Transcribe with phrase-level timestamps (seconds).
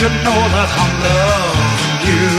[0.00, 2.32] you know that I'm loving you?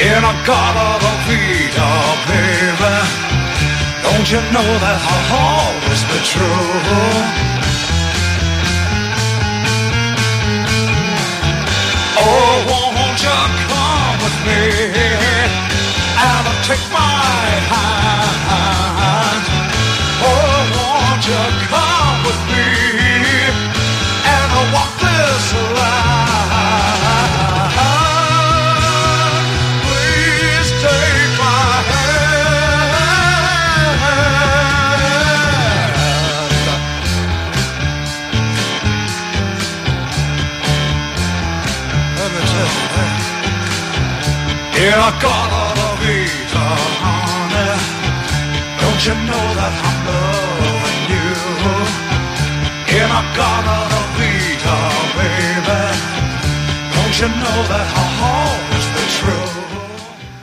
[0.00, 1.90] In a Galata Vita,
[2.24, 2.96] baby.
[4.00, 6.72] Don't you know that I'll always be true?
[12.16, 14.72] Oh, won't you come with me
[16.16, 17.20] and take my
[17.72, 19.44] hand?
[20.24, 23.15] Oh, won't you come with me
[45.08, 46.66] I got all of vita,
[47.02, 47.72] honey.
[48.80, 51.28] Don't you know that I'm loving you?
[52.92, 54.76] Yeah, I got all of vita,
[55.18, 55.82] baby.
[56.94, 59.46] Don't you know that I'll always be true?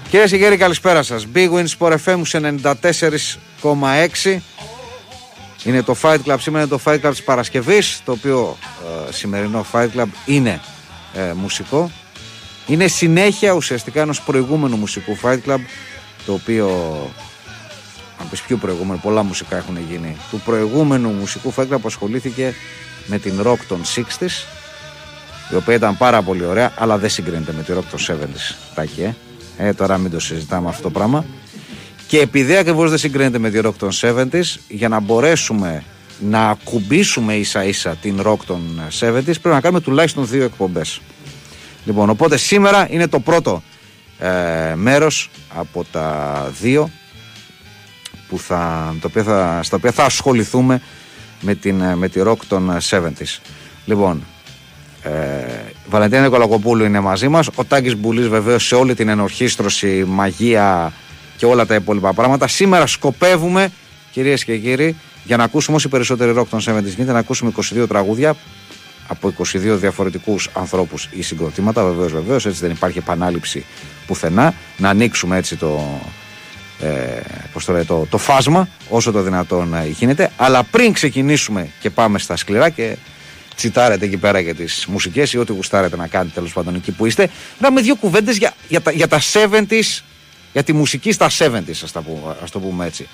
[0.10, 1.18] Κυρίε και κύριοι, καλησπέρα σα.
[1.18, 2.40] Big Win Sport FM σε
[3.62, 4.40] 94,6.
[5.64, 6.36] Είναι το Fight Club.
[6.40, 7.82] Σήμερα είναι το Fight Club τη Παρασκευή.
[8.06, 8.58] Το οποίο
[9.08, 10.62] ε, σημερινό Fight Club είναι
[11.14, 11.92] ε, μουσικό.
[12.68, 15.60] Είναι συνέχεια ουσιαστικά ενός προηγούμενου μουσικού Fight Club.
[16.26, 16.68] Το οποίο.
[18.22, 20.16] Αν πεις πιο προηγούμενο, πολλά μουσικά έχουν γίνει.
[20.32, 22.54] Του προηγούμενου μουσικού Fight Club που ασχολήθηκε
[23.08, 24.46] με την rock των 60s.
[25.52, 28.56] Η οποία ήταν πάρα πολύ ωραία, αλλά δεν συγκρίνεται με τη rock των 70s.
[28.76, 29.16] Τάκη, ε.
[29.58, 31.26] Ε, τώρα μην το συζητάμε αυτό το πράγμα.
[32.08, 35.84] Και επειδή ακριβώς δεν συγκρίνεται με τη rock των 70s, για να μπορέσουμε
[36.20, 41.02] να ακουμπήσουμε ίσα ίσα την rock των 70s, πρέπει να κάνουμε τουλάχιστον δύο εκπομπές.
[41.86, 43.64] Λοιπόν, οπότε σήμερα είναι το πρώτο
[44.20, 46.90] ε, μέρος από τα δύο
[48.30, 50.82] που θα, το οποίο θα, στα οποία θα ασχοληθούμε
[51.42, 53.40] με, την, ε, με τη rock των 70s.
[53.86, 54.24] Λοιπόν,
[55.02, 55.12] ε,
[55.90, 60.94] Βαλεντίνα Νικολακοπούλου είναι μαζί μας Ο Τάκης Μπουλής βεβαίως σε όλη την ενορχίστρωση, μαγεία
[61.38, 62.48] και όλα τα υπόλοιπα πράγματα.
[62.48, 63.70] Σήμερα σκοπεύουμε,
[64.12, 67.88] κυρίες και κύριοι, για να ακούσουμε όσοι περισσότεροι ροκ των 70s γίνεται, να ακούσουμε 22
[67.88, 68.36] τραγούδια
[69.08, 71.84] από 22 διαφορετικούς ανθρώπους ή συγκροτήματα.
[71.84, 73.66] Βεβαίως, βεβαίως, έτσι δεν υπάρχει επανάληψη
[74.08, 74.54] πουθενά.
[74.78, 76.02] Να ανοίξουμε έτσι το,
[76.80, 77.22] ε,
[77.54, 80.32] πώς το, λέει, το, το φάσμα όσο το δυνατόν ε, γίνεται.
[80.38, 82.98] Αλλά πριν ξεκινήσουμε και πάμε στα σκληρά και
[83.56, 87.06] τσιτάρετε εκεί πέρα για τις μουσικές ή ό,τι γουστάρετε να κάνετε τέλος πάντων εκεί που
[87.06, 87.30] είστε.
[87.60, 90.02] Να με δύο κουβέντες για, για, τα, για τα 70s,
[90.54, 93.08] για τη μουσική στα 70s, ας, τα πούμε, ας το πούμε έτσι.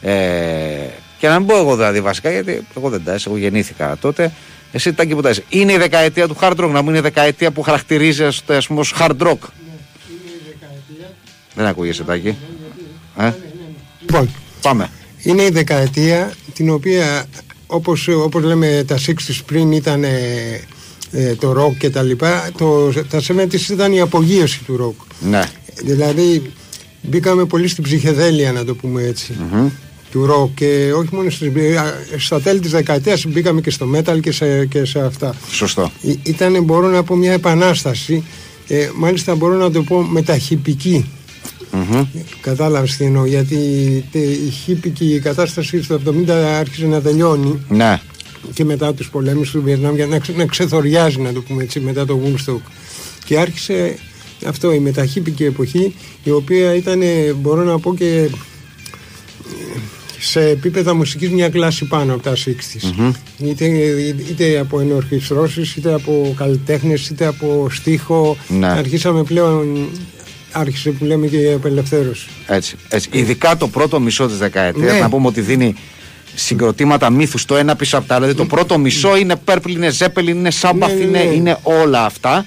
[0.00, 0.88] Ε,
[1.18, 4.32] και να μην πω εγώ δηλαδή βασικά, γιατί εγώ δεν τα εγώ γεννήθηκα τότε.
[4.72, 5.44] Εσύ Τάκη που τα είσαι.
[5.48, 8.80] Είναι η δεκαετία του hard rock, να μην είναι η δεκαετία που χαρακτηρίζεται ας πούμε
[8.80, 9.38] ως hard rock.
[11.54, 12.36] Δεν ακούγεσαι Τάκη.
[13.18, 13.32] Ε;
[14.00, 14.28] Λοιπόν,
[14.62, 14.90] Πάμε.
[15.22, 17.26] είναι η δεκαετία την οποία
[17.66, 20.60] όπως, όπως λέμε τα 60's πριν ήταν ε,
[21.10, 25.06] ε, το rock και τα λοιπά, το, τα 70's ήταν η απογείωση του rock.
[25.20, 25.42] Ναι.
[25.84, 26.52] Δηλαδή
[27.02, 29.34] μπήκαμε πολύ στην ψυχεδέλεια να το πούμε έτσι.
[30.10, 31.50] Του rock και όχι μόνο στις,
[32.16, 35.34] στα τέλη της δεκαετίας μπήκαμε και στο metal και σε, και σε αυτά.
[35.50, 35.90] Σωστό.
[36.22, 38.24] Ήταν μπορώ να πω μια επανάσταση
[38.68, 41.10] ε, μάλιστα μπορώ να το πω μεταχυπική
[41.72, 42.04] Μμμ.
[42.40, 43.26] Κατάλαβες τι εννοώ.
[43.26, 43.56] Γιατί
[44.12, 48.00] τε- η χύπικη κατάσταση στο 70 άρχισε να τελειώνει Ναι.
[48.54, 51.80] και μετά τους πολέμους του Βιετνάμ για να, ξε- να ξεθοριάζει, να το πούμε έτσι,
[51.80, 52.60] μετά το Woodstock.
[53.24, 53.98] Και άρχισε
[54.46, 55.94] αυτό η μεταχύπικη εποχή,
[56.24, 57.00] η οποία ήταν,
[57.36, 58.28] μπορώ να πω και ε,
[60.28, 63.12] σε επίπεδα μουσικής μια κλάση πάνω από τα 60's.
[63.38, 63.64] Είτε,
[64.30, 68.36] είτε από ενορχιστρώσεις, είτε από καλλιτέχνες, είτε από στίχο.
[68.48, 68.66] Ναι.
[68.66, 69.88] Αρχίσαμε πλέον,
[70.52, 72.26] άρχισε που λέμε και η απελευθέρωση.
[72.46, 73.08] Έτσι, έτσι.
[73.12, 74.98] Ειδικά το πρώτο μισό της δεκαετίας, Ναι.
[75.00, 75.74] να πούμε ότι δίνει
[76.34, 78.26] συγκροτήματα μύθους το ένα πίσω από τα άλλα.
[78.26, 81.24] Δηλαδή το πρώτο μισό είναι Purple, είναι Zeppelin, είναι Sabbath, Ναι, ναι, είναι, ναι.
[81.24, 82.46] είναι όλα αυτά.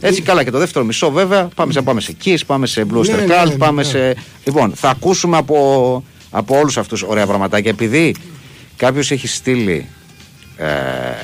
[0.00, 0.44] Έτσι καλά.
[0.44, 3.24] Και το δεύτερο μισό, βέβαια, πάμε σε, πάμε σε Kiss, πάμε σε Blues Ναι, ναι,
[3.24, 3.88] ναι, ναι, πάμε ναι.
[3.88, 4.14] σε.
[4.44, 7.70] Λοιπόν, θα ακούσουμε από, από όλους αυτούς ωραία πραγματάκια.
[7.70, 8.14] Επειδή
[8.76, 9.86] κάποιος έχει στείλει.
[10.56, 11.14] Ε, ε,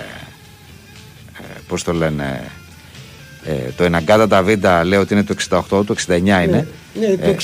[1.69, 2.51] Πώς το λένε.
[3.51, 6.67] Ε, το Εναγκάτα Νταβίντα λέει ότι είναι το 68, το 69 είναι.
[7.01, 7.35] ναι, το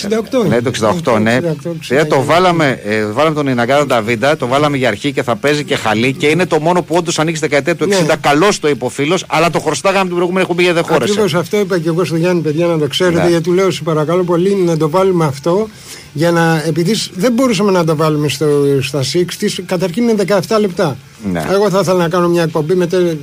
[0.43, 0.61] 68 Ναι, είναι.
[0.63, 0.71] το
[1.05, 1.41] 68, ναι.
[1.41, 5.23] Το 68, Δηλαδή, το βάλαμε, ε, βάλαμε τον Ιναγκάτα Νταβίντα, το βάλαμε για αρχή και
[5.23, 8.07] θα παίζει και χαλί και είναι το μόνο που όντως ανοίξει τη δεκαετία του 60.
[8.07, 8.15] Ναι.
[8.21, 11.11] Καλός το υποφίλο, αλλά το χρωστάγαμε την προηγούμενη εκπομπή γιατί δεν χώρεσε.
[11.13, 13.23] Ακριβώς αυτό είπα και εγώ στον Γιάννη, παιδιά, να το ξέρετε.
[13.23, 13.29] Ναι.
[13.29, 15.69] Γιατί του λέω, σε παρακαλώ πολύ, να το βάλουμε αυτό.
[16.13, 18.47] Για να, επειδή σ- δεν μπορούσαμε να το βάλουμε στο,
[18.81, 19.19] στα 60
[19.67, 20.97] καταρχήν είναι 17 λεπτά.
[21.33, 21.45] Ναι.
[21.53, 23.17] Εγώ θα ήθελα να κάνω μια εκπομπή με τε-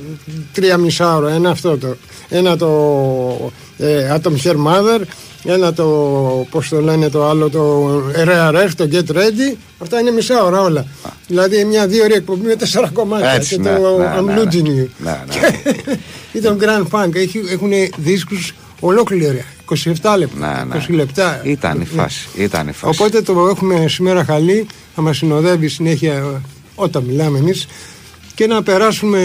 [0.52, 1.30] τρία μισά ώρα.
[1.30, 1.96] Ένα αυτό το.
[2.34, 5.00] Ένα το ε, Atom Hair Mother.
[5.44, 5.86] Ένα το,
[6.50, 7.92] πώς το λένε το άλλο, το
[8.24, 9.56] RRF, το Get Ready.
[9.78, 10.86] Αυτά είναι μισά ώρα όλα.
[11.26, 13.30] Δηλαδή μια δύο ώρια εκπομπή με τέσσερα κομμάτια.
[13.30, 14.42] Έτσι, και ναι, το ναι, I'm ναι, ναι.
[14.42, 14.86] losing you.
[14.98, 15.96] Ναι, ναι.
[16.38, 17.10] Ήταν Grand Funk.
[17.50, 19.44] Έχουν δίσκους ολόκληρα.
[19.68, 20.64] 27 λεπτά.
[20.68, 20.84] Ναι, ναι.
[20.88, 21.40] 20 λεπτά.
[21.44, 22.00] Ήταν η Ναι.
[22.02, 22.28] φάση.
[22.34, 23.02] Ήταν η φάση.
[23.02, 24.66] Οπότε το έχουμε σήμερα χαλή.
[24.94, 26.40] Θα μας συνοδεύει συνέχεια ε,
[26.74, 27.66] όταν μιλάμε εμείς.
[28.34, 29.18] Και να περάσουμε.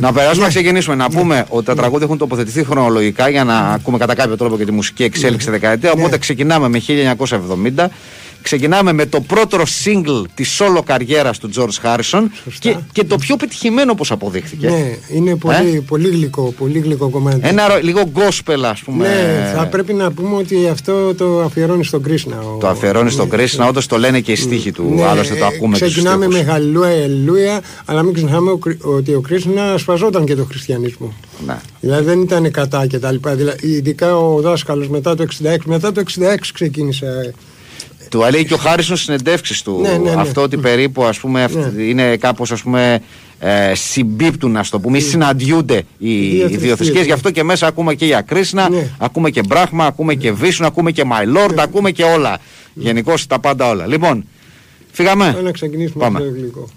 [0.00, 0.42] Να περάσουμε Ναι.
[0.42, 0.96] να ξεκινήσουμε.
[0.96, 4.64] Να πούμε ότι τα τραγούδια έχουν τοποθετηθεί χρονολογικά για να ακούμε κατά κάποιο τρόπο και
[4.64, 5.52] τη μουσική εξέλιξη Ναι.
[5.52, 5.92] δεκαετία.
[5.92, 7.88] Οπότε ξεκινάμε με 1970.
[8.42, 12.58] Ξεκινάμε με το πρώτο single της solo καριέρας του George Harrison Σωστά.
[12.58, 14.68] και, και το πιο πετυχημένο όπως αποδείχθηκε.
[14.68, 17.40] Ναι, είναι πολύ, πολύ γλυκό, πολύ γλυκό κομμάτι.
[17.42, 19.08] Ε; Ένα ρο- λίγο gospel ας πούμε.
[19.08, 22.40] Ναι, θα πρέπει να πούμε ότι αυτό το αφιερώνει στον Κρίσνα.
[22.40, 24.92] ο- Το αφιερώνει στον ναι, Κρίσνα, όντως το λένε και οι στίχοι του.
[24.94, 26.50] Ναι, άλλωστε το ε, ακούμε και στους Ξεκινάμε με στίχους.
[26.52, 31.12] Χαλιλούια, Ελούια, αλλά μην ξεχνάμε ο Κρι- ότι ο Κρίσνα σφαζόταν και το χριστιανισμό.
[31.46, 31.58] Ναι.
[31.80, 33.34] Δηλαδή δεν ήταν κατά και τα λοιπά.
[33.34, 37.34] Δηλαδή, ειδικά ο δάσκαλος μετά το 66, μετά το 66 ξεκίνησε.
[38.12, 38.24] Του.
[38.30, 39.78] Λέει και ο Χάρισον συνεντεύξει του.
[39.82, 40.20] Ναι, ναι, ναι.
[40.20, 41.82] αυτό ότι περίπου ας πούμε αυ- Ναι.
[41.82, 43.00] είναι κάπως ας πούμε
[43.38, 47.14] ε, συμπίπτουν ας το πούμε ή συναντιούνται οι, οι δύο θρησκείες, θρησκείες γι' ναι.
[47.14, 48.90] αυτό και μέσα ακούμε και για Κρίσνα Ναι.
[48.98, 52.38] ακούμε και Μπράχμα, ακούμε και Βίσουν ακούμε και My Lord, ακούμε και όλα.
[52.74, 53.86] Γενικώς τα πάντα όλα.
[53.86, 54.24] Λοιπόν
[54.92, 55.24] φύγαμε.
[55.24, 56.18] Πάμε να ξεκινήσουμε Πάμε.
[56.18, 56.68] αυτό το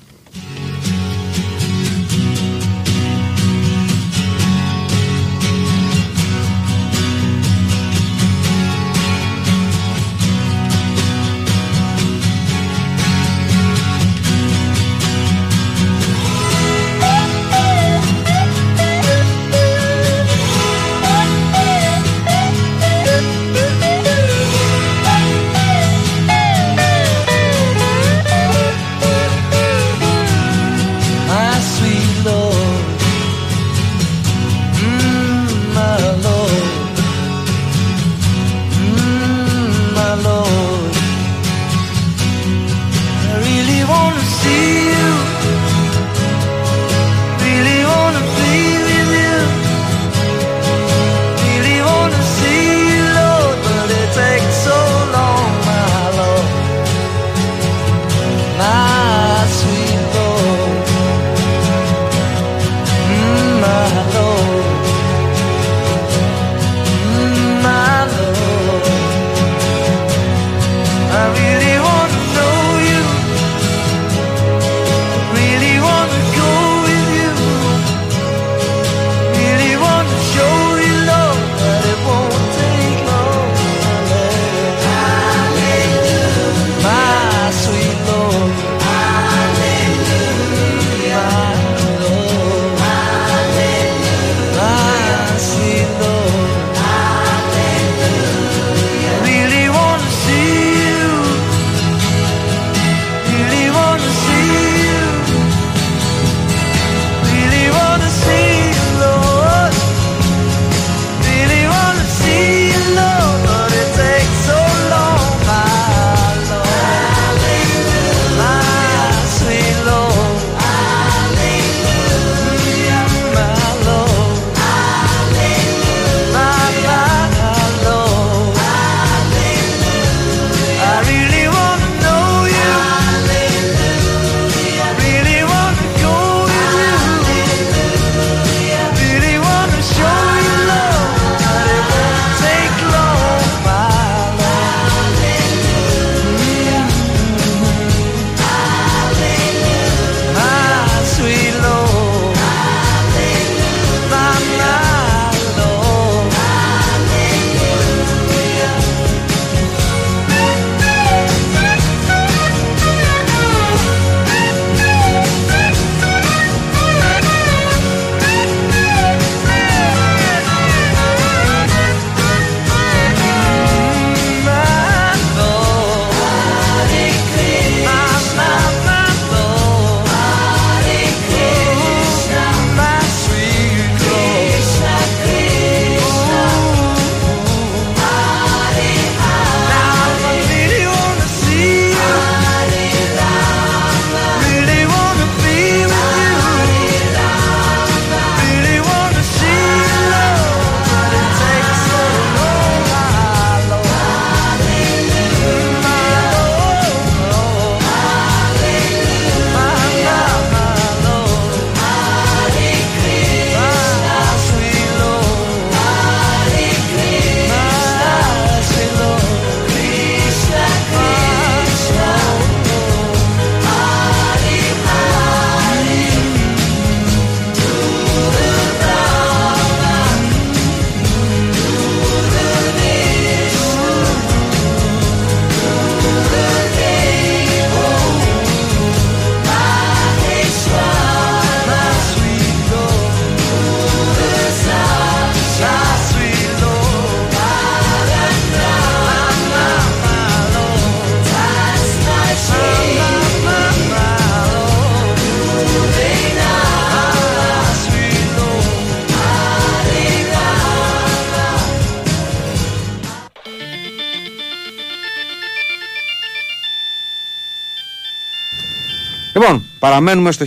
[269.86, 270.46] Παραμένουμε στο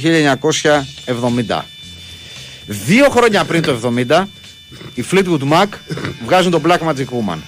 [1.46, 1.60] 1970.
[2.66, 4.24] Δύο χρόνια πριν το 70,
[4.94, 5.66] οι Fleetwood Mac
[6.24, 7.38] βγάζουν το Black Magic Woman.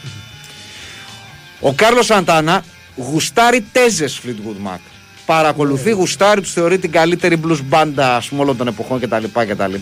[1.60, 2.64] Ο Κάρλος Σαντάνα
[2.96, 4.78] γουστάρει τέζες Fleetwood Mac.
[5.26, 9.24] Παρακολουθεί, γουστάρει, τους θεωρεί την καλύτερη blues μπάντα ας πούμε, όλων των εποχών κτλ.
[9.32, 9.74] κτλ.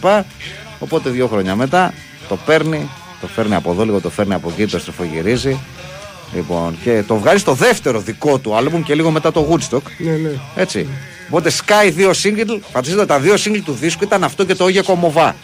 [0.78, 1.92] Οπότε δύο χρόνια μετά
[2.28, 5.60] το παίρνει, το φέρνει από εδώ λίγο, το φέρνει από εκεί, το στρεφογυρίζει.
[6.34, 9.82] Λοιπόν, και το βγάζει στο δεύτερο δικό του άλμπουμ και λίγο μετά το Woodstock.
[9.98, 10.30] Ναι, ναι.
[10.54, 10.86] Έτσι.
[11.28, 14.82] Οπότε Sky δύο single, φανταστείτε τα δύο single του δίσκου ήταν αυτό και το Όγια
[14.82, 15.36] Κομοβά.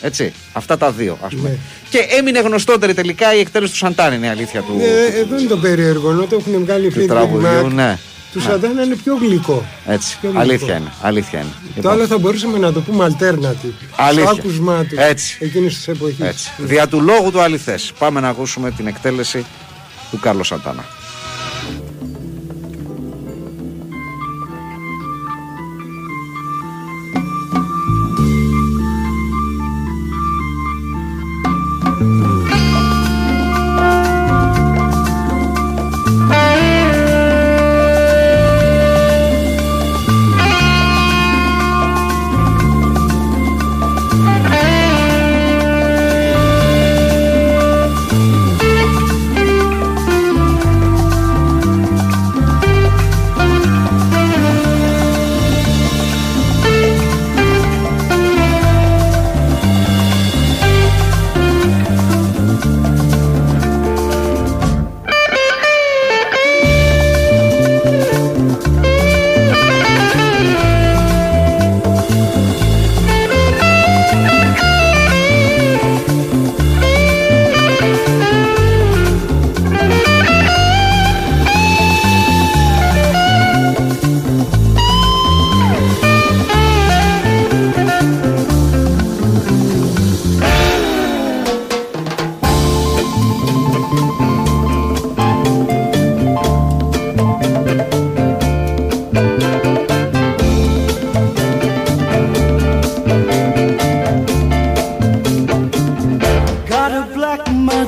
[0.00, 0.32] Έτσι.
[0.52, 1.48] Αυτά τα δύο, ας πούμε.
[1.48, 1.56] Ναι.
[1.90, 4.74] Και έμεινε γνωστότερη τελικά η εκτέλεση του Σαντάν, είναι η αλήθεια του.
[4.76, 6.10] Ναι, εδώ είναι το περίεργο.
[6.10, 7.98] Ενώ το έχουν βγάλει του Fleetwood τραγουδιού, Mac, ναι.
[8.32, 8.44] Του Ναι.
[8.44, 9.64] Σαντάνα είναι πιο γλυκό.
[9.86, 10.16] Έτσι.
[10.20, 10.42] Πιο γλυκό.
[10.42, 10.92] Αλήθεια είναι.
[11.02, 11.48] Αλήθεια είναι.
[11.62, 13.86] Το Λοιπόν, άλλο θα μπορούσαμε να το πούμε alternative.
[13.96, 14.30] Αλήθεια.
[14.30, 14.94] Στο άκουσμά του.
[14.98, 15.38] Έτσι.
[15.40, 16.20] Εκείνης της εποχής.
[16.20, 16.50] έτσι.
[16.56, 17.92] Δια του λόγου του αληθές.
[17.98, 19.44] Πάμε να ακούσουμε την εκτέλεση
[20.10, 20.84] του Κάρλος Σαντάνα.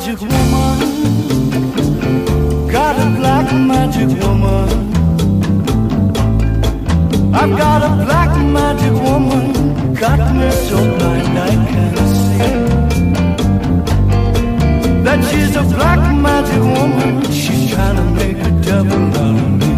[0.04, 0.78] Magic woman.
[2.66, 4.68] Got a black magic woman.
[7.32, 9.94] I've got a black magic woman.
[9.94, 12.54] Got me so blind I can't see.
[15.04, 17.22] That she's a black magic woman.
[17.30, 19.72] She's trying to make a devil out of me.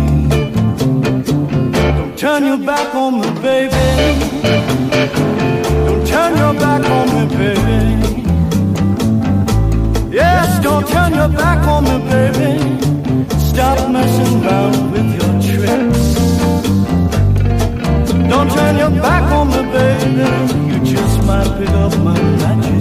[1.73, 4.14] Don't turn your back on me, baby.
[11.15, 13.39] Don't turn your back on me, baby.
[13.39, 16.15] Stop messing around with your tricks.
[18.29, 20.29] Don't turn your back on me, baby.
[20.69, 22.74] You just might pick up my magic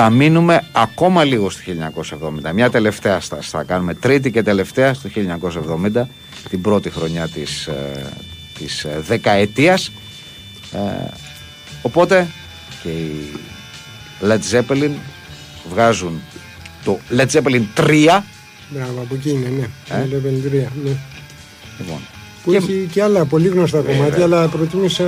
[0.00, 1.60] Θα μείνουμε ακόμα λίγο στο
[2.48, 2.52] 1970.
[2.54, 5.08] Μια τελευταία θα, θα κάνουμε τρίτη και τελευταία στο
[5.94, 6.02] 1970,
[6.50, 8.06] την πρώτη χρονιά της, ε,
[8.58, 9.92] της ε, δεκαετίας.
[10.72, 10.78] Ε,
[11.82, 12.26] οπότε
[12.82, 13.32] και οι
[14.20, 14.90] Led Zeppelin
[15.70, 16.20] βγάζουν
[16.84, 18.22] το Led Zeppelin 3.
[18.68, 19.66] Μπράβο, από εκεί είναι, ναι.
[19.96, 20.96] Ε; Είναι το 53, ναι.
[21.78, 21.98] Λοιπόν,
[22.44, 25.04] Που και- έχει και άλλα πολύ γνωστά κομμάτια, αλλά προτίμησα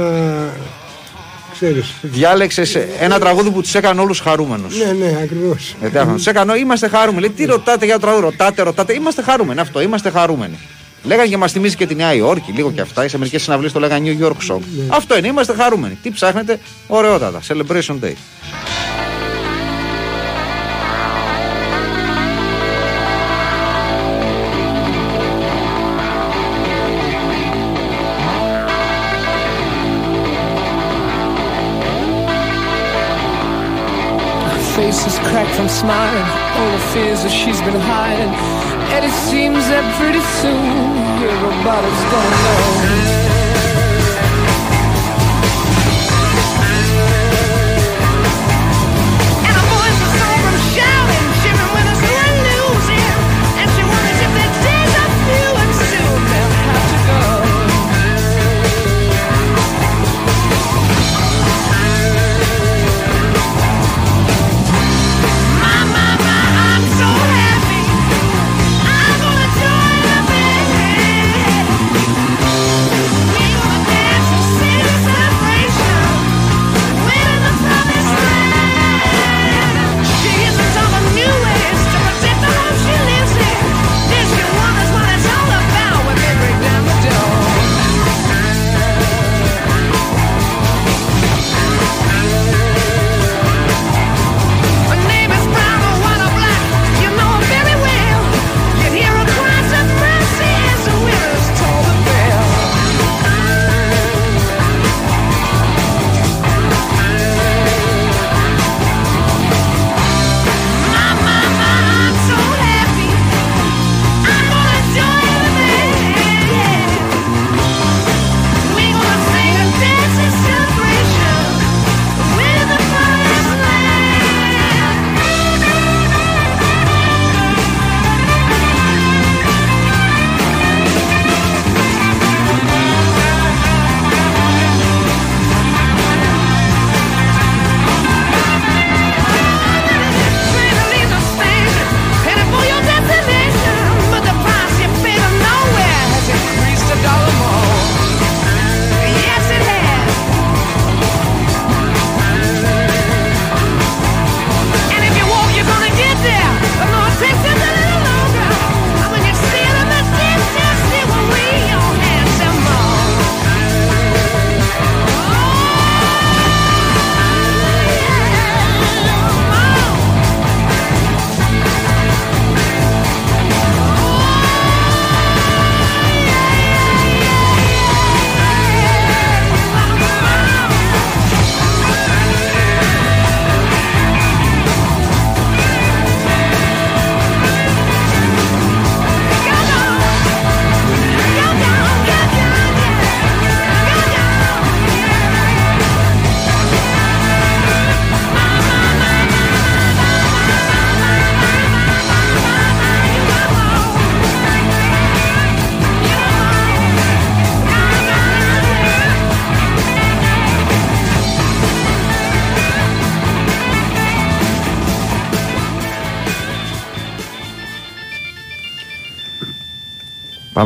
[1.60, 1.94] ξέρεις.
[2.02, 4.78] Διάλεξες ένα τραγούδι που τους έκανε όλους χαρούμενους.
[4.78, 5.74] Ναι, ναι, ακριβώς.
[5.80, 7.20] Γιατί αυτό τους έκανε, είμαστε χαρούμενοι.
[7.20, 8.92] Λέει, τι ρωτάτε για το τραγούδι, ρωτάτε, ρωτάτε.
[8.94, 9.60] Είμαστε χαρούμενοι.
[9.60, 10.58] Αυτό, είμαστε χαρούμενοι.
[11.02, 13.08] Λέγανε και μας θυμίζει και τη Νέα Υόρκη, λίγο και αυτά.
[13.08, 14.60] Σε μερικές συναυλίες το λέγανε New York Song.
[14.88, 15.98] Αυτό είναι, είμαστε χαρούμενοι.
[16.02, 17.40] Τι ψάχνετε, ωραιότατα.
[17.48, 18.14] Celebration Day.
[34.90, 36.26] Face is cracked from smiling,
[36.58, 38.32] all the fears that she's been hiding.
[38.94, 43.39] And it seems that pretty soon your everybody's gonna know.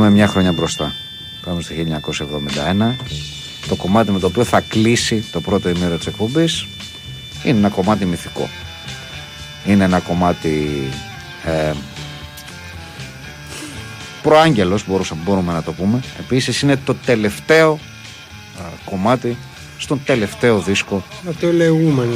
[0.04, 0.94] Πάμε μια χρονιά μπροστά.
[1.44, 2.94] Πάμε στο 1971.
[3.68, 6.66] Το κομμάτι με το οποίο θα κλείσει το πρώτο ημέρο της εκπομπής
[7.44, 8.48] είναι ένα κομμάτι μυθικό.
[9.66, 10.68] Είναι ένα κομμάτι
[11.44, 11.72] ε,
[14.22, 16.00] προάγγελος μπορούσα- μπορούμε να το πούμε.
[16.18, 17.78] Επίσης είναι το τελευταίο
[18.58, 19.36] ε, κομμάτι
[19.78, 22.14] στον τελευταίο δίσκο Αυτό λεγούμενο.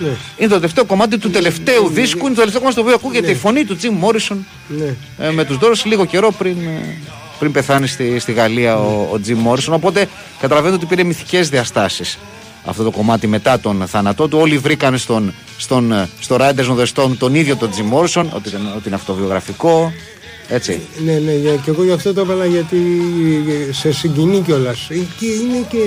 [0.00, 2.18] Ναι, είναι το τελευταίο κομμάτι του τελευταίου δίσκου.
[2.26, 3.32] Είναι το τελευταίο κομμάτι στο οποίο ακούγεται Ναι.
[3.32, 4.94] η φωνή του Τζιμ Μόρισον ναι.
[5.26, 6.96] ε, με τους Doors λίγο καιρό πριν, ε,
[7.38, 9.74] πριν πεθάνει στη, στη Γαλλία ο, ο Τζιμ Μόρισον.
[9.74, 10.06] Οπότε
[10.40, 12.18] καταλαβαίνετε ότι πήρε μυθικές διαστάσεις
[12.64, 14.38] αυτό το κομμάτι μετά τον θάνατό του.
[14.38, 18.30] Όλοι βρήκαν στον, στον, ε, στο Riders on the Stone τον ίδιο τον Τζιμ Μόρισον,
[18.34, 19.92] ότι, ήταν- ότι είναι αυτοβιογραφικό.
[20.48, 20.80] Έτσι.
[21.04, 22.78] Ναι, ναι, για- και εγώ γι' αυτό το έβαλα γιατί
[23.70, 24.86] σε συγκινεί κιόλας.
[25.18, 25.78] Και είναι και.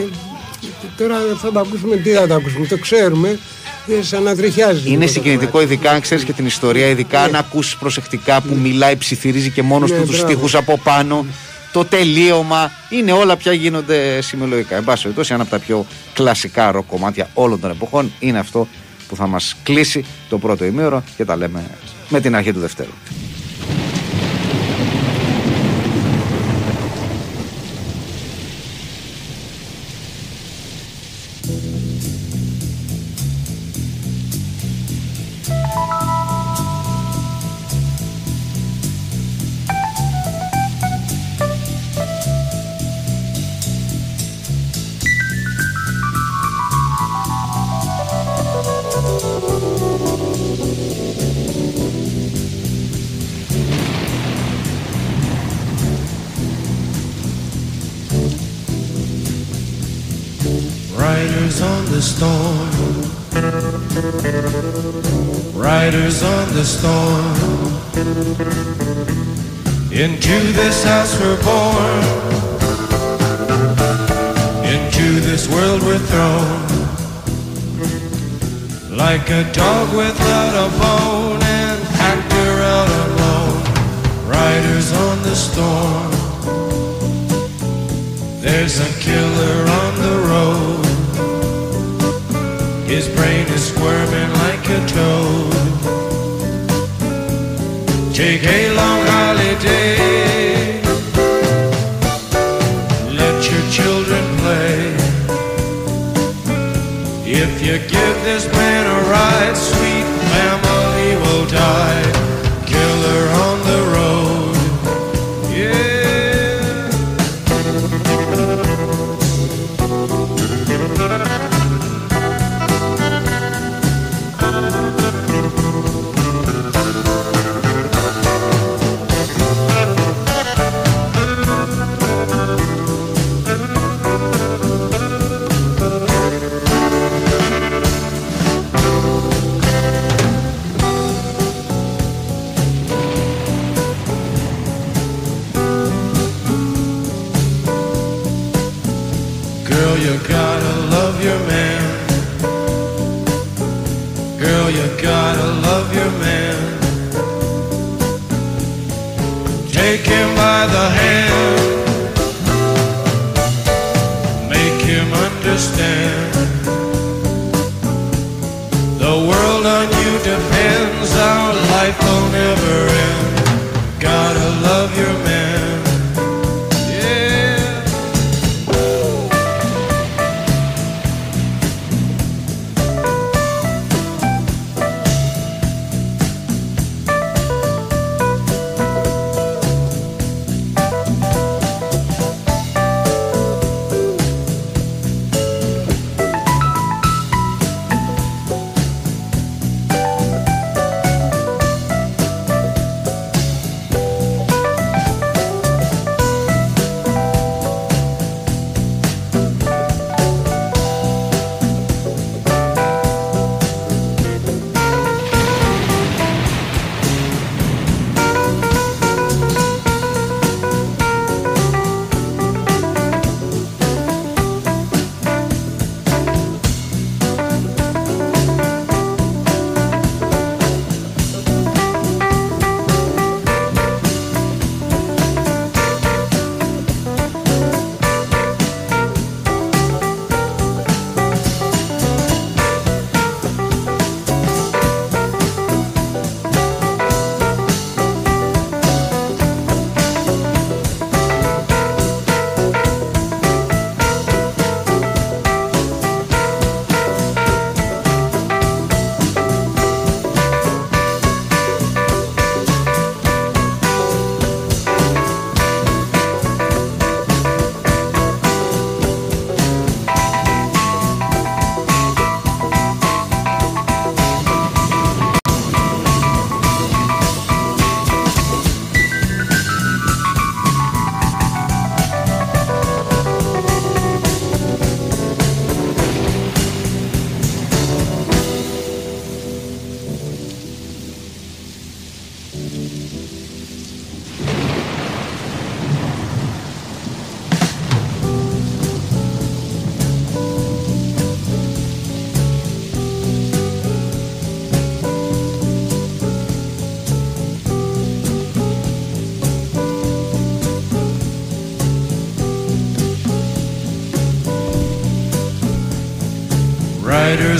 [0.97, 3.39] Τώρα θα το ακούσουμε, τι θα το ακούσουμε, το ξέρουμε.
[3.85, 4.81] Και σαν να τριχιάζει.
[4.81, 5.73] λίγο Είναι το συγκινητικό, κομμάτι.
[5.73, 9.91] ειδικά αν ξέρεις και την ιστορία, ειδικά αν ακούσει προσεκτικά που μιλάει, ψιθυρίζει και μόνος
[9.91, 10.31] Ναι, του τους μπράβο.
[10.31, 11.25] στίχους από πάνω.
[11.71, 14.75] Το τελείωμα είναι όλα πια γίνονται σημειολογικά.
[14.75, 18.67] Εν πάση περιπτώσει, ένα από τα πιο κλασικά ροκ κομμάτια όλων των εποχών είναι αυτό
[19.07, 21.63] που θα μας κλείσει το πρώτο ημίωρο και τα λέμε
[22.09, 22.91] με την αρχή του Δευτέρου.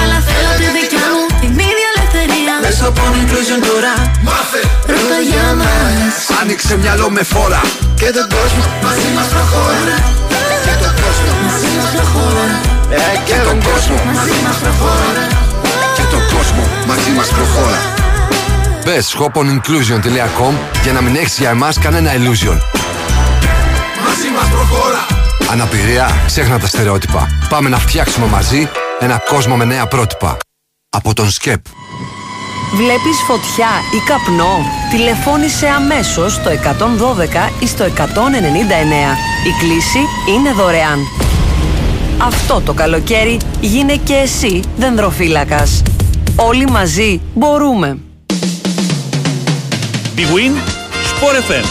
[0.00, 2.54] Αλλά θέλω τη δικιά μου την ίδια ελευθερία.
[2.66, 3.94] Μέσα από inclusion τώρα
[4.26, 4.62] Μάθε
[4.92, 6.14] Ρώτα για μας.
[6.40, 7.62] Άνοιξε μυαλό με φόρα
[8.00, 9.96] Και τον κόσμο μαζί μας προχώρα
[10.64, 12.46] Και τον κόσμο Μαζί μας προχώρα.
[12.96, 15.24] Ε, και τον κόσμο Μαζί μας προχώρα.
[15.96, 17.99] Και τον κόσμο μαζί μας προχώρα
[18.92, 22.58] Μπες hoponclusion.com για να μην έχεις για εμάς κανένα illusion
[24.06, 25.06] Μαζί μας προχώρα
[25.50, 30.36] Αναπηρία, ξέχνα τα στερεότυπα Πάμε να φτιάξουμε μαζί ένα κόσμο με νέα πρότυπα
[30.90, 31.64] Από τον ΣΚΕΠ
[32.74, 34.58] Βλέπεις φωτιά ή καπνό;
[34.90, 37.88] Τηλεφώνησε αμέσως στο 112 ή στο 199.
[39.46, 39.98] Η κλίση
[40.28, 40.98] είναι δωρεάν.
[42.18, 45.82] Αυτό το καλοκαίρι γίνε και εσύ δενδροφύλακας.
[46.36, 47.98] Όλοι μαζί μπορούμε.
[50.20, 50.54] Big Win
[51.12, 51.66] Sport FM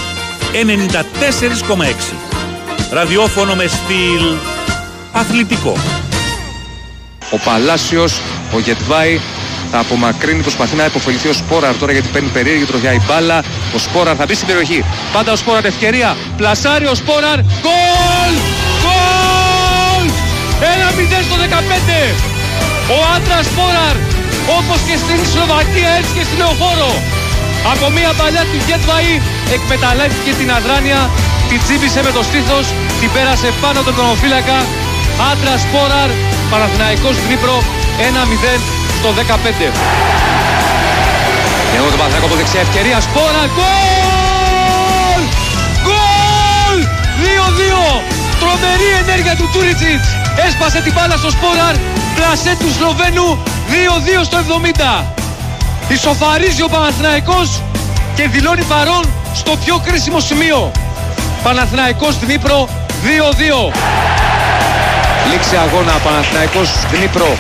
[0.54, 2.14] 94,6.
[2.92, 4.26] Ραδιόφωνο με στυλ
[5.12, 5.78] αθλητικό.
[7.32, 8.22] Ο Παλάσιος,
[8.54, 9.20] ο Γετβάη
[9.72, 13.44] θα απομακρύνει, προσπαθεί να υποφεληθεί ο Σπόραρ τώρα γιατί παίρνει περίεργη τροχιά η μπάλα.
[13.76, 14.84] Ο Σπόραρ θα μπει στην περιοχή.
[15.14, 16.18] Πάντα ο Σπόραρ ευκαιρία.
[16.38, 17.40] Πλασάρει ο Σπόραρ.
[17.40, 18.34] Γκολ!
[18.84, 20.06] Γκολ!
[20.60, 22.16] 1-0 στο 15.
[22.90, 23.96] Ο άντρας Σπόραρ
[24.58, 26.92] όπως και στην Σλοβακία έτσι και στην Λεωφόρο.
[27.72, 29.14] Από μια παλιά του Γετβάη
[29.56, 31.10] εκμεταλλεύτηκε την αδράνεια,
[31.50, 32.66] την τσίπησε με το στήθος,
[33.00, 34.58] την πέρασε πάνω τον κονοφύλακα.
[35.32, 36.10] Άντρα Σπόραρ,
[36.52, 37.56] Παναθηναϊκός Δνύπρο
[38.10, 38.60] 1-0
[39.00, 39.68] στο 15.
[41.76, 42.98] Εδώ το Παναθηναϊκό από δεξιά ευκαιρία.
[43.08, 45.22] Σπόραρ, γκολ!
[45.86, 46.78] Γκολ!
[47.24, 48.04] 2-2.
[48.42, 50.08] Τρομερή ενέργεια του Τούριτσιτς.
[50.48, 51.76] Έσπασε την μπάλα στο Σπόραρ.
[52.16, 53.28] Πλασέ του Σλοβαίνου
[54.22, 55.19] 2-2 στο 70.
[55.90, 57.62] Ισοφαρίζει ο Παναθηναϊκός
[58.16, 60.72] και δηλώνει παρόν στο πιο κρίσιμο σημείο.
[61.44, 62.70] Παναθηναϊκός Δνύπρο
[63.68, 63.74] 2-2.
[65.32, 67.38] Λήξη αγώνα Παναθηναϊκός Δνύπρο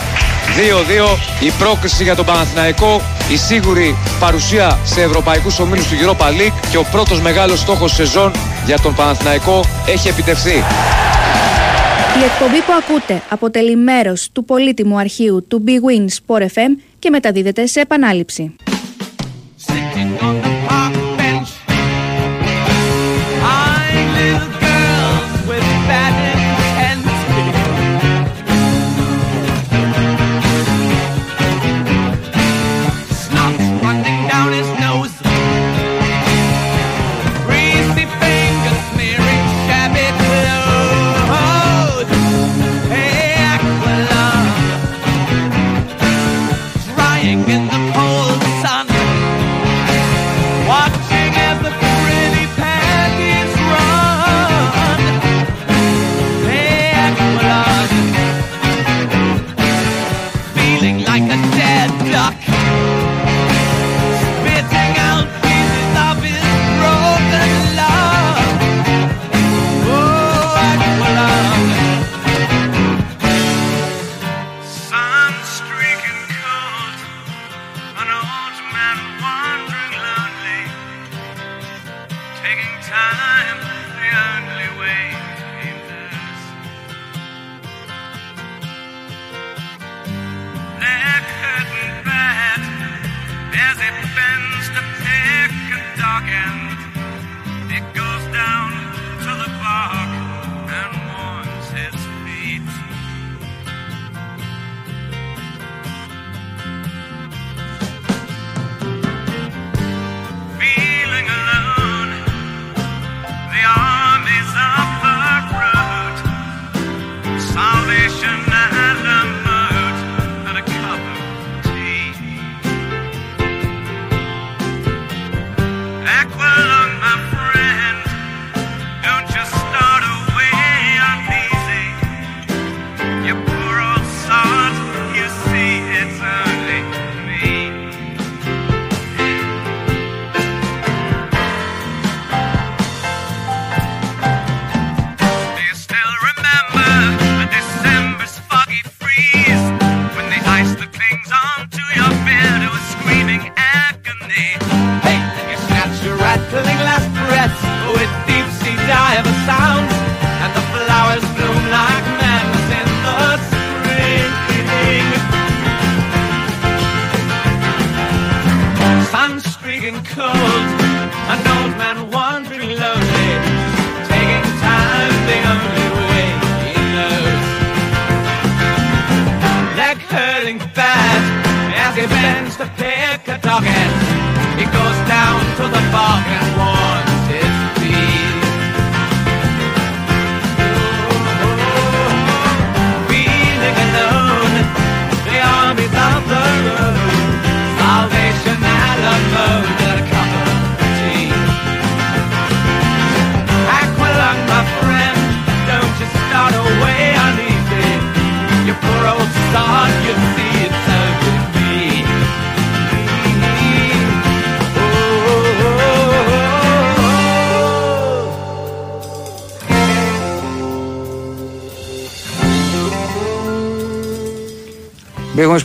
[1.09, 1.17] 2-2.
[1.39, 6.77] Η πρόκριση για τον Παναθηναϊκό, η σίγουρη παρουσία σε ευρωπαϊκούς ομίλους του Europa League και
[6.77, 8.31] ο πρώτος μεγάλος στόχος σεζόν
[8.65, 10.63] για τον Παναθηναϊκό έχει επιτευχθεί.
[12.17, 17.09] Η εκπομπή που ακούτε αποτελεί μέρος του πολύτιμου αρχείου του Big Win Sport FM και
[17.09, 18.55] μεταδίδεται σε επανάληψη.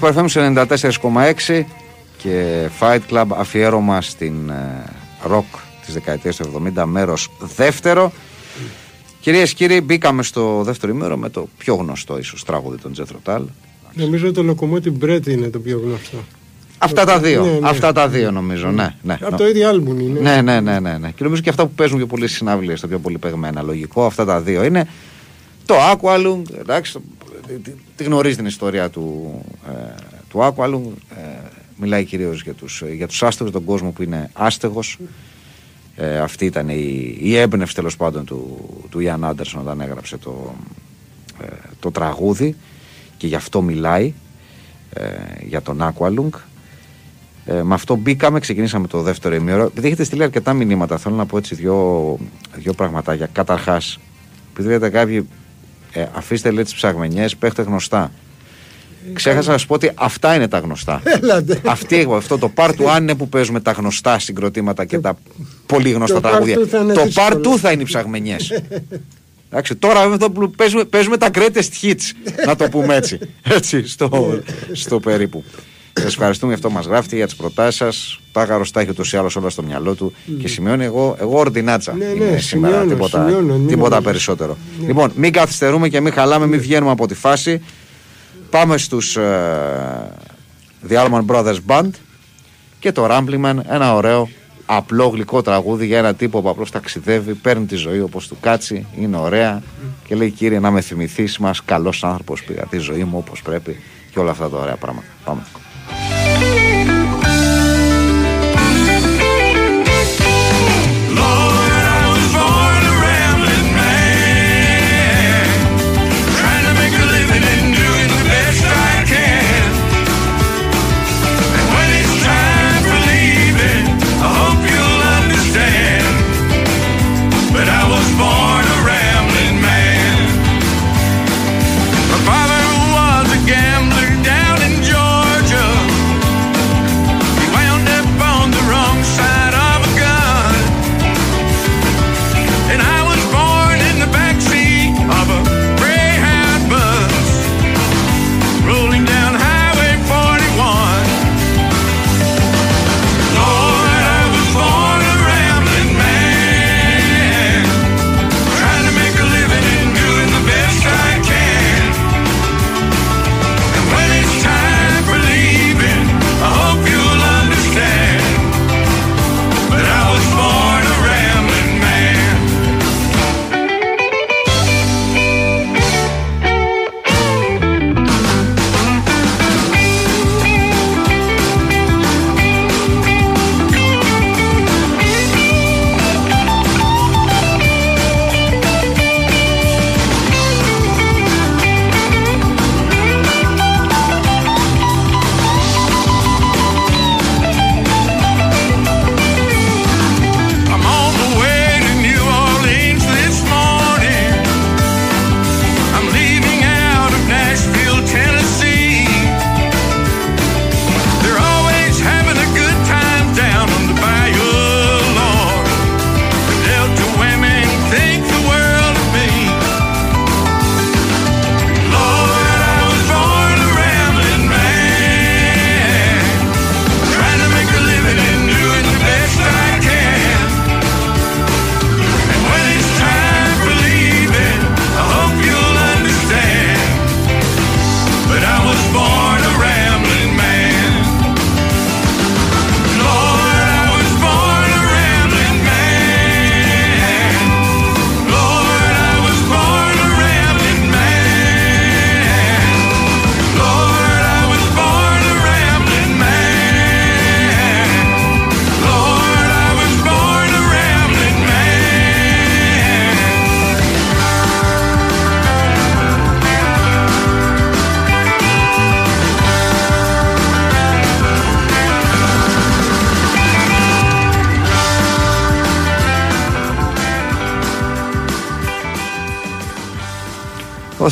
[0.04, 0.52] Big Wings Sport FM σε
[1.48, 1.62] 94,6
[2.16, 4.84] και Fight Club αφιέρωμα στην ε,
[5.22, 5.44] ροκ
[5.84, 8.12] της δεκαετίας του 70 μέρος δεύτερο.
[9.20, 13.34] Κυρίες και κύριοι μπήκαμε στο δεύτερο ημέρο με το πιο γνωστό ίσως τραγούδι των Jethro
[13.34, 13.42] Tull.
[13.92, 16.16] Νομίζω το Locomotive Bread είναι το πιο γνωστό.
[16.78, 17.68] Αυτά τα δύο, Ναι, ναι.
[17.68, 18.94] αυτά τα δύο νομίζω, ναι.
[19.02, 19.18] ναι.
[19.20, 20.20] Από το ίδιο άλμπουμ είναι.
[20.20, 21.08] Ναι, ναι, ναι, ναι, ναι.
[21.10, 23.62] Και νομίζω και αυτά που παίζουν πιο πολύ στι συναυλίες, τα πιο πολύ παιγμένα.
[23.62, 24.88] Λογικό, αυτά τα δύο είναι.
[25.66, 27.02] Το Aqualung, εντάξει, το-
[27.46, 29.34] τη, τη γνωρίζει την ιστορία του,
[29.68, 29.94] ε,
[30.28, 31.16] του Aqualung.
[31.16, 31.22] Ε,
[31.76, 34.98] μιλάει κυρίως για τους για τους άστεγους, τον κόσμο που είναι άστεγος.
[35.96, 40.54] Ε, αυτή ήταν η, η έμπνευση τέλος πάντων του, του Ιαν Άντερσον όταν έγραψε το,
[41.42, 41.46] ε,
[41.80, 42.56] το τραγούδι
[43.16, 44.12] και γι' αυτό μιλάει
[44.92, 45.04] ε,
[45.46, 46.38] για τον Aqualung.
[47.46, 49.64] Ε, με αυτό μπήκαμε, ξεκινήσαμε το δεύτερο ημίωρο.
[49.64, 52.18] Επειδή έχετε στείλει αρκετά μηνύματα, θέλω να πω έτσι δύο,
[52.54, 53.26] δύο πραγματάκια.
[53.32, 53.98] Καταρχάς,
[54.52, 55.28] επειδή λέτε κάποιοι,
[55.94, 58.10] ε, αφήστε λέει τις ψαγμενιές, παίχτε γνωστά.
[59.12, 61.02] Ξέχασα να σα πω ότι αυτά είναι τα γνωστά.
[61.04, 61.60] Έλατε.
[61.64, 65.18] Αυτή, εγώ, αυτό το part 1 είναι που παίζουμε τα γνωστά συγκροτήματα και τα
[65.66, 66.56] πολύ γνωστά το part τραγούδια.
[66.58, 67.26] two θα είναι Το δύσκολο.
[67.28, 68.62] part 2 θα είναι οι ψαγμενιές.
[69.50, 73.18] Εντάξει, τώρα βέβαια αυτό που παίζουμε, παίζουμε τα greatest hits, να το πούμε έτσι.
[73.42, 74.38] Έτσι, στο,
[74.72, 75.44] στο περίπου.
[76.00, 78.18] Σας ευχαριστούμε για αυτό που μας γράφετε, για τις προτάσεις σας.
[78.32, 81.94] Πάγαρο τα έχει ούτως ή άλλως όλα στο μυαλό του και σημειώνει εγώ, εγώ ορδινάτσα.
[81.94, 84.04] Ναι, είμαι ναι, σήμερα, σημειώνω, τίποτα, σημειώνω, μην τίποτα νομίζεις.
[84.04, 84.56] περισσότερο.
[84.86, 87.62] Λοιπόν, μην καθυστερούμε και μην χαλάμε, μην βγαίνουμε από τη φάση.
[88.50, 89.16] Πάμε στους
[90.88, 91.90] The Allman Brothers Band
[92.78, 94.28] και το Rambleman, ένα ωραίο
[94.66, 98.86] απλό γλυκό τραγούδι για ένα τύπο που απλώς ταξιδεύει, παίρνει τη ζωή όπως του κάτσει,
[98.98, 99.62] είναι ωραία
[100.06, 103.80] και λέει κύριε να με θυμηθείς, μας καλός άνθρωπος πήγα τη ζωή μου όπως πρέπει
[104.10, 105.06] και όλα αυτά τα ωραία πράγματα.
[105.24, 105.42] Πάμε.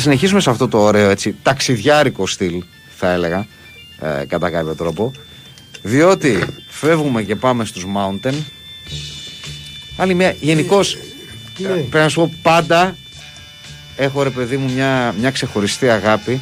[0.03, 2.63] Συνεχίσουμε σε αυτό το ωραίο έτσι, ταξιδιάρικο στυλ,
[2.97, 3.47] θα έλεγα,
[3.99, 5.11] ε, κατά κάποιο τρόπο.
[5.81, 8.33] Διότι φεύγουμε και πάμε στους Mountain.
[9.97, 10.97] Άλλη μια, γενικώς
[11.57, 11.67] Ναι.
[11.67, 12.95] πρέπει να σου πω πάντα
[13.95, 16.41] έχω ρε παιδί μου μια, μια ξεχωριστή αγάπη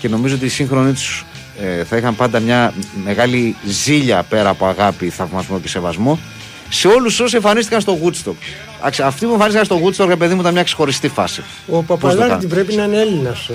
[0.00, 1.24] και νομίζω ότι οι σύγχρονοι τους
[1.60, 6.18] ε, θα είχαν πάντα μια μεγάλη ζήλια πέρα από αγάπη, θαυμασμό και σεβασμό
[6.68, 8.36] σε όλους όσοι εμφανίστηκαν στο Woodstock.
[8.80, 11.40] Άξι, Αυτοί που εμφανίστηκαν στο Woodstock, ρε παιδί μου, ήταν μια ξεχωριστή φάση.
[11.40, 12.48] Ο Πώς το Παπαλάρντι κάνουν.
[12.48, 13.50] πρέπει να είναι Έλληνας.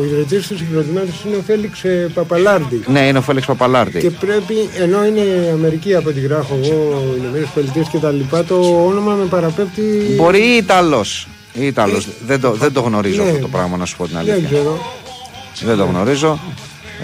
[0.00, 2.82] Ο ιδρυτής του συγκροτήματος είναι ο Φέληξ ε, Παπαλάρντι.
[2.86, 3.98] Ναι, είναι ο Φέλεξ Παπαλάρτη.
[4.00, 8.84] Και πρέπει, ενώ είναι Αμερική από ό,τι γράφω εγώ, Ηνωμένες Πολιτείες και τα λοιπά, το
[8.86, 10.14] όνομα με παραπέμπει.
[10.16, 11.28] Μπορεί ή Ιταλός.
[11.52, 12.08] Ή Ιταλός.
[12.26, 13.28] δεν, το, δεν το γνωρίζω Ναι.
[13.28, 14.34] αυτό το πράγμα, να σου πω την αλήθεια.
[14.38, 14.78] Δεν ξέρω.
[15.64, 16.38] Δεν το γνωρίζω.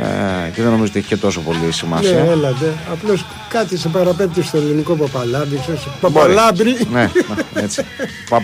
[0.00, 2.18] Ε, και δεν νομίζω ότι έχει και τόσο πολύ Ναι, σημασία.
[2.18, 2.72] έλατε.
[2.92, 5.58] Απλώς κάτι σε παραπέμπει στο ελληνικό Παπαλάρντι.
[5.60, 6.14] ξέρεις, Μπορεί.
[6.14, 6.76] Παπαλάμπρι.
[6.92, 7.00] ναι,
[7.54, 7.84] ναι, έτσι.
[8.28, 8.42] Πα-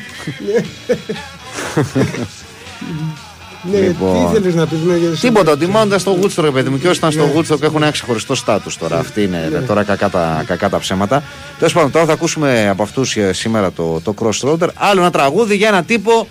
[3.72, 4.12] Ναι, Λοιπόν.
[4.14, 6.78] τι ήθελες να πεις, ναι, για Τίποτα, ότι μόνο ήταν στο Woodstock, ρε παιδί μου.
[6.78, 7.32] Και όσοι ήταν στο Ναι.
[7.36, 8.99] Woodstock έχουν ένα ξεχωριστό στάτους τώρα.
[8.99, 11.22] Αυτή είναι τώρα κακά τα, κακά τα ψέματα.
[11.59, 14.68] Τέλος πάντων, τώρα θα ακούσουμε από αυτούς σήμερα το, το Crossroader.
[14.74, 16.28] Άλλο ένα τραγούδι για ένα τύπο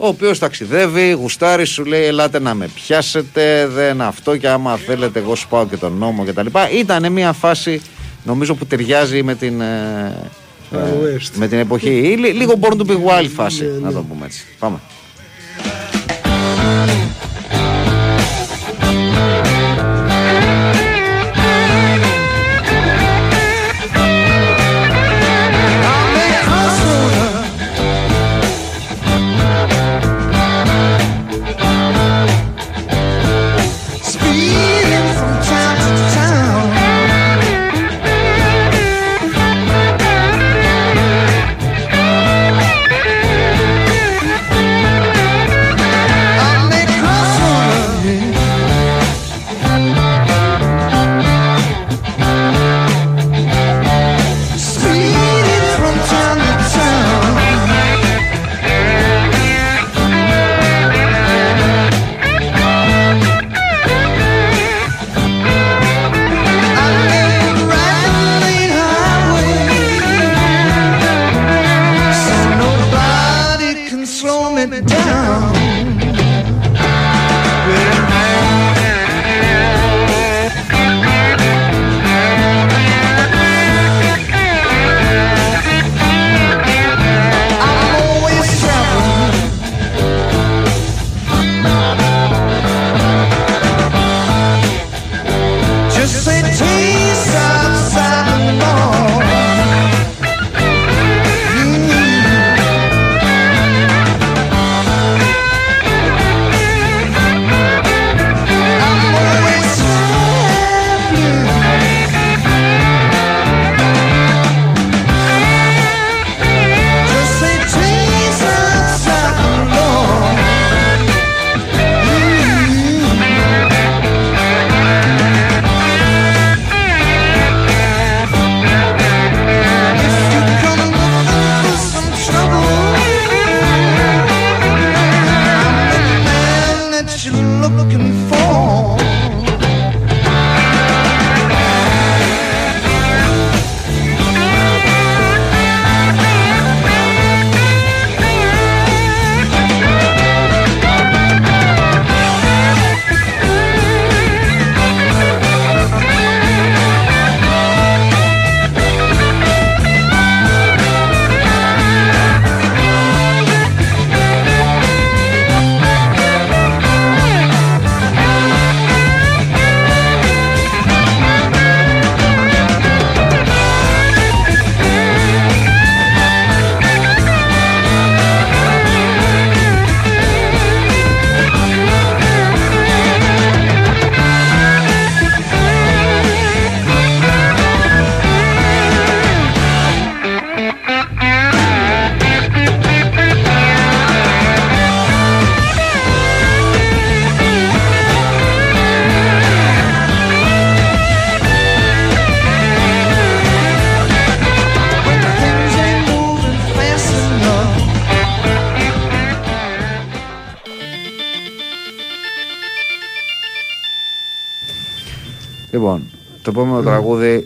[0.00, 3.66] ο οποίος ταξιδεύει, γουστάρει, σου λέει: Ελάτε να με πιάσετε.
[3.66, 6.46] Δεν αυτό και άμα θέλετε, εγώ σου πάω και τον νόμο κτλ.
[6.78, 7.80] Ήταν μια φάση
[8.24, 9.60] νομίζω που ταιριάζει με την.
[9.60, 10.16] ε,
[10.72, 11.30] ε, West.
[11.34, 11.88] με την εποχή.
[11.90, 14.44] Ή λι- Λίγο born to be wild φάση, Ναι, να το πούμε έτσι.
[14.58, 14.78] Πάμε.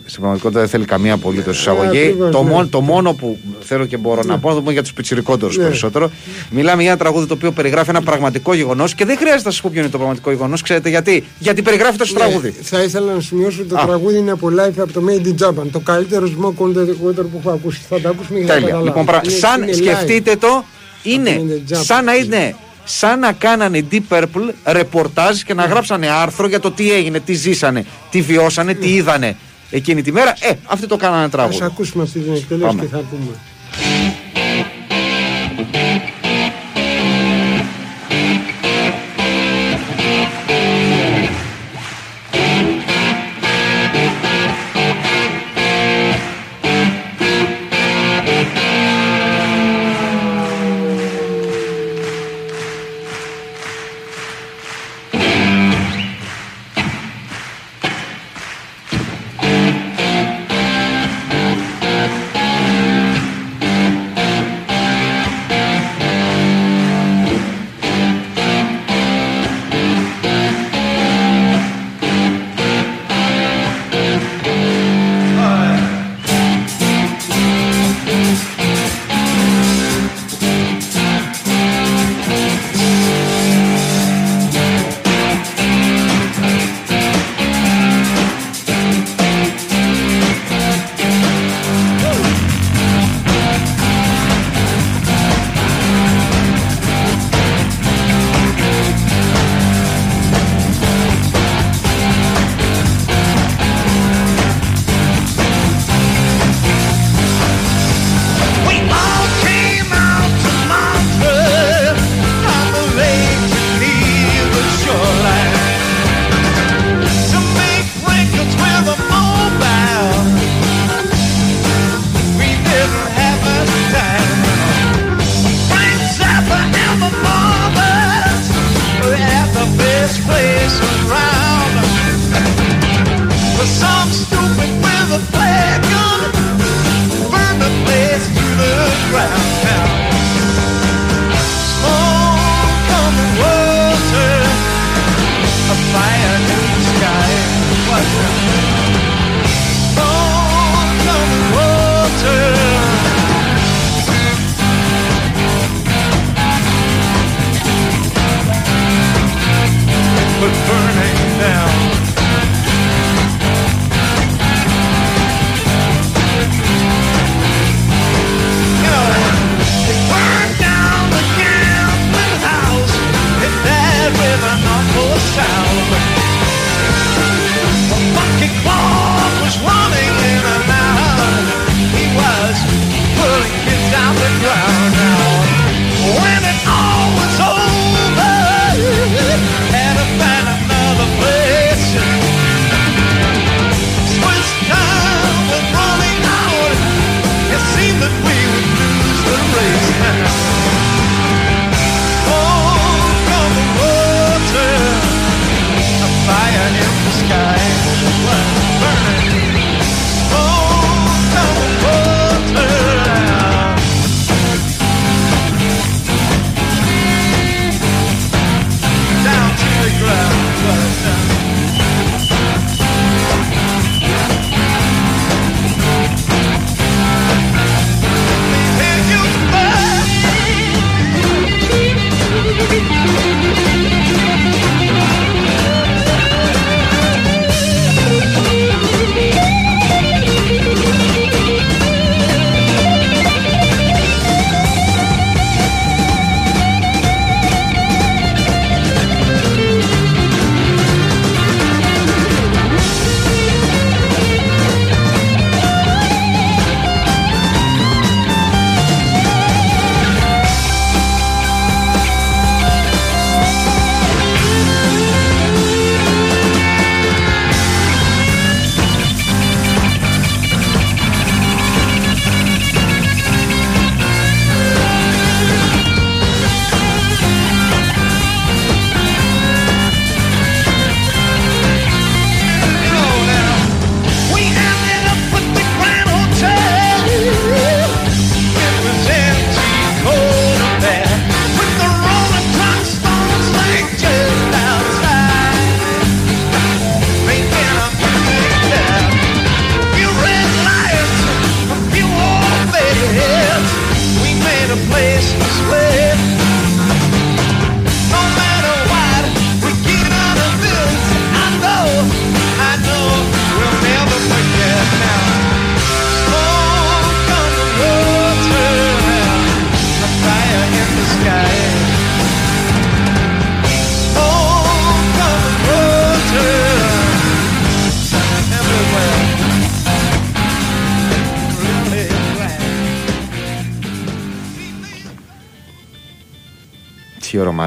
[0.05, 1.97] Στην πραγματικότητα δεν θέλει καμία απολύτως εισαγωγή.
[1.99, 2.49] ακριβώς, Το, ναι.
[2.49, 5.57] μόνο, το μόνο που θέλω και μπορώ να πω, να το πω για τους πιτσιρικότερους
[5.57, 5.63] Ναι.
[5.63, 6.11] περισσότερο.
[6.51, 9.61] Μιλάμε για ένα τραγούδι το οποίο περιγράφει ένα πραγματικό γεγονός και δεν χρειάζεται να σας
[9.61, 10.61] πω ποιο είναι το πραγματικό γεγονός.
[10.61, 11.23] Ξέρετε γιατί.
[11.39, 12.49] Γιατί περιγράφεται στο Ναι, τραγούδι.
[12.61, 13.85] Θα ήθελα να σημειώσω ότι το Α.
[13.85, 15.65] τραγούδι είναι από live από το Made in Japan.
[15.71, 17.81] Το καλύτερο smoke on the water που έχω ακούσει.
[17.89, 18.67] Θα το ακούσουμε για να Τέλεια.
[18.69, 18.83] καταλάβετε.
[18.99, 19.75] Λοιπόν, πρα- Είναι- σαν είναι live.
[19.75, 20.65] σκεφτείτε το,
[21.03, 21.77] είναι είναι Japan.
[21.83, 22.55] σαν να είναι.
[22.85, 25.61] Σαν να κάνανε Deep Purple ρεπορτάζ και Ναι.
[25.61, 29.35] να γράψανε άρθρο για το τι έγινε, τι ζήσανε, τι βιώσανε, τι είδανε
[29.75, 30.33] εκείνη τη μέρα.
[30.39, 31.63] Ε, αυτοί το κάνανε Ας τραγούδι.
[31.63, 32.81] ακούσουμε αυτή την εκτέλεση Πάμε.
[32.81, 33.35] και θα πούμε.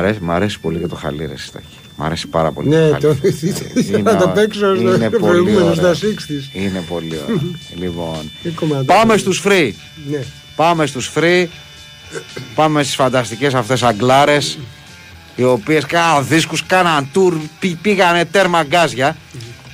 [0.07, 1.65] Αρέσει, μ' αρέσει πολύ και το χαλί, ρε Στάχη.
[1.97, 2.69] Μ' αρέσει πάρα πολύ.
[2.69, 3.01] Ναι, χαλί.
[3.07, 3.17] το
[3.75, 5.95] ήθελα να το παίξω είναι στο πολύ προηγούμενο ωραίο.
[5.95, 6.57] στα 60's.
[6.57, 7.41] Είναι πολύ ωραίο.
[7.83, 8.87] λοιπόν, Τι κομματάκι.
[8.87, 9.71] πάμε στους free.
[10.11, 10.19] Ναι.
[10.57, 11.47] Πάμε στους free.
[12.55, 14.59] Πάμε στις φανταστικές αυτές αγκλάρες
[15.37, 19.17] οι οποίες κάναν δίσκους, κάναν tour, πή- πήγανε τέρμα γκάζια.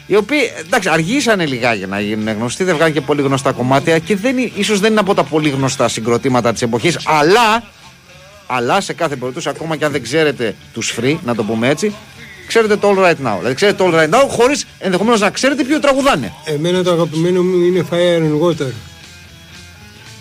[0.06, 4.16] Οι οποίοι εντάξει, αργήσανε λιγάκι να γίνουν γνωστοί, δεν βγάλουν και πολύ γνωστά κομμάτια και
[4.16, 7.62] δεν, είναι- ίσως δεν είναι από τα πολύ γνωστά συγκροτήματα της εποχής, αλλά,
[8.54, 11.92] αλλά σε κάθε περίπτωση, ακόμα και αν δεν ξέρετε τους free, να το πούμε έτσι,
[12.46, 13.36] ξέρετε το All Right Now.
[13.38, 16.32] Δηλαδή ξέρετε το All Right Now χωρίς ενδεχομένως να ξέρετε ποιο τραγουδάνε.
[16.44, 18.72] Εμένα το αγαπημένο μου είναι Fire and Water.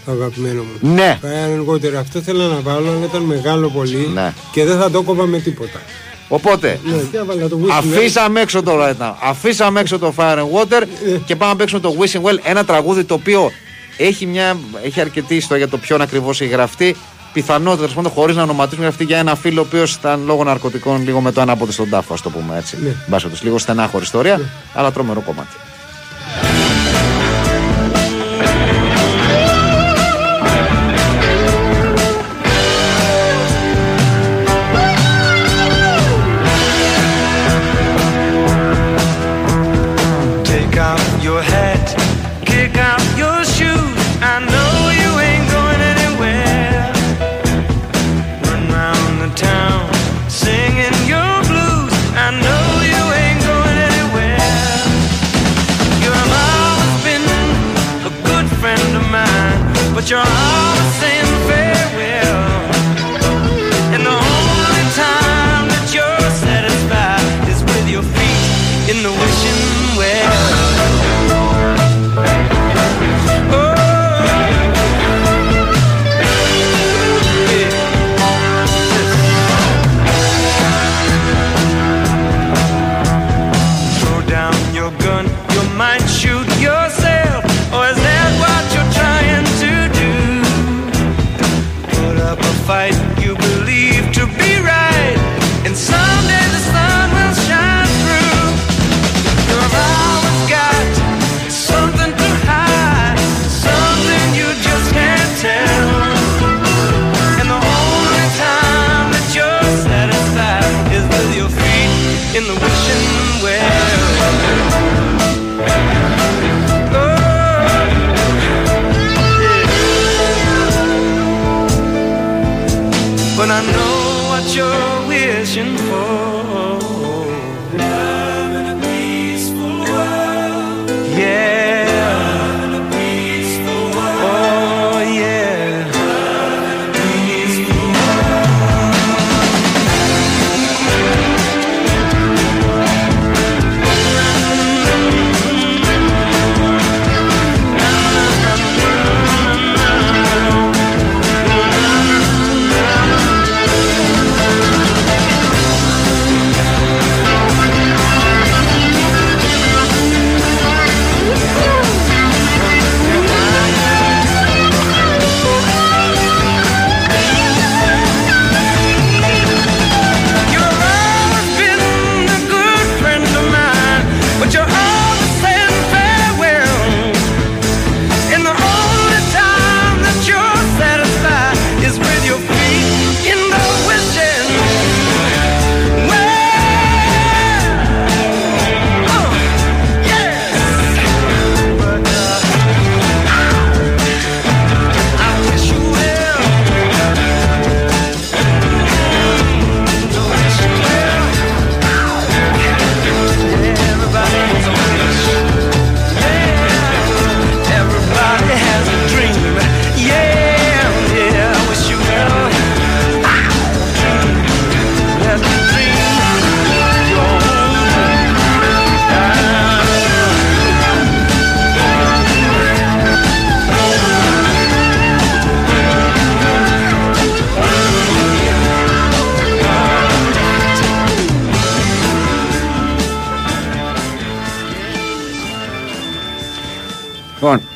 [0.05, 0.93] Το αγαπημένο μου.
[0.93, 1.19] Ναι.
[1.23, 1.93] Fire and Water.
[1.99, 4.33] Αυτό θέλω να βάλω, αλλά ήταν μεγάλο πολύ Ναι.
[4.51, 5.81] και δεν θα το κόβα με τίποτα.
[6.27, 9.13] Οπότε, Ναι, και έβαλα το Wishing Αφήσαμε έξω το Right Now.
[9.23, 10.83] Αφήσαμε έξω το Fire and Water
[11.25, 12.37] και πάμε να παίξουμε το Wishing Well.
[12.43, 13.51] Ένα τραγούδι το οποίο
[13.97, 16.95] έχει, μια, έχει αρκετή ιστορία για το ποιον ακριβώς έχει γραφτεί.
[17.33, 21.03] Πιθανότητα τέλο πάντων χωρίς να ονοματίσουμε γραφτεί για ένα φίλο ο οποίος ήταν λόγω ναρκωτικών
[21.03, 22.77] λίγο με το ένα πόδι στον τάφο, ας το πούμε έτσι.
[22.81, 22.95] Ναι.
[23.07, 24.39] Μπάσο τους, λίγο στενάχωρη ιστορία,
[24.73, 25.55] αλλά τρομερό κομμάτι.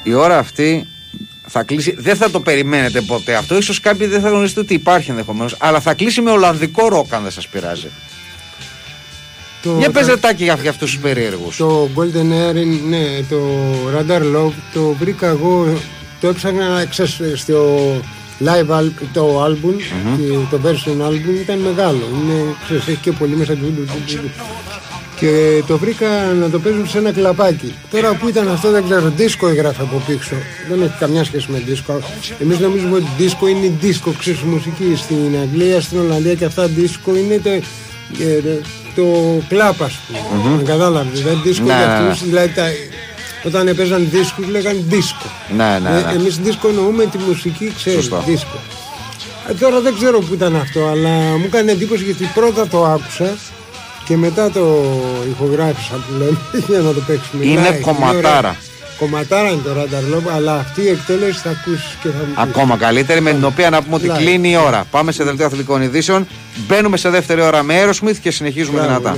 [0.08, 0.88] Η ώρα αυτή
[1.47, 1.95] θα κλείσει.
[1.97, 3.58] Δεν θα το περιμένετε ποτέ αυτό.
[3.58, 5.56] Ίσως κάποιοι δεν θα γνωρίζετε ότι υπάρχει ενδεχομένως.
[5.60, 7.88] Αλλά θα κλείσει με Ολλανδικό ροκ, αν δεν σας πειράζει.
[9.64, 11.56] Το, Για πες τα- ρετάκι για, για αυτούς τους περίεργους.
[11.58, 13.38] Το Golden Air, είναι- ναι, το
[13.97, 15.74] Radar Log, το βρήκα εγώ,
[16.22, 17.80] το έψαχνα ξέρεις, στο,
[18.45, 19.74] live al- το album,
[20.18, 22.10] και το version album ήταν μεγάλο.
[22.14, 23.74] Είναι, ξέρεις, έχει και πολύ μέσα του.
[25.20, 26.07] Του- του- του- Και το βρήκα
[26.39, 27.74] να το παίζουν σε ένα κλαπάκι.
[27.91, 30.36] Τώρα που ήταν αυτό δεν ξέρω, δίσκο έγραφε από πίσω.
[30.70, 31.99] Δεν έχει καμιά σχέση με δίσκο.
[32.41, 34.95] Εμείς νομίζουμε ότι δίσκο είναι δίσκο, ξέρεις, μουσική.
[34.95, 37.61] Στην Αγγλία, στην Ολλανδία και αυτά δίσκο είναι το, ε,
[38.95, 39.03] το
[39.47, 40.20] κλαπ ας πούμε.
[40.55, 40.63] Μμμ.
[40.63, 42.09] Κατάλαβες, δηλαδή δίσκο Ναι, για ναι, ναι.
[42.09, 42.63] αυτούς, δηλαδή τα,
[43.43, 45.26] όταν έπαιζαν δίσκους λέγανε δίσκο.
[45.55, 46.11] Ναι, ναι, Ε, ναι.
[46.16, 48.24] Εμείς δίσκο εννοούμε τη μουσική, ξέρεις, Σωστό.
[48.28, 48.57] δίσκο.
[49.49, 53.36] Ε, τώρα δεν ξέρω που ήταν αυτό, αλλά μου έκανε εντύπωση γιατί πρώτα το άκουσα
[54.06, 54.84] και μετά το
[55.30, 56.38] ηχογράφησα που λέμε
[56.68, 57.45] για να το παίξουμε.
[57.45, 57.82] Είναι live.
[57.82, 58.38] κομματάρα.
[58.38, 58.56] ωραία.
[58.99, 62.38] Κομματάρα είναι το Radar Love, αλλά αυτή η εκτέλεση θα ακούσεις και θα μου πεις.
[62.38, 64.18] Ακόμα καλύτερη, με την οποία να πούμε ότι Live.
[64.18, 64.86] κλείνει η ώρα.
[64.91, 66.28] Πάμε σε δελτίο αθλητικών ειδήσεων.
[66.68, 69.18] Μπαίνουμε σε δεύτερη ώρα με Aerosmith και συνεχίζουμε Μπράβο, δυνατά.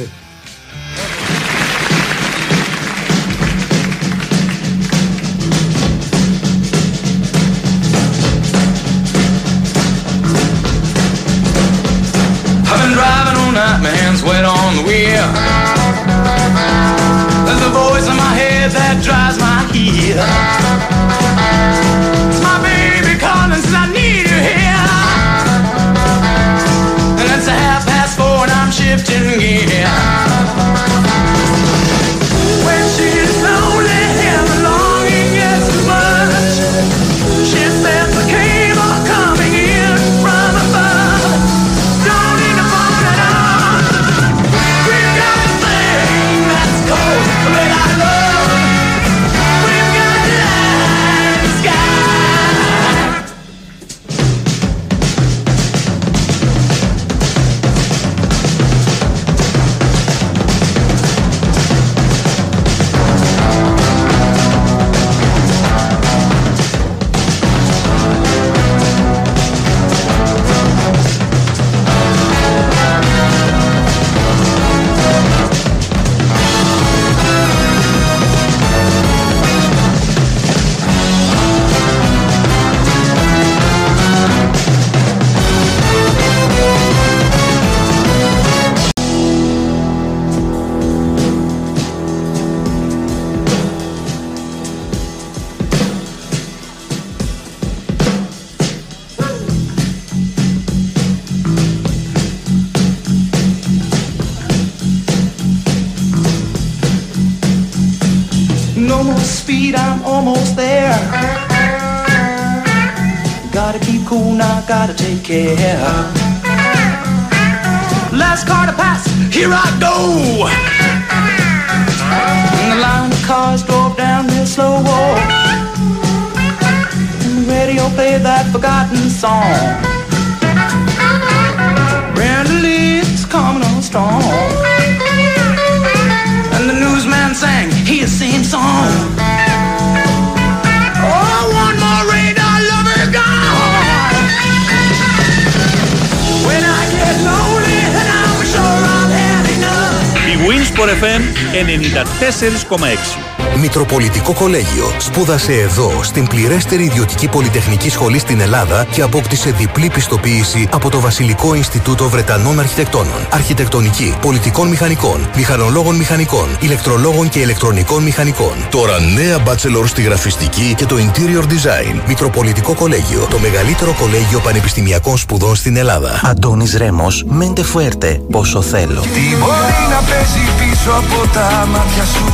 [152.69, 153.37] 94,6.
[153.59, 154.91] Μητροπολιτικό Κολέγιο.
[154.97, 160.99] Σπούδασε εδώ, στην πληρέστερη ιδιωτική πολυτεχνική σχολή στην Ελλάδα και απόκτησε διπλή πιστοποίηση από το
[160.99, 163.27] Βασιλικό Ινστιτούτο Βρετανών Αρχιτεκτόνων.
[163.29, 168.53] Αρχιτεκτονική, πολιτικών μηχανικών, μηχανολόγων μηχανικών, ηλεκτρολόγων και ηλεκτρονικών μηχανικών.
[168.69, 172.01] Τώρα νέα bachelor στη γραφιστική και το interior design.
[172.07, 173.27] Μητροπολιτικό Κολέγιο.
[173.29, 176.21] Το μεγαλύτερο κολέγιο πανεπιστημιακών σπουδών στην Ελλάδα.
[176.23, 179.01] Αντώνης Ρέμος, Μέντε Φουέρτε, πόσο θέλω.
[179.01, 182.25] Τι μπορεί να παίζει πίσω από τα μάτια σου.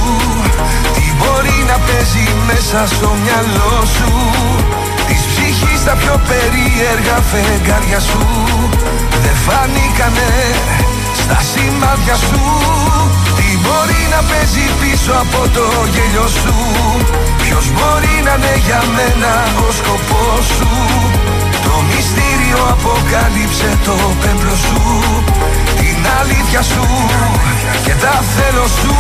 [0.96, 4.12] Τι μπορεί να παίζει μέσα στο μυαλό σου;
[5.08, 8.24] Της ψυχής τα πιο περίεργα φεγγάρια σου.
[9.24, 10.30] Δεν φανήκανε
[11.20, 12.42] στα σημάδια σου.
[13.38, 16.56] Τι μπορεί να παίζει πίσω από το γέλιο σου;
[17.42, 19.34] Ποιος μπορεί να είναι για μένα
[19.68, 20.70] ο σκοπός σου;
[21.02, 21.03] Το
[21.96, 24.82] μυστήριο αποκάλυψε το πέμπλο σου
[25.80, 26.86] Την αλήθεια σου
[27.86, 28.96] και τα θέλω σου.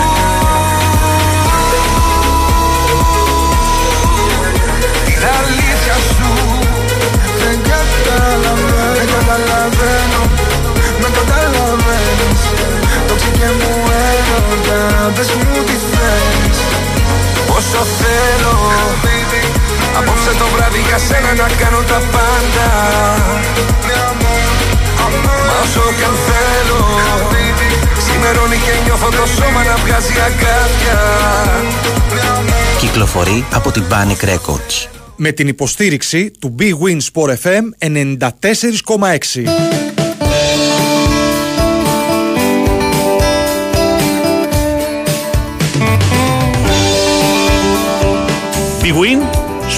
[5.05, 6.31] Την αλήθεια σου.
[7.41, 8.53] Δεν καταλαβαίνω
[8.97, 10.21] Δεν καταλαβαίνω
[11.01, 12.41] Με καταλαβαίνεις.
[13.07, 13.71] Το ξήκε μου
[14.11, 16.57] έρωτα Πες μου τι θες.
[17.47, 18.55] Πόσο θέλω
[19.99, 22.67] Απόψε το βράδυ για σένα να κάνω τα πάντα
[25.47, 26.81] Μα όσο κι αν θέλω
[28.05, 30.99] Σημερώνει και νιώθω το σώμα να βγάζει αγκάθια
[32.79, 34.87] Κυκλοφορεί από την Panic Records.
[35.15, 39.43] Με την υποστήριξη του Big Win Sport FM 94,6.
[48.83, 49.19] Big Win,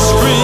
[0.00, 0.43] scream free.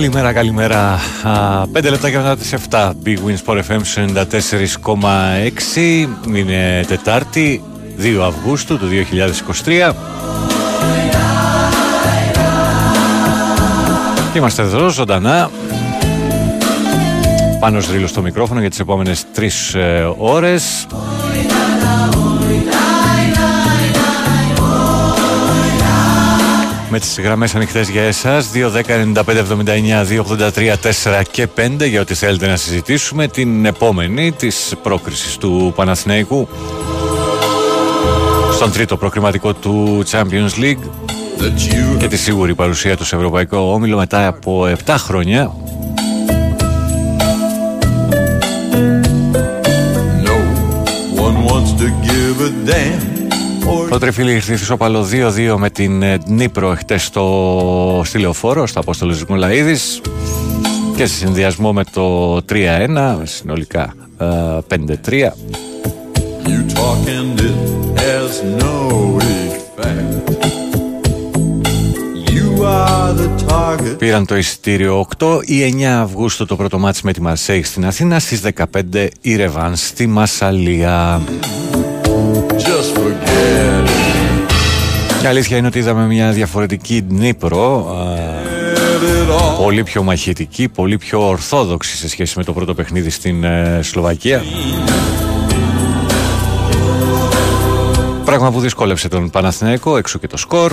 [0.00, 0.98] Καλημέρα, καλημέρα.
[1.22, 2.92] Α, Πέντε λεπτά και μετά τις 7.
[3.04, 6.08] Big Win Sport FM στους 94,6.
[6.34, 7.62] Είναι Τετάρτη,
[7.98, 9.94] 2 Αυγούστου του 2023.
[14.32, 15.50] Και Είμαστε εδώ ζωντανά.
[17.60, 20.86] Πάνω στρίλω στο μικρόφωνο για τις επόμενες τρεις ε, ώρες.
[26.90, 28.50] Με τις γραμμές ανοιχτές για εσάς.
[28.52, 33.64] 2, 10, 95, 79, 2, 83, 4 και 5 για ό,τι θέλετε να συζητήσουμε την
[33.64, 36.48] επόμενη της πρόκρισης του Παναθηναϊκού.
[38.54, 40.90] Στον τρίτο προκριματικό του Champions League
[41.98, 45.52] και τη σίγουρη παρουσία του σε Ευρωπαϊκό Όμιλο μετά από 7 χρόνια.
[51.26, 53.09] One wants to give a damn.
[53.90, 55.06] Το τρεφίλι ήρθε ισόπαλο
[55.52, 60.00] 2-2 με την ε, Νύπρο εχθές στο στη Λεωφόρο, στο Απόστολος Μουλαίδης
[60.96, 64.26] και σε συνδυασμό με το 3-1, συνολικά ε,
[64.68, 65.30] 5-3.
[66.50, 67.58] You talk and it
[68.04, 68.32] has
[68.62, 68.76] no
[69.36, 70.10] effect.
[72.34, 73.98] You are the target.
[73.98, 78.18] Πήραν το εισιτήριο 8 ή 9 Αυγούστου το πρώτο μάτς με τη Μαρσέη στην Αθήνα
[78.18, 78.42] στις
[78.92, 81.22] 15 η Ρεβάν στη Μασαλία.
[81.26, 81.69] Just
[85.20, 91.96] Και αλήθεια είναι ότι είδαμε μια διαφορετική Νύπρο α, Πολύ πιο μαχητική, πολύ πιο ορθόδοξη
[91.96, 94.42] σε σχέση με το πρώτο παιχνίδι στην ε, Σλοβακία.
[98.24, 100.72] Πράγμα που δυσκόλεψε τον Παναθηναϊκό, έξω και το σκορ.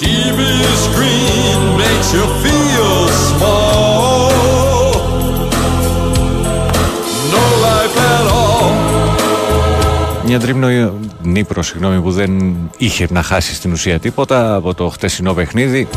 [0.00, 0.38] TV
[0.84, 3.01] screen makes you feel
[10.34, 15.34] Μια τρίμνο Νύπρος, συγγνώμη, που δεν είχε να χάσει στην ουσία τίποτα από το χτεσινό
[15.34, 15.88] παιχνίδι.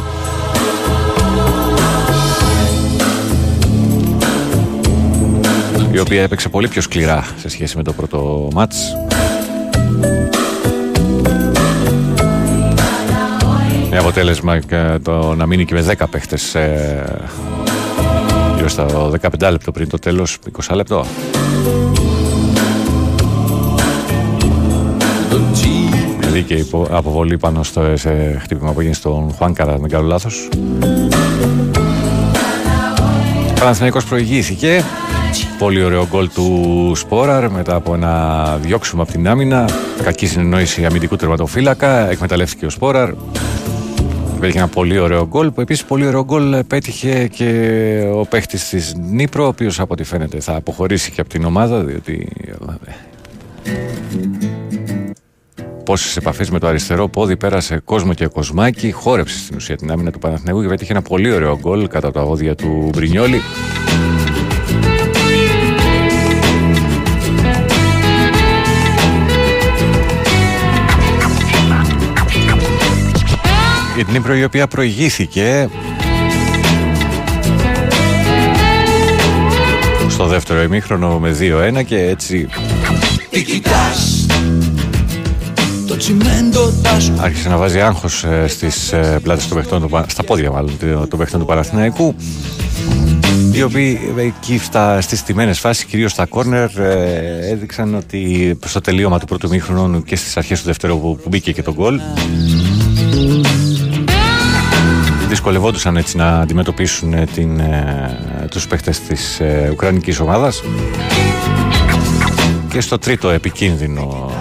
[5.92, 8.78] Η οποία έπαιξε πολύ πιο σκληρά σε σχέση με το πρώτο μάτς.
[13.90, 17.04] Με αποτέλεσμα και το να μείνει και με 10 παίχτες ε,
[18.52, 21.06] οι γύρω στα 15 λεπτό πριν το τέλος, 20 λεπτό.
[26.36, 30.50] Δίκαιη υπο- αποβολή πάνω στο σε χτύπημα που έγινε στον Χουάνκαρα, αν δεν κάνω λάθος.
[33.50, 34.84] Ο Παναθηναϊκός προηγήθηκε.
[35.60, 39.70] Πολύ ωραίο γκολ του Σπόραρ μετά από ένα διώξιμο από την άμυνα.
[40.04, 42.10] Κακή συνεννόηση αμυντικού τερματοφύλακα.
[42.10, 43.10] Εκμεταλλεύτηκε ο Σπόραρ.
[44.36, 47.50] Υπήρχε ένα πολύ ωραίο γκολ που επίσης πολύ ωραίο γκολ πέτυχε και
[48.14, 51.84] ο παίχτης της Νύπρο ο οποίος από ό,τι φαίνεται θα αποχωρήσει και από την ομάδα
[51.84, 52.28] διότι
[55.86, 60.12] πόσες επαφές με το αριστερό πόδι πέρασε κόσμο και κοσμάκι, χόρεψε στην ουσία την άμυνα
[60.12, 63.42] του Παναθηναϊκού και πέτυχε ένα πολύ ωραίο γκολ κατά τα αγώδια του Μπρινιόλη.
[74.00, 75.70] Η Νύπρο η οποία προηγήθηκε
[80.10, 82.48] στο δεύτερο ημίχρονο με 2-1 και έτσι
[83.30, 84.15] Τι κοιτάς; Το τσιμέντο τάσου
[87.22, 90.78] άρχισε να βάζει άγχος ε, στις ε, πλάτες των παιχτών, του Πα- στα πόδια μάλλον
[90.80, 92.16] των- των παιχτών του Παναθηναϊκού
[93.52, 98.82] οι οποίοι ε, εκεί στα, στις τιμένες φάσεις, κυρίως στα κόρνερ ε, έδειξαν ότι στο
[98.82, 102.00] τελείωμα του πρώτου μήχρονου και στις αρχές του δεύτερου που, που μπήκε και το γκολ
[105.30, 108.18] δυσκολευόντουσαν έτσι να αντιμετωπίσουν ε, την, ε,
[108.50, 110.62] τους παίχτες της ε, Ουκρανικής ομάδας.
[112.70, 114.32] Και στο τρίτο επικίνδυνο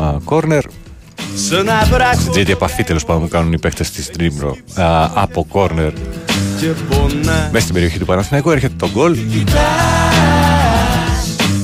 [0.00, 0.81] α, κόρνερ Σαν να βράχω
[2.14, 5.92] στην τρίτη επαφή τέλος πάντων που κάνουν οι παίχτες της Dreamro α, από κόρνερ
[6.60, 9.16] και πονά μέσα στην περιοχή του Παναθηναϊκού έρχεται το γκολ.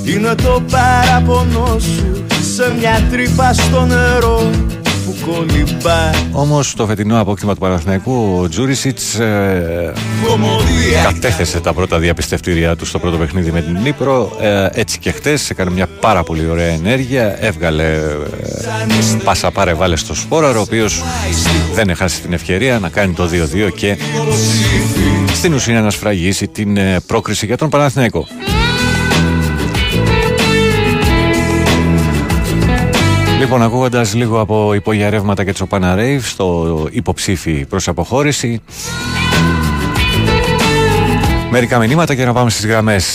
[0.04, 4.50] Είναι το παραπονό σου Σε μια τρύπα στο νερό.
[4.77, 4.77] Που
[5.28, 9.92] κολυμπά Όμως το φετινό απόκτημα του Παναθηναϊκού ο Τζούρισιτς ε,
[10.26, 11.02] Κομμωδία.
[11.02, 14.36] κατέθεσε τα πρώτα διαπιστευτήριά του στο πρώτο παιχνίδι με την Νύπρο.
[14.40, 17.36] Ε, έτσι και χτες έκανε μια πάρα πολύ ωραία ενέργεια.
[17.40, 18.00] Έβγαλε ε,
[19.24, 21.02] πάσα πάρε βάλε στο Σπόραρο ο οποίος
[21.74, 23.28] δεν έχασε την ευκαιρία να κάνει το
[23.68, 23.96] 2-2 και
[25.32, 28.26] στην ουσία να σφραγίσει την ε, πρόκριση για τον Παναθηναϊκό.
[33.50, 38.62] Λοιπόν, ακούγοντας λίγο από υπόγεια ρεύματα και Τσοπάνα Ρέιβ στο υποψήφι προς αποχώρηση.
[41.50, 43.06] Μερικά μηνύματα και να πάμε στις γραμμές.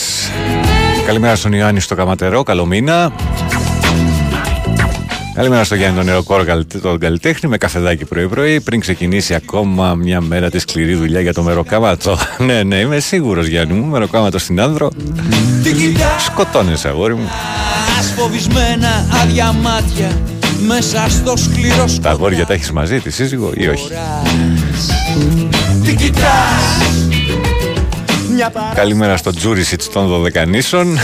[1.06, 3.12] Καλημέρα στον Ιωάννη στο Καματερό, καλό μήνα.
[5.34, 10.50] Καλημέρα στο Γιάννη τον Νεροκόρο, τον καλλιτέχνη, με καφεδάκι πρωί-πρωί, πριν ξεκινήσει ακόμα μια μέρα
[10.50, 12.18] της σκληρή δουλειά για το μεροκάματο.
[12.48, 14.92] ναι, ναι, είμαι σίγουρος Γιάννη μου, μεροκάματο στην άνδρο.
[15.64, 17.30] Τι κοιτάς; Σκοτώνεσαι, αγόρι μου.
[18.18, 20.22] Φοβισμένα άδεια μάτια
[20.68, 23.88] Μέσα στο σκληρό Τα αγόρια τα έχεις μαζί τη σύζυγο ή όχι;
[25.84, 27.08] Τι κοιτάς;
[28.36, 30.98] Μια Καλημέρα στο Τζούρισιτς των Δωδεκανήσων.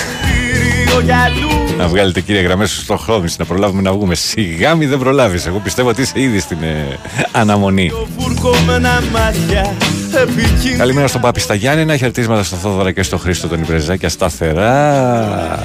[0.90, 4.16] παρατηρείο γυαλού Να βγάλετε κύριε γραμμές στο χρώμη να προλάβουμε να βγούμε.
[4.16, 5.46] Σιγά μη δεν προλάβεις.
[5.46, 7.00] Εγώ πιστεύω ότι είσαι ήδη στην ε,
[7.32, 7.92] αναμονή.
[8.18, 9.74] Βουρκωμένα μάτια
[10.22, 11.98] Επικίνδυνα Καλημέρα στον Πάπη στα Γιάννενα.
[11.98, 15.60] Χαιρετίσματα στο Θόδωρα και στο Χρήστο τον Ιπρεζάκια σταθερά.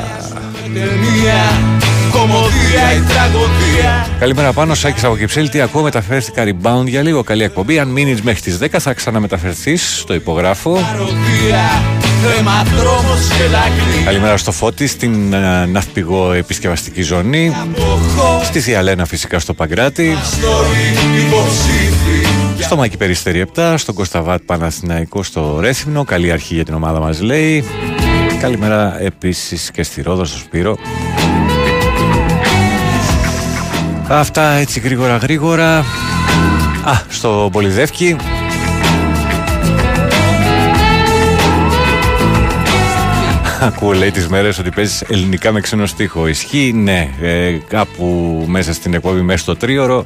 [0.74, 1.42] Ταινία
[2.10, 5.48] Κομμωδία ή τραγωδία Καλημέρα πάνω, Σάκης από Κυψέλη.
[5.48, 7.22] Τι ακούω, μεταφέρθηκα rebound για λίγο.
[7.22, 7.78] Καλή εκπομπή.
[7.78, 10.72] Αν μείνεις μέχρι τις 10, θα ξαναμεταφερθείς στο υπογράφο.
[10.72, 11.82] Παροδία
[12.38, 17.52] Αιματρόμος και δάκρυ Καλημέρα στο Φώτη, στην ε, ναυπηγό επισκευαστική ζώνη.
[18.42, 20.16] Στη Θεία Λένα φυσικά στο Παγκράτη.
[20.16, 26.04] Story υποψήφι Στο Μάκη Περιστέρη 7, στον Κωνσταβάτ Παναθηναϊκό στο Ρέθυμνο.
[26.04, 27.64] Καλή αρχή για την ομάδα μας λέει.
[28.44, 30.76] Καλημέρα επίσης και στη Ρόδο στο Σπύρο.
[34.08, 35.78] Αυτά έτσι γρήγορα γρήγορα.
[36.84, 38.16] Α, στο Πολυδεύκη.
[43.60, 46.26] Ακούω λέει τις μέρες ότι παίζεις ελληνικά με ξένο στίχο.
[46.26, 47.08] Ισχύει, ναι.
[47.20, 48.04] Ε, κάπου
[48.46, 50.04] μέσα στην εκπομπή, μέσα στο τρίωρο.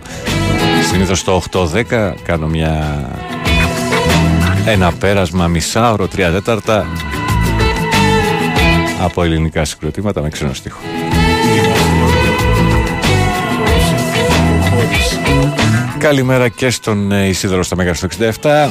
[0.90, 3.04] Συνήθως το 8-10 κάνω μια...
[4.66, 6.86] Ένα πέρασμα μισάωρο, τρία τέταρτα
[8.98, 10.80] από ελληνικά συγκροτήματα με ξένο στίχο.
[15.98, 18.70] Καλημέρα και στον ε, Ισίδωρο στα Μέγα στο 67.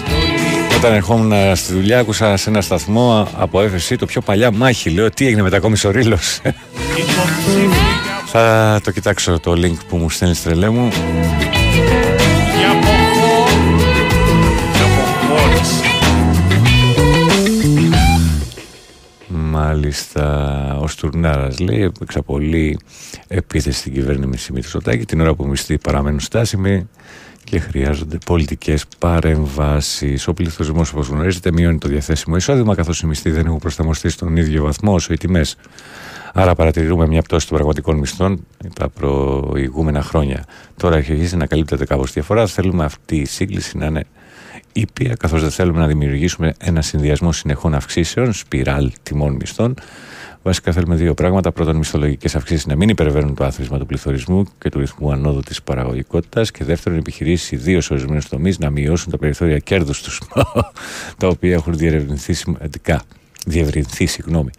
[0.78, 4.90] Όταν ερχόμουν ε, στη δουλειά, άκουσα σε ένα σταθμό από έφεση το πιο παλιά μάχη.
[4.90, 6.40] Λέω τι έγινε μετακόμισε ο Ρήλος.
[8.32, 10.90] Θα το κοιτάξω το link που μου στέλνει τρελέ μου.
[19.68, 22.80] Μάλιστα, ο Στουρνάρας λέει: Έπαιξα πολύ
[23.28, 26.90] επίθεση στην κυβέρνηση Μητσοτάκη την ώρα που μισθοί παραμένουν στάσιμοι
[27.44, 30.28] και χρειάζονται πολιτικές παρεμβάσεις.
[30.28, 34.38] Ο πληθωρισμό, όπως γνωρίζετε, μειώνει το διαθέσιμο εισόδημα, καθώς οι μισθοί δεν έχουν προσαρμοστεί στον
[34.38, 35.56] ίδιο βαθμό όσο οι τιμές.
[36.34, 40.46] Άρα παρατηρούμε μια πτώση των πραγματικών μισθών τα προηγούμενα χρόνια.
[40.78, 42.48] Τώρα έχει αρχίσει να καλύπτεται κάπως διαφορά.
[42.48, 44.06] Θέλουμε αυτή η σύγκληση να είναι
[44.74, 49.74] ήπια, καθώς δεν θέλουμε να δημιουργήσουμε ένα συνδυασμό συνεχών αυξήσεων, σπιράλ τιμών μισθών.
[50.44, 51.52] Βασικά θέλουμε δύο πράγματα.
[51.52, 55.64] Πρώτον, μισθολογικές αυξήσεις να μην υπερβαίνουν το άθροισμα του πληθωρισμού και του ρυθμού ανόδου της
[55.64, 56.52] παραγωγικότητας.
[56.52, 60.22] Και δεύτερον, οι επιχειρήσεις, ιδίως σε ορισμένους τομείς, να μειώσουν τα περιθώρια κέρδους τους,
[61.20, 63.04] τα οποία έχουν διερευνηθεί σημαντικά.
[63.50, 64.50] Διευρυνθεί, συγγνώμη.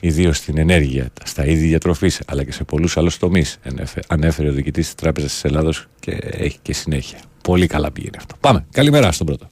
[0.00, 3.58] Ιδίως στην ενέργεια, στα είδη διατροφής, αλλά και σε πολλούς άλλους τομείς.
[4.06, 7.18] Ανέφερε ο διοικητής της Τράπεζας της Ελλάδος και έχει και συνέχεια.
[7.42, 8.34] Πολύ καλά πήγαινε αυτό.
[8.40, 8.66] Πάμε.
[8.72, 9.48] Καλημέρα στον πρώτο.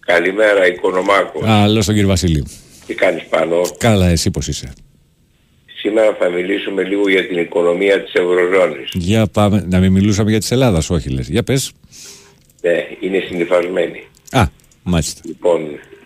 [0.00, 1.40] Καλημέρα, Οικονομάκο.
[1.40, 2.44] Καλό τον κύριο Βασιλείου.
[2.86, 4.72] Τι κάνεις πάνω; Καλά, εσύ πώς είσαι;
[5.80, 8.90] Σήμερα θα μιλήσουμε λίγο για την οικονομία της Ευρωζώνης.
[8.92, 9.66] Για πάμε.
[9.68, 11.28] Να μην μιλούσαμε για της Ελλάδας, όχι λες.
[11.28, 11.72] Για πες.
[12.60, 14.02] Ναι, είναι συνειφασμένη.
[14.30, 14.44] Α,
[14.82, 15.20] μάλιστα.
[15.24, 15.60] Λοιπόν,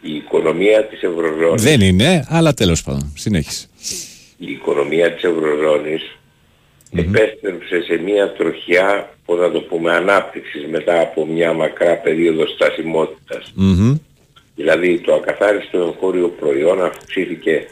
[0.06, 3.12] η οικονομία της Ευρωζώνης, Δεν είναι, αλλά τέλος πάντων.
[3.16, 3.66] Συνέχισε.
[4.36, 6.02] η οικονομία της Ευρωζώνης
[6.92, 13.52] επέστρεψε σε μια τροχιά, πώς να το πούμε, ανάπτυξης μετά από μια μακρά περίοδο στασιμότητας.
[13.54, 13.96] Μμμ.
[14.54, 17.66] Δηλαδή το ακαθάριστο εγχώριο προϊόν αυξήθηκε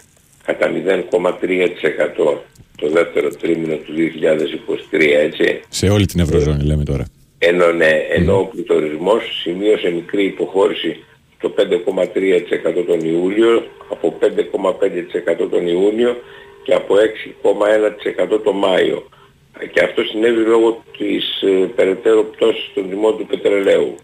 [0.44, 2.38] κατά 0,3%
[2.76, 5.60] το δεύτερο τρίμηνο του 2023, έτσι.
[5.68, 7.04] Σε όλη την Ευρωζώνη λέμε τώρα.
[7.38, 10.96] Ενώ, ναι, ενώ ο πληθωρισμός σημείωσε μικρή υποχώρηση
[11.44, 16.16] το 5,3% τον Ιούλιο, από 5,5% τον Ιούνιο
[16.64, 16.94] και από
[18.32, 19.08] 6,1% τον Μάιο.
[19.72, 23.94] Και αυτό συνέβη λόγω της ε, περαιτέρω πτώσης των τιμών του πετρελαίου.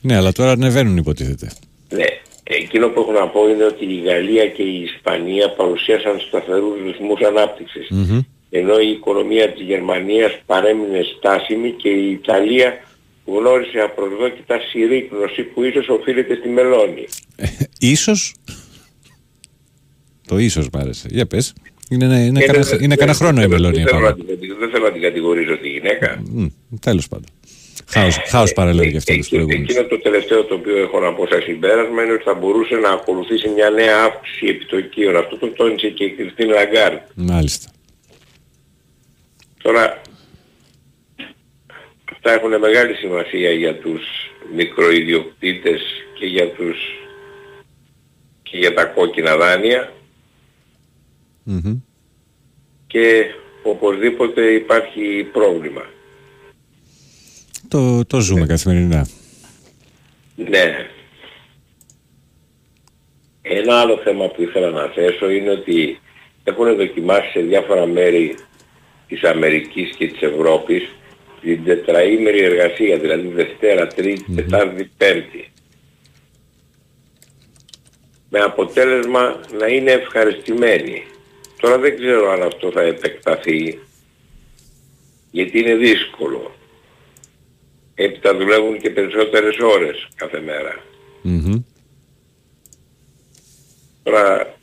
[0.00, 1.50] Ναι, αλλά τώρα ανεβαίνουν υποτίθεται.
[1.88, 2.04] Ναι.
[2.42, 7.20] Εκείνο που έχω να πω είναι ότι η Γαλλία και η Ισπανία παρουσίασαν σταθερούς ρυθμούς
[7.20, 7.86] ανάπτυξης.
[7.90, 8.20] Μμμ.
[8.50, 12.80] Ενώ η οικονομία της Γερμανίας παρέμεινε στάσιμη και η Ιταλία
[13.36, 17.04] γνώρισε απροσδόκητα συρρήκνωση που ίσως οφείλεται στη μελώνη.
[17.78, 18.34] Ίσως
[20.26, 21.08] Το ίσως μ' άρεσε.
[21.10, 21.52] Για πες.
[21.90, 24.16] Είναι, είναι, είναι, Και κανένα, δεν- είναι κανένα χρόνο η δεν- Μελώνια Δεν θέλω πάνω.
[24.16, 26.22] να την κατη- δεν θέλω να την κατηγορήσω τη γυναίκα.
[26.32, 26.46] Μμ,
[26.80, 27.26] Τέλος πάντων.
[27.90, 29.68] Χάος, χάος παρέλκει και αυτό τους προηγούμενους.
[29.70, 32.90] Εκείνο το τελευταίο το οποίο έχω να πω σαν συμπέρασμα είναι ότι θα μπορούσε να
[32.90, 35.16] ακολουθήσει μια νέα αύξηση επιτοκίων.
[35.16, 37.00] Αυτό το τόνισε και η Κριστίν Λαγκάρντ.
[37.14, 37.70] Μάλιστα.
[39.62, 40.00] Τώρα,
[42.18, 44.02] αυτά έχουν μεγάλη σημασία για τους
[44.54, 45.80] μικροϊδιοκτήτες
[46.18, 46.76] και για τους
[48.42, 49.92] και για τα κόκκινα δάνεια
[51.42, 51.80] Μμμ.
[52.86, 53.24] και
[53.62, 55.84] οπωσδήποτε υπάρχει πρόβλημα.
[57.68, 59.08] Το, το ζούμε καθημερινά.
[60.36, 60.86] Ναι.
[63.42, 66.00] Ένα άλλο θέμα που ήθελα να θέσω είναι ότι
[66.44, 68.36] έχουν δοκιμάσει σε διάφορα μέρη
[69.08, 70.88] της Αμερικής και της Ευρώπης
[71.40, 75.50] την τετραήμερη εργασία, δηλαδή Δευτέρα, Τρίτη, Τετάρτη, Πέμπτη.
[78.30, 81.04] Με αποτέλεσμα να είναι ευχαριστημένοι.
[81.60, 83.78] Τώρα δεν ξέρω αν αυτό θα επεκταθεί,
[85.30, 86.54] γιατί είναι δύσκολο.
[87.94, 90.84] Έπειτα δουλεύουν και περισσότερες ώρες κάθε μέρα.
[91.22, 91.62] Μμμ.
[94.02, 94.57] Τώρα,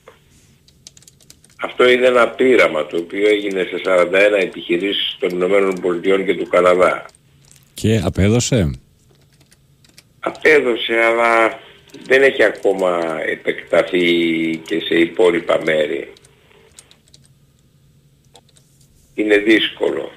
[1.66, 4.12] αυτό είναι ένα πείραμα το οποίο έγινε σε 41
[4.42, 7.06] επιχειρήσεις των Ηνωμένων Πολιτειών και του Καναδά.
[7.74, 8.80] Και απέδωσε.
[10.20, 11.60] Απέδωσε αλλά
[12.08, 14.08] δεν έχει ακόμα επεκταθεί
[14.66, 16.14] και σε υπόλοιπα μέρη.
[19.14, 20.12] Είναι δύσκολο.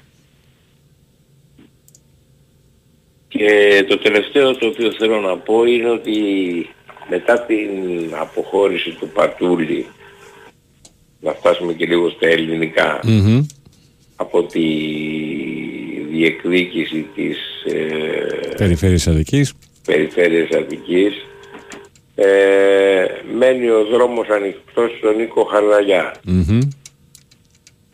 [3.27, 6.15] Και το τελευταίο το οποίο θέλω να πω είναι ότι
[7.09, 7.69] μετά την
[8.13, 9.85] αποχώρηση του Πατούλη,
[11.19, 13.45] να φτάσουμε και λίγο στα ελληνικά, Μμμ.
[14.15, 14.67] από τη
[16.11, 19.53] διεκδίκηση της ε, Περιφέρειας Αδικής.
[19.85, 21.13] περιφέρειας Αττικής,
[22.15, 23.05] ε,
[23.37, 26.59] μένει ο δρόμος ανοιχτός στον Νίκο Χαρδαλιά, Μμμ.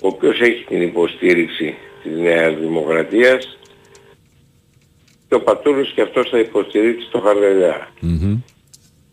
[0.04, 3.58] ο οποίος έχει την υποστήριξη της Νέας Δημοκρατίας
[5.28, 7.90] και ο Πατούλης και αυτός θα υποστηρίξει το Χαρδαλιά.
[8.00, 8.38] Μμμ.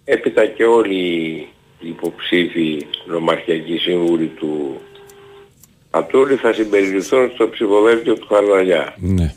[0.04, 1.48] Έπειτα και όλοι οι
[1.88, 4.80] υποψήφοι νομαρχιακοί σύμβουλοι του
[5.90, 8.94] Πατούλη θα συμπεριληφθούν στο ψηφοδέλτιο του Χαρδαλιά.
[8.98, 9.34] Ναι.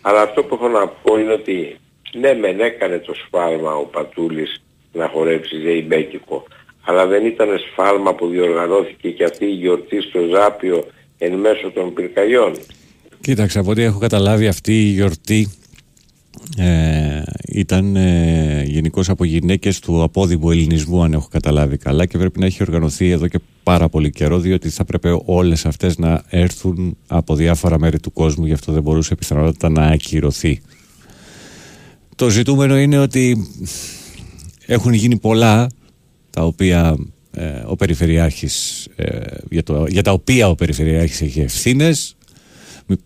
[0.00, 1.76] Αλλά αυτό που έχω να πω είναι ότι
[2.12, 4.62] ναι μεν έκανε το σφάλμα ο Πατούλης
[4.92, 6.46] να χορέψει Ζεϊμπέκικο
[6.84, 10.86] αλλά δεν ήταν σφάλμα που διοργανώθηκε και αυτή η γιορτή στο Ζάπιο
[11.18, 12.52] εν μέσω των πυρκαγιών.
[13.20, 15.48] Κοίταξε, από ό,τι έχω καταλάβει αυτή η γιορτή
[16.56, 22.38] ε, ήταν ε, γενικώς από γυναίκες του απόδημου ελληνισμού, αν έχω καταλάβει καλά, και πρέπει
[22.38, 26.96] να έχει οργανωθεί εδώ και πάρα πολύ καιρό, διότι θα πρέπει όλες αυτές να έρθουν
[27.06, 30.60] από διάφορα μέρη του κόσμου, γι' αυτό δεν μπορούσε πιθανότατα να ακυρωθεί.
[32.16, 33.46] Το ζητούμενο είναι ότι
[34.66, 35.66] έχουν γίνει πολλά
[36.30, 36.96] τα οποία
[37.30, 39.20] ε, ο Περιφερειάρχης, ε,
[39.50, 42.21] για, το, για τα οποία ο Περιφερειάρχης έχει ευθύνες μη-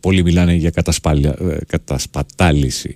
[0.00, 2.94] Πολλοί μιλάνε για κατασπάλια- ε, κατασπατάληση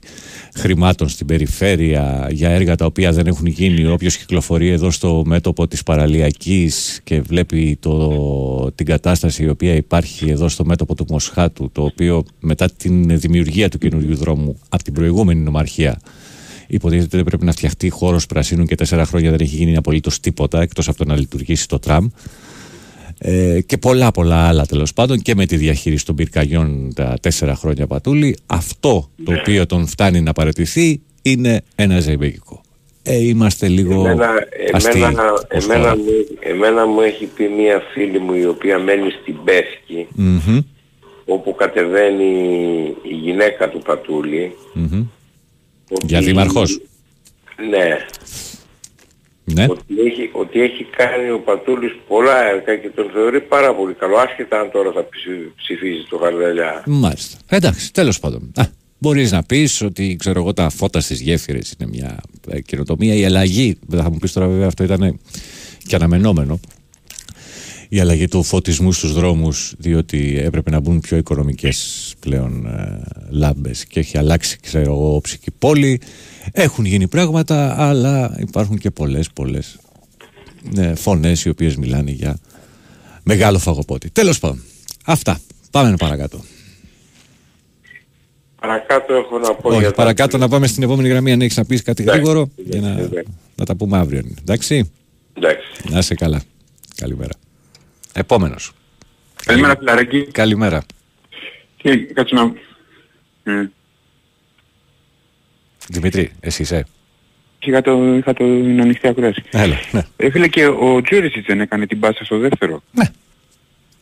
[0.55, 3.87] χρημάτων στην περιφέρεια, για έργα τα οποία δεν έχουν γίνει.
[3.87, 10.31] Όποιος κυκλοφορεί εδώ στο μέτωπο της παραλιακής και βλέπει το, την κατάσταση η οποία υπάρχει
[10.31, 14.93] εδώ στο μέτωπο του Μοσχάτου, το οποίο μετά την δημιουργία του καινούριου δρόμου από την
[14.93, 16.01] προηγούμενη νομαρχία
[16.67, 20.61] υποτίθεται ότι πρέπει να φτιαχτεί χώρος πρασίνου και τέσσερα χρόνια δεν έχει γίνει απολύτως τίποτα
[20.61, 22.09] εκτός από το να λειτουργήσει το τραμ.
[23.23, 27.55] Ε, και πολλά πολλά άλλα τέλος πάντων και με τη διαχείριση των πυρκαγιών τα τέσσερα
[27.55, 28.37] χρόνια πατούλη.
[28.47, 32.61] Αυτό το οποίο τον φτάνει να παραιτηθεί είναι ένα ζεϊμπέκικο.
[33.03, 34.29] Ε, είμαστε λίγο Εμένα,
[34.73, 35.97] αστείοι εμένα, ως εμένα, χώρα.
[35.97, 36.05] μου,
[36.41, 40.61] εμένα μου έχει πει μία φίλη μου η οποία μένει στην Πέσκη Μμμ,
[41.25, 42.27] όπου κατεβαίνει
[43.03, 45.07] η γυναίκα του Πατούλη μμμ.
[45.91, 46.81] ότι- Για δήμαρχος.
[47.71, 47.97] Ναι,
[49.55, 49.67] Ναι.
[49.69, 54.17] ότι, έχει, ότι έχει κάνει ο Πατούλης πολλά έργα και τον θεωρεί πάρα πολύ καλό
[54.17, 56.83] άσχετα αν τώρα θα ψη- ψηφίζει το Χαρδαλιά.
[56.87, 57.39] Μάλιστα.
[57.49, 58.53] Εντάξει, τέλος πάντων.
[58.57, 58.65] Α,
[59.03, 63.15] Μπορείς να πεις ότι ξέρω εγώ, τα φώτα στις γέφυρες είναι μια ε, καινοτομία.
[63.15, 65.21] Η αλλαγή, δεν θα μου πεις τώρα βέβαια αυτό ήταν
[65.87, 66.61] και αναμενόμενο.
[67.93, 73.01] Η αλλαγή του φωτισμού στους δρόμους διότι έπρεπε να μπουν πιο οικονομικές πλέον ε,
[73.31, 76.01] λάμπες και έχει αλλάξει ξέρω εγώ όψικη πόλη.
[76.53, 79.79] Έχουν γίνει πράγματα αλλά υπάρχουν και πολλές πολλές
[80.77, 82.39] ε, φωνές οι οποίες μιλάνε για
[83.23, 84.11] μεγάλο φαγοπότη.
[84.11, 84.63] Τέλος πάντων
[85.05, 85.41] αυτά.
[85.71, 86.41] Πάμε παρακάτω.
[88.61, 91.57] Παρακάτω έχω να πω όχι για τα- παρακάτω να πάμε στην επόμενη γραμμή αν έχεις
[91.57, 93.33] να πεις κάτι Εντάξει, γρήγορο για εντάξει, να, εντάξει.
[93.57, 94.91] να τα πούμε αύριο εντάξει;
[95.35, 95.67] Εντάξει.
[95.91, 96.43] να είσαι καλά.
[96.97, 97.33] Καλημέρα
[98.13, 98.73] επόμενος
[99.45, 100.27] Καλημέρα, φιλαράκι.
[100.33, 100.83] Καλημέρα.
[101.77, 102.53] Και κάτσε να...
[103.53, 103.71] Ε,
[105.89, 106.87] Δημήτρη, εσύ είσαι;
[107.59, 109.43] είχα το, είχα το την ανοιχτή ακρόαση.
[109.51, 110.03] Έλα, ναι.
[110.17, 112.83] Ε, φίλε, και ο Τζούρισιτς δεν έκανε την πάσα στο δεύτερο.
[112.93, 113.05] Ναι.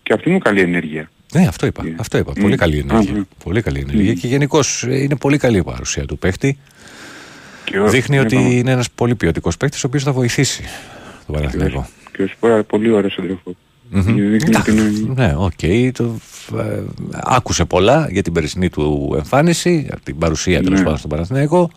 [0.03, 1.11] Και αυτή μου καλή ενέργεια.
[1.33, 1.83] Ναι, αυτό είπα.
[1.97, 2.33] Αυτό είπα.
[2.41, 3.27] Πολύ καλή ενέργεια.
[3.45, 4.15] Πολύ καλή ενέργεια.
[4.15, 6.59] Και γενικώς είναι πολύ καλή η παρουσία του παίχτη.
[7.87, 10.63] Δείχνει ότι είναι ένας πολύ ποιοτικός παίχτη, ο οποίος θα βοηθήσει
[11.27, 11.89] τον Παναθηναϊκό.
[12.13, 13.57] Και ο Σπόρα πολύ ωραίος σύντροφο.
[13.91, 14.31] Μμμ.
[14.31, 14.91] Δείχνει ότι είναι...
[15.15, 15.93] Ναι, οκ.
[15.93, 16.19] το,
[16.59, 16.83] ε,
[17.13, 20.85] άκουσε πολλά για την περσινή του εμφάνιση, από την παρουσία τέλος Ναι.
[20.85, 21.71] πάντων στον Παναθηναϊκό.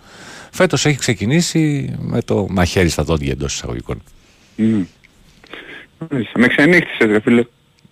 [0.52, 4.02] Φέτος έχει ξεκινήσει με το μαχαίρι στα δόντια εντός εισαγωγικών.
[4.58, 4.86] Mm.
[6.36, 7.44] Με ξενύχτησες ρε φίλε.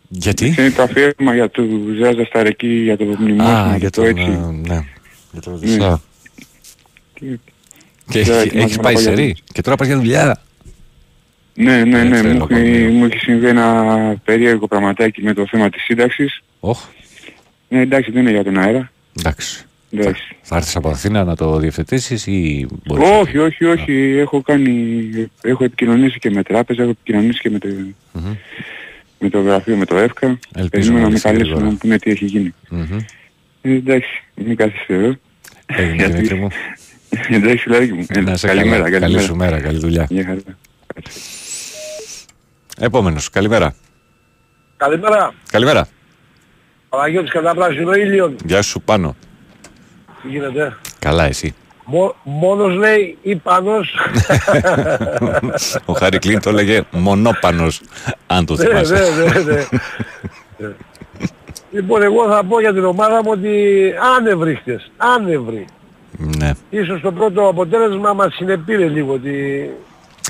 [0.10, 1.64] Γιατί; Είναι το αφιέρωμα για το
[2.00, 3.44] Ζάζα Σταρεκή, για το μνημόσυνο.
[3.44, 4.22] Α, για το τον, έτσι.
[4.22, 4.28] ε,
[4.74, 4.86] ναι,
[5.32, 5.58] για τον Ναι.
[5.60, 6.02] Οδυσσέα.
[7.14, 7.40] Και- Και
[8.10, 10.42] και έχει, ετοιμάζομαι έχεις να πάει πάω σε για- ρί και τώρα πας για δουλειά.
[11.64, 12.94] Ναι, ναι, ναι, τρελό μου έχει, κομμάτι.
[12.94, 13.96] μου έχει συμβεί ένα
[14.26, 16.42] περίεργο πραγματάκι με το θέμα της σύνταξης.
[16.60, 16.80] Όχ.
[17.70, 18.92] Ναι, εντάξει, δεν είναι για τον αέρα.
[19.20, 19.64] Εντάξει.
[19.92, 20.36] Εντάξει.
[20.42, 23.94] Θα έρθεις από Αθήνα να το διευθετήσεις ή μπορείς Όχι, όχι, όχι.
[24.18, 25.10] Έχω κάνει,
[25.42, 27.68] έχω επικοινωνήσει και με τράπεζα, έχω επικοινωνήσει και με το,
[28.12, 28.34] Μμμ.
[29.20, 30.40] με το γραφείο, με το ΕΦΚΑ.
[30.56, 31.66] Ελπίζω Περιμένω να να με λυθεί καλέσουν γρήγορα.
[31.66, 32.54] να μου πούνε τι έχει γίνει.
[32.70, 32.98] Μμμ.
[33.62, 35.16] Ε, εντάξει, μην καθυστερώ.
[35.66, 36.48] Έγινε Γιατί- Δημήτρη μου.
[37.38, 38.06] εντάξει, φιλαράκι μου.
[38.10, 38.90] Ε, Να σε καλημέρα, καλά.
[38.90, 39.26] Καλή καλημέρα.
[39.28, 40.08] σου μέρα, καλή δουλειά.
[40.10, 40.40] Μια χαρά.
[42.80, 43.74] Επόμενος, καλημέρα.
[44.78, 45.34] Καλημέρα.
[45.52, 45.88] Καλημέρα.
[46.90, 48.36] Παναγιώτης Καταπράσινο ήλιον.
[48.46, 49.16] Γεια σου πάνω.
[50.22, 51.56] Τι γίνεται; Καλά εσύ.
[51.86, 53.96] Μο, μόνος λέει ή πανός.
[55.86, 57.82] Ο Χάρη Κλίν το έλεγε μονόπανος,
[58.28, 58.94] αν το Ναι, θυμάσαι.
[58.94, 59.54] ναι, ναι,
[60.58, 60.74] ναι.
[61.72, 64.92] λοιπόν, εγώ θα πω για την ομάδα μου ότι άνευροι χτες.
[64.98, 65.66] Άνευροι.
[66.38, 66.52] Ναι.
[66.70, 69.70] Ίσως το πρώτο αποτέλεσμα μας συνεπήρε λίγο ότι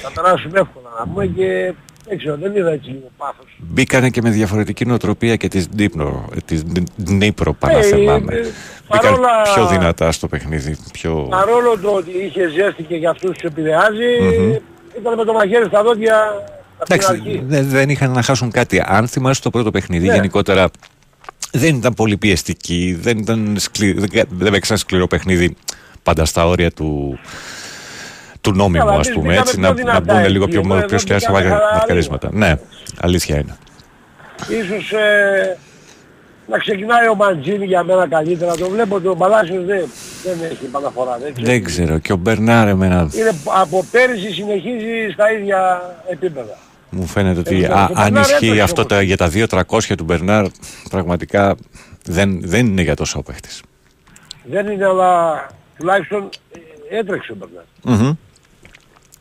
[0.01, 1.73] θα περάσουμε εύκολα να πούμε και
[2.09, 3.45] δεν ξέρω, δεν είδα έτσι λίγο πάθος.
[3.57, 6.63] Μπήκανε και με διαφορετική νοοτροπία και της Ντύπρο, της
[7.03, 8.33] Ντνίπρο παραθεμάμε.
[8.33, 8.37] ε,
[8.91, 10.77] Μπήκαν παρόλα- πιο δυνατά στο παιχνίδι.
[10.91, 11.27] Πιο...
[11.29, 14.51] Παρόλο το ότι είχε ζέστη και για αυτούς τους επηρεάζει, Μμμ.
[14.99, 16.15] ήταν με το μαχαίρι στα δόντια
[16.77, 17.43] από την Εντάξει, αρχή.
[17.47, 18.81] δεν, δεν είχαν να χάσουν κάτι.
[18.85, 20.13] Αν θυμάσαι το πρώτο παιχνίδι, Ναι.
[20.13, 20.69] γενικότερα
[21.51, 23.91] δεν ήταν πολύ πιεστική, δεν, ήταν σκλη...
[23.93, 25.55] δεν, κα- δεν παίξαν σκληρό παιχνίδι
[26.03, 27.19] πάντα στα όρια του,
[28.41, 30.47] του νόμιμου, Καλά, ας εμείς πούμε, μπήκαμε έτσι, πιο να, δυνατά να μπουν εκεί, λίγο
[30.47, 31.49] πιο, εδώ πιο μπήκαμε σκληρά στα χαλαροί.
[31.73, 32.29] μαρκαρίσματα.
[32.31, 32.55] Ναι,
[33.01, 33.57] αλήθεια είναι.
[34.61, 35.57] Ίσως ε,
[36.47, 38.55] να ξεκινάει ο Μαντζίνη για μένα καλύτερα.
[38.55, 39.85] Το βλέπω ότι ο Παλάσιος δεν,
[40.23, 41.17] δεν έχει επαναφορά.
[41.17, 41.47] Δεν ξέρω.
[41.47, 41.97] Δεν ξέρω.
[41.97, 46.57] Και ο Μπερνάρ εμένα Είναι από πέρυσι συνεχίζει στα ίδια επίπεδα.
[46.89, 48.93] μου φαίνεται ότι ξέρω, α, το αν Μπερνάρ ισχύει έπαιξε αυτό όμως.
[48.93, 50.45] τα, για τα 2-300 του Μπερνάρ,
[50.89, 51.55] πραγματικά
[52.05, 53.61] δεν, δεν είναι για τόσο ο παίχτης.
[54.43, 55.45] Δεν είναι αλλά
[55.77, 56.29] τουλάχιστον
[56.89, 57.63] ε, έτρεξε ο Μπερνάρ.
[58.01, 58.13] Μμμ.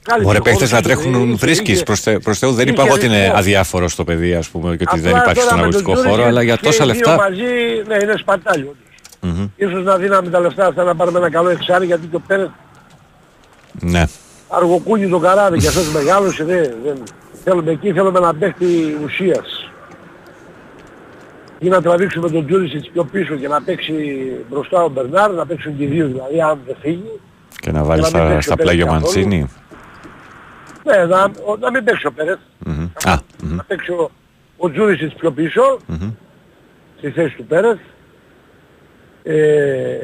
[0.09, 1.73] Κάλυψε Ωραία, παίχτες χώρους, να είχε- τρέχουν είχε- βρίσκει.
[1.73, 3.37] είχε- Προς Θεού δεν είχε είπα εγώ ότι είναι ρυθμό.
[3.39, 5.93] αδιάφορο στο παιδί, ας πούμε, και ότι δεν Απλά υπάρχει τώρα στον με τον αγωνιστικό
[5.93, 7.17] Τζούρι χώρο, και- αλλά για και τόσα οι δύο λεφτά.
[7.17, 7.43] μαζί,
[7.89, 8.63] ναι, είναι σπατάλι.
[8.63, 9.39] όντως.
[9.39, 9.49] Μμμ.
[9.57, 12.51] Ίσως να δίναμε τα λεφτά αυτά να πάρουμε ένα καλό εξάρι γιατί το Πέρες
[13.81, 14.05] Ναι.
[14.49, 17.03] αργοκούνι το καράβι και αυτός μεγάλος δεν, δεν...
[17.45, 18.67] Θέλουμε εκεί, θέλουμε να παίχτη
[19.05, 19.71] ουσίας.
[21.59, 23.93] Ή να τραβήξουμε τον Τζούρισιτς πιο πίσω και να παίξει
[24.51, 27.21] μπροστά ο Μπερνάρ, να παίξουν και οι δύο δηλαδή αν δεν φύγει.
[27.61, 29.01] Και να βάλει να μην στα, παίξει στα ο Πέρες πλάγια καθόλου.
[29.03, 29.49] Μαντσίνη.
[30.89, 32.89] Ναι, να, ο- να μην παίξει ο Πέρες, Μμμ.
[33.05, 33.55] Α, μμμ.
[33.57, 34.11] να παίξει ο,
[34.57, 36.11] ο Τζούρισιτς πιο πίσω, Μμμ.
[36.99, 37.79] στη θέση του Πέρες.
[39.23, 39.99] Ε,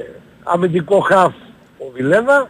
[0.45, 1.33] αμυντικό χαφ
[1.79, 2.49] ο Βιλένα.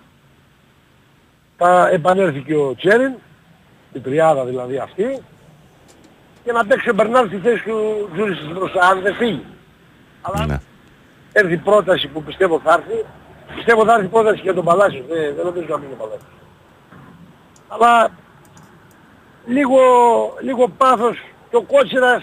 [1.56, 3.12] Θα επανέλθει και ο Τσέριν,
[3.92, 5.18] η τριάδα δηλαδή αυτή.
[6.44, 9.44] Και να παίξει ο Μπερνάρ στη θέση του Τζούρισιτς μπροστά, αν δεν φύγει.
[10.22, 10.60] Αλλά Ναι.
[11.32, 13.04] έρθει πρόταση που πιστεύω θα έρθει.
[13.54, 16.28] Πιστεύω θα έρθει πρόταση για τον Παλάσιος, δεν, δεν νομίζω να μείνει ο Παλάσιος.
[17.68, 18.10] Αλλά
[19.46, 19.78] λίγο,
[20.42, 21.16] λίγο πάθος
[21.50, 22.22] και ο Κότσιρας,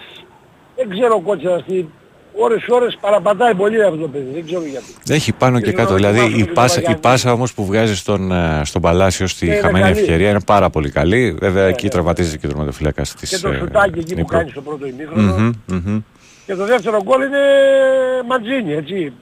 [0.76, 1.84] δεν ξέρω ο Κότσιρας τι,
[2.34, 4.86] ώρες ώρες παραπατάει πολύ αυτό το παιδί, δεν ξέρω γιατί.
[5.08, 5.90] Έχει πάνω και Και κάτω.
[5.90, 8.82] να Δηλαδή μάθουμε η και πάσα, τον η πάσα όμως που βγάζει στον, ε, στον
[8.82, 9.98] Παλάσιο στη Ναι, είναι χαμένη καλή.
[9.98, 11.36] ευκαιρία είναι πάρα πολύ καλή.
[11.40, 11.90] Βέβαια εκεί ναι.
[11.90, 14.36] τραυματίζει και ο τερματοφύλακας της Και το ε, σουτάκι εκεί που Νύπρου.
[14.36, 15.36] κάνει στο πρώτο ημίχρονο.
[15.38, 16.00] Μμμ, μμμ.
[16.46, 17.38] Και το δεύτερο γκολ είναι
[18.28, 19.12] Μαντζίνι, έτσι.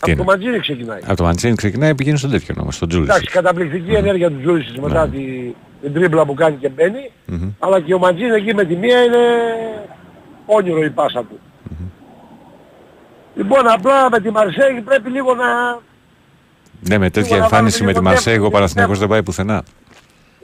[0.00, 1.00] Από είναι; το Μαντζίνι ξεκινάει.
[1.06, 3.08] Από το Μαντσίνη ξεκινάει πηγαίνει στον τέτοιο όμως, στον Τζούλης.
[3.08, 5.16] Εντάξει, καταπληκτική ενέργεια του Τζούρισης μετά Ναι.
[5.16, 7.10] τη, την τρίμπλα που κάνει και μπαίνει.
[7.26, 7.50] Μμμ.
[7.58, 9.18] Αλλά και ο Μαντζίνι εκεί με τη μία είναι
[10.46, 11.40] όνειρο η πάσα του.
[13.34, 15.78] Λοιπόν, απλά με τη Μαρσέγη πρέπει λίγο να...
[16.80, 19.22] Ναι, με τέτοια Σίγουρα εμφάνιση βάλουμε με τη λίγο Μαρσέη ο δεύτερο, Παναθηναϊκός δεν δεύτερο.
[19.22, 19.62] πάει πουθενά.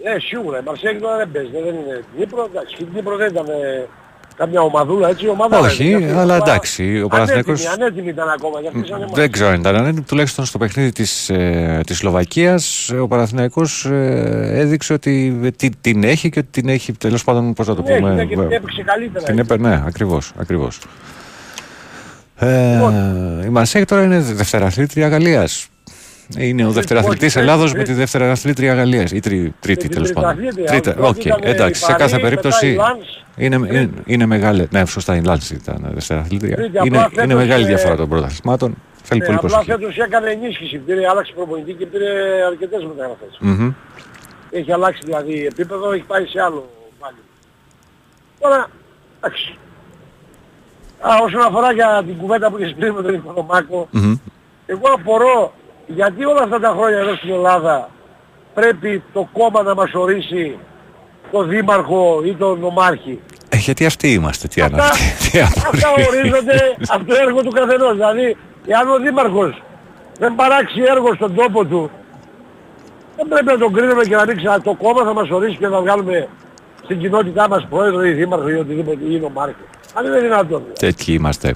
[0.05, 0.59] Ναι, σίγουρα.
[0.59, 1.51] Η Μαρσέγη τώρα δεν παίζει.
[1.51, 2.45] Δεν είναι Νύπρο.
[2.51, 3.47] Εντάξει, η Νύπρο δεν ήταν
[4.37, 5.25] ε, καμιά ομαδούλα έτσι.
[5.25, 6.19] η Ομάδα Όχι, δεν είναι.
[6.21, 8.61] αλλά Αυτή, εντάξει, ο Παναθηναϊκός- Ανέτοιμη, ανέτοιμη ήταν ακόμα.
[8.61, 12.89] Για αυτές ήταν Δεν ξέρω αν ήταν ανέντιμη, τουλάχιστον στο παιχνίδι της, ε, της Σλοβακίας
[12.95, 17.25] ε, ο Παναθηναϊκός ε, έδειξε ότι ε, τι, την έχει και ότι την έχει τέλος
[17.25, 18.13] πάντων πώς να το Ναι, πούμε.
[18.15, 19.25] ναι, και την ε, έπαιξε καλύτερα.
[19.25, 20.79] Την έπαι, ναι, ακριβώς, ακριβώς.
[22.39, 22.79] Ε,
[23.45, 25.67] η Μαρσέη τώρα είναι δευτεραθλήτρια Γαλλίας.
[26.39, 29.11] Είναι ο δευτεραθλητής όχι, Ελλάδος τρίτη- με τη δευτεραθλήτρια Γαλλίας.
[29.11, 30.29] Ή τρι, τρίτη την τέλος πάντων.
[30.31, 30.67] τετραθλήτρια.
[30.67, 33.91] Τρίτα, Πρώτη οκ, ήταν η εντάξει, σε Παρί, κάθε μετά περίπτωση η Λανς, είναι, είναι,
[34.05, 34.69] είναι μεγάλη.
[34.71, 36.57] Ναι, σωστά η Λάνση ήταν δευτεραθλήτρια.
[36.57, 38.75] Τρίτη, Είναι, απλά είναι φέτος, μεγάλη ε, διαφορά των πρωταθλημάτων.
[39.03, 39.71] Θέλει Ναι, πολύ απλά προσοχή.
[39.71, 40.79] φέτος έκανε ενίσχυση.
[40.79, 42.09] Πήρε, άλλαξε προπονητή και πήρε
[42.47, 43.37] αρκετές μεταγραφές.
[43.41, 43.73] Μμμ.
[44.51, 46.71] Έχει αλλάξει δηλαδή επίπεδο, έχει πάει σε άλλο
[47.01, 47.17] πάλι.
[48.41, 48.71] Τώρα,
[49.21, 49.59] εντάξει.
[51.01, 54.15] Α, όσον αφορά για την κουβέντα που είχες πριν με τον Οικονομάκο, Μμμ.
[54.67, 55.53] εγώ απορώ
[55.87, 57.89] γιατί όλα αυτά τα χρόνια εδώ στην Ελλάδα
[58.55, 60.59] πρέπει το κόμμα να μας ορίσει
[61.33, 64.99] τον δήμαρχο ή τον νομάρχη; Ε, γιατί αυτοί είμαστε, τι Αυτά, ανάγκη.
[65.33, 66.07] Τι αυτά απορία.
[66.09, 66.59] ορίζονται
[66.95, 67.93] από το έργο του καθενός.
[67.93, 68.37] Δηλαδή,
[68.67, 69.63] εάν ο δήμαρχος
[70.19, 71.91] δεν παράξει έργο στον τόπο του,
[73.17, 75.67] δεν πρέπει να τον κρίνουμε και να μην ξανά το κόμμα θα μας ορίσει και
[75.69, 76.29] να βγάλουμε
[76.85, 79.55] στην κοινότητά μας πρόεδρο ή δήμαρχο ή οτιδήποτε ή νομάρχη.
[79.95, 80.63] Αν είναι δυνατόν.
[80.79, 81.55] Τέτοιοι είμαστε.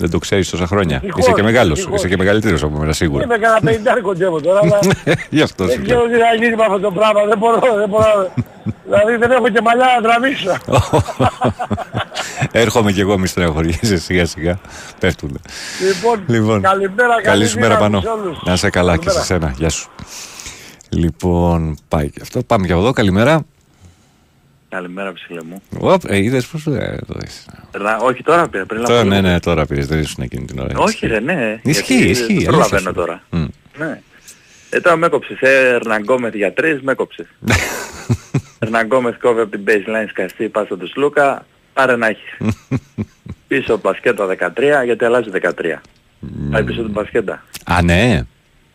[0.00, 0.96] Δεν το ξέρεις τόσα χρόνια.
[0.96, 1.78] Ευτυχώς, Είσαι και μεγάλος.
[1.78, 1.98] ευτυχώς.
[1.98, 3.24] Είσαι και μεγαλύτερος από μένα σίγουρα.
[3.24, 4.78] Είμαι κανένα πενηντάρι κοντεύω τώρα, αλλά
[5.30, 7.24] Γι' αυτό σου δεν ξέρω τι θα γίνει με αυτό το πράγμα.
[7.28, 8.32] Δεν μπορώ, δεν μπορώ.
[8.84, 10.56] δηλαδή δεν έχω και μαλλιά να τραβήξω.
[12.62, 14.58] Έρχομαι κι εγώ μη στεναχωριέσαι σιγά σιγά.
[14.98, 15.38] Πέφτουνε.
[15.86, 18.00] λοιπόν, Λοιπόν, καλημέρα, καλή σου μέρα δύναμη πάνω.
[18.00, 18.38] σε όλους.
[18.44, 19.46] Να είσαι καλά και σε Καλημέρα.
[19.46, 19.54] σένα.
[19.58, 19.90] Γεια σου.
[20.88, 22.42] Λοιπόν, πάει και αυτό.
[22.42, 22.92] Πάμε και από εδώ.
[22.92, 23.42] Καλημέρα.
[24.70, 25.62] Καλημέρα ψηλέ μου.
[25.78, 27.46] Οπ, ε, είδες πώς ε, το δεις.
[27.70, 29.14] Περνά- Όχι τώρα πήρα, πριν Τώρα, λίγο.
[29.14, 29.86] ναι, ναι, τώρα πήρες.
[29.86, 30.78] Δεν ήσουν εκείνη την ώρα.
[30.78, 31.60] Όχι ρε, ναι.
[31.62, 32.92] Ισχύει, γιατί ισχύει, Δεν αλήθεια προλαβαίνω σου.
[32.92, 33.22] τώρα.
[33.30, 33.44] Μμ.
[33.78, 34.00] Ναι.
[34.70, 35.40] Ε, τώρα με έκοψες.
[35.40, 37.26] Ε, Ερναγκόμεθ για τρεις, με έκοψες.
[38.58, 42.36] Ερναγκόμεθ κόβει από την baseline σκαστή, πάσα του Σλούκα, πάρε να έχεις.
[43.48, 44.26] πίσω από μπασκέτα
[44.80, 45.50] 13, γιατί αλλάζει 13.
[46.50, 47.44] Πάει πίσω του μπασκέτα.
[47.64, 48.22] Α, ναι.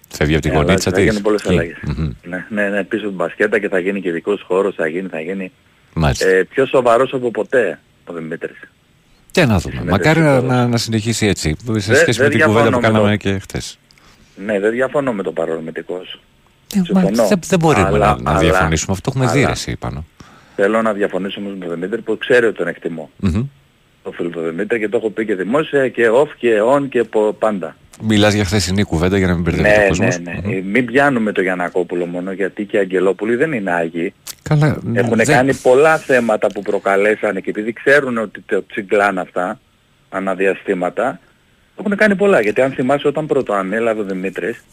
[0.09, 1.03] Φεύγει από την Ε, γωνίτσα αλλάζει, θα της.
[1.03, 1.53] γίνουν πολλές Εκεί.
[1.53, 1.77] αλλαγές.
[1.97, 2.11] Μμμ.
[2.23, 5.19] Ναι, ναι, ναι, πίσω του μπασκέτα και θα γίνει και δικός χώρος, θα γίνει, θα
[5.21, 5.51] γίνει.
[5.95, 6.27] Μάλιστα.
[6.27, 8.59] Ε, πιο σοβαρός από ποτέ ο Δημήτρης.
[9.31, 9.83] Και να δούμε.
[9.89, 11.55] Μακάρι να, να, να συνεχίσει έτσι.
[11.65, 13.77] Σε Δεν- σχέση δεν με την κουβέντα διαφωνώ που με κάναμε το- και χθες.
[14.45, 16.19] Ναι, δεν διαφωνώ με το παρορμητικός σου.
[16.75, 17.27] Ε, μα Συμφωνώ.
[17.27, 18.91] δεν, δεν μπορούμε Αλλά- να, να αλλά- διαφωνήσουμε.
[18.91, 20.05] Αυτό έχουμε δει αλλά εσύ πάνω.
[20.55, 23.09] Θέλω να διαφωνήσω όμως με τον Δημήτρη που ξέρει ότι τον εκτιμώ.
[23.17, 23.43] Μμμ.
[24.03, 27.03] Το φίλο του Δημήτρη και το έχω πει και δημόσια και off και on και
[27.03, 27.75] πο- πάντα.
[28.01, 30.19] Μιλάς για χθεσινή κουβέντα για να μην μπερδεύει ο Ναι, κόσμος.
[30.19, 30.55] ναι, ναι.
[30.55, 34.13] Ε, Μην πιάνουμε το Γιανακόπουλο μόνο γιατί και οι Αγγελόπουλοι δεν είναι άγιοι.
[34.43, 39.59] Καλά, Έχουν δεν- κάνει πολλά θέματα που προκαλέσανε και επειδή ξέρουν ότι το τσιγκλάνε αυτά
[40.09, 41.19] αναδιαστήματα
[41.79, 42.41] έχουν κάνει πολλά.
[42.41, 44.63] Γιατί αν θυμάσαι όταν πρώτο ανέλαβε ο Δημήτρης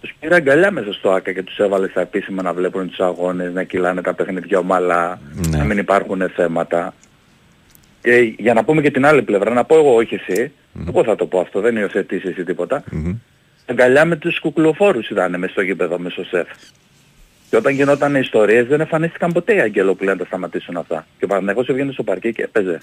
[0.00, 3.52] τους πήρε αγκαλιά μέσα στο ΆΚΑ και τους έβαλε στα επίσημα να βλέπουν τους αγώνες,
[3.52, 5.56] να κυλάνε τα παιχνίδια ομαλά, Ναι.
[5.58, 6.94] να μην υπάρχουν θέματα.
[8.02, 10.52] Και για να πούμε και την άλλη πλευρά, να πω εγώ όχι εσύ,
[10.88, 12.84] εγώ θα το πω αυτό, δεν υιοθετείς εσύ τίποτα.
[12.90, 13.16] Μμμ.
[13.66, 16.48] αγκαλιά με τους κουκλοφόρους ήταν μες στο γήπεδο μες στο σεφ.
[17.50, 21.06] Και όταν γινόταν οι ιστορίες δεν εμφανίστηκαν ποτέ οι Αγγελόπουλοι να τα σταματήσουν αυτά.
[21.18, 22.80] Και ο Παναθηναϊκός έβγαινε στο παρκέ και έπαιζε.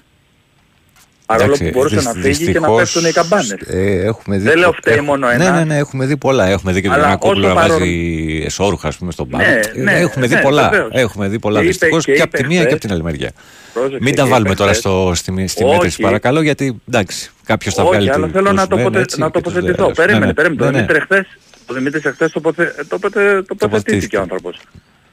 [1.26, 3.50] Παρόλο Εντάξει, που μπορούσε δυσ- να φύγει και να δυστυχώς, πέφτουν οι καμπάνες.
[3.66, 5.50] Ε, έχουμε δει Δεν λέω πο- φταίει έχουμε- μόνο Ναι, ένας.
[5.58, 6.46] ναι, ναι, έχουμε δει πολλά.
[6.48, 9.44] Έχουμε δει και τον Αλλά Γιανακόπουλο όσο να παρόν- βάζει εσόρουχα, ας πούμε, στον πάγκο.
[9.44, 10.68] Ναι, Ε, ναι, έχουμε δει ναι, πολλά.
[10.68, 10.90] βεβαίως.
[10.92, 12.82] Έχουμε δει πολλά Και είπε- δυστυχώς και και από τη είπε μία και χθες- από
[12.82, 13.30] την άλλη μεριά.
[13.72, 15.72] Πρόσεξε, Μην τα και βάλουμε είπε τώρα χθες- στο, στη, στη Όχι.
[15.74, 19.00] μέτρηση παρακαλώ γιατί εντάξει κάποιος θα βγάλει Όχι, αλλά του- θέλω τους να, λένε τοποθε...
[19.00, 19.84] έτσι να και τους τοποθετηθώ.
[19.84, 20.60] λέει, Περίμενε, ναι, ναι, περίμενε.
[20.60, 20.76] ναι, Το ναι.
[20.86, 22.74] Δημήτρη εχθές, το Δημήτρης εχθές τοποθε...
[22.88, 23.42] τοποθε...
[23.58, 24.60] τοποθετήθηκε ο άνθρωπος.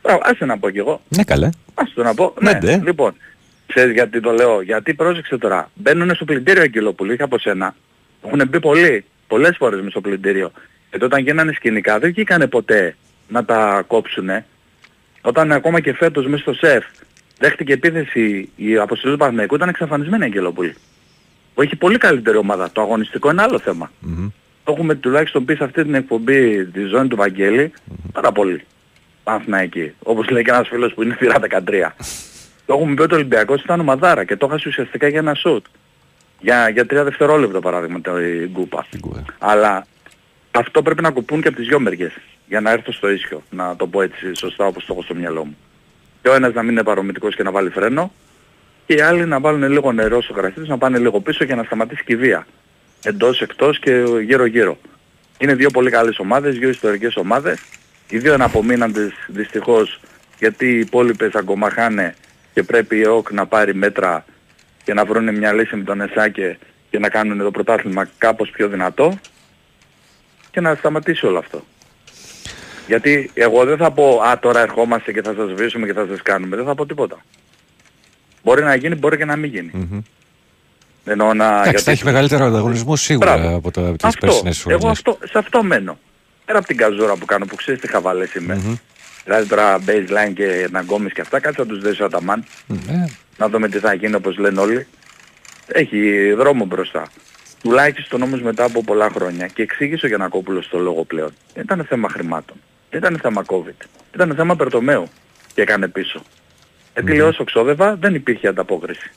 [0.04, 1.02] Μπράβο, άσε να πω κι εγώ.
[1.08, 1.50] Ναι καλέ.
[1.74, 2.34] Άσε το να πω.
[2.42, 2.82] Ναι, Ναι, ντε.
[2.84, 3.14] λοιπόν.
[3.74, 5.72] Ξέρεις γιατί το λέω; Γιατί πρόσεξε τώρα.
[5.74, 7.76] Μπαίνουν στο πλυντήριο Αγγελόπουλου, είχα από σένα.
[8.26, 10.52] Έχουν μπει πολλοί, πολλές φορές μες στο πλυντήριο.
[10.90, 12.96] Γιατί όταν γίνανε σκηνικά δεν βγήκανε ποτέ
[13.28, 14.46] να τα κόψουνε.
[15.22, 16.86] Όταν ακόμα και φέτος μέσα στο ΣΕΦ
[17.40, 20.76] δέχτηκε επίθεση η αποστολή του Παναθηναϊκού ήταν εξαφανισμένη η Αγγελόπουλη.
[21.54, 22.72] Που έχει πολύ καλύτερη ομάδα.
[22.72, 23.92] Το αγωνιστικό είναι άλλο θέμα.
[24.64, 27.74] Το έχουμε τουλάχιστον πει σε αυτή την εκπομπή τη ζώνη του Βαγγέλη
[28.12, 28.66] πάρα πολύ.
[29.24, 29.94] Παναθηναϊκή.
[30.00, 31.92] Όπως λέει και ένας φίλος που είναι θύρα 13.
[32.72, 35.66] Το έχουμε πει ότι ο Ολυμπιακός ήταν ομαδάρα και το έχασε ουσιαστικά για ένα σουτ.
[36.40, 38.86] Για, για τρία δευτερόλεπτα παράδειγμα το η γκούπα.
[39.40, 39.86] Αλλά
[40.52, 42.12] αυτό πρέπει να κουπούν και από τις δυο μεριές.
[42.48, 43.44] Για να έρθω στο ίσιο.
[43.50, 45.58] Να το πω έτσι σωστά όπως το έχω στο μυαλό μου.
[46.22, 48.12] Και ο ένας να μην είναι παρομητικός και να βάλει φρένο.
[48.86, 51.56] Και οι άλλοι να βάλουν λίγο νερό στο κρασί τους, να πάνε λίγο πίσω και
[51.56, 52.48] να σταματήσει και η βία.
[53.04, 54.78] Εντός, εκτός και γύρω γύρω.
[55.38, 57.60] Είναι δύο πολύ καλές ομάδες, δύο ιστορικές ομάδες.
[58.10, 60.00] Οι δύο αναπομείναντες δυστυχώς
[60.40, 62.16] γιατί οι υπόλοιπες αγκομαχάνε
[62.54, 64.26] και πρέπει η ΕΟΚ να πάρει μέτρα
[64.84, 66.58] και να βρουν μια λύση με τον ΕΣΑΚΕ
[66.90, 69.20] και να κάνουν το πρωτάθλημα κάπως πιο δυνατό
[70.52, 71.64] και να σταματήσει όλο αυτό.
[72.88, 76.22] Γιατί εγώ δεν θα πω «Α, τώρα ερχόμαστε και θα σας βρίσκουμε και θα σας
[76.22, 76.56] κάνουμε».
[76.56, 77.18] Δεν θα πω τίποτα.
[78.44, 79.72] Μπορεί να γίνει, μπορεί και να μην γίνει.
[81.06, 81.46] Εννοώ να...
[81.46, 83.56] Εντάξει, γιατί- θα έχει μεγαλύτερο ανταγωνισμό σίγουρα Μπράβο.
[83.56, 84.26] από, τα, από τις Αυτό.
[84.28, 84.92] περσινές Εγώ χρονιές.
[84.98, 86.00] αυτό, σε αυτό μένω.
[86.46, 88.80] Πέρα από την καζούρα που κάνω που ξέρεις τι χαβαλές είμαι.
[89.24, 92.46] Δηλαδή τώρα baseline και να γκόμεις και αυτά, κάτσε να τους δεις ο Αταμάν.
[92.68, 93.06] Ναι.
[93.38, 94.88] Να δούμε τι θα γίνει όπως λένε όλοι.
[95.68, 97.08] Έχει δρόμο μπροστά.
[97.62, 101.34] Τουλάχιστον όμως μετά από πολλά χρόνια και εξήγησε ο Γιανακόπουλος το λόγο πλέον.
[101.54, 102.56] Δεν ήταν θέμα χρημάτων.
[102.90, 103.86] Δεν ήταν θέμα COVID.
[104.14, 105.08] Ήταν θέμα Περτομέου
[105.54, 106.24] και έκανε πίσω.
[106.94, 109.12] Γιατί λέει όσο ξόδευα δεν υπήρχε ανταπόκριση.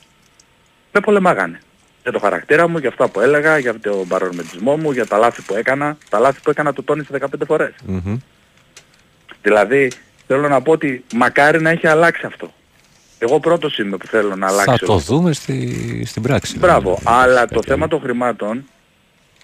[0.92, 1.60] Με πολεμάγανε.
[2.02, 5.42] Για το χαρακτήρα μου, για αυτά που έλεγα, για τον παρορμητισμό μου, για τα λάθη
[5.42, 5.96] που έκανα.
[6.08, 7.72] Τα λάθη που έκανα το τόνισε 15 φορές.
[7.84, 8.16] Μμμ.
[9.44, 9.90] Δηλαδή
[10.26, 12.52] θέλω να πω ότι μακάρι να έχει αλλάξει αυτό.
[13.18, 14.70] Εγώ πρώτος είμαι που θέλω να αλλάξει.
[14.70, 16.58] Θα το δούμε στη, στην πράξη.
[16.58, 16.98] Μπράβο.
[17.04, 18.64] Αλλά το θέμα των χρημάτων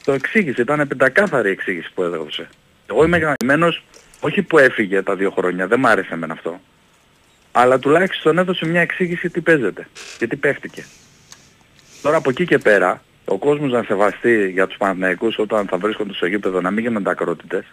[0.04, 0.62] το εξήγησε.
[0.62, 2.48] Ήταν πεντακάθαρη η εξήγηση που έδωσε.
[2.86, 3.84] Εγώ είμαι γραμμένος,
[4.20, 6.60] όχι που έφυγε τα δύο χρόνια, δεν μ' άρεσε εμένα αυτό.
[7.52, 10.84] Αλλά τουλάχιστον έδωσε μια εξήγηση τι παίζεται και τι παίχτηκε.
[12.02, 16.12] Τώρα από εκεί και πέρα, ο κόσμος να σεβαστεί για τους Παναθηναϊκούς όταν θα βρίσκονται
[16.12, 17.64] στο γήπεδο να μην γίνονται ακρότητες.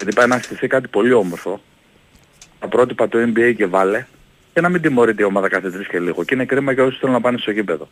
[0.00, 1.60] Γιατί πάει να στηθεί κάτι πολύ όμορφο.
[2.58, 4.06] Τα πρότυπα του NBA και βάλε
[4.52, 6.24] και να μην τιμωρείται η ομάδα κάθε τρεις και λίγο.
[6.24, 7.88] Και είναι κρίμα για όσους θέλουν να πάνε στο γήπεδο.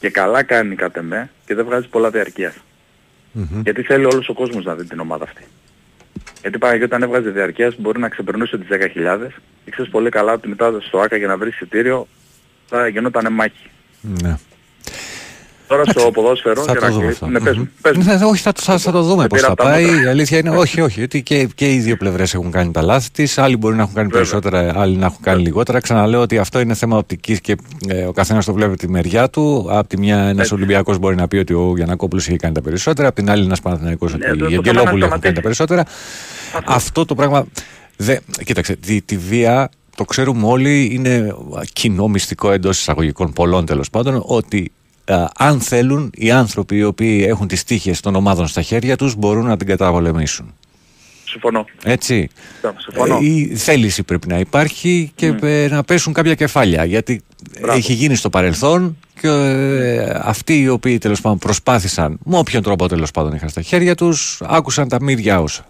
[0.00, 2.54] Και καλά κάνει κατ' εμέ και δεν βγάζει πολλά διαρκείας.
[3.62, 5.44] Γιατί θέλει όλος ο κόσμος να δει την ομάδα αυτή.
[6.40, 9.32] Γιατί πάει όταν έβγαζε διαρκείας μπορεί να ξεπερνούσε τις 10.000
[9.64, 12.08] και ξέρεις πολύ καλά ότι μετά στο ΆΚΑ για να βρεις εισιτήριο
[12.66, 13.70] θα γινόταν μάχη.
[14.00, 14.36] Ναι.
[15.68, 17.36] Τώρα στο ποδόσφαιρο Θα για το να δούμε κλείσουμε.
[17.36, 17.44] αυτό.
[17.44, 18.02] Ναι, πες μου, πες μου.
[18.04, 19.84] Ναι, όχι, θα, το- θα, θα το δούμε Σε πώς πήρα θα από τα πάει.
[19.84, 20.02] μούτρα.
[20.02, 23.10] Η αλήθεια είναι, όχι, όχι, ότι και, και οι δύο πλευρές έχουν κάνει τα λάθη
[23.10, 23.38] της.
[23.38, 25.80] Άλλοι μπορεί να έχουν κάνει περισσότερα, άλλοι να έχουν κάνει λιγότερα.
[25.80, 27.56] Ξαναλέω ότι αυτό είναι θέμα οπτικής και
[27.88, 29.66] ε, ο καθένας το βλέπει από τη μεριά του.
[29.70, 33.08] Από τη μια ένας Ολυμπιακός μπορεί να πει ότι ο Γιανακόπουλος έχει κάνει τα περισσότερα.
[33.08, 35.34] Από την άλλη ένας Παναθηναϊκός ότι Ναι, το- το οι θέμα Αγγελόπουλοι να έχουν κάνει
[35.34, 35.84] τα περισσότερα.
[36.64, 37.46] Αυτό το πράγμα.
[37.96, 41.34] Δε, κοίταξε, τη, τη βία το ξέρουμε όλοι, είναι
[41.72, 44.77] κοινό μυστικό εντός εισαγωγικών πολλών τέλος πάντων, ότι α,
[45.36, 49.46] αν θέλουν οι άνθρωποι οι οποίοι έχουν τις τύχες των ομάδων στα χέρια τους μπορούν
[49.46, 50.54] να την καταπολεμήσουν.
[51.24, 51.64] Συμφωνώ.
[51.82, 52.28] Έτσι.
[52.76, 53.16] Συμφωνώ.
[53.16, 56.84] Ε, η θέληση πρέπει να υπάρχει και ε, να πέσουν κάποια κεφάλια.
[56.84, 57.22] Γιατί
[57.68, 62.88] έχει γίνει στο παρελθόν και ε, αυτοί οι οποίοι τέλος πάντων προσπάθησαν, με όποιον τρόπο
[62.88, 65.64] τέλος πάντων είχαν στα χέρια τους, άκουσαν τα μύρια όσα.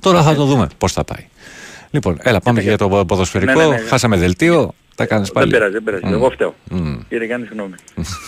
[0.00, 1.26] Τώρα θα το δούμε πώς θα πάει.
[1.90, 3.52] Λοιπόν, έλα, πάμε και για το ποδοσφαιρικό.
[3.52, 3.78] Ναι, ναι, ναι.
[3.78, 4.74] Χάσαμε δελτίο.
[5.00, 5.50] Τα κάνεις Δεν πάλι.
[5.52, 6.04] πειράζει, δεν πειράζει.
[6.06, 6.12] Μμ.
[6.12, 6.54] Εγώ φταίω.
[6.70, 6.98] Μμ.
[7.08, 7.74] Κύριε Γιάννη, συγγνώμη.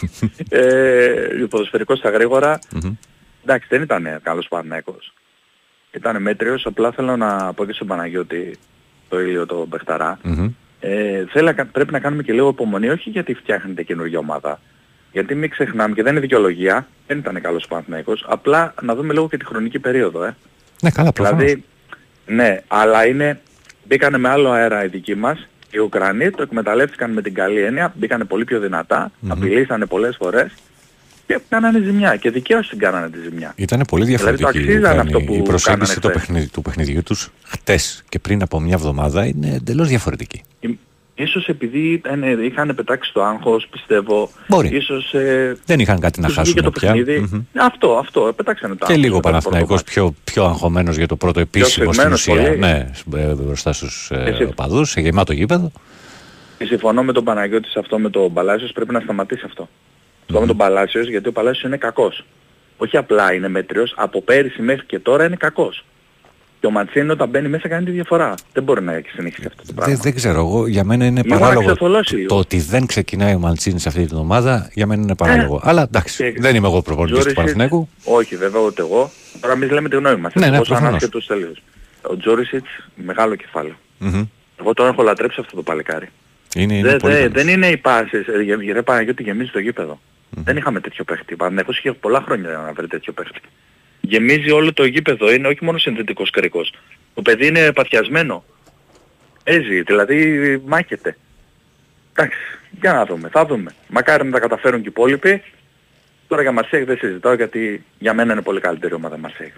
[0.49, 2.59] ε, ο ποδοσφαιρικός στα γρήγορα,
[3.45, 5.13] εντάξει δεν ήταν καλός Παναθηναϊκός.
[5.93, 8.57] Ήταν μέτριος, απλά θέλω να πω και στον Παναγιώτη
[9.09, 10.19] το ήλιο το Μπεχταρά.
[10.23, 10.49] Μμμ.
[10.81, 14.61] Ε, θέλω να κα- πρέπει να κάνουμε και λίγο υπομονή, όχι γιατί φτιάχνετε καινούργια ομάδα.
[15.13, 19.29] Γιατί μην ξεχνάμε, και δεν είναι δικαιολογία, δεν ήταν καλός Παναθηναϊκός, απλά να δούμε λίγο
[19.29, 20.25] και τη χρονική περίοδο.
[20.25, 20.37] Ε.
[20.83, 21.41] Ναι, καλά, προφανώς.
[21.45, 21.65] Δηλαδή,
[22.27, 23.41] ναι, αλλά είναι,
[23.85, 25.47] μπήκανε με άλλο αέρα οι δικοί μας.
[25.75, 30.53] Οι Ουκρανοί το εκμεταλλεύτηκαν με την καλή έννοια, μπήκανε πολύ πιο δυνατά, απειλήσανε πολλές φορές
[31.27, 33.53] και κάνανε ζημιά και δικαίως την κάνανε τη ζημιά.
[33.57, 36.13] Ήταν πολύ Δηλαδή, το διαφορετική αξίζαν ήταν αυτό η- που η προσέγγιση κάνανε του, χθες.
[36.27, 40.43] παιχνιδι, του παιχνιδιού τους χτες και πριν από μια εβδομάδα είναι εντελώς διαφορετική.
[41.23, 44.31] Ίσως επειδή ήταν, είχαν πετάξει το άγχος, πιστεύω.
[44.49, 44.69] Μπορεί.
[44.77, 46.93] Ίσως, ε, Δεν είχαν κάτι να τους χάσουν βγήκε το πια.
[46.93, 47.19] παιχνίδι.
[47.33, 47.43] Μμμ.
[47.61, 49.05] Αυτό, αυτό, ε, πετάξανε το Και άγχος.
[49.05, 50.15] λίγο ο μετά το Παναθηναϊκός πρώτο μάτς.
[50.25, 52.35] πιο, πιο αγχωμένος για το πρώτο επίσημο στην σφιγμένος ουσία.
[52.43, 52.59] πολύ.
[52.59, 55.73] Ναι, σ- ε, μπροστά στους ε, Εσύ- οπαδούς, σε γεμάτο γήπεδο.
[56.59, 59.69] Και συμφωνώ με τον Παναγιώτη σε αυτό με τον Παλάσιος, πρέπει να σταματήσει αυτό.
[60.27, 62.25] Αυτό με τον Παλάσιος, γιατί ο Παλάσιος είναι κακός.
[62.77, 65.85] Όχι απλά είναι μέτριος, από πέρυσι μέχρι και τώρα είναι κακός.
[66.63, 68.35] Και ο Ματσίνη όταν μπαίνει μέσα κάνει τη διαφορά.
[68.53, 69.93] Δεν μπορεί να έχει συνεχίσει αυτό το πράγμα.
[69.95, 71.67] Δεν, δεν ξέρω, εγώ, για μένα είναι Λίγο να παράλογο.
[71.67, 72.29] ξεθολώσει Το, λίγο.
[72.29, 75.61] το ότι δεν ξεκινάει ο Μαντσίνη σε αυτή την ομάδα, για μένα είναι παράλογο.
[75.65, 77.89] Αλλά εντάξει, δεν είμαι εγώ προπονητής του Τζόρισιτς- Παναθηναϊκού.
[78.05, 79.11] Όχι βέβαια ούτε εγώ.
[79.41, 80.33] Τώρα εμείς λέμε τη γνώμη μας.
[80.35, 80.89] Ναι, ναι, Πόσο προφανώς.
[80.89, 81.63] ανάσχετος τελείως.
[82.03, 83.75] Ο Τζόρισιτς, μεγάλο κεφάλαιο.
[83.99, 84.25] Μμμ.
[84.61, 86.09] Εγώ τον έχω λατρέψει αυτό το παλικάρι.
[86.55, 87.33] Είναι, είναι Δε- πολύ δε- καλός.
[87.35, 88.27] δεν είναι οι πάσες.
[88.27, 90.01] Ε, γε- γε- Ρε Παναγιώτη γεμίζει το γήπεδο.
[90.31, 91.37] Δεν είχαμε τέτοιο παίχτη.
[91.37, 93.41] Παναγιώτης είχε πολλά χρόνια να βρει τέτοιο παίχτη.
[94.05, 95.33] Γεμίζει όλο το γήπεδο.
[95.33, 96.75] Είναι όχι μόνο συνθετικός κρίκος.
[97.15, 98.45] Το παιδί είναι παθιασμένο.
[99.45, 101.17] Έζει, δηλαδή μάχεται.
[102.13, 102.39] Εντάξει,
[102.81, 103.71] για να δούμε, θα δούμε.
[103.89, 105.43] Μακάρι να τα καταφέρουν και οι υπόλοιποι.
[106.29, 109.53] Τώρα για Μαρσέικ δεν συζητάω γιατί για μένα είναι πολύ καλύτερη ομάδα Μαρσέικ.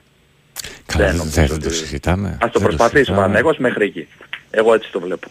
[0.87, 2.39] Καλά, δεν δεν, νομίζω δεν το συζητάμε.
[2.43, 3.27] Ας το δεν προσπαθήσει ο συζητάμε.
[3.27, 4.09] Παναγιώτης μέχρι εκεί.
[4.51, 5.29] Εγώ έτσι το βλέπω.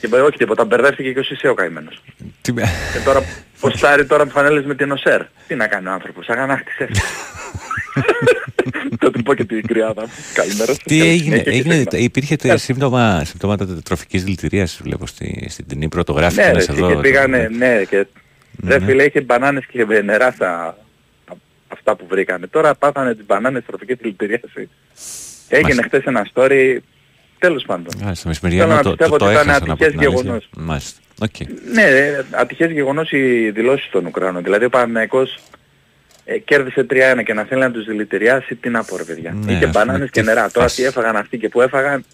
[0.00, 2.02] Και βε- όχι τίποτα, μπερδεύτηκε και ο Σισέ ο καημένος.
[2.40, 3.22] Τι- Και τώρα
[3.60, 5.22] ποστάρει τώρα φανέλες με την ΟΣΕΡ.
[5.46, 6.88] Τι να κάνει ο άνθρωπος, αγανάκτησες.
[9.00, 10.10] Θα του πω και την κρυάδα μου.
[10.34, 10.78] Καλημέρα σας.
[10.78, 11.98] Τι Καλή έγινε, συνέχεια και έγινε συχνά.
[11.98, 16.78] υπήρχε Ε, σύμπτωμα, συμπτώματα τροφικής δηλητηρίας βλέπω στη, στην ταινή πρωτογράφη Ναι, ρε, μέσα και
[16.80, 17.00] εδώ.
[17.00, 18.06] πήγανε, ναι, και
[18.66, 18.84] ρε Ναι.
[18.84, 20.78] φίλε είχε μπανάνες και νερά στα
[21.68, 22.46] αυτά που βρήκανε.
[22.46, 24.68] Τώρα πάθανε τις μπανάνες τροφικής δηλητηρίασης.
[25.48, 25.82] Έγινε Μάλιστα.
[25.82, 26.76] χθες ένα story,
[27.38, 27.86] τέλος πάντων.
[27.86, 30.00] Α, στο Θέλω μεσημεριανό να το, το, πιστεύω το, ότι ήταν έχασαν από ατυχές την
[30.00, 30.20] αλήθεια.
[30.22, 30.48] γεγονός.
[30.56, 31.00] Μάλιστα.
[31.22, 31.34] Οκ.
[31.72, 34.42] Ναι, ε, ατυχές γεγονός οι δηλώσεις των Ουκρανών.
[34.42, 35.38] Δηλαδή ο Παναθηναϊκός
[36.24, 39.32] ε, κέρδισε 3-1 και να θέλει να τους δηλητηριάσει, τι να πω ρε παιδιά.
[39.32, 40.50] Ναι, Είχε ας πούμε, μπανάνες τι και νερά.
[40.50, 40.80] Τώρα φάση.
[40.82, 42.04] τι έφαγαν αυτοί και που έφαγαν,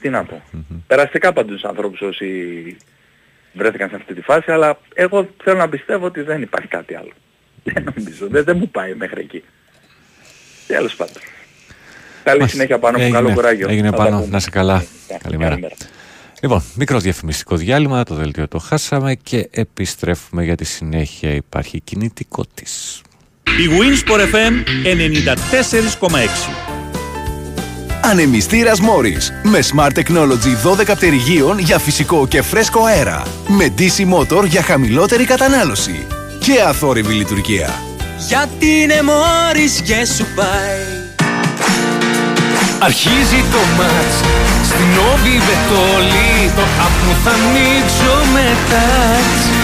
[0.00, 0.42] τι να πω.
[0.86, 2.26] Περαστικά πάντως τους ανθρώπους όσοι
[3.52, 7.12] βρέθηκαν σε αυτή τη φάση, αλλά εγώ θέλω να πιστεύω ότι δεν υπάρχει κάτι άλλο.
[7.62, 9.42] Δεν νομίζω, δεν, δεν μου πάει μέχρι εκεί.
[10.66, 11.22] Τέλος πάντων.
[12.24, 12.48] Καλή Μάλιστα.
[12.56, 13.68] συνέχεια πάνω από Έγινε, καλό κουράγιο.
[13.68, 14.30] Έγινε Θα τα πάνω, πούμε.
[14.30, 14.74] να σε καλά.
[15.10, 15.50] Ναι, Καλημέρα.
[15.50, 15.74] καλημέρα.
[16.42, 21.30] Λοιπόν, μικρό διαφημιστικό διάλειμμα, το δελτίο το χάσαμε και επιστρέφουμε για τη συνέχεια.
[21.34, 23.02] Υπάρχει κινητικό της.
[23.46, 24.52] Η Winsport FM
[26.00, 26.18] 94,6.
[28.02, 33.22] Ανεμιστήρας Μόρις με Smart Technology 12 πτερυγίων για φυσικό και φρέσκο αέρα.
[33.46, 36.06] Με DC Motor για χαμηλότερη κατανάλωση.
[36.38, 37.74] Και αθόρυβη λειτουργία.
[38.28, 41.04] Γιατί είναι μόρις και σου πάει
[42.78, 44.16] Αρχίζει το μάτς
[44.64, 49.63] Στην όβη βετόλη Το άπνο θα ανοίξω με τάτς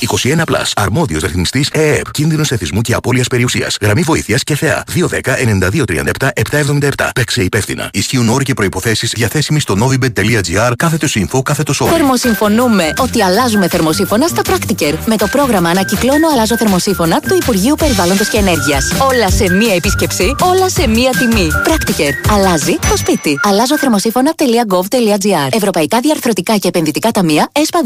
[0.00, 0.70] 21 Plus.
[0.76, 2.10] Αρμόδιος ρυθμιστής ΕΕΠ.
[2.10, 3.76] Κίνδυνος εθισμού και απώλειας περιουσίας.
[3.80, 4.84] Γραμμή βοήθειας και θεά.
[4.94, 7.10] 210-9237-777.
[7.14, 7.88] Παίξε υπεύθυνα.
[7.92, 11.92] Ισχύουν όροι και προϋποθέσεις διαθέσιμοι στο novibet.gr κάθετος info κάθετος όροι.
[11.92, 18.28] Θερμοσυμφωνούμε ότι αλλάζουμε θερμοσύφωνα στα Practiker με το πρόγραμμα Ανακυκλώνω Αλλάζω Θερμοσύφωνα του Υπουργείου Περιβάλλοντος
[18.28, 18.92] και Ενέργειας.
[19.10, 21.48] Όλα σε μία επίσκεψη, όλα σε μία τιμή.
[21.66, 22.10] Practiker.
[22.30, 23.40] Αλλάζει το σπίτι.
[23.42, 27.80] Αλλάζω θερμοσύφωνα.gov.gr Ευρωπαϊκά Διαρθρωτικά και Επενδυτικά Ταμεία ΕΣΠΑ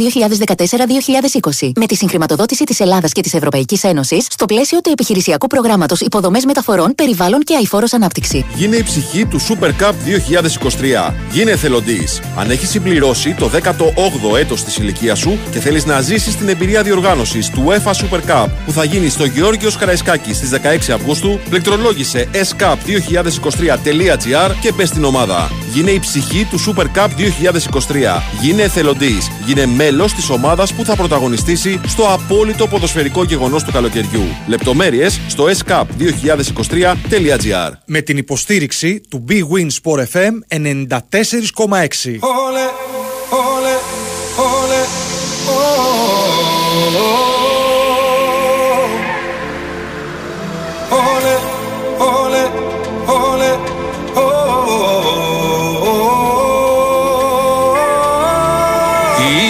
[1.61, 1.71] 2014-2020.
[1.77, 6.45] Με τη συγχρηματοδότηση της Ελλάδας και της Ευρωπαϊκής Ένωσης στο πλαίσιο του επιχειρησιακού προγράμματος Υποδομές
[6.45, 8.45] Μεταφορών, Περιβάλλον και Αηφόρος Ανάπτυξη.
[8.55, 9.93] Γίνε η ψυχή του Super Cup
[11.09, 11.13] 2023.
[11.31, 12.09] Γίνε εθελοντή.
[12.37, 16.83] Αν έχεις συμπληρώσει το 18ο έτος της ηλικίας σου και θέλεις να ζήσεις την εμπειρία
[16.83, 22.29] διοργάνωσης του UEFA Super Cup που θα γίνει στο Γεώργιος Καραϊσκάκης στις 16 Αυγούστου, πληκτρολόγησε
[22.33, 25.51] scup2023.gr και μπε στην ομάδα.
[25.73, 28.23] Γίνε η ψυχή του Super Cup 2023.
[28.41, 29.31] Γίνε εθελοντής.
[29.47, 34.23] Γίνε μέλος της ομάδας που θα πρωταγωνιστήσει στο απόλυτο ποδοσφαιρικό γεγονός του καλοκαιριού.
[34.47, 40.51] Λεπτομέρειες στο scup2023.gr Με την υποστήριξη του Big Win Sport FM 94,6.
[40.51, 40.61] Όλε,
[43.31, 43.75] όλε,
[44.37, 44.85] όλε,
[50.91, 51.39] Όλε,
[51.99, 52.51] όλε,
[53.07, 53.59] όλε,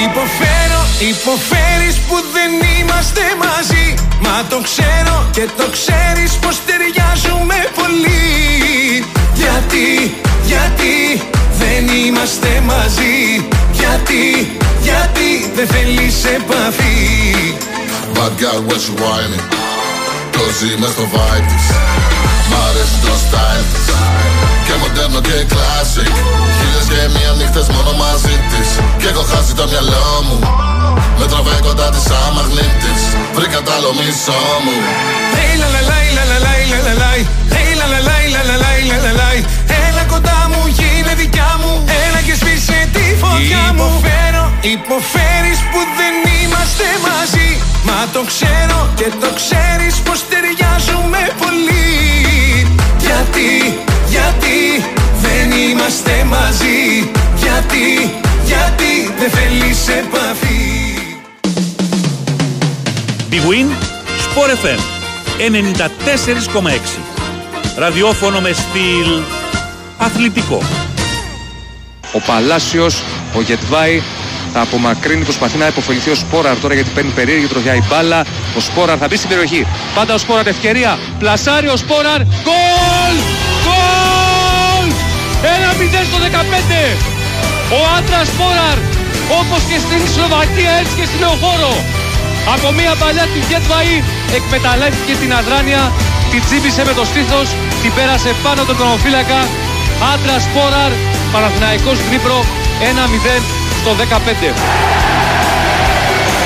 [0.04, 0.80] Υποφέρω,
[1.10, 1.69] υποφέρεις που
[2.36, 3.86] δεν είμαστε μαζί.
[4.24, 8.24] Μα το ξέρω και το ξέρεις πως ταιριάζουμε πολύ.
[9.42, 9.88] Γιατί,
[10.52, 10.94] γιατί
[11.60, 13.16] δεν είμαστε μαζί.
[13.80, 14.24] Γιατί,
[14.88, 16.98] γιατί δεν θέλεις επαφή.
[18.16, 19.44] Bad girl when she whining.
[20.34, 21.66] Cozy μες στο vibe της.
[22.50, 23.86] Μ' αρέσει το style της.
[24.66, 26.14] Και μοντέρνο και classic.
[26.56, 28.68] Χίλιες και μία νύχτες μόνο μαζί της.
[29.00, 30.38] Και έχω χάσει το μυαλό μου
[31.20, 32.42] με τραβάει κοντά της άμα.
[33.36, 34.74] Βρήκα τα άλλο μισό μου.
[35.36, 36.00] Λέιλα λαλάι,
[39.86, 41.72] Έλα κοντά μου, γίνε δικιά μου.
[42.04, 43.88] Έλα και σβήσε τη φωτιά μου.
[43.88, 44.44] Υποφέρω,
[44.74, 47.48] υποφέρεις που δεν είμαστε μαζί.
[47.88, 51.88] Μα το ξέρω και το ξέρεις πως ταιριάζουμε πολύ.
[53.06, 53.50] Γιατί,
[54.14, 54.58] γιατί
[55.24, 56.80] δεν είμαστε μαζί.
[57.44, 57.86] Γιατί,
[58.50, 60.89] γιατί δεν θέλεις επαφή.
[63.30, 63.68] Big Win,
[64.26, 64.80] Sport FM
[65.38, 66.98] 94,6.
[67.76, 69.22] Ραδιόφωνο με στυλ
[69.96, 70.62] αθλητικό.
[72.12, 73.02] Ο Παλάσιος,
[73.34, 74.02] ο Γετβάη
[74.52, 78.24] θα απομακρύνει, προσπαθεί να υποφεληθεί ο Σπόραρ τώρα γιατί παίρνει περίεργη τροχιά η μπάλα.
[78.56, 79.66] Ο Σπόραρ θα μπει στην περιοχή.
[79.94, 80.98] Πάντα ο Σπόραρ ευκαιρία.
[81.18, 82.20] Πλασάρει ο Σπόραρ.
[82.22, 83.14] Γκολ!
[83.64, 84.86] Γκολ!
[85.42, 86.96] 1-0 στο 15.
[87.70, 88.78] Ο άντρας Σπόραρ,
[89.40, 91.99] όπως και στην Σλοβακία έτσι και στην Λεωφόρο.
[92.54, 93.94] Από μία παλιά του Γετβάη
[94.38, 95.82] εκμεταλλεύτηκε την αδράνεια,
[96.30, 97.48] την τσίπησε με το στήθος,
[97.82, 99.40] την πέρασε πάνω τον κονοφύλακα.
[100.12, 100.92] Άντρα Σπόραρ,
[101.32, 102.38] Παναθηναϊκός Δνύπρο
[102.90, 103.42] 1-0
[103.80, 104.50] στο 15.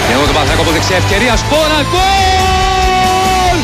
[0.07, 1.35] Και εδώ το Παναθηναϊκό από δεξιά ευκαιρία.
[1.43, 3.59] Σπόραρ, γκολ!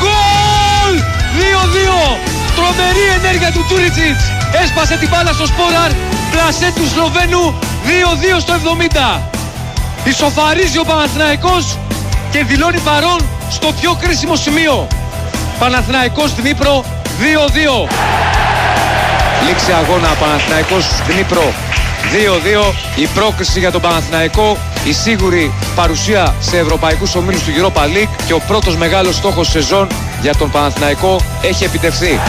[0.00, 0.94] Γκολ!
[1.38, 2.18] 2-2!
[2.56, 4.24] Τρομερή ενέργεια του Τούριτσιτς.
[4.62, 5.90] Έσπασε την μπάλα στο Σπόραρ.
[6.32, 7.42] Πλασέ του Σλοβαίνου
[8.36, 9.33] 2-2 στο 70.
[10.04, 11.78] Ισοφαρίζει ο Παναθηναϊκός
[12.30, 13.20] και δηλώνει παρόν
[13.50, 14.86] στο πιο κρίσιμο σημείο.
[15.58, 16.84] Παναθηναϊκός Δνύπρο
[17.84, 17.88] 2-2.
[19.46, 21.52] Λήξη αγώνα Παναθηναϊκός Δνύπρο
[22.64, 22.74] 2-2.
[22.96, 28.32] Η πρόκριση για τον Παναθηναϊκό, η σίγουρη παρουσία σε ευρωπαϊκούς ομίλους του Europa League και
[28.32, 29.88] ο πρώτος μεγάλος στόχος σεζόν
[30.22, 32.20] για τον Παναθηναϊκό έχει επιτευχθεί.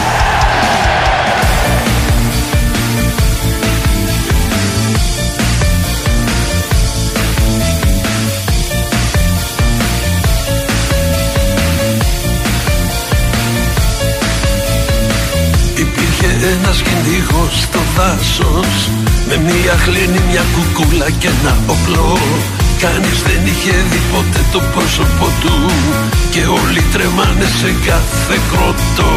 [16.76, 18.90] Ένας κυνηγός στο δάσος.
[19.28, 22.18] Με μία χλίνη, μια κουκούλα και ένα όπλο.
[22.80, 25.54] Κανείς δεν είχε δει ποτέ το πρόσωπο του.
[26.30, 29.10] Και όλοι τρεμάνε σε κάθε κρότο.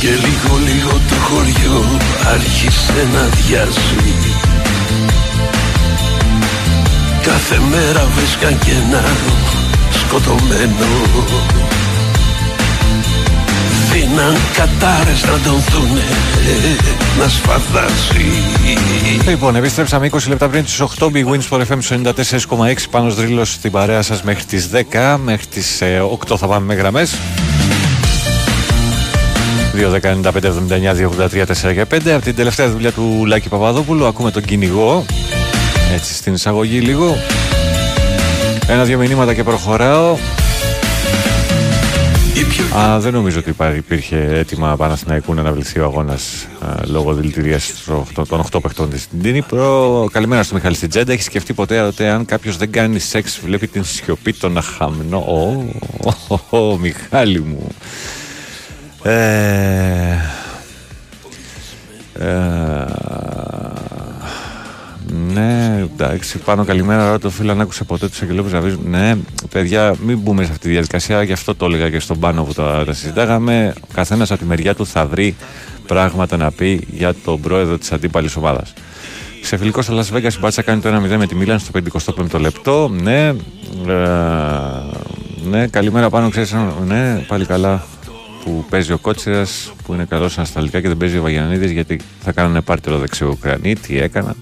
[0.00, 1.84] Και λίγο λίγο το χωριό
[2.34, 4.14] άρχισε να διάζει
[7.22, 9.02] Κάθε μέρα βρίσκαν και ένα
[9.90, 11.73] σκοτωμένο
[13.94, 16.00] Δίναν κατάρες να τον δούνε
[17.18, 18.24] να σφαδάζει
[19.26, 21.96] Λοιπόν, επιστρέψαμε 20 λεπτά πριν τις 8 Big Wins for FM στο
[22.56, 26.66] 94,6 πάνω δρύλος στην παρέα σας μέχρι τις 10 μέχρι τις ε, 8 θα πάμε
[26.66, 27.14] με γραμμές.
[29.76, 30.94] 2, 10, 95, 79,
[31.30, 35.04] 283, 4 και 5 από την τελευταία δουλειά του Λάκη Παπαδόπουλου ακούμε τον κυνηγό.
[35.94, 37.16] Έτσι στην εισαγωγή λίγο.
[38.66, 40.16] Ένα-δύο μηνύματα και προχωράω
[42.76, 46.46] Α, δεν νομίζω ότι υπά- υπήρχε έτοιμα Παναθηναϊκού να αναβληθεί ο αγώνας
[46.86, 47.58] λόγω δηλητηρία
[48.28, 50.06] των 8 παιχτών της στην Τίνipro.
[50.12, 51.12] Καλημέρα στο Μιχάλη στην Τζέντα.
[51.12, 55.14] Έχεις σκεφτεί ποτέ ότι αν κάποιος δεν κάνει σεξ, βλέπει την σιωπή των αχαμνών.
[55.14, 55.64] Ω,
[56.28, 57.68] ω, ω, ω, Μιχάλη μου.
[59.02, 60.16] Ε,
[62.18, 62.84] ε,
[65.32, 67.06] ναι, εντάξει, πάνω καλημέρα.
[67.06, 68.90] Ρώτα το φίλο αν άκουσε ποτέ τους Αγγελόπουλου να βρίζουν.
[68.90, 69.16] Ναι,
[69.50, 71.22] παιδιά, μην μπούμε σε αυτή τη διαδικασία.
[71.22, 73.74] Γι' αυτό το έλεγα και στον πάνω που τα, τα συζητάγαμε.
[73.80, 75.36] Ο καθένας από τη μεριά του θα βρει
[75.86, 78.72] πράγματα να πει για τον πρόεδρο της αντίπαλης ομάδας.
[79.42, 82.40] Σε φιλικό στο Las Vegas η Μπάτσα κάνει το 1-0 με τη Μίλαν στο 55ο
[82.40, 82.88] λεπτό.
[83.02, 83.34] Ναι, ε,
[85.50, 86.54] ναι, καλημέρα πάνω, ξέρεις.
[86.86, 87.84] Ναι, πάλι καλά
[88.44, 92.32] που παίζει ο Κότσιρας, που είναι καλός ανασταλτικά και δεν παίζει ο Βαγιανίδης γιατί θα
[92.32, 93.74] κάνανε πάρτερο δεξιό Ουκρανί.
[93.74, 94.36] Τι έκαναν.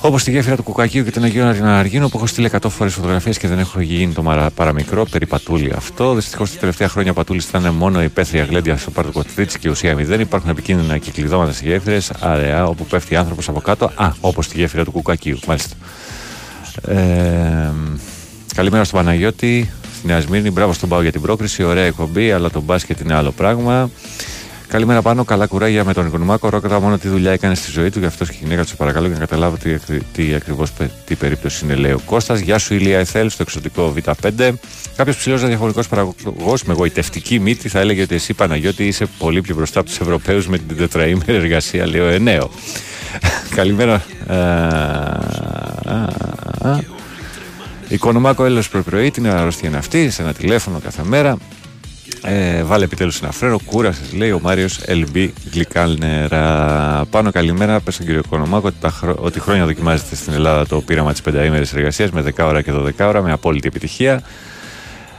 [0.00, 3.38] Όπως τη γέφυρα του Κουκακίου και τον Αγίου Αργίνο που έχω στείλει 100 φορές φωτογραφίες
[3.38, 6.14] και δεν έχω γίνει το μαρα- παραμικρό περί πατούλη αυτό.
[6.14, 9.94] Δυστυχώς τα τελευταία χρόνια πατούλης ήταν μόνο η πέθρια γλέντια στο πάρκο Κοτρίτσι και ουσία
[9.94, 10.20] μηδέν.
[10.20, 13.90] Υπάρχουν επικίνδυνα κυκλειδώματα σε γέφυρες, αραιά όπου πέφτει άνθρωπος από κάτω.
[13.94, 15.74] Α, όπως τη γέφυρα του Κουκακίου, μάλιστα.
[16.88, 17.70] Ε,
[18.54, 20.50] καλημέρα στον Παναγιώτη, στην Νέα Σμύρνη.
[20.50, 21.62] Μπράβο στον Πάο για την πρόκριση.
[21.62, 23.90] Ωραία εκπομπή, αλλά το μπάσκετ είναι άλλο πράγμα.
[24.68, 26.48] Καλημέρα πάνω, καλά κουράγια με τον Οικονομάκο.
[26.48, 28.74] Ρόκατα μόνο τι δουλειά έκανε στη ζωή του, γι' αυτό και η γυναίκα του σε
[28.74, 30.70] παρακαλώ για να καταλάβω τι, ακρι- τι ακριβώς
[31.06, 32.40] τι περίπτωση είναι, λέει ο Κώστας.
[32.40, 34.50] Γεια σου, Ηλία Εθέλ, στο εξωτικό Β5.
[34.96, 39.54] Κάποιος ψηλός ραδιοφωνικό παραγωγός με γοητευτική μύτη θα έλεγε ότι εσύ, Παναγιώτη, είσαι πολύ πιο
[39.54, 42.50] μπροστά από τους Ευρωπαίους με την τετραήμερη εργασία, λέει ο Ενέο.
[43.56, 44.04] Καλημέρα.
[44.28, 44.38] Ε, α,
[45.84, 46.80] α, α.
[47.88, 51.36] Οικονομάκο έλεος πρωί-πρωί, την αρρώστια είναι αυτή, σε ένα τηλέφωνο κάθε μέρα.
[52.22, 57.04] Ε, βάλε επιτέλους ένα φρέρο, κούρασες, λέει ο Μάριος LB Γλυκάλνερα.
[57.10, 60.80] Πάνω καλημέρα, πες στον κύριο Οικονομάκο ότι, τα χρο- ότι χρόνια δοκιμάζεται στην Ελλάδα το
[60.80, 64.22] πείραμα της πενταήμερης εργασίας με 10 ώρα και 12 ώρα με απόλυτη επιτυχία.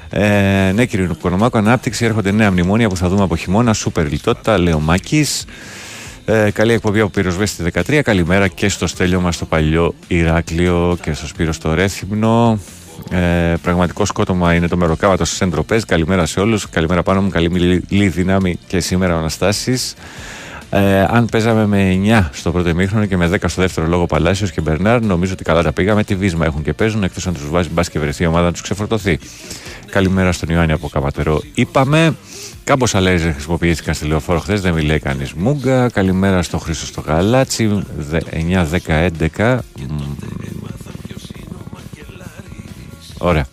[0.10, 2.06] Ε, ναι, κύριε Οικονομάκο, ανάπτυξη.
[2.06, 3.74] Έρχονται νέα μνημόνια που θα δούμε από χειμώνα.
[3.74, 5.46] Σούπερ λιτότητα, λέει ο Μάκης.
[6.26, 8.02] Ε, καλή εκπομπή από Πυροσβέστη 13.
[8.02, 12.60] Καλημέρα και στο στέλιο μας στο παλιό Ηράκλειο και στο Σπύρο στο Ρέθυμνο.
[13.10, 15.80] Ε, πραγματικό σκότωμα είναι το μεροκάματο στι εντροπέ.
[15.88, 16.70] Καλημέρα σε όλους.
[16.70, 17.30] Καλημέρα πάνω μου.
[17.30, 17.50] Καλή
[17.90, 19.96] μιλή δύναμη και σήμερα ο Αναστάσης.
[20.70, 24.52] Ε, αν παίζαμε με 9 στο πρώτο ημίχρονο και με 10 στο δεύτερο λόγο Παλάσιος
[24.52, 26.04] και Μπερνάρ, νομίζω ότι καλά τα πήγαμε.
[26.04, 28.52] Τι βίσμα έχουν και παίζουν, εκτός αν τους βάζει μπα και βρεθεί η ομάδα να
[28.52, 29.20] τους ξεφορτωθεί.
[29.92, 31.42] Καλημέρα στον Ιωάννη από Καπατερό.
[31.54, 32.16] Είπαμε.
[32.64, 35.90] Κάμποσα λέιζερ χρησιμοποιήθηκαν στη λεωφόρο χθες, δεν μιλάει κανείς μούγκα.
[35.90, 37.84] Καλημέρα στο Χρήστο στο Γαλάτσι.
[38.32, 39.58] 9, 10, 11.
[39.90, 40.67] Μμμ.
[43.18, 43.48] Ωραία.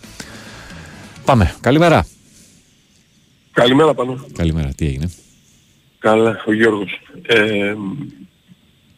[1.25, 1.55] Πάμε.
[1.61, 2.05] Καλημέρα.
[3.51, 4.25] Καλημέρα πάνω.
[4.33, 4.73] Καλημέρα.
[4.75, 5.11] Τι έγινε;
[5.99, 7.01] Καλά, ο Γιώργος.
[7.21, 7.75] Ε,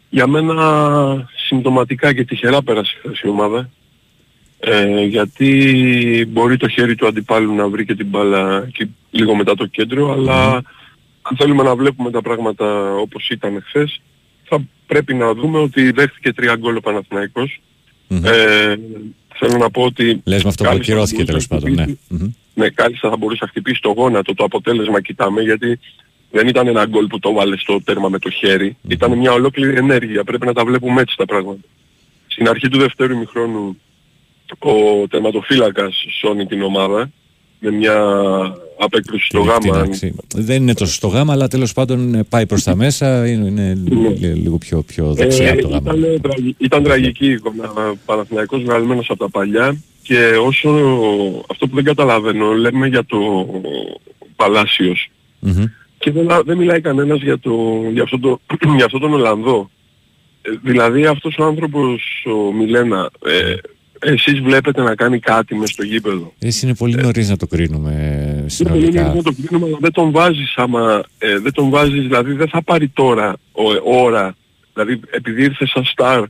[0.10, 3.70] για μένα συμπτωματικά και τυχερά πέρασε χθες η ομάδα.
[4.60, 9.56] Ε, γιατί μπορεί το χέρι του αντιπάλου να βρει και την μπάλα εκεί λίγο μετά
[9.56, 10.62] το κέντρο, αλλά
[11.22, 14.02] αν θέλουμε να βλέπουμε τα πράγματα όπως ήταν χθες,
[14.44, 17.62] θα πρέπει να δούμε ότι δέχτηκε τρία γκολ ο παναθηναικος
[18.24, 18.76] Ε,
[19.40, 20.22] θέλω να πω ότι...
[20.26, 21.72] Λες με αυτό που κάλλιστα ακυρώθηκε θα μπορούσε τέλος να πάντων.
[21.74, 21.82] Ναι.
[21.82, 22.32] χτυπήσει- Μμμ.
[22.54, 25.80] ναι, κάλλιστα θα μπορούσε να χτυπήσει το γόνατο, το αποτέλεσμα κοιτάμε, γιατί
[26.32, 28.78] δεν ήταν ένα γκολ που το βάλε στο τέρμα με το χέρι.
[28.88, 30.24] Ήταν μια ολόκληρη ενέργεια.
[30.24, 31.60] Πρέπει να τα βλέπουμε έτσι τα πράγματα.
[32.28, 33.78] Στην αρχή του δευτέρου ημιχρόνου
[34.60, 37.12] ο τερματοφύλακας σώνει την ομάδα
[37.60, 37.96] με μια
[38.80, 39.80] απέκρουση στο Ρηχτή, γάμα.
[39.82, 40.16] εντάξει.
[40.36, 43.28] Δεν είναι τόσο στο γάμα, αλλά τέλος πάντων ε, πάει προς τα μέσα.
[43.28, 45.96] Είναι, είναι λι- λίγο πιο, πιο δεξιά από το γάμα.
[45.96, 46.08] Ναι.
[46.08, 47.72] Ε, ήταν, τραγι- ήταν τραγική η εικόνα.
[48.06, 50.70] Παναθηναϊκός βγαλμένος από τα παλιά και όσο
[51.50, 53.18] αυτό που δεν καταλαβαίνω λέμε για το
[54.36, 55.10] Παλάσιος
[55.40, 55.64] Μμμ.
[55.98, 57.52] και δεν, δεν μιλάει κανένας για, το,
[57.94, 58.40] για, αυτό το,
[58.76, 59.70] για αυτόν τον Ολλανδό.
[60.42, 63.54] Ε, δηλαδή αυτός ο άνθρωπος, ο Μιλένα, ε,
[64.00, 66.34] εσείς βλέπετε να κάνει κάτι μες στο γήπεδο.
[66.40, 69.12] Έτσι είναι πολύ νωρίς να το κρίνουμε ε, Δεν συνολικά.
[69.12, 72.64] είναι το κρίνουμε, αλλά δεν τον βάζεις άμα, ε, δεν τον βάζεις, δηλαδή δεν θα
[72.64, 73.64] πάρει τώρα ο,
[74.04, 74.36] ώρα,
[74.74, 76.24] δηλαδή επειδή ήρθε σαν στάρ,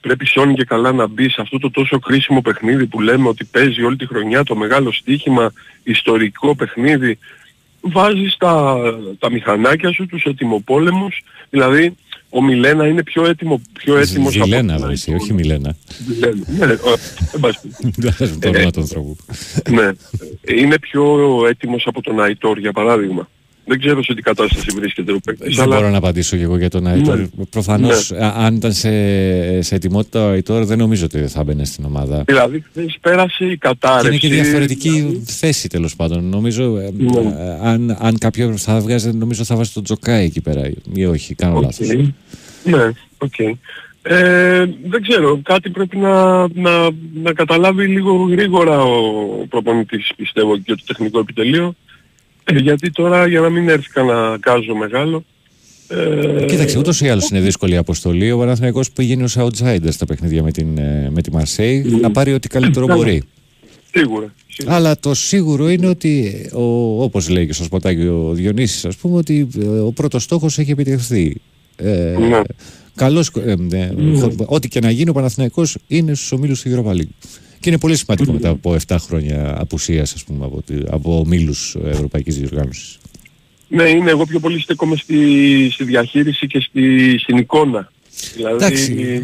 [0.00, 3.44] πρέπει σιώνει και καλά να μπει σε αυτό το τόσο κρίσιμο παιχνίδι που λέμε ότι
[3.44, 5.52] παίζει όλη τη χρονιά το μεγάλο στοίχημα,
[5.82, 7.18] ιστορικό παιχνίδι,
[7.82, 8.76] βάζεις τα,
[9.18, 11.94] τα μηχανάκια σου, τους ετοιμοπόλεμους, δηλαδή
[12.28, 15.76] ο Μιλένα είναι πιο, έτοιμο, πιο έτοιμος από Βιλένα, τον βρε, εσύ, όχι Μιλένα.
[16.08, 16.36] Μιλένα.
[16.66, 16.98] Ναι, ο-
[17.34, 17.92] εν πάση περιπτώσει.
[18.00, 19.16] Δεν αλλάζουν το όνομα του ανθρώπου.
[19.70, 19.90] Ναι.
[20.56, 21.16] Είναι πιο
[21.48, 23.28] έτοιμος από τον Αϊτόρ για παράδειγμα.
[23.64, 25.56] Δεν ξέρω σε τι κατάσταση βρίσκεται ο παίκτης.
[25.56, 27.18] Δεν μπορώ να απαντήσω και εγώ για τον Αϊτόρ.
[27.18, 27.26] Ναι.
[27.50, 28.32] Προφανώς, Ναι.
[28.36, 28.90] αν ήταν σε,
[29.62, 32.22] σε ετοιμότητα ο Αϊτόρ, δεν νομίζω ότι θα μπαινε στην ομάδα.
[32.26, 34.08] Δηλαδή χθες πέρασε η Και κατάρρευση.
[34.08, 36.24] είναι και διαφορετική θέση τέλος πάντων.
[36.24, 37.18] Νομίζω, ε, Ναι.
[37.18, 40.70] ε, αν, αν κάποιο θα βγάζει, νομίζω θα βάζει τον Τζοκάι εκεί πέρα.
[40.94, 41.62] Ή όχι, κάνω Οκέι.
[41.62, 41.88] λάθος.
[42.64, 43.38] Ναι, οκέι.
[44.04, 46.88] Ε, δεν ξέρω, κάτι πρέπει να, να,
[47.22, 48.96] να καταλάβει λίγο γρήγορα ο
[49.48, 51.74] προπονητής πιστεύω και το τεχνικό επιτελείο
[52.44, 55.24] ε, γιατί τώρα για να μην έρθει κανένα κάζο μεγάλο
[55.88, 58.30] ε, Κοίταξε, ούτως ή άλλως είναι δύσκολη η αποστολή.
[58.32, 62.32] Ο Παναθηναϊκός πηγαίνει ως outsider στα παιχνίδια με, την, ε, με τη Μαρσέη να πάρει
[62.32, 62.98] ό,τι καλύτερο Καλά.
[62.98, 63.22] μπορεί.
[63.94, 64.34] σίγουρα.
[64.66, 69.16] Αλλά το σίγουρο είναι ότι, ο, όπως λέει και στο σποτάκι ο Διονύσης, ας πούμε,
[69.16, 71.36] ότι ε, ο πρώτος στόχος έχει επιτευχθεί.
[71.76, 72.40] Ε, Ναι.
[72.94, 73.90] καλώς, ε, ε,
[74.20, 77.28] χω- ό,τι και να γίνει ο Παναθηναϊκός είναι στους ομίλους του Europa League.
[77.62, 81.76] Και είναι πολύ σημαντικό μετά από 7 χρόνια απουσίας, ας πούμε, από, τη- από ομίλους
[81.84, 82.98] Ευρωπαϊκής Διοργάνωσης.
[83.68, 87.90] Ναι, είναι εγώ πιο πολύ στέκομαι στη, στη διαχείριση και στη, στην εικόνα.
[88.36, 88.92] Δηλαδή, Εντάξει.
[89.02, 89.20] ε,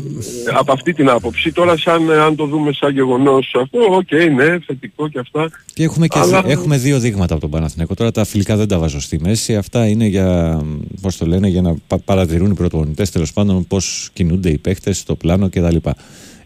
[0.59, 1.53] από αυτή την άποψη.
[1.53, 5.51] Τώρα σαν, αν το δούμε σαν γεγονός αυτό, οκέι, ναι, θετικό και αυτά.
[5.75, 7.95] Και έχουμε, και Αλλά- δι- έχουμε δύο δείγματα από τον Παναθηναϊκό.
[7.95, 9.57] Τώρα τα φιλικά δεν τα βάζω στη μέση.
[9.57, 10.61] Αυτά είναι για,
[11.01, 14.99] πώς το λένε, για να πα- παρατηρούν οι πρωταγωνιστές τέλος πάντων πώς κινούνται οι παίχτες
[14.99, 15.77] στο πλάνο κτλ.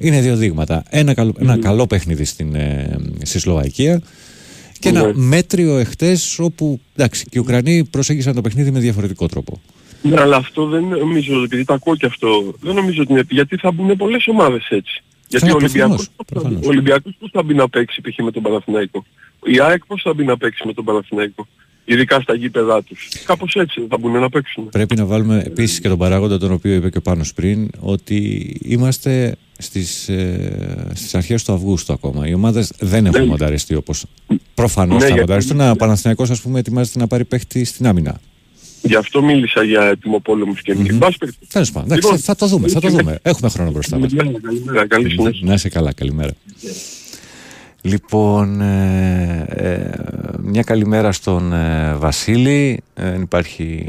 [0.03, 0.83] Είναι δύο δείγματα.
[0.89, 4.03] Ένα, καλό, ένα καλό παιχνίδι στην, ε, στη Σλοβακία
[4.79, 5.13] και ένα Ναι.
[5.15, 9.61] μέτριο εχθές όπου εντάξει, και οι Ουκρανοί προσέγγισαν το παιχνίδι με διαφορετικό τρόπο.
[10.03, 13.57] Ναι, αλλά αυτό δεν νομίζω, επειδή τα ακούω και αυτό, δεν νομίζω ότι είναι, γιατί
[13.57, 15.03] θα μπουν πολλές ομάδες έτσι.
[15.29, 16.67] Γιατί ο προφανώς, Ολυμπιακός, πώς θα- προφανώς.
[16.67, 18.19] ο Ολυμπιακός πώς θα μπει να παίξει π.χ.
[18.25, 19.05] με τον Παναθηναϊκό;
[19.45, 21.47] Η ΑΕΚ πώς θα μπει να παίξει με τον Παναθηναϊκό.
[21.85, 24.69] Ειδικά στα γήπεδά τους; Κάπως έτσι δεν θα μπουν να παίξουν.
[24.69, 28.17] Πρέπει να βάλουμε επίσης και τον παράγοντα τον οποίο είπε και ο Πάνος πριν ότι
[28.63, 32.29] είμαστε στις, ε, στις αρχές του Αυγούστου ακόμα.
[32.29, 34.05] Οι ομάδες δεν έχουν μονταριστεί όπως
[34.55, 35.61] προφανώς Ναι, θα γιατί- μονταριστούν.
[35.61, 38.21] Ο Παναθηναϊκός ας πούμε ετοιμάζεται να πάρει παίχτη στην άμυνα.
[38.83, 41.51] Γι' αυτό μίλησα για ετοιμοπόλεμους και mm πάση περιπτώσει.
[41.53, 42.97] Τέλος πάντων, εντάξει, Λοιπόν, θα το δούμε, θα το ναι.
[42.97, 43.19] δούμε.
[43.23, 44.13] Έχουμε χρόνο μπροστά μας.
[44.15, 45.47] Καλημέρα, καλημέρα, καλή συνέχεια.
[45.47, 46.33] Να είσαι καλά, καλημέρα.
[47.83, 49.91] Λοιπόν, ε, ε,
[50.43, 52.83] μια καλημέρα στον ε, Βασίλη.
[52.95, 53.85] Ε, υπάρχει...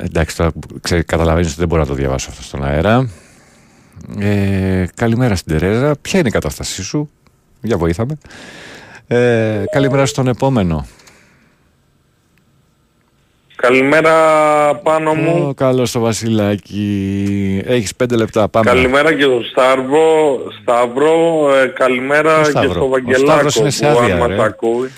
[0.00, 0.50] Εντάξει, τώρα
[0.80, 3.08] ξέρει, καταλαβαίνεις ότι δεν μπορώ να το διαβάσω αυτό στον αέρα.
[4.18, 5.96] Ε, καλημέρα στην Τερέζα.
[6.02, 7.10] Ποια είναι η κατάστασή σου;
[7.62, 8.18] Για βοήθαμε.
[9.06, 10.86] Ε, καλημέρα στον επόμενο.
[13.56, 14.14] Καλημέρα
[14.82, 15.46] πάνω μου.
[15.48, 17.62] Ω, καλώς το Βασιλάκι.
[17.64, 18.48] Έχεις πέντε λεπτά.
[18.48, 18.70] Πάμε.
[18.70, 22.70] Καλημέρα και στον Σταύρο, Σταύρο ε, καλημέρα Ο και Σταύρο.
[22.72, 24.36] στο Ο Βαγγελάκο Σταύρος είναι σε που άδεια, αν ρε.
[24.36, 24.90] μας ακούει.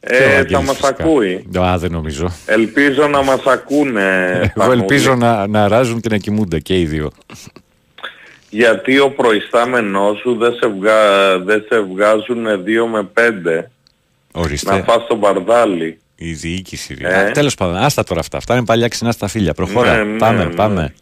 [0.00, 1.04] Και ο Ε, Βαγγέλης θα μας φυσικά.
[1.04, 1.46] ακούει.
[1.60, 2.32] Α, δεν νομίζω.
[2.46, 4.28] Ελπίζω να μας ακούνε.
[4.42, 4.80] Εγώ Πανούλη.
[4.80, 7.10] ελπίζω να, να ράζουν και να κοιμούνται και οι δύο.
[8.50, 10.98] Γιατί ο προϊστάμενός σου δεν σε, βγα...
[11.38, 12.56] δεν σε βγάζουν 2
[12.92, 13.08] με
[13.60, 13.64] 5
[14.32, 14.70] Ορίστε.
[14.76, 15.98] να φας το μπαρδάλι.
[16.16, 16.96] Η διοίκηση.
[17.00, 17.30] Ε.
[17.30, 18.36] Τέλος πάντων, άστα τώρα αυτά.
[18.36, 19.54] Αυτά είναι παλιά ξινά στα φίλια.
[19.54, 19.96] Προχώρα.
[19.96, 20.54] Ναι, ναι, πάμε, ναι.
[20.54, 20.94] πάμε.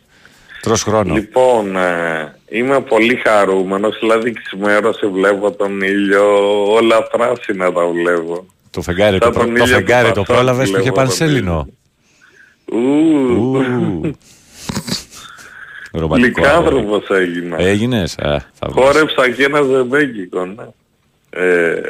[0.62, 1.14] Τρως χρόνο.
[1.14, 6.24] Λοιπόν, ε, είμαι πολύ χαρούμενος, δηλαδή ξημέρωσε βλέπω τον ήλιο,
[6.72, 8.46] όλα πράσινα τα βλέπω.
[8.70, 9.42] Το φεγγάρι, το, Σαν προ...
[9.44, 11.68] τον το, ήλιο φεγγάρι του το Πασόκ πρόλαβες που είχε βλέπω πανσέλινο.
[12.64, 14.16] Ου,
[15.92, 16.40] Ρομαντικό.
[16.40, 17.56] Λυκάνθρωπος έγινα.
[17.60, 18.84] Έγινες; Α, θα βρεις.
[18.84, 20.66] Χόρεψα και ένα ζεμπέκικο, ναι.
[21.30, 21.80] Ε,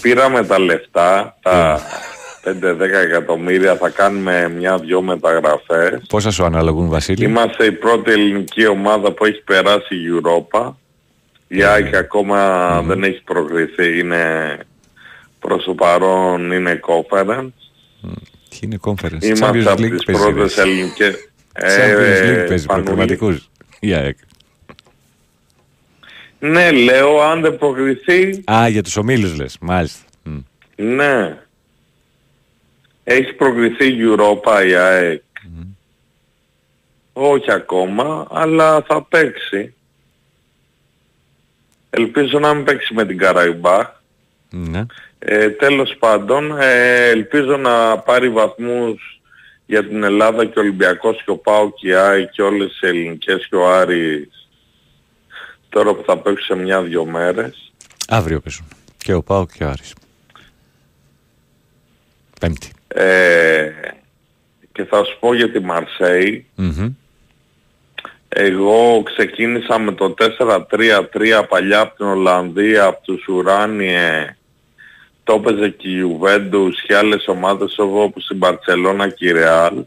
[0.00, 1.80] πήραμε τα λεφτά, τα
[2.44, 6.02] 5-10 εκατομμύρια, θα κάνουμε μια-δυο μεταγραφές.
[6.08, 10.72] Πόσα σου αναλογούν, Βασίλη; Είμαστε η πρώτη ελληνική ομάδα που έχει περάσει η Europa.
[11.48, 14.56] Η ΑΕΚ ακόμα δεν έχει προκριθεί, είναι
[15.46, 17.48] προς το παρόν είναι conference.
[18.48, 20.62] Τι είναι conference; Είμαστε Champions από League τις παίζει, πρώτες ρε.
[20.62, 21.14] ελληνικές...
[21.54, 22.84] Champions League Ε, παίζει Πανούλη.
[22.84, 23.50] προκριματικούς.
[23.80, 24.16] Η ΑΕΚ.
[26.38, 29.56] Ναι, λέω αν δεν προκριθεί, Α, για τους ομίλους λες.
[29.60, 30.00] Μάλιστα.
[30.22, 30.38] Μμ.
[30.76, 31.38] ναι.
[33.04, 35.22] Έχει προκριθεί η Europa η ΑΕΚ.
[37.12, 39.74] Όχι ακόμα, αλλά θα παίξει.
[41.90, 43.86] Ελπίζω να μην παίξει με την Καραϊμπάχ.
[44.50, 44.86] Ναι.
[45.26, 49.20] Ε, τέλος πάντων, ε, ελπίζω να πάρει βαθμούς
[49.66, 52.86] για την Ελλάδα και ο Ολυμπιακός και ο ΠΑΟ και η ΑΕΚ και όλες οι
[52.86, 54.48] ελληνικές και ο Άρης
[55.68, 57.72] τώρα που θα παίξουν σε μια-δυο μέρες.
[58.08, 58.66] Αύριο παίζουν.
[58.96, 59.94] Και ο Πάο και ο Άρης.
[62.40, 62.70] Πέμπτη.
[62.88, 63.70] Ε,
[64.72, 66.46] και θα σου πω για τη Μαρσέη.
[66.54, 66.94] Μμμ.
[68.28, 74.36] Εγώ ξεκίνησα με το 4-3-3 παλιά από την Ολλανδία, από τους Ουράνιε.
[75.24, 79.84] Το έπαιζε και η Ιουβέντους και άλλες ομάδες όπως η Μπαρτσελώνα και η Ρεάλ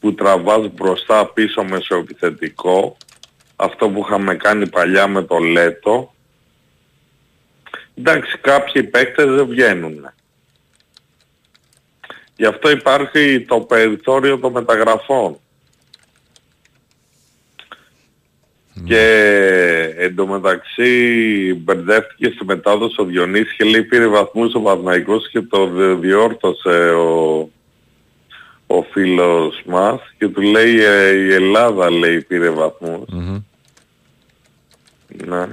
[0.00, 2.96] που τραβάς μπροστά πίσω μεσοεπιθετικό.
[3.56, 6.14] Αυτό που είχαμε κάνει παλιά με το Λέτο.
[7.94, 10.12] Εντάξει κάποιοι παίκτες δεν βγαίνουν.
[12.36, 15.38] Γι' αυτό υπάρχει το περιθώριο των μεταγραφών
[18.84, 20.90] και εντωμεταξύ
[21.64, 26.90] μπερδεύτηκε στη μετάδοση ο Διονύσης και λέει πήρε βαθμούς ο Παναθηναϊκός και το δι- διόρθωσε
[26.90, 27.38] ο,
[28.66, 33.08] ο φίλος μας και του λέει ε, η Ελλάδα λέει πήρε βαθμούς.
[33.08, 33.42] Μμμ.
[35.26, 35.46] Ναι.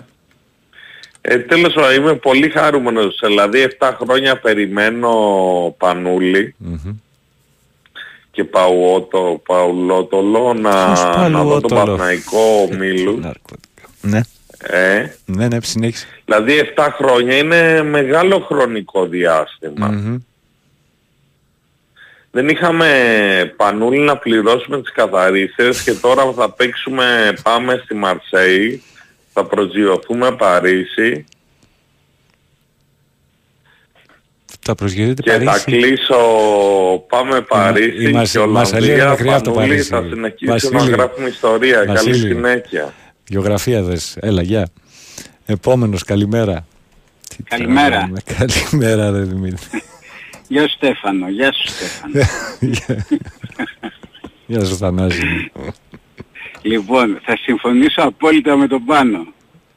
[1.22, 3.20] Ε, τέλος πάντων είμαι πολύ χαρούμενος.
[3.26, 5.10] Δηλαδή 7 χρόνια περιμένω
[5.78, 6.96] Πανούλη Μμμ.
[8.32, 13.20] Και Παουότο, Παουλότολο να, Ποιος να δω τον Παουλότολο; Παθηναϊκό Μίλου.
[14.02, 14.22] Ναι.
[14.64, 16.08] Ε, Ναι, ναι, συνέχισε.
[16.26, 19.88] δηλαδή 7 χρόνια είναι μεγάλο χρονικό διάστημα.
[19.88, 20.18] Μμμ.
[22.32, 28.84] Δεν είχαμε πανούλη να πληρώσουμε τις καθαρίστες και τώρα θα παίξουμε, πάμε στη Μαρσέη,
[29.34, 31.26] θα προσγειωθούμε Παρίσι
[34.66, 35.64] Θα προσγειωθείτε και θα Παρίσι.
[35.66, 36.16] κλείσω,
[37.10, 39.90] πάμε Παρίσι η Μαρσ- και Μαρσελία είναι Ολλανδία, μακριά από το Πανούλη Παρίσι.
[39.90, 41.84] θα συνεχίσουμε Βασίλη, να γράφουμε ιστορία.
[41.88, 42.12] Βασίλη.
[42.12, 42.94] Καλή συνέχεια.
[43.28, 44.18] Γεωγραφία δες.
[44.20, 44.68] Έλα, γεια.
[45.46, 46.66] Επόμενος, καλημέρα.
[47.38, 47.90] Τι Καλημέρα.
[47.90, 48.20] τραγουδάμε.
[48.38, 49.82] Καλημέρα, ρε Δημήτρη.
[50.48, 52.14] Γεια σου Στέφανο, γεια σου Στέφανο.
[54.46, 55.52] Γεια σου, Θανάση.
[56.62, 59.26] λοιπόν, θα συμφωνήσω απόλυτα με τον Πάνο.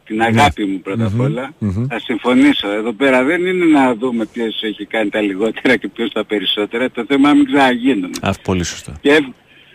[0.04, 1.52] Την αγάπη μου πρώτα απ' Μμμ, όλα.
[1.58, 1.86] μμμ.
[1.88, 2.68] Θα συμφωνήσω.
[2.70, 6.90] Εδώ πέρα δεν είναι να δούμε ποιος έχει κάνει τα λιγότερα και ποιος τα περισσότερα.
[6.90, 8.10] Το θέμα να μην ξαναγίνουν.
[8.20, 8.98] Α, πολύ σωστά.
[9.00, 9.24] Και,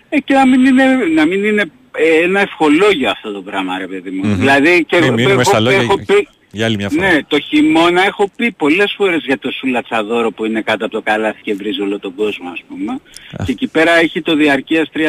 [0.10, 0.84] ε, και να μην είναι,
[1.16, 1.62] να μην είναι
[1.98, 4.28] ε, ένα ευχολόγιο αυτό το πράγμα ρε παιδί μου.
[4.28, 4.38] Μμμ.
[4.38, 7.12] Δηλαδή και Μην μείνουμε εγώ στα λόγια έχω πει, για άλλη μια φορά.
[7.12, 11.02] Ναι, το χειμώνα έχω πει πολλές φορές για το Σουλατσαδόρο που είναι κάτω από το
[11.02, 13.00] καλάθι και βρίζει όλο τον κόσμο ας πούμε.
[13.46, 15.02] Και εκεί πέρα έχει το διαρκείας 3-4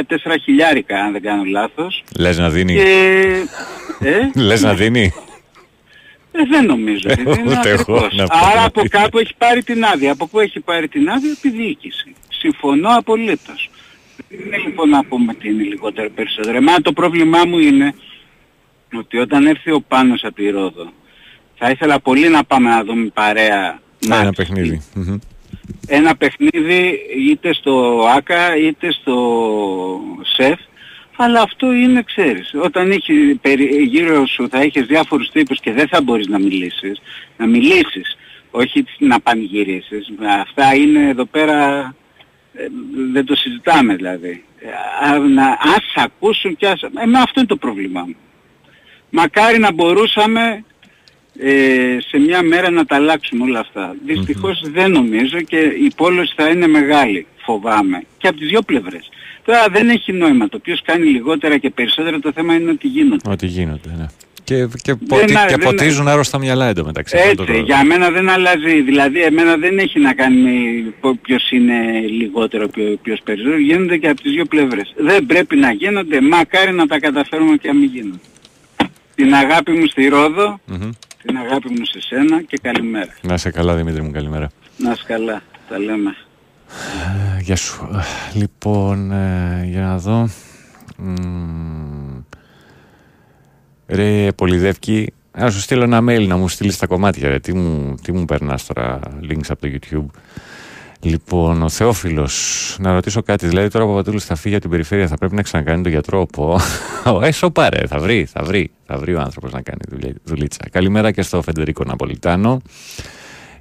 [0.43, 2.05] χιλιάρικα αν δεν κάνω λάθος.
[2.19, 2.75] Λες να δίνει.
[2.75, 3.35] Και...
[4.01, 5.13] Ε, Λες να δίνει;
[6.33, 7.09] ε, δεν νομίζω.
[7.11, 8.15] Ε, δεν είναι ούτε εγώ ακριβώς.
[8.17, 8.37] να πω.
[8.53, 10.13] Άρα από κάπου έχει πάρει την άδεια.
[10.13, 12.15] Από πού έχει πάρει την άδεια, από τη διοίκηση.
[12.29, 13.71] Συμφωνώ απολύτως.
[14.29, 16.57] Δεν είναι λοιπόν να πούμε τι είναι λιγότερο ή περισσότερο.
[16.57, 17.95] Εμένα το πρόβλημά μου είναι
[18.99, 20.93] ότι όταν έρθει ο Πάνος από τη Ρόδο
[21.59, 24.37] θα ήθελα πολύ να πάμε να δούμε παρέα Ναι, ένα μάτς.
[24.37, 24.83] παιχνίδι.
[24.95, 25.19] Μμμ.
[25.87, 26.99] ένα παιχνίδι
[27.31, 29.17] είτε στο ΆΚΑ είτε στο
[30.35, 30.59] ΣΕΦ
[31.23, 35.89] αλλά αυτό είναι ξέρεις όταν έχει περι- γύρω σου θα έχεις διάφορους τύπους και δεν
[35.89, 37.01] θα μπορείς να μιλήσεις
[37.37, 38.17] να μιλήσεις
[38.51, 40.11] όχι να πανηγυρίσεις
[40.41, 41.95] αυτά είναι εδώ πέρα
[42.55, 42.67] ε,
[43.13, 46.83] δεν το συζητάμε δηλαδή Ε, α, να, ας σ' ακούσουν και ας...
[46.83, 48.17] Εμένα αυτό είναι το πρόβλημά μου
[49.11, 50.65] μακάρι να μπορούσαμε
[51.39, 53.95] ε, σε μια μέρα να τα αλλάξουμε όλα αυτά.
[54.07, 58.05] Δυστυχώς δεν νομίζω και η πόλωση θα είναι μεγάλη, φοβάμαι.
[58.19, 59.09] Και από τις δύο πλευρές.
[59.51, 60.49] Τώρα δεν έχει νόημα.
[60.49, 63.31] Το ποιος κάνει λιγότερα και περισσότερα το θέμα είναι ότι γίνονται.
[63.31, 64.07] Ότι γίνονται, ναι.
[64.45, 67.17] Και, και, ποτι- α- και δεν- ποτίζουν άρρωστα μυαλά εντωμεταξύ.
[67.17, 67.75] αυτό το Έτσι, πρόβλημα.
[67.77, 68.81] για μένα δεν αλλάζει.
[68.83, 70.51] Δηλαδή εμένα δεν έχει να κάνει με
[71.01, 71.75] πο- ποιος είναι
[72.19, 73.59] λιγότερο, ποιο- ποιος περισσότερο.
[73.59, 74.95] Γίνονται και από τις δύο πλευρές.
[74.97, 76.21] Δεν πρέπει να γίνονται.
[76.21, 78.19] Μακάρι να τα καταφέρουμε και να μην γίνονται.
[79.15, 80.91] Την αγάπη μου στη Ρόδο, Μμμ.
[81.27, 83.15] την αγάπη μου σε σένα και καλημέρα.
[83.23, 84.51] Να είσαι καλά, Δημήτρη μου, καλημέρα.
[84.77, 85.43] Να είσαι καλά.
[85.69, 86.17] Τα λέμε.
[87.37, 87.89] Ε, Γεια σου.
[87.95, 90.29] Ε, Λοιπόν, ε, για να δω.
[90.97, 92.19] Μμμ.
[93.87, 97.29] Ρε Πολυδεύκη, να σου στείλω ένα mail να μου στείλεις τα κομμάτια.
[97.29, 97.39] Ρε.
[97.39, 100.21] Τι, μου, τι μου περνάς τώρα, links από το YouTube.
[101.03, 103.47] Λοιπόν, ο Θεόφιλος, να ρωτήσω κάτι.
[103.47, 106.27] Δηλαδή, τώρα ο Παπατούλης θα φύγει από την περιφέρεια, θα πρέπει να ξανακάνει τον γιατρό.
[106.27, 106.59] Πω.
[107.23, 108.71] Ε, σοπα, ρε, θα βρει, θα βρει.
[108.87, 110.61] Θα βρει ο άνθρωπος να κάνει δουλειά- δουλίτσα.
[110.71, 112.61] Καλημέρα και στο Φεντερίκο Ναπολιτάνο.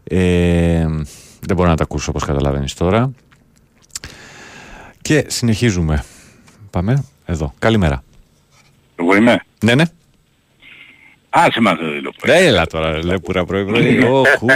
[0.03, 0.85] Ε,
[1.39, 3.11] δεν μπορώ να τα ακούσω όπως καταλαβαίνεις τώρα.
[5.01, 6.03] Και συνεχίζουμε.
[6.69, 7.53] Πάμε εδώ.
[7.59, 8.03] Καλημέρα.
[8.95, 9.43] Εγώ είμαι.
[9.63, 9.83] Ναι, ναι.
[11.29, 12.13] Άσε μας το δίλο.
[12.23, 14.03] Έλα τώρα, λέπουρα πρωί πρωί.
[14.03, 14.47] Όχου.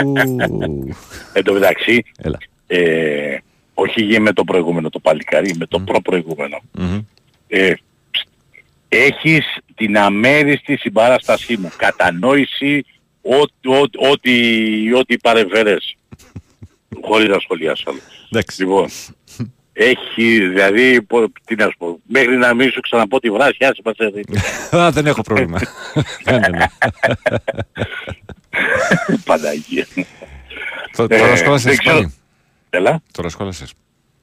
[1.34, 2.38] Εν τω μεταξύ, Έλα.
[2.68, 3.38] ε,
[3.74, 6.60] όχι γε με το προηγούμενο το παλικάρι, με το προπροηγούμενο.
[6.72, 7.00] Μμμ.
[7.48, 7.74] Ε,
[8.12, 8.24] ψ,
[8.88, 9.46] έχεις
[9.76, 11.72] την αμέριστη συμπαράστασή μου.
[11.78, 12.86] Κατανόηση
[13.22, 15.96] ό,τι, ό,τι, ό,τι, ό,τι παρεμφέρες.
[17.02, 18.00] Χωρίς να σχολιάσω άλλο.
[18.32, 18.62] Εντάξει.
[18.62, 18.88] Λοιπόν,
[19.74, 23.82] έχει, δηλαδή, πω- τι να σου πω, μέχρι να μην σου ξαναπώ τη βράση, άσε
[23.86, 24.22] μας έτσι.
[24.78, 25.60] Α, δεν έχω πρόβλημα.
[26.24, 26.68] Κάνε με.
[29.26, 29.88] Παναγία.
[30.96, 32.14] Το- Ε, Τώρα σχόλασες δεν ξέρω- πάλι.
[32.70, 33.02] Έλα.
[33.12, 33.74] Τώρα σχόλασες.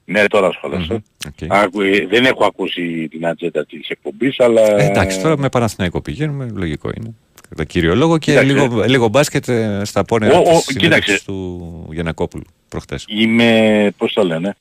[0.05, 1.01] Ναι, τώρα σχόλασα.
[1.49, 4.61] Άκου, ε, δεν έχω ακούσει την ατζέντα της εκπομπής, αλλά...
[4.61, 7.15] Ε, εντάξει, τώρα με Παναθηναϊκό πηγαίνουμε, λογικό είναι.
[7.51, 8.53] Κατά κύριο λόγο και Κοίταξε.
[8.53, 10.71] λίγο, λίγο μπάσκετ ε, στα πόνερα Ο- ο- της κοίταξε.
[10.79, 13.05] συνέντευξης του Γιανακόπουλου προχτές.
[13.07, 14.55] Είμαι, πώς το λένε,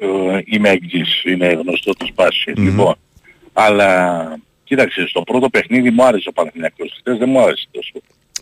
[0.00, 0.06] ε,
[0.44, 2.54] είμαι εγγύς, είναι γνωστός το σπάσιο.
[2.56, 2.64] Μμμ.
[2.64, 2.94] Λοιπόν,
[3.52, 7.92] αλλά κοίταξε, στο πρώτο παιχνίδι μου άρεσε ο Παναθηναϊκός, χθες δεν μου άρεσε τόσο.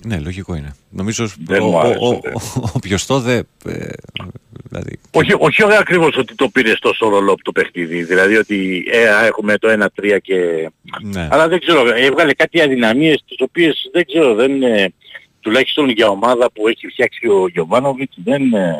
[0.05, 0.75] Ναι, λογικό είναι.
[0.91, 2.33] Νομίζω Δεν ο, μου ο, άρεσε, ο, ναι.
[2.35, 3.89] ο, ο Πιωστόδε, ε,
[4.69, 9.25] δηλαδή, Όχι, όχι ακριβώς ότι το πήρε τόσο ρολό το παιχνίδι, δηλαδή ότι ε, α,
[9.25, 10.71] έχουμε το 1-3 και...
[11.03, 11.29] ναι.
[11.31, 14.63] Αλλά δεν ξέρω, έβγαλε κάτι αδυναμίες τις οποίες δεν ξέρω, δεν...
[14.63, 14.93] ε,
[15.41, 18.55] τουλάχιστον για ομάδα που έχει φτιάξει ο Γιωβάνοβιτς δεν...
[18.55, 18.77] ε,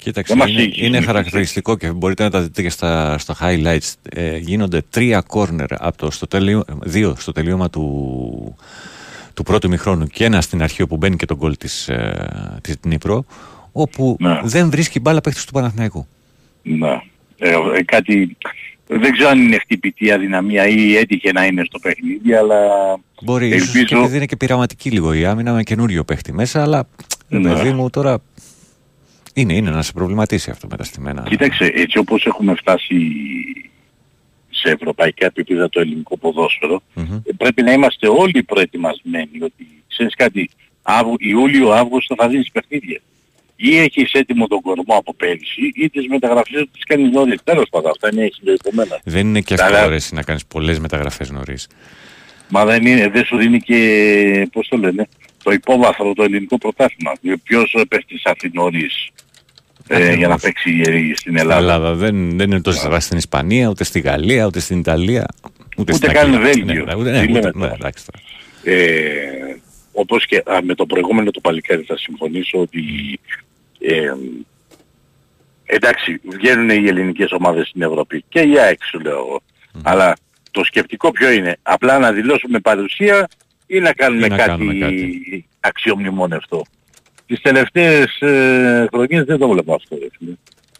[0.00, 1.06] Κοίταξε, δεν μας είναι, είχε είναι συνηθίσει.
[1.06, 3.92] χαρακτηριστικό και μπορείτε να τα δείτε και στα, στα highlights.
[4.02, 8.56] Ε, γίνονται τρία κόρνερ από το στο τελείω, δύο στο τελείωμα του,
[9.36, 12.76] του πρώτου μηχρόνου και ένα στην αρχή όπου μπαίνει και τον γκολ της, ε, της
[12.82, 13.24] Δνήπρο
[13.72, 14.40] όπου Ναι.
[14.44, 16.06] δεν βρίσκει μπάλα παίχτης του Παναθηναϊκού.
[16.62, 17.02] Να.
[17.38, 18.36] Ε, ε, κάτι...
[18.88, 22.56] Δεν ξέρω αν είναι χτυπητή αδυναμία ή έτυχε να είναι στο παιχνίδι, αλλά
[23.22, 24.00] Μπορεί ίσως και ελπίζω...
[24.00, 26.88] επειδή είναι και πειραματική λίγο η άμυνα με καινούριο παίχτη μέσα αλλά
[27.28, 27.52] ρε Ναι.
[27.52, 28.18] παιδί μου τώρα
[29.34, 31.22] είναι, είναι να σε προβληματίσει αυτό με τα στημένα.
[31.28, 32.94] Κοίταξε, έτσι όπως έχουμε φτάσει
[34.62, 37.14] σε ευρωπαϊκά επίπεδα το ελληνικό ποδόσφαιρο, Μμμ.
[37.24, 40.50] ε, πρέπει να είμαστε όλοι προετοιμασμένοι ότι, ξέρεις κάτι,
[40.88, 43.00] Αύγου- Ιούλιο-Αύγουστο θα δίνεις παιχνίδια.
[43.56, 47.38] Ή έχεις έτοιμο τον κορμό από πέρυσι, ή τις μεταγραφές του τις κάνεις νωρίς.
[47.44, 49.00] Τέλος πάντων, αυτά είναι συνδεδεμένα.
[49.04, 51.68] Δεν είναι και Αλλά- εύκολο ρε, εσύ, να κάνεις πολλές μεταγραφές νωρίς.
[52.48, 55.08] Μα δεν, είναι, δεν σου δίνει και, πώς το λένε,
[55.42, 57.12] το υπόβαθρο το ελληνικό πρωτάθλημα.
[57.42, 59.08] Ποιος ε, παίχτης αφήνει νωρίς
[59.88, 61.60] ε, για να παίξει ε, στην Στην Ελλάδα.
[61.60, 61.94] Ελλάδα.
[61.94, 65.26] Δεν, δεν είναι τόσο στραβά στην Ισπανία, ούτε στη Γαλλία, ούτε στην Ιταλία.
[65.76, 66.52] Ούτε, Ούτε στην καν Αγγλία.
[66.52, 66.84] Βέλγιο.
[66.84, 67.66] Ναι, ούτε, Τι ναι, λέμε ούτε, τώρα.
[67.66, 68.24] ναι, εντάξει τώρα.
[68.78, 69.56] Ε,
[69.92, 72.80] όπως και α, με το προηγούμενο το παλικάρι θα συμφωνήσω ότι
[73.80, 74.12] ε,
[75.64, 79.42] εντάξει βγαίνουν οι ελληνικές ομάδες στην Ευρώπη και για έξω λέω εγώ.
[79.82, 80.16] Αλλά
[80.50, 83.28] το σκεπτικό ποιο είναι, απλά να δηλώσουμε παρουσία
[83.66, 84.78] ή να κάνουμε, Ή να κάτι, κάνουμε
[85.60, 86.64] αξιομνημόνευτο.
[87.26, 89.96] Τις τελευταίες ε, χρονιές δεν το βλέπω αυτό.
[90.00, 90.32] Ρε, φίλε.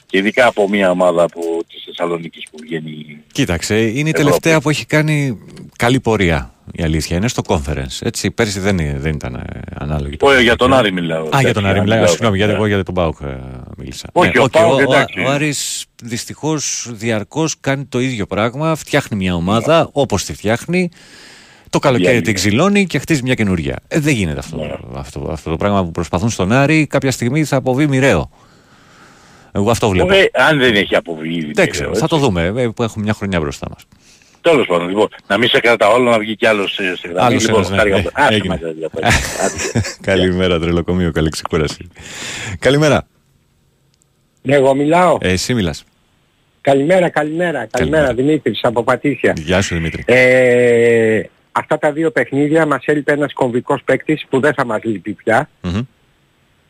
[0.06, 4.12] Και ειδικά από μια ομάδα που, της Θεσσαλονίκης που βγαίνει Κοίταξε, είναι η Ευρώπη.
[4.12, 5.38] τελευταία που έχει κάνει
[5.76, 6.50] καλή πορεία.
[6.72, 7.98] Η αλήθεια είναι στο Conference.
[8.00, 10.16] Έτσι, πέρσι δεν, δεν ήταν ε, ανάλογη.
[10.20, 11.28] Όχι, για τον Άρη μιλάω.
[11.36, 11.84] Α, για τον Εντάξει, Άρη μιλάω.
[11.96, 12.58] μιλάω, Συγγνώμη, γιατί ναι.
[12.58, 13.36] εγώ για τον ΠΑΟΚ ε,
[13.76, 14.08] μίλησα.
[14.12, 15.20] Όχι, ο οκέι, ΠΑΟΚ, ο, εντάξει.
[15.20, 18.74] ο Άρης δυστυχώς διαρκώς κάνει το ίδιο πράγμα.
[18.74, 20.88] Φτιάχνει μια ομάδα όπως τη φτιάχνει.
[21.76, 23.76] Το καλοκαίρι Για την ξυλώνει και χτίζει μια καινούρια.
[23.88, 24.74] Ε, δεν γίνεται αυτό, Ναι.
[24.94, 26.86] αυτό, αυτό το πράγμα που προσπαθούν στον Άρη.
[26.86, 28.30] Κάποια στιγμή θα αποβεί μοιραίο.
[29.52, 30.12] Εγώ αυτό βλέπω.
[30.14, 31.52] Ε, αν δεν έχει αποβεί ήδη.
[31.52, 32.52] Δεν ξέρω, θα το δούμε.
[32.56, 33.84] ε, που έχουμε μια χρονιά μπροστά μας.
[34.40, 37.26] Τέλος πάντων, λοιπόν, να μην σε κρατάω όλο να βγει κι άλλος ε, στη γραμμή.
[37.26, 37.76] Άλλος Λοιπόν, ένας, ναι.
[37.76, 38.12] χάρηκα Ε, πολύ.
[38.14, 38.48] Άσε έγινε.
[38.48, 39.18] μας, ρε, διαφορετικά.
[39.44, 39.82] Άντε.
[40.00, 41.88] Καλημέρα, τρελοκομείο, καλή ξεκούραση.
[42.58, 43.06] Καλημέρα.
[44.42, 45.18] Ναι, εγώ μιλάω.
[45.20, 45.84] Ε, εσύ μιλάς.
[46.60, 47.66] Καλημέρα, καλημέρα.
[47.70, 49.32] Καλημέρα, Δημήτρης από Πατήσια.
[49.36, 50.02] Γεια σου Δημήτρη.
[50.06, 51.20] Ε,
[51.58, 55.48] αυτά τα δύο παιχνίδια μας έλειπε ένας κομβικός παίκτης που δεν θα μας λείπει πια.
[55.62, 55.80] Μμμ.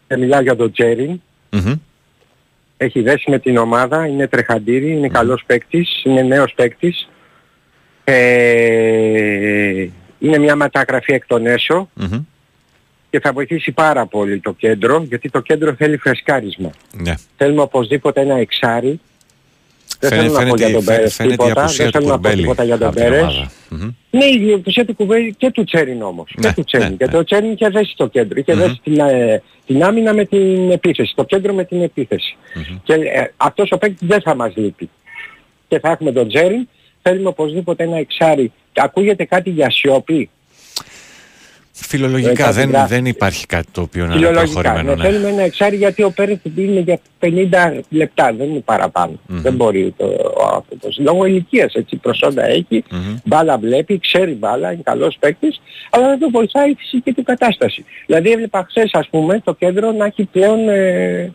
[0.06, 1.20] Ε, μιλάω για τον Τζέριν.
[1.50, 1.72] Μμμ.
[2.76, 7.08] Έχει δέσει με την ομάδα, είναι τρεχαντήρι, είναι καλός παίκτης, είναι νέος παίκτης.
[8.04, 9.86] Ε,
[10.18, 12.24] είναι μια μεταγραφή εκ των έσω Μμμ.
[13.10, 16.70] και θα βοηθήσει πάρα πολύ το κέντρο, γιατί το κέντρο θέλει φρεσκάρισμα.
[16.92, 17.14] Ναι.
[17.36, 19.00] Θέλουμε οπωσδήποτε ένα εξάρι.
[20.00, 21.98] Δεν Φαίνεται- θέλω να πω για τον φαίνεται- Πέρες φαίνεται η τίποτα, απουσία δεν του
[21.98, 23.20] θέλω να πω Κουρμπέλη τίποτα για τον από την Πέρες.
[23.22, 23.50] ομάδα.
[23.68, 23.90] Μμμ.
[24.10, 26.34] Ναι, η απουσία του Κουβέλη και του Τσέριν όμως.
[26.36, 26.88] Ναι, και του Τσέριν.
[26.88, 28.38] ναι, γιατί ο Τσέριν είχε δέσει το κέντρο.
[28.40, 31.12] Είχε δέσει την, ε, την άμυνα με την επίθεση.
[31.16, 32.36] Το κέντρο με την επιθεση
[32.82, 34.90] Και ε, αυτός ο παίκτης δεν θα μας λείπει.
[35.68, 36.68] Και θα έχουμε τον Τσέριν.
[37.02, 38.52] Θέλουμε οπωσδήποτε ένα εξάρι.
[38.72, 40.30] Και ακούγεται κάτι για σιωπή.
[41.78, 42.94] Φιλολογικά Ε, κάτι δεν, γράφει.
[42.94, 44.60] δεν υπάρχει κάτι το οποίο να είναι Φιλολογικά.
[44.60, 44.94] προχωρημένο.
[44.96, 45.08] Ναι, Ναι.
[45.10, 49.12] θέλουμε ένα εξάρι γιατί ο Πέρες είναι για 50 λεπτά, δεν είναι παραπάνω.
[49.26, 50.04] Δεν μπορεί το,
[50.36, 50.98] ο άνθρωπος.
[50.98, 52.84] Λόγω ηλικίας έτσι προσόντα έχει,
[53.24, 57.84] μπάλα βλέπει, ξέρει μπάλα, είναι καλός παίκτης, αλλά δεν το βοηθάει η φυσική του κατάσταση.
[58.06, 61.32] Δηλαδή έβλεπα χθες ας πούμε το κέντρο να έχει πλέον ε,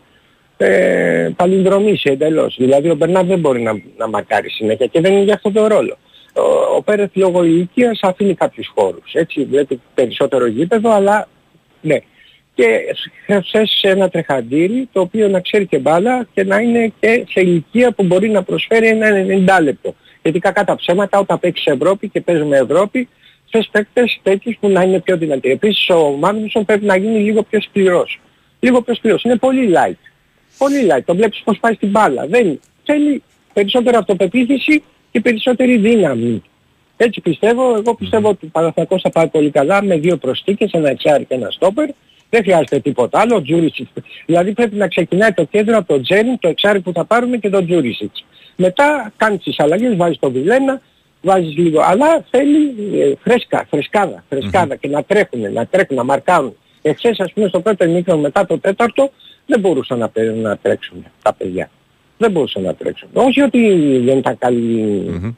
[0.56, 2.54] ε, παλινδρομήσει εντελώς.
[2.58, 5.66] Δηλαδή ο Μπερνάρ δεν μπορεί να, να μαρκάρει συνέχεια και δεν είναι για αυτόν τον
[5.66, 5.96] ρόλο.
[6.32, 9.12] Ο, ο Πέρεθ λόγω ηλικίας αφήνει κάποιους χώρους.
[9.12, 11.28] Έτσι βλέπει περισσότερο γήπεδο αλλά
[11.80, 11.96] ναι.
[12.54, 12.94] Και
[13.26, 17.40] θες σε ένα τρεχαντήρι το οποίο να ξέρει και μπάλα και να είναι και σε
[17.40, 19.08] ηλικία που μπορεί να προσφέρει ένα
[19.58, 19.94] 90 λεπτό.
[20.22, 23.08] Γιατί κακά τα ψέματα όταν παίξεις Ευρώπη και παίζουμε Ευρώπη
[23.52, 25.50] θες παίκτες τέτοιους που να είναι πιο δυνατοί.
[25.50, 28.20] Επίσης ο Μάγνουσον πρέπει να γίνει λίγο πιο σκληρός.
[28.60, 29.22] Λίγο πιο σκληρός.
[29.22, 29.98] Είναι πολύ light.
[30.58, 31.02] Πολύ light.
[31.04, 32.26] Το βλέπεις πως πάει στην μπάλα.
[32.26, 33.22] Δεν θέλει
[33.52, 34.82] περισσότερη αυτοπεποίθηση
[35.12, 36.42] και περισσότερη δύναμη.
[36.96, 40.90] Έτσι πιστεύω, εγώ πιστεύω ότι ο Παναθηναϊκός θα πάει πολύ καλά με δύο προστίκες, ένα
[40.90, 41.88] εξάρι και ένα στόπερ.
[42.30, 43.36] Δεν χρειάζεται τίποτα άλλο.
[43.36, 43.90] Ο Τζούρισιτς.
[44.26, 47.48] Δηλαδή πρέπει να ξεκινάει το κέντρο από τον Τζέριν, το εξάρι που θα πάρουμε και
[47.50, 48.24] τον Τζούρισιτς.
[48.56, 50.80] Μετά κάνεις τις αλλαγές, βάζεις τον Βιλένα,
[51.22, 51.80] βάζεις λίγο.
[51.80, 56.56] Αλλά θέλει ε, φρέσκα, φρεσκάδα, φρεσκάδα και να τρέχουν, να τρέχουν, να μαρκάρουν.
[56.82, 59.10] Εχθές ας πούμε στο πρώτο ημίχρονο μετά το τέταρτο
[59.46, 61.70] δεν μπορούσαν να, πε- να τρέξουν τα παιδιά.
[62.22, 63.08] Δεν μπορούσαν να τρέξουν.
[63.12, 63.58] Όχι ότι
[64.04, 65.34] δεν ήταν καλή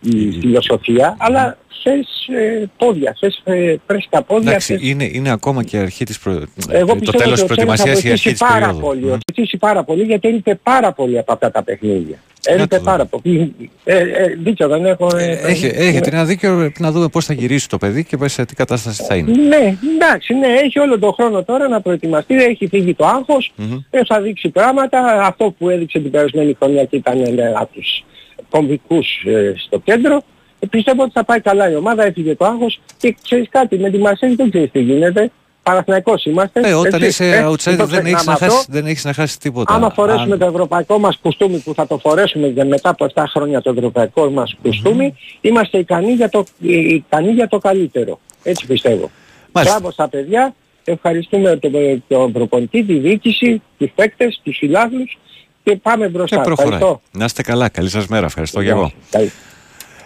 [0.00, 4.48] η φιλοσοφία, αλλά θες ε, πόδια, θες ε, φρέσκα πόδια.
[4.50, 6.32] Εντάξει, θες- είναι, είναι ακόμα και αρχή της προ...
[6.70, 8.54] Εγώ το πιστεύω τέλος ότι της ο Τσέριν θα προετοιμασίας ή αρχή βοηθήσει της πάρα
[8.60, 8.80] περίοδου.
[8.80, 9.08] πολύ, Μμ.
[9.10, 12.16] θα βοηθήσει πάρα πολύ γιατί έλειπε πάρα πολύ από αυτά τα παιχνίδια.
[12.44, 13.54] Έλειπε πάρα πολύ.
[13.84, 15.16] Ε, ε, δίκιο δεν έχω.
[15.16, 18.28] ε, Έχει, ε, έχετε ένα δίκιο πρέπει να δούμε πώς θα γυρίσει το παιδί και
[18.28, 19.32] σε τι κατάσταση θα είναι.
[19.32, 23.52] Ναι, εντάξει, ναι, έχει όλο τον χρόνο τώρα να προετοιμαστεί, έχει φύγει το άγχος,
[23.90, 28.04] ε, θα δείξει πράγματα, αυτό που έδειξε την περασμένη χρονιά και ήταν ε, από τους
[28.50, 30.22] κομβικούς ε, στο κέντρο.
[30.58, 33.90] Ε, πιστεύω ότι θα πάει καλά η ομάδα, έφυγε το άγχος και ξέρεις κάτι, με
[33.90, 35.30] τη Μαρσέλη δεν ξέρεις τι γίνεται.
[35.62, 36.60] Παναθηναϊκός είμαστε.
[36.60, 38.46] Ε, όταν έτσι, είσαι ε, outsider το δεν έχεις, να ξεχνάμε αυτό.
[38.46, 39.74] χάσεις, δεν έχεις να χάσεις τίποτα.
[39.74, 43.24] Άμα φορέσουμε Αν- το ευρωπαϊκό μας κουστούμι που θα το φορέσουμε για μετά από 7
[43.28, 48.20] χρόνια το ευρωπαϊκό μας κουστούμι, είμαστε ικανοί για, το, ε, ικανοί για το καλύτερο.
[48.42, 49.10] Έτσι πιστεύω.
[49.52, 49.78] Μάλιστα.
[49.78, 50.54] Μπράβο στα παιδιά.
[50.84, 51.72] Ευχαριστούμε τον,
[52.08, 55.18] τον προπονητή, τη διοίκηση, τους παίκτες, τους φιλάθλους
[55.62, 56.36] και πάμε μπροστά.
[56.36, 56.72] Και προχωράει.
[56.72, 57.00] Ευχαριστώ.
[57.12, 57.68] Να είστε καλά.
[57.68, 58.26] Καλή σας μέρα.
[58.26, 58.92] Ευχαριστώ και Γεια εγώ.
[59.10, 59.32] Καλή.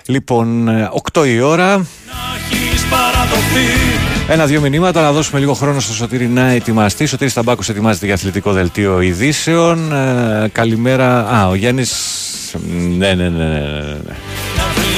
[0.07, 1.87] Λοιπόν, ε, 8 η ώρα.
[2.53, 3.95] Έχεις παραδοθεί
[4.29, 7.07] Ένα-δύο μηνύματα να δώσουμε λίγο χρόνο στο Σωτήρι να ετοιμαστεί.
[7.07, 9.93] Σωτήρι Σταμπάκος ετοιμάζεται για αθλητικό δελτίο ειδήσεων.
[9.93, 11.29] Ε, καλημέρα.
[11.29, 11.93] Α, ο Γιάννης...
[12.99, 14.15] Ναι, ναι, ναι, ναι, ναι, ναι.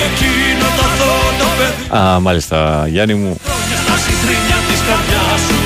[0.07, 3.37] εκείνο το θότο παιδί Α, μάλιστα, Γιάννη μου.
[3.45, 5.59] Χρόνια στα συντρίμια της καρδιάς σου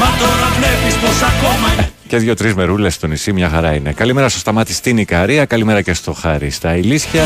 [0.00, 3.92] Μα τώρα βλέπεις πως ακόμα Και δύο-τρεις μερούλες στο νησί, μια χαρά είναι.
[3.92, 7.22] Καλημέρα στο Σταμάτη στην Ικαρία, καλημέρα και στο Χάρη στα Ηλίσια.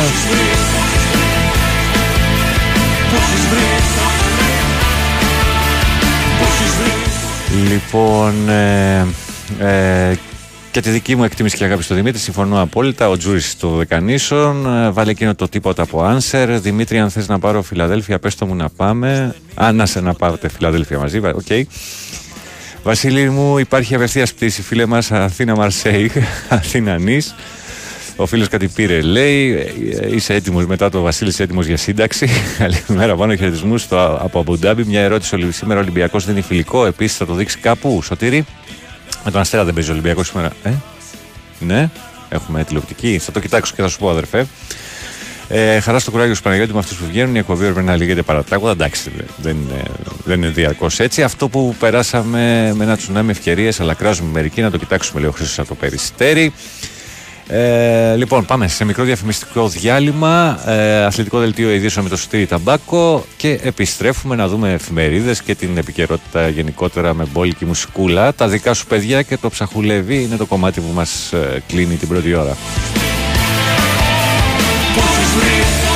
[3.11, 3.67] που έχεις βρει
[6.39, 9.07] Που έχεις βρει Λοιπόν, ε,
[9.59, 10.15] ε,
[10.71, 13.09] και τη δική μου εκτίμηση και αγάπη στο Δημήτρη, συμφωνώ απόλυτα.
[13.09, 14.67] Ο Τζούρι στο Δεκανήσων.
[14.85, 16.61] Ε, βάλε εκείνο το τίποτα από Άνσερ.
[16.61, 19.35] Δημήτρη, αν θες να πάρω Φιλαδέλφια, πες το μου να πάμε.
[19.55, 21.21] Α, να σε να πάτε Φιλαδέλφια μαζί.
[21.21, 21.47] βα- Οκ.
[22.83, 26.11] Βασίλη μου, υπάρχει απευθείας πτήση, φίλε μας, Αθήνα Μαρσέη,
[26.49, 27.35] Αθήνα Νης.
[28.17, 29.53] Ο φίλος κάτι πήρε, λέει.
[30.03, 32.29] ε, Είσαι έτοιμος μετά το Βασίλη, είσαι έτοιμος για σύνταξη.
[32.59, 34.85] Καλημέρα, πάνω χαιρετισμούς στο, από Αμπουντάμπι.
[34.85, 36.87] Μια ερώτηση: Ολυ- Σήμερα ο Ολυμπιακός δεν είναι φιλικό.
[36.87, 38.45] Επίσης θα το δείξει κάπου, Σωτήρι.
[39.25, 40.51] Με τον Αστέρα δεν παίζει ο Ολυμπιακός σήμερα.
[40.63, 40.71] Ε,
[41.61, 41.91] ναι,
[42.29, 43.19] έχουμε τηλεοπτική.
[43.19, 44.47] Θα το κοιτάξω και θα σου πω, αδερφέ.
[45.55, 47.35] Ε, χαρά στο κουράγιο του Παναγιώτη με αυτούς που βγαίνουν.
[47.35, 48.71] Η εκπομπή πρέπει να λέγεται παρατράγουδα.
[48.71, 49.83] Εντάξει, δεν είναι,
[50.25, 51.23] δεν είναι διαρκώς έτσι.
[51.23, 55.57] Αυτό που περάσαμε με ένα τσουνάμι ευκαιρίες, αλλά κράζουμε μερικοί να το κοιτάξουμε λίγο χρήσιμο
[55.59, 56.53] από το περιστέρι.
[57.47, 60.61] Ε, λοιπόν, πάμε σε μικρό διαφημιστικό διάλειμμα.
[60.71, 65.77] Ε, αθλητικό δελτίο ειδήσεων με το Σωτήρι Ταμπάκο και επιστρέφουμε να δούμε εφημερίδες και την
[65.77, 68.35] επικαιρότητα γενικότερα με μπόλικη μουσικούλα.
[68.35, 71.33] Τα δικά σου παιδιά και το ψαχουλεύει είναι το κομμάτι που μας
[71.67, 72.57] κλείνει την πρώτη ώρα.
[74.95, 75.92] punches me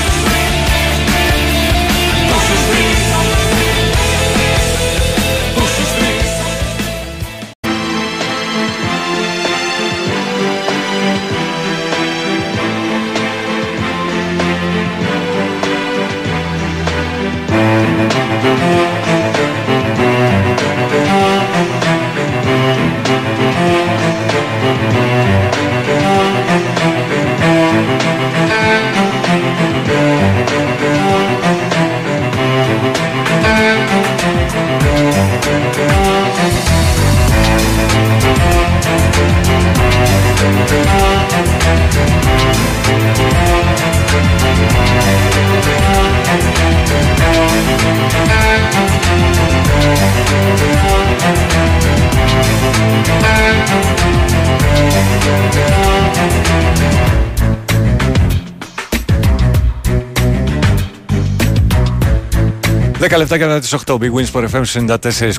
[63.08, 64.62] Δέκα λεπτά κατά τις 8 Big Wins for FM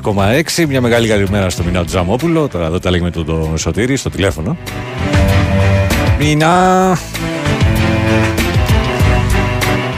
[0.04, 0.68] 94,6.
[0.68, 2.48] Μια μεγάλη καλημέρα στο Μινά Τζαμόπουλο.
[2.48, 4.58] Τώρα εδώ τα λέγουμε το, το Σωτήρι στο τηλέφωνο.
[6.20, 6.98] Μινά.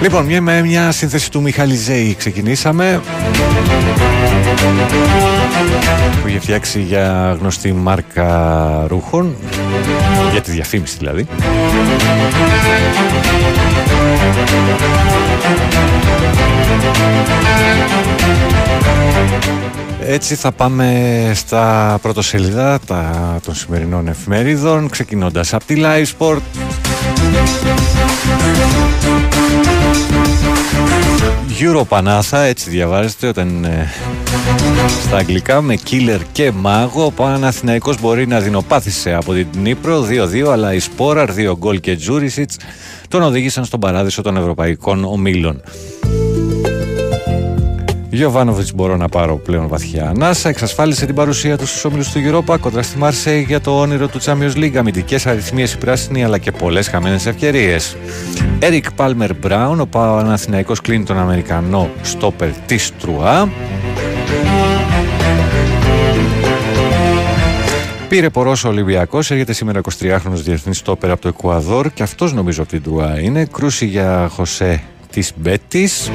[0.01, 3.01] Λοιπόν, μια, με μια σύνθεση του Μιχάλη Ζέη ξεκινήσαμε
[6.21, 9.35] που είχε φτιάξει για γνωστή μάρκα ρούχων
[10.31, 11.27] για τη διαφήμιση δηλαδή
[20.11, 26.39] έτσι θα πάμε στα πρωτοσέλιδα τα, των σημερινών εφημερίδων ξεκινώντας από τη Live Sport.
[31.59, 33.87] Euro Panatha, έτσι διαβάζετε όταν είναι
[35.01, 37.05] στα αγγλικά με Killer και Μάγο.
[37.05, 41.95] Ο Παναθηναϊκός μπορεί να δεινοπάθησε από την Νύπρο 2-2 αλλά η Σπόραρ 2 γκολ και
[41.95, 42.57] Τζούρισιτς
[43.07, 45.61] τον οδήγησαν στον παράδεισο των ευρωπαϊκών ομίλων
[48.09, 50.49] Γιωβάνοβιτς μπορώ να πάρω πλέον βαθιά ανάσα.
[50.49, 54.21] Εξασφάλισε την παρουσία του στους όμιλους του Europa κοντά στη Μάρσεϊ για το όνειρο του
[54.21, 54.75] Champions League.
[54.75, 57.95] Αμυντικές αριθμίες η πράσινη αλλά και πολλές χαμένες ευκαιρίες.
[58.59, 63.49] Έρικ Πάλμερ Μπράουν, ο Παναθηναϊκός κλείνει τον Αμερικανό στόπερ της Τρουά.
[68.09, 72.61] Πήρε πορός ο Ολυμπιακός, έρχεται σήμερα 23χρονο διεθνής στόπερ από το Εκουαδόρ και αυτός νομίζω
[72.61, 73.45] από την Τρουά είναι.
[73.45, 74.81] Κρούση για Χωσέ
[75.11, 76.09] της Μπέτης.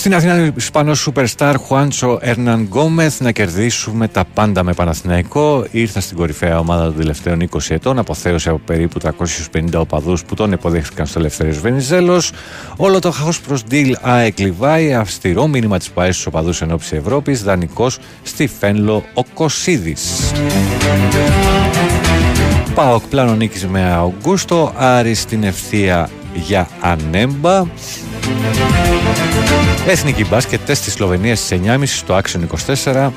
[0.00, 5.66] Στην Αθήνα, ο Ισπανός Superstar Χουάντσο Ερναν Γκόμεθ να κερδίσουμε τα πάντα με Παναθηναϊκό.
[5.70, 10.52] Ήρθα στην κορυφαία ομάδα των τελευταίων 20 ετών, αποθέωσε από περίπου 350 οπαδούς που τον
[10.52, 12.32] υποδέχτηκαν στο Ελευθερίο Βενιζέλος.
[12.76, 17.42] Όλο το χάος προς Ντίλ ΑΕΚ Λιβάη, αυστηρό μήνυμα της ΠαΕ στους οπαδούς ενόψη Ευρώπης,
[17.42, 20.32] δανεικός στη Φένλο ο Κωσίδης.
[22.74, 27.64] Πάοκ πλάνο νίκης με Αουγκούστο, Άρης στην ευθεία για Ανέμπα.
[29.86, 32.40] Εθνική μπάσκετ τεστ της Σλοβενίας στις 9.30 στο Action
[32.84, 33.10] 24.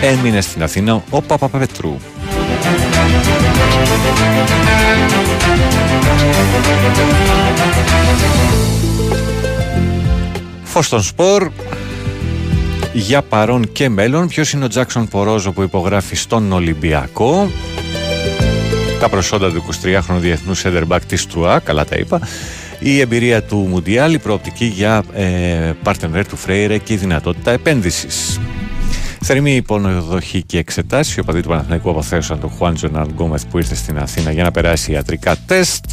[0.00, 1.96] Έμεινε στην Αθήνα ο Παπαπαπετρού.
[10.64, 11.50] Φως στον σπορ
[12.92, 14.28] για παρόν και μέλλον.
[14.28, 17.50] Ποιος είναι ο Τζάξον Πορόζο που υπογράφει στον Ολυμπιακό;
[19.04, 22.20] Τα προσόντα του 23χρονου διεθνούς Σέντερμπακ της Τρουά, καλά τα είπα
[22.78, 28.40] η εμπειρία του Μουντιάλ, η προοπτική για ε, partner του Φρέιρε και η δυνατότητα επένδυσης.
[29.20, 31.14] Θερμή υποδοχή και εξετάσεις.
[31.16, 34.92] Οι οπαδοί του Παναθηναϊκού αποθέωσαν τον Χουάντσο Ερνανγκόμεθ που ήρθε στην Αθήνα για να περάσει
[34.92, 35.84] ιατρικά τεστ.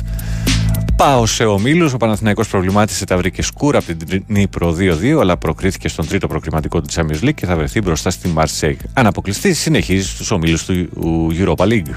[0.96, 1.94] Πάω σε ομίλους.
[1.94, 6.82] Ο Παναθηναϊκός προβλημάτισε τα βρήκε σκούρα από την Ντνίπρο 2-2, αλλά προκρίθηκε στον τρίτο προκριματικό
[6.82, 8.76] του Champions League και θα βρεθεί μπροστά στη Marseille.
[8.94, 10.90] Αν αποκλειστεί, συνεχίζει στους ομίλους του
[11.40, 11.92] Europa League.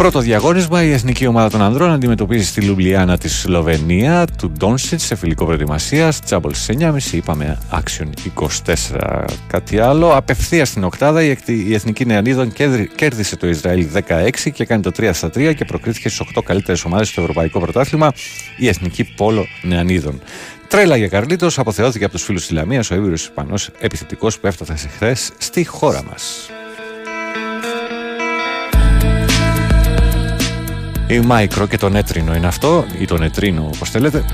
[0.00, 5.14] Πρώτο διαγώνισμα, η εθνική ομάδα των ανδρών αντιμετωπίζει στη Λουμπλιάνα τη Σλοβενία του Ντόνσιτς σε
[5.14, 6.12] φιλικό προετοιμασία.
[6.24, 8.06] Τσάμπολ στις 9.30, είπαμε Action
[8.94, 9.24] 24.
[9.46, 10.16] Κάτι άλλο.
[10.16, 12.52] Απευθεία στην Οκτάδα, η εθνική Νεανίδων
[12.94, 16.84] κέρδισε το Ισραήλ 16 και κάνει το 3 στα 3 και προκρίθηκε στις 8 καλύτερες
[16.84, 18.12] ομάδες στο Ευρωπαϊκό Πρωτάθλημα,
[18.58, 20.20] η εθνική Πόλο Νεανίδων.
[20.68, 24.88] Τρέλα για Καρλίτος, αποθεώθηκε από τους φίλους της Λαμίας ο Ήβριος Ισπανός επιθετικός που έφτασε
[24.88, 26.50] χθες στη χώρα μας.
[31.10, 34.24] Η Micro και το νέτρινο είναι αυτό, ή το νετρίνο όπως θέλετε.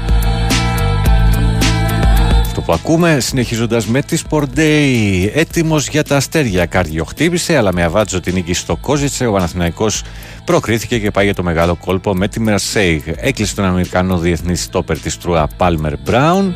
[2.41, 5.31] Αυτό που ακούμε, συνεχίζοντας με τη Sport Day.
[5.35, 6.67] Έτοιμος για τα αστέρια.
[6.67, 10.03] Κάρδιο χτύπησε, αλλά με αβάτζο την νίκη στο Κόζιτσε, ο Παναθηναϊκός
[10.45, 13.03] προκρίθηκε και πάει για το μεγάλο κόλπο με τη Μερσέιγ.
[13.17, 16.55] Έκλεισε τον Αμερικανό διεθνής στόπερ της Τρούα Πάλμερ Μπράουν.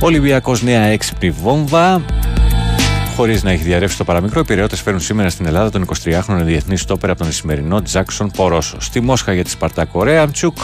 [0.00, 2.02] Ολυμπιακός νέα έξυπνη βόμβα.
[3.16, 6.76] Χωρίς να έχει διαρρεύσει το παραμικρό, οι Πειραιώτε φέρουν σήμερα στην Ελλάδα τον 23χρονο διεθνή
[6.76, 8.76] στόπερ από τον Ισημερινό Τζάξον Πορόσο.
[8.80, 10.56] Στη Μόσχα για τη Σπαρτά Κορέα, Τσουκ.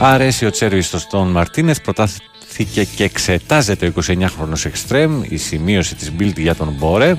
[0.00, 6.38] Αρέσει ο Τσέρβι στον Μαρτίνεθ, προτάθηκε και εξετάζεται ο 29χρονο Εκστρέμ, η σημείωση της Μπίλτ
[6.38, 7.16] για τον Μπόρε.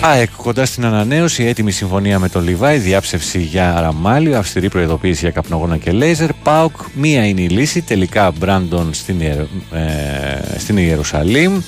[0.00, 5.30] ΑΕΚ κοντά στην ανανέωση, έτοιμη συμφωνία με τον Λιβάη, διάψευση για Ραμάλιο, αυστηρή προειδοποίηση για
[5.30, 6.32] καπνογόνα και λέιζερ.
[6.32, 7.82] ΠΑΟΚ, μία είναι η λύση.
[7.82, 9.40] Τελικά Μπράντον στην, Ιερ-
[9.72, 11.60] ε, στην Ιερουσαλήμ.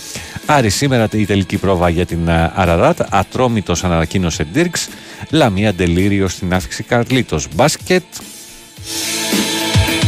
[0.51, 3.01] Άρη σήμερα η τελική πρόβα για την ε, Αραράτ.
[3.11, 4.89] Ατρόμητος ανακοίνωσε Ντίρξ.
[5.31, 7.49] Λαμία Ντελήριο στην άφηξη Καρλίτος.
[7.55, 8.03] Μπάσκετ.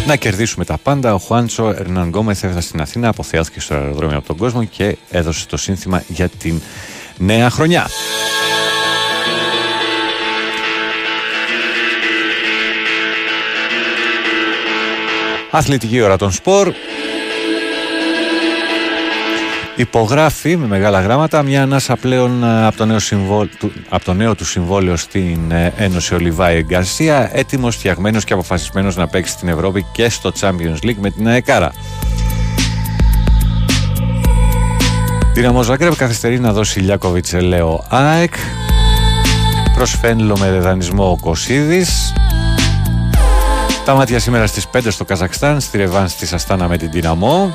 [0.07, 1.15] Να κερδίσουμε τα πάντα.
[1.15, 5.47] Ο Χουάντσο Ερναν Γκόμεθ έφτασε στην Αθήνα, αποθεώθηκε στο αεροδρόμιο από τον κόσμο και έδωσε
[5.47, 6.61] το σύνθημα για την
[7.19, 7.87] νέα χρονιά.
[15.51, 16.73] Αθλητική ώρα των σπορ.
[19.81, 24.13] Υπογράφει με μεγάλα γράμματα μια ανάσα πλέον ε, από το νέο, συμβόλ, του, από το
[24.13, 29.49] νέο του συμβόλαιο στην ε, Ένωση Ολιβάη Γκαρσία, έτοιμος, φτιαγμένος και αποφασισμένος να παίξει στην
[29.49, 31.73] Ευρώπη και στο Champions League με την ΑΕΚΑΡΑ.
[35.35, 38.35] Δύναμος Ζάγκρεπ καθυστερεί να δώσει Λιάκοβιτς Ελέο ΑΕΚ.
[39.75, 42.13] Προσφένλο με δανεισμό ο Κωσίδης.
[43.85, 47.55] Τα μάτια σήμερα στις 5 στο Καζακστάν, στη Ρεβάνς της Αστάνα με την Δυναμό.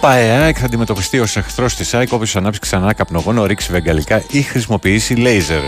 [0.00, 4.42] ΠΑΕ ΑΕΚ θα αντιμετωπιστεί ως εχθρός της ΑΕΚ όποιος ανάψει ξανά καπνογόνο, ρίξει βεγγαλικά ή
[4.42, 5.60] χρησιμοποιήσει λέιζερ.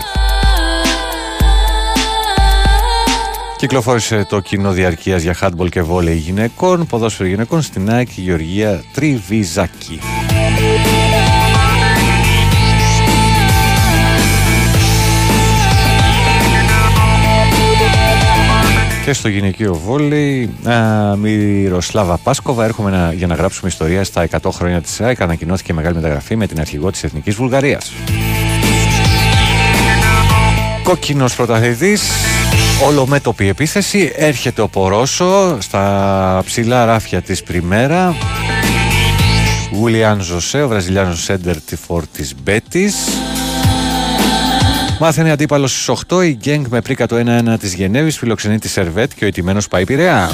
[3.57, 8.83] Κυκλοφόρησε το κοινό διαρκείας για χάντμπολ και βόλεϊ γυναικών, ποδόσφαιρο γυναικών στην ΑΕΚ η Γεωργία
[8.93, 9.99] Τριβιζάκη.
[19.05, 24.51] Και στο γυναικείο βόλεϊ, α, Μυροσλάβα Πάσκοβα, έρχομαι να, για να γράψουμε ιστορία στα 100
[24.51, 25.21] χρόνια της ΑΕΚ.
[25.21, 27.91] Ανακοινώθηκε μεγάλη μεταγραφή με την αρχηγό της Εθνικής Βουλγαρίας.
[30.83, 32.01] Κόκκινος πρωταθλητής,
[32.87, 38.15] ολομέτωπη επίθεση, έρχεται ο Πορόσο στα ψηλά ράφια της Πριμέρα.
[39.71, 42.95] Γουλιάν Ζωσέ, ο Βραζιλιάνος Σέντερ τη φόρ της Μπέτης.
[45.05, 47.15] Μαθαίνει αντίπαλο στις 8 η Γκένγκ με προίκα το
[47.55, 50.29] 1-1 της Γενέβης φιλοξενεί τη Σερβέτ και ο ηττημένος πάει Πειραιά.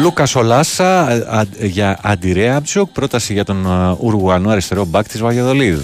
[0.00, 5.80] Λούκας Ολάσα ε, α, για αντι-Ρέαμπτσουκ, πρόταση για τον ε, Ουρουγουανό αριστερό μπακ της Βαγιαδολίδ.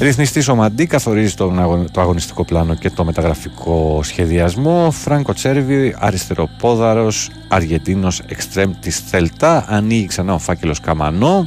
[0.00, 4.90] Ρυθμιστής ο Μαντί καθορίζει τον αγω- το αγωνιστικό πλάνο και το μεταγραφικό σχεδιασμό.
[4.90, 7.12] Φράνκο Τσέρβι, αριστεροπόδαρο,
[7.48, 9.64] Αργεντίνος εξτρέμ της Θέλτα.
[9.68, 11.46] Ανοίγει ξανά ο φάκελος Καμανό.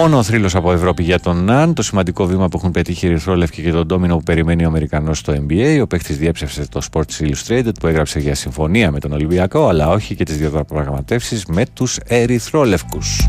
[0.00, 1.74] Μόνο ο θρύλος από Ευρώπη για τον Ναν.
[1.74, 5.18] Το σημαντικό βήμα που έχουν πετύχει οι Ερυθρόλευκοι και τον ντόμινο που περιμένει ο Αμερικανός
[5.18, 5.78] στο NBA.
[5.82, 10.14] Ο παίχτη διέψευσε το Sports Illustrated που έγραψε για συμφωνία με τον Ολυμπιακό, αλλά όχι
[10.14, 13.28] και τις διαπραγματεύσεις με τους Ερυθρόλευκους.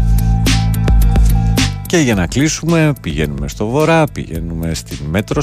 [1.86, 5.42] Και για να κλείσουμε, πηγαίνουμε στο βορρά, πηγαίνουμε στην Μέτρο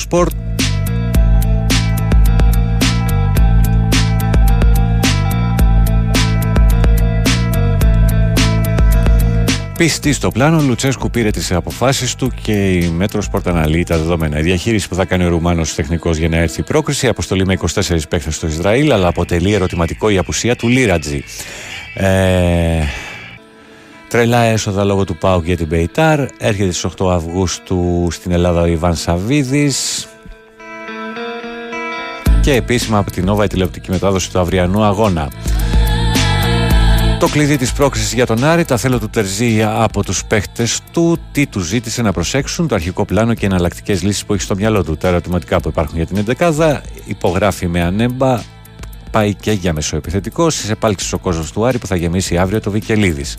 [9.78, 14.38] Πιστή στο πλάνο, Λουτσέσκου πήρε τις αποφάσεις του και η Μέτρος Sport αναλύει τα δεδομένα.
[14.38, 17.46] Η διαχείριση που θα κάνει ο Ρουμάνος τεχνικός για να έρθει η πρόκριση, η αποστολή
[17.46, 21.24] με 24 παίχτες στο Ισραήλ, αλλά αποτελεί ερωτηματικό η απουσία του Λίρατζη.
[21.94, 22.82] Ε,
[24.09, 26.20] τρελά έσοδα λόγω του ΠΑΟΚ για την Πεϊτάρ.
[26.38, 30.09] Έρχεται στις 8 Αυγούστου στην Ελλάδα ο Ιβάν Σαββίδης.
[32.40, 35.30] Και επίσημα από την Νόβα η τηλεοπτική μετάδοση του αυριανού αγώνα.
[37.19, 41.19] Το κλειδί της πρόκρισης για τον Άρη, τα θέλω του Τερζή από τους παίχτες του,
[41.32, 44.85] τι του ζήτησε να προσέξουν, το αρχικό πλάνο και εναλλακτικές λύσεις που έχει στο μυαλό
[44.85, 44.97] του.
[44.97, 48.40] Τα ερωτηματικά που υπάρχουν για την 11 υπογράφει με ανέμπα,
[49.11, 52.70] πάει και για μεσοεπιθετικό, στις επάλξεις ο κόσμος του Άρη που θα γεμίσει αύριο το
[52.70, 53.36] Βικελίδης.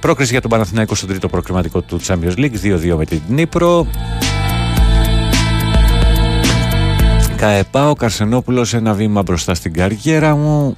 [0.00, 3.86] Πρόκριση για τον Παναθηναϊκό στον τρίτο προκριματικό του Champions League, 2-2 με την Νύπρο.
[7.36, 10.76] ΚΑΕΠΑ, ο Καρσενόπουλος ένα βήμα μπροστά στην καριέρα μου.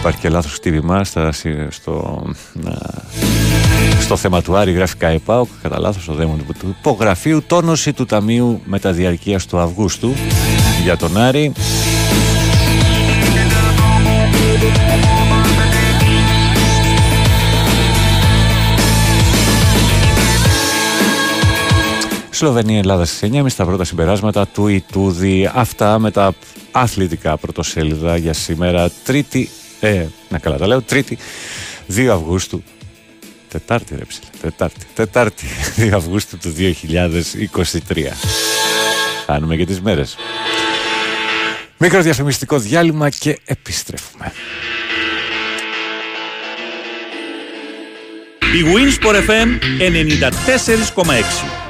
[0.00, 1.32] Υπάρχει και λάθος χτύπημα στα,
[1.68, 2.22] στο,
[2.52, 2.78] να,
[4.00, 8.60] στο θέμα του Άρη γράφει ΚΑΕΠΑ, κατά λάθος ο δαίμον του υπογραφείου, τόνωση του Ταμείου
[8.64, 10.12] Μεταδιαρκείας του Αυγούστου
[10.82, 11.52] για τον Άρη.
[22.30, 25.50] Σλοβενία Ελλάδα στις 9.30 τα πρώτα συμπεράσματα του Ιτούδη.
[25.54, 26.32] Αυτά με τα
[26.70, 28.90] αθλητικά πρωτοσέλιδα για σήμερα.
[29.04, 29.48] Τρίτη,
[29.80, 31.18] ε, να καλά τα λέω, Τρίτη
[31.96, 32.62] 2 Αυγούστου.
[33.48, 34.86] Τετάρτη ρε ψηλέ, Τετάρτη.
[34.94, 35.46] Τετάρτη
[35.76, 38.02] 2 Αυγούστου του 2023.
[39.26, 40.16] Χάνουμε και τις μέρες.
[41.78, 44.32] Μικρό διαφημιστικό διάλειμμα και επιστρέφουμε.
[48.40, 49.48] Η Winsport FM
[50.94, 51.69] 94,6.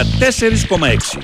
[0.03, 1.15] 94,6.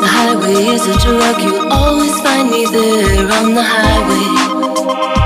[0.00, 5.23] The highway is a drug, you always find me there on the highway.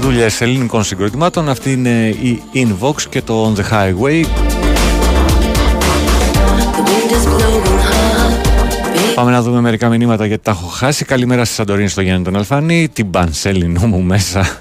[0.00, 4.24] δουλειές ελληνικών συγκροτημάτων, αυτή είναι η Invox και το On the Highway.
[6.74, 9.14] The wind is blowing hard.
[9.14, 11.04] Πάμε να δούμε μερικά μηνύματα γιατί τα έχω χάσει.
[11.04, 12.88] Καλημέρα στη Σαντορίνη στο Γιάννη τον Αλφανή.
[12.92, 14.60] Την πανσέλινό μου μέσα.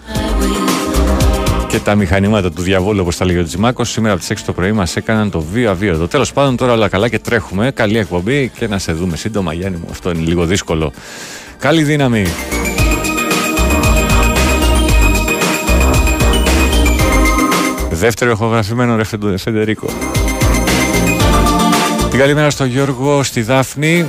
[1.69, 3.89] Και τα μηχανήματα του διαβόλου, όπως τα λέγει ο Τζιμάκος.
[3.89, 6.07] Σήμερα από τις 6 το πρωί μας έκαναν το βίο αβίωτο.
[6.07, 7.71] Τέλος πάντων, τώρα όλα καλά και τρέχουμε.
[7.71, 9.87] Καλή εκπομπή και να σε δούμε σύντομα, Γιάννη μου.
[9.91, 10.91] Αυτό είναι λίγο δύσκολο.
[11.59, 12.25] Καλή δύναμη.
[17.91, 19.87] Δεύτερο ηχογραφημένο ρε Φεντε- Φεντερίκο.
[22.09, 24.05] Την καλημέρα στο Γιώργο, στη Δάφνη.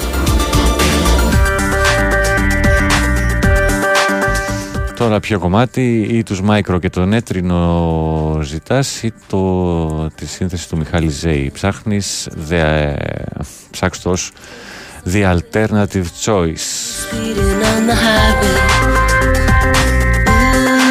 [5.01, 10.77] Τώρα ποιο κομμάτι ή τους Μάικρο και το Νέτρινο ζητάς ή το, τη σύνθεση του
[10.77, 11.51] Μιχάλη Ζέη.
[11.55, 12.93] Ψάχνεις, δε,
[13.71, 14.33] ψάξ' το ως
[15.13, 16.67] The Alternative Choice.
[17.01, 18.57] Speeding on the highway.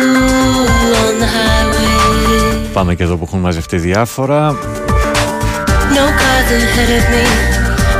[0.01, 2.73] Ooh, on the highway.
[2.73, 4.51] Πάμε και εδώ που έχουν μαζευτεί διάφορα.
[5.93, 7.25] No cars ahead of me,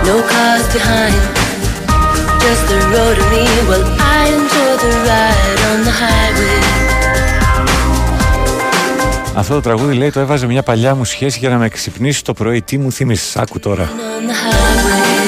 [0.08, 1.22] no cars behind.
[2.44, 3.44] Just the road of me.
[3.70, 4.09] Well, I
[9.36, 12.34] Αυτό το τραγούδι λέει το έβαζε μια παλιά μου σχέση για να με ξυπνήσει το
[12.34, 12.62] πρωί.
[12.62, 13.90] Τι μου θύμισες, άκου τώρα.
[13.90, 15.20] On the highway.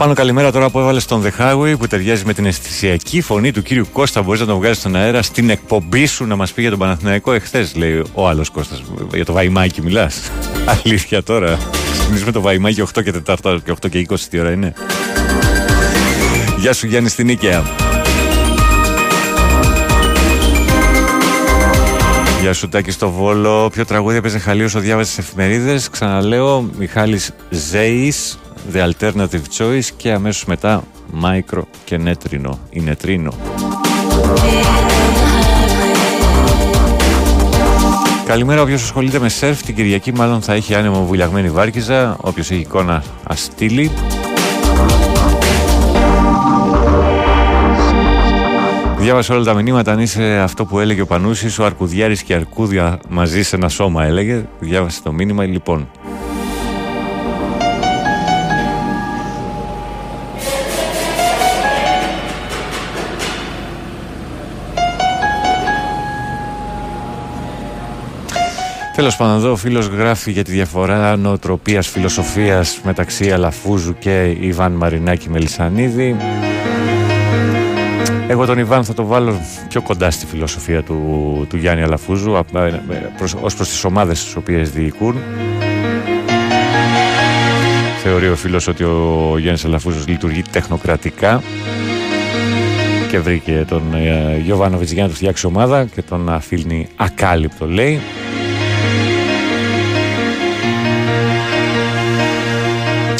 [0.00, 3.62] Πάνω καλημέρα τώρα που έβαλες στον The Highway που ταιριάζει με την αισθησιακή φωνή του
[3.62, 4.22] κύριου Κώστα.
[4.22, 7.32] Μπορείς να τον βγάλεις στον αέρα στην εκπομπή σου να μας πει για τον Παναθηναϊκό
[7.32, 8.82] εχθές, λέει ο άλλος Κώστας.
[9.14, 10.30] Για το Βαϊμάκι μιλάς.
[10.84, 11.58] Αλήθεια τώρα.
[11.92, 14.74] Ξεκινήσουμε το Βαϊμάκι 8 και 4 και 8 και 20 τι ώρα είναι.
[16.60, 17.62] Γεια σου Γιάννη στην Νίκαια.
[22.40, 23.70] Γεια σου Τάκη στο Βόλο.
[23.72, 28.38] Ποιο τραγούδι έπαιζε χαλί όσο διάβαζε τι εφημερίδες; Ξαναλέω, Μιχάλης Ζέης,
[28.72, 30.82] The Alternative Choice και αμέσως μετά
[31.12, 33.32] Μάικρο και Νέτρινο ή Νετρίνο.
[38.26, 42.16] Καλημέρα, όποιος ασχολείται με σερφ την Κυριακή, μάλλον θα έχει άνεμο βουλιαγμένη βάρκιζα.
[42.20, 43.90] Όποιος έχει εικόνα, ας στείλει.
[49.00, 49.92] Διάβασα όλα τα μηνύματα.
[49.92, 53.68] Αν είσαι αυτό που έλεγε ο Πανούσης, ο Αρκουδιάρης και η Αρκούδια μαζί σε ένα
[53.68, 54.44] σώμα, έλεγε.
[54.60, 55.88] Διάβασε το μήνυμα, λοιπόν.
[68.96, 74.72] Τέλος πάντων εδώ ο φίλος γράφει για τη διαφορά νοοτροπίας φιλοσοφίας μεταξύ Αλαφούζου και Ιβάν
[74.72, 76.16] Μαρινάκη Μελισανίδη.
[78.30, 80.96] Εγώ τον Ιβάν θα το βάλω πιο κοντά στη φιλοσοφία του,
[81.48, 82.82] του Γιάννη Αλαφούζου απ- ε,
[83.16, 85.16] προς, ως προς τις ομάδες τις οποίες διοικούν.
[88.02, 91.42] Θεωρεί ο φίλος ότι ο Γιάννης Αλαφούζος λειτουργεί τεχνοκρατικά
[93.10, 98.00] και βρήκε τον ε, Γιωβάνοβιτς για να του φτιάξει ομάδα και τον αφήνει ακάλυπτο λέει.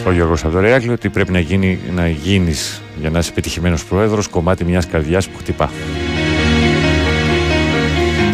[0.07, 3.85] Ο Γιώργος από το Ρεάκλειο ότι πρέπει να, γίνει, να γίνεις για να είσαι πετυχημένος
[3.85, 5.71] πρόεδρος κομμάτι μιας καρδιάς που χτυπά.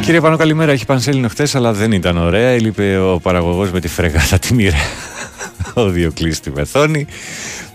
[0.01, 0.73] Κύριε Πανώ, καλημέρα.
[0.73, 2.49] Έχει πανσέλινο χθες, αλλά δεν ήταν ωραία.
[2.49, 4.77] Έλειπε ο παραγωγός με τη φρεγάτα τη μοίρα.
[5.75, 7.07] ο Διοκλής στη Μεθόνη.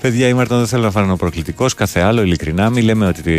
[0.02, 1.74] Παιδιά, η Μαρτών δεν θέλω να φανώ προκλητικός.
[1.74, 3.30] Κάθε άλλο, ειλικρινά, μη λέμε ότι το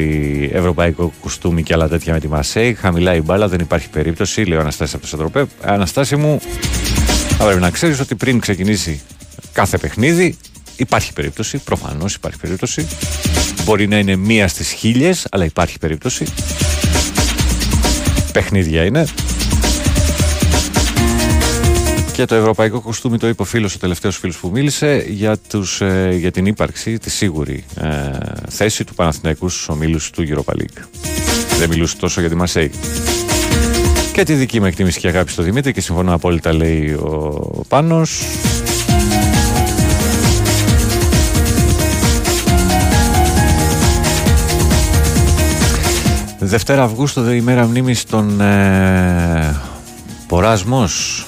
[0.58, 2.74] ευρωπαϊκό κουστούμι και άλλα τέτοια με τη Μασέη.
[2.74, 4.42] Χαμηλά η μπάλα, δεν υπάρχει περίπτωση.
[4.42, 5.44] Λέω Αναστάσης από το Σαντροπέ.
[5.62, 6.40] Αναστάση μου,
[7.38, 9.00] θα πρέπει να ξέρεις ότι πριν ξεκινήσει
[9.52, 10.36] κάθε παιχνίδι,
[10.76, 11.58] υπάρχει περίπτωση.
[11.58, 12.86] Προφανώς υπάρχει περίπτωση.
[13.64, 16.24] Μπορεί να είναι μία στις χίλιες, αλλά υπάρχει περίπτωση.
[18.32, 19.06] Παιχνίδια είναι.
[22.12, 25.80] Και το ευρωπαϊκό κοστούμι το είπε ο φίλος, ο τελευταίος φίλος που μίλησε για, τους,
[25.80, 27.88] ε, για την ύπαρξη, τη σίγουρη ε,
[28.48, 30.82] θέση του Παναθηναϊκού στους ομίλους του Europa League.
[31.58, 32.70] Δεν μιλούσε τόσο για τη Μασέη.
[34.12, 38.22] Και τη δική μου εκτίμηση και αγάπη στο Δημήτρη και συμφωνώ απόλυτα λέει ο Πάνος.
[46.44, 49.60] Δευτέρα Αυγούστου, η ημέρα μνήμης των ε,
[50.26, 51.26] Ποράσμος.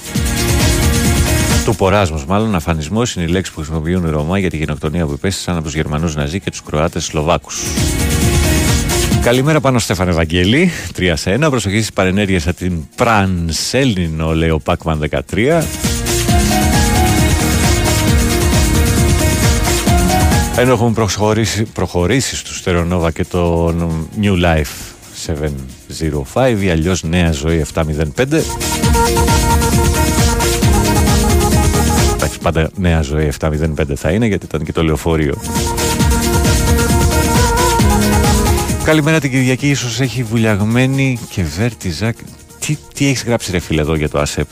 [1.65, 5.13] Του Ποράσμος, μάλλον αφανισμός είναι η λέξη που χρησιμοποιούν οι Ρωμά για τη γενοκτονία που
[5.13, 7.63] υπέστησαν από τους Γερμανούς Ναζί και τους Κροάτες Σλοβάκους.
[9.23, 11.51] Καλημέρα πάνω Στέφανε Βαγγέλη, 3 σε 1.
[11.51, 15.65] Προσοχή στις παρενέργειες από την Πρανσέλινο, λέει ο Πάκμαν 13.
[20.57, 23.75] Ενώ έχουμε προχωρήσει, προχωρήσει στο Στερεονόβα και το
[24.21, 24.94] New Life
[25.27, 27.85] 705 ή αλλιώς Νέα Ζωή 705.
[32.15, 33.59] Εντάξει, πάντα Νέα Ζωή 705
[33.95, 35.35] θα είναι γιατί ήταν και το λεωφορείο.
[38.85, 42.13] Καλημέρα την Κυριακή, ίσως έχει βουλιαγμένη και βέρτιζα.
[42.59, 44.49] Τι, τι έχεις γράψει ρε φίλε εδώ για το ΑΣΕΠ;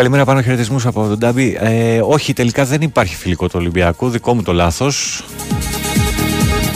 [0.00, 1.56] Καλημέρα πάνω χαιρετισμούς από τον Ντάμπι.
[1.60, 4.08] Ε, όχι, τελικά δεν υπάρχει φιλικό του Ολυμπιακού.
[4.08, 5.24] Δικό μου το λάθος.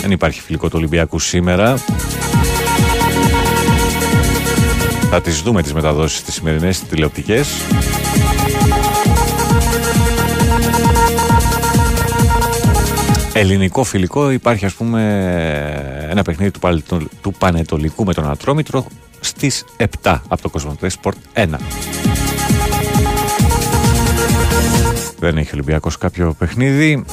[0.00, 1.76] Δεν υπάρχει φιλικό του Ολυμπιακού σήμερα.
[5.10, 7.48] Θα τις δούμε τις μεταδόσεις τις σημερινές τις τηλεοπτικές.
[13.32, 15.00] Ελληνικό φιλικό υπάρχει ας πούμε
[16.10, 18.86] ένα παιχνίδι του, Παλαιτο- του Πανετολικού με τον Ατρόμητρο
[19.20, 19.64] στις
[20.02, 21.46] 7 από το Κοσμοτέ Sport 1.
[25.24, 27.04] Δεν έχει Ολυμπιακός κάποιο παιχνίδι.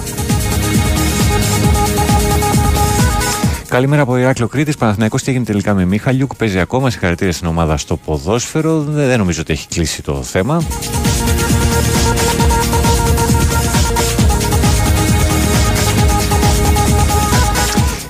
[3.67, 4.77] Καλημέρα από Ηράκλειο Κρήτης.
[4.77, 6.35] Παναθηναϊκός τι έγινε τελικά με Μίχαλιουκ.
[6.35, 6.89] Παίζει ακόμα.
[6.89, 8.81] Συγχαρητήρια στην ομάδα στο ποδόσφαιρο.
[8.81, 10.63] Δεν, δεν νομίζω ότι έχει κλείσει το θέμα.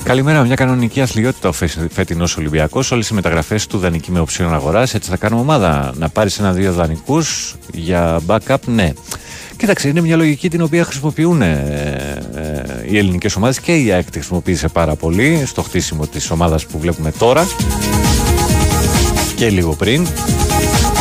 [0.04, 1.52] Καλημέρα, μια κανονική αθλειότητα ο
[1.92, 2.92] φετινός Ολυμπιακός.
[2.92, 4.94] Όλες οι μεταγραφές του δανεική με οψιόν αγοράς.
[4.94, 5.94] Έτσι θα κάνουμε ομάδα.
[5.98, 8.94] Να πάρεις ένα-δύο δανεικούς για backup, ναι.
[9.62, 14.06] Κοίταξε, είναι μια λογική την οποία χρησιμοποιούν ε, ε, οι ελληνικές ομάδες και η ΑΕΚ
[14.06, 17.48] τη χρησιμοποίησε πάρα πολύ στο χτίσιμο της ομάδας που βλέπουμε τώρα
[19.36, 20.08] και λίγο πριν.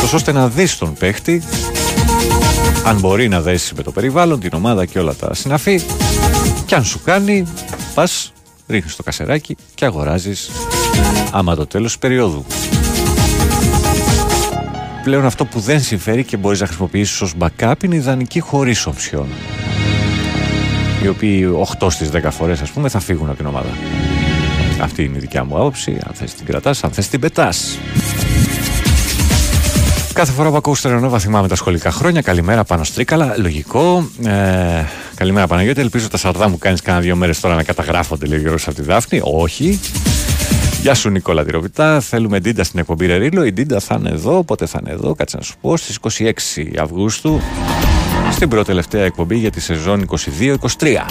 [0.01, 1.43] Τόσο ώστε να δεις τον παίχτη,
[2.85, 5.81] αν μπορεί να δέσει με το περιβάλλον, την ομάδα και όλα τα συναφή.
[6.65, 7.47] Και αν σου κάνει,
[7.93, 8.33] πας,
[8.67, 10.49] ρίχνεις το κασεράκι και αγοράζεις
[11.31, 12.45] άμα το τέλος περίοδου.
[15.03, 18.85] Πλέον αυτό που δεν συμφέρει και μπορείς να χρησιμοποιήσεις ως backup είναι η ιδανική χωρίς
[18.85, 19.27] οψιόν.
[21.03, 21.47] Οι οποίοι
[21.79, 23.69] 8 στις 10 φορές ας πούμε θα φύγουν από την ομάδα.
[24.81, 25.97] Αυτή είναι η δικιά μου άποψη.
[26.07, 27.77] Αν θες την κρατάς, αν θες την πετάς.
[30.13, 32.21] Κάθε φορά που ακούω Στέρεο Νόβα θυμάμαι τα σχολικά χρόνια.
[32.21, 33.33] Καλημέρα Πάνο, Τρίκαλα.
[33.37, 34.09] Λογικό.
[34.25, 34.83] Ε,
[35.15, 35.81] καλημέρα Παναγιώτη.
[35.81, 38.75] Ελπίζω τα σαρδάμ που κάνεις κάνα δύο μέρες τώρα να καταγράφονται λέει ο Γιώργος από
[38.75, 39.21] τη Δάφνη.
[39.23, 39.79] Όχι.
[40.81, 41.99] Γεια σου Νικόλα Τυροβιτά.
[41.99, 43.45] Θέλουμε Ντίντα στην εκπομπή ρε Ρίλο.
[43.45, 44.43] Η Ντίντα θα είναι εδώ.
[44.43, 45.77] Πότε θα είναι εδώ, κάτσε να σου πω.
[45.77, 46.31] Στις 26
[46.79, 47.39] Αυγούστου.
[48.31, 50.05] Στην πρώτη τελευταία εκπομπή για τη σεζόν
[50.79, 51.05] 22-23.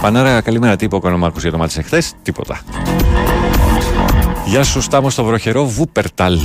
[0.00, 0.76] Πανάρα, καλημέρα.
[0.76, 2.60] Τι είπε ο Κονομάρκος για το μάτι εχθές; Τίποτα.
[4.46, 6.38] Γεια σου Στάμος στο βροχερό Βούπερταλ.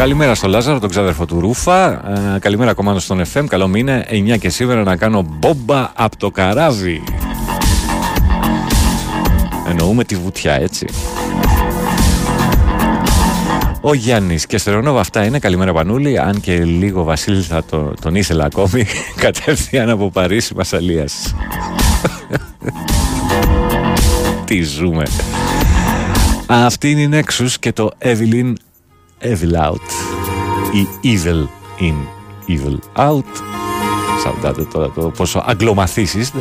[0.00, 1.90] Καλημέρα στο Λάζαρο, τον ξάδερφο του Ρούφα.
[2.34, 3.44] Ε, καλημέρα κομμάτι στον FM.
[3.48, 4.06] Καλό μήνα.
[4.10, 7.02] 9 και σήμερα να κάνω μπόμπα από το καράβι.
[9.68, 10.86] Εννοούμε τη βουτιά, έτσι.
[13.80, 15.38] Ο Γιάννης και Στερεονόβα, αυτά είναι.
[15.38, 16.18] Καλημέρα, Πανούλη.
[16.18, 18.86] Αν και λίγο Βασίλη θα το, τον ήθελα ακόμη.
[19.24, 21.04] Κατευθείαν από Παρίσι, Μασαλία.
[24.44, 25.04] Τι ζούμε.
[26.46, 28.52] Αυτή είναι η Nexus και το Evelyn
[29.22, 29.90] Evil Out
[30.72, 31.46] ή Evil
[31.80, 31.94] in
[32.48, 33.24] Evil Out.
[34.24, 36.38] Σαντάτε τώρα το πόσο αγγλομαθείς είστε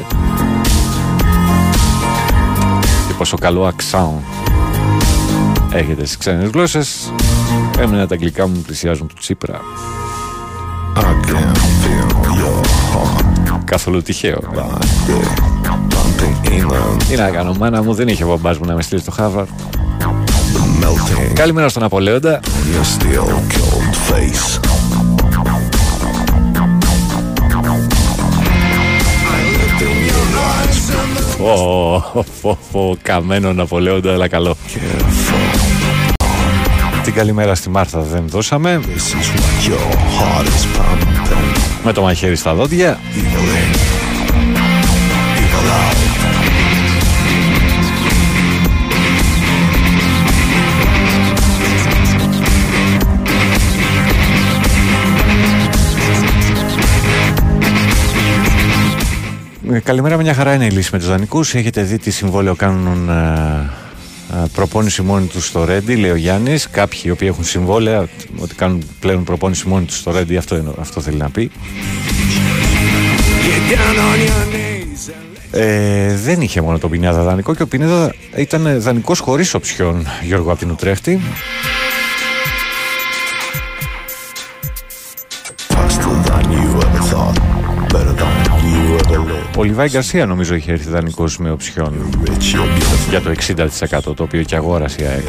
[3.08, 4.24] και πόσο καλό αξάουν
[5.72, 7.14] έχετε στις ξένες γλώσσες.
[7.80, 9.62] Έμενα τα αγγλικά μου πλησιάζουν του Τσίπρα.
[13.64, 14.40] Καθόλου τυχαίο.
[17.08, 19.46] Τι να κάνω, μάνα μου δεν είχε ο μπαμπάς μου να με στείλει στο Χάβαρ.
[21.34, 22.40] Καλημέρα στον Απολέοντα.
[31.42, 32.00] Ω,
[32.42, 34.56] φω, φω, καμένο Ναπολέοντα, αλλά καλό.
[37.04, 38.82] Την καλημέρα στη Μάρθα δεν δώσαμε.
[41.84, 43.00] Με το μαχαίρι στα δόντια.
[59.84, 61.54] Καλημέρα, μια χαρά είναι η λύση με τους δανεικούς.
[61.56, 63.70] Έχετε δει τι συμβόλαιο κάνουν ε,
[64.34, 66.70] ε, προπόνηση μόνοι τους στο Ρέντι, λέει ο Γιάννης.
[66.70, 68.08] Κάποιοι οι οποίοι έχουν συμβόλαια
[68.40, 71.52] ότι κάνουν πλέον προπόνηση μόνοι τους στο Ρέντι, αυτό, είναι- αυτό θέλει να πει.
[75.52, 80.50] Ε, δεν είχε μόνο τον Πινέδα δανεικό και ο Πινέδα ήταν δανεικός χωρίς οψιόν, Γιώργο
[80.52, 81.20] από την Ουτρέχτη.
[89.60, 91.94] Ο Λιβάη Γκαρσία νομίζω είχε έρθει δανεικό με οψιόν
[93.10, 93.34] για το
[94.10, 95.26] 60% το οποίο και αγόρασε η ΑΕΚ.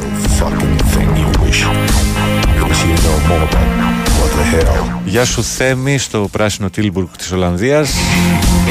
[5.04, 7.92] Γεια σου Θέμη στο πράσινο Τίλμπουργκ της Ολλανδίας.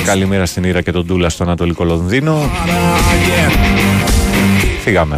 [0.06, 2.50] Καλημέρα στην Ήρα και τον Τούλα στο Ανατολικό Λονδίνο.
[4.84, 5.18] Φύγαμε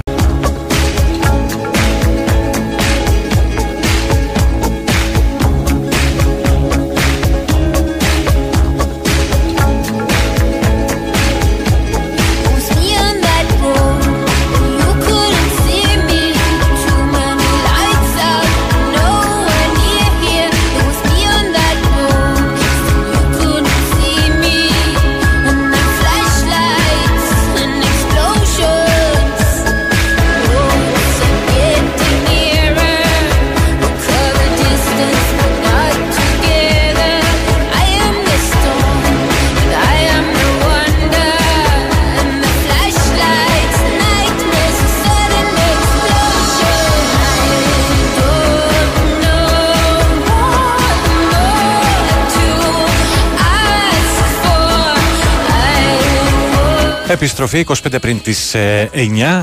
[57.11, 58.99] Επιστροφή 25 πριν τις ε, 9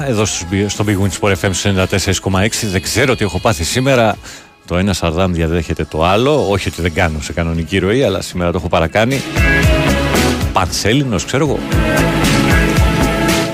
[0.06, 1.72] εδώ στους, στο Big Win Sport FM στους
[2.22, 4.16] 94,6 Δεν ξέρω τι έχω πάθει σήμερα.
[4.66, 6.50] Το ένα σαρδάμ διαδέχεται το άλλο.
[6.50, 9.22] Όχι ότι δεν κάνω σε κανονική ροή Αλλά σήμερα το έχω παρακάνει.
[10.52, 11.58] Πανσέλινος ξέρω εγώ.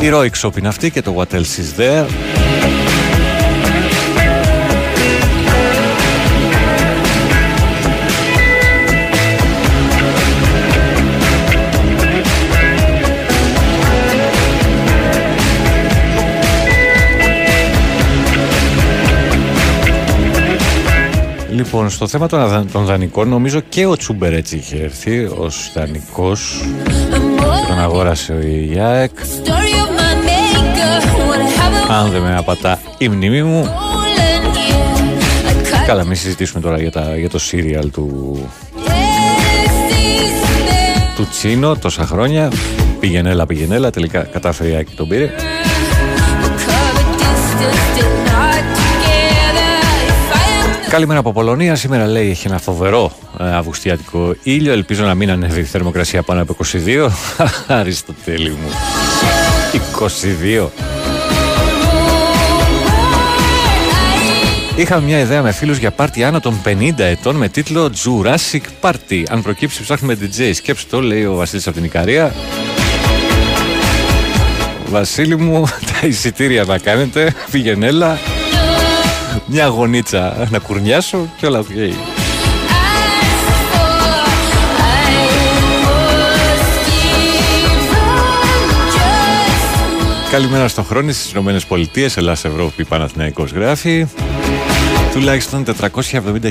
[0.01, 2.07] Η Roy Shop είναι αυτή και το What Else Is There
[21.65, 25.70] Λοιπόν, στο θέμα των, αδα- των δανεικών, νομίζω και ο Τσούμπερ έτσι είχε έρθει ως
[25.75, 26.65] δανεικός.
[27.68, 29.10] Τον αγόρασε ο ΙΑΕΚ.
[31.91, 33.68] Αν δεν με απατά η μνήμη μου.
[35.86, 38.39] Καλά, μην συζητήσουμε τώρα για, τα, για το σύριαλ του,
[41.17, 42.52] του Τσίνο τόσα χρόνια.
[43.01, 43.91] Πηγενέλα, πηγενέλα.
[43.91, 45.31] Τελικά κατάφερε η ΑΕΚ και τον πήρε.
[50.95, 51.75] Καλημέρα από Πολωνία.
[51.75, 54.73] Σήμερα λέει έχει ένα φοβερό ε, αυγουστιάτικο ήλιο.
[54.73, 56.57] Ελπίζω να μην ανέβει η θερμοκρασία πάνω από
[56.87, 57.09] 22.
[57.67, 58.69] Αριστοτέλη μου.
[60.65, 60.69] 22.
[64.77, 69.23] Είχαμε μια ιδέα με φίλους για πάρτι άνω των 50 ετών με τίτλο Jurassic Party.
[69.29, 70.51] Αν προκύψει ψάχνουμε DJ.
[70.55, 72.35] Σκέψτε το, λέει ο Βασίλης από την Ικαρία.
[74.89, 75.65] Βασίλη μου,
[76.01, 77.35] τα εισιτήρια να κάνετε.
[77.51, 78.19] Πήγαινε έλα.
[79.47, 81.67] Μια γωνίτσα να κουρνιάσω και όλα οκ.
[90.31, 94.07] Καλημέρα στο χρόνο στις Ηνωμένες Πολιτείες, Ελλάδα, Ευρώπη, Παναθηναϊκός γράφει.
[95.13, 96.51] Τουλάχιστον 470.000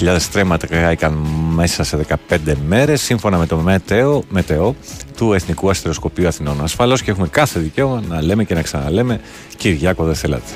[0.00, 1.12] 470.000 στρέμματα κάηκαν
[1.54, 2.36] μέσα σε 15
[2.66, 4.74] μέρες σύμφωνα με το meteo, meteo
[5.16, 6.62] του Εθνικού Αστεροσκοπείου Αθηνών.
[6.62, 9.20] Ασφαλώς και έχουμε κάθε δικαίωμα να λέμε και να ξαναλέμε
[9.56, 10.50] Κυριάκο δεν θέλατε.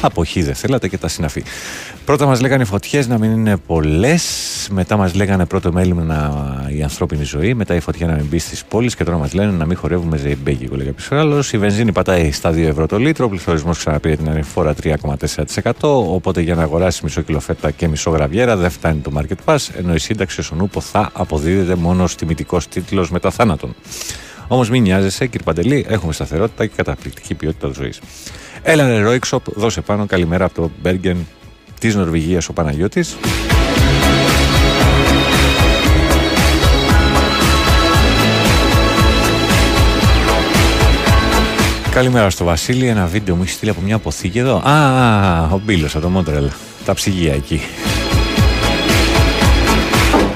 [0.00, 1.42] Αποχή δεν θέλατε και τα συναφή.
[2.04, 4.24] Πρώτα μας λέγανε οι φωτιές να μην είναι πολλές.
[4.70, 7.54] Μετά μας λέγανε πρώτο μέλημα η ανθρώπινη ζωή.
[7.54, 8.94] Μετά η φωτιά να μην μπει στις πόλεις.
[8.94, 11.52] Και τώρα μας λένε να μην χορεύουμε ζεϊμπέγικο, λέει κάποιο άλλος.
[11.52, 13.24] Η βενζίνη πατάει στα 2 ευρώ το λίτρο.
[13.24, 15.72] Ο πληθωρισμός ξαναπήρε την ανηφόρα 3,4%.
[16.14, 19.68] Οπότε για να αγοράσει μισό κιλό φέτα και μισό γραβιέρα δεν φτάνει το market pass.
[19.78, 23.74] Ενώ η σύνταξη όσον ούπο θα αποδίδεται μόνο ως τιμητικός τίτλος μετά θάνατον.
[24.48, 28.00] Όμως μην νοιάζεσαι, κύριε Παντελή, έχουμε σταθερότητα και καταπληκτική ποιότητα ζωής.
[28.62, 31.26] Έλα ρε Ρόιξοπ, δώσε πάνω καλημέρα από το Μπέργεν
[31.80, 33.16] της Νορβηγίας ο Παναγιώτης.
[41.90, 42.86] Καλημέρα στο Βασίλη.
[42.86, 44.56] Ένα βίντεο μου έχει στείλει από μια αποθήκη εδώ.
[44.56, 46.50] Α, α, ο Μπίλος από το Μόντρελ.
[46.84, 47.60] Τα ψυγεία εκεί.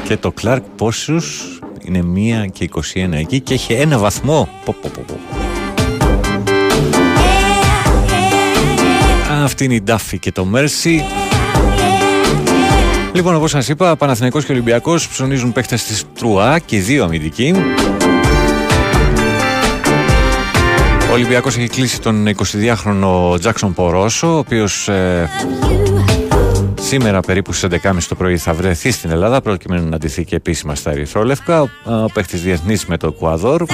[0.05, 2.03] Και το Clark πόσους είναι
[2.47, 4.49] 1 και 21 εκεί και έχει ένα βαθμό.
[4.65, 5.42] Πω, πω, πω, πω.
[9.43, 11.05] Αυτή είναι η Ντάφη και το Μέρσι.
[13.13, 17.55] Λοιπόν, όπως σας είπα, Παναθηναϊκός και Ολυμπιακός ψωνίζουν παίχτες της Τρουά και οι δύο αμυντικοί.
[21.11, 25.31] Ο Ολυμπιακός έχει κλείσει τον 22χρονο Τζάξον Πορόσο, ο οποίος ε,
[26.81, 30.75] σήμερα περίπου στις 11.30 το πρωί θα βρεθεί στην Ελλάδα προκειμένου να αντιθεί και επίσημα
[30.75, 31.61] στα Ερυθρόλευκα.
[31.61, 33.65] Ο, ο παίχτης διεθνής με το Εκουαδόρ.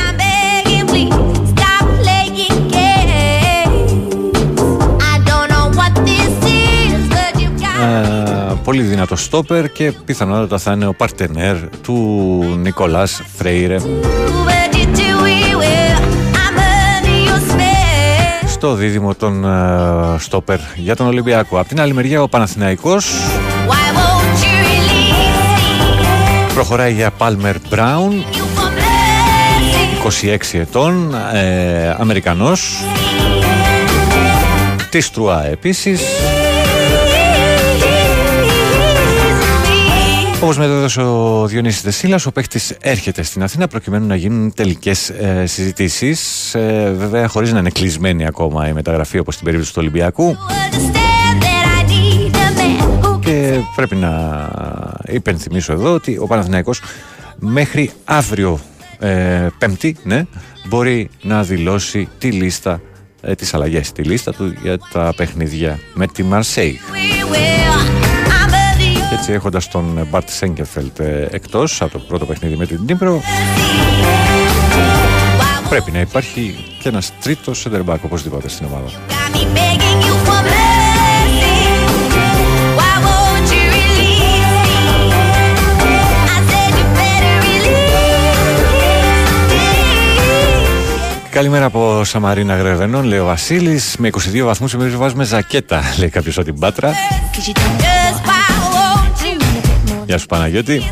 [7.79, 11.95] Ε, πολύ δυνατό στόπερ και πιθανότατα θα είναι ο παρτενέρ του
[12.59, 13.77] Νικολάς Φρέιρε.
[18.47, 21.59] Στο δίδυμο των ε, στόπερ για τον Ολυμπιακό.
[21.59, 23.13] Απ' την άλλη μεριά ο Παναθηναϊκός.
[26.55, 28.25] Προχωράει για Πάλμερ Μπράουν
[30.23, 32.83] 26 ετών ε, Αμερικανός.
[34.91, 36.01] Της Τρουά επίσης
[40.41, 45.47] Όπως μετέδωσε ο Διονύσης Δεσίλας, ο παίχτη έρχεται στην Αθήνα προκειμένου να γίνουν τελικές ε,
[45.47, 46.55] συζητήσεις.
[46.55, 50.37] Ε, βέβαια, χωρίς να είναι κλεισμένη ακόμα η μεταγραφή όπως στην περίπτωση του Ολυμπιακού.
[53.21, 54.13] Και πρέπει να
[55.07, 56.81] υπενθυμίσω εδώ ότι ο Παναθηναϊκός
[57.39, 58.61] μέχρι αύριο
[58.99, 60.25] ε, Πέμπτη ναι,
[60.69, 62.81] μπορεί να δηλώσει τη λίστα,
[63.21, 66.81] ε, τις αλλαγές, τη λίστα του για τα παιχνίδια με τη Μαρσέη.
[68.03, 68.08] Και
[69.19, 73.23] έτσι έχοντας τον Μπαρτ Σέγκεφελτ ε, εκτός από το πρώτο παιχνίδι με την Νύπρο
[75.69, 78.89] πρέπει να υπάρχει και ένας τρίτος σεντερμπάκ οπωσδήποτε στην ομάδα.
[91.31, 93.97] Καλημέρα από Σαμαρίνα Γρεβενών, λέει ο Βασίλης.
[93.99, 96.93] Με 22 βαθμούς εμεί βάζουμε ζακέτα, λέει κάποιος από την Πάτρα.
[100.09, 100.83] Γεια σου Παναγιώτη.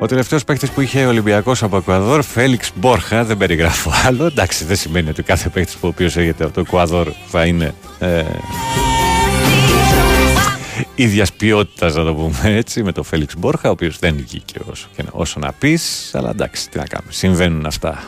[0.00, 4.26] Ο τελευταίος παίκτης που είχε Ολυμπιακός από Εκουαδόρ, Φέληξ Μπόρχα, δεν περιγράφω άλλο.
[4.26, 7.74] Εντάξει, δεν σημαίνει ότι κάθε παίκτης που ο οποίος έρχεται από το Εκουαδόρ θα είναι
[7.98, 8.22] ε,
[10.94, 14.86] ίδιας ποιότητας, να το πούμε έτσι, με τον Φέληξ Μπόρχα, ο οποίος δεν βγήκε όσο,
[14.96, 16.10] και να- όσο να πεις.
[16.14, 17.12] Αλλά εντάξει, τι να κάνουμε.
[17.12, 18.02] Συμβαίνουν αυτά.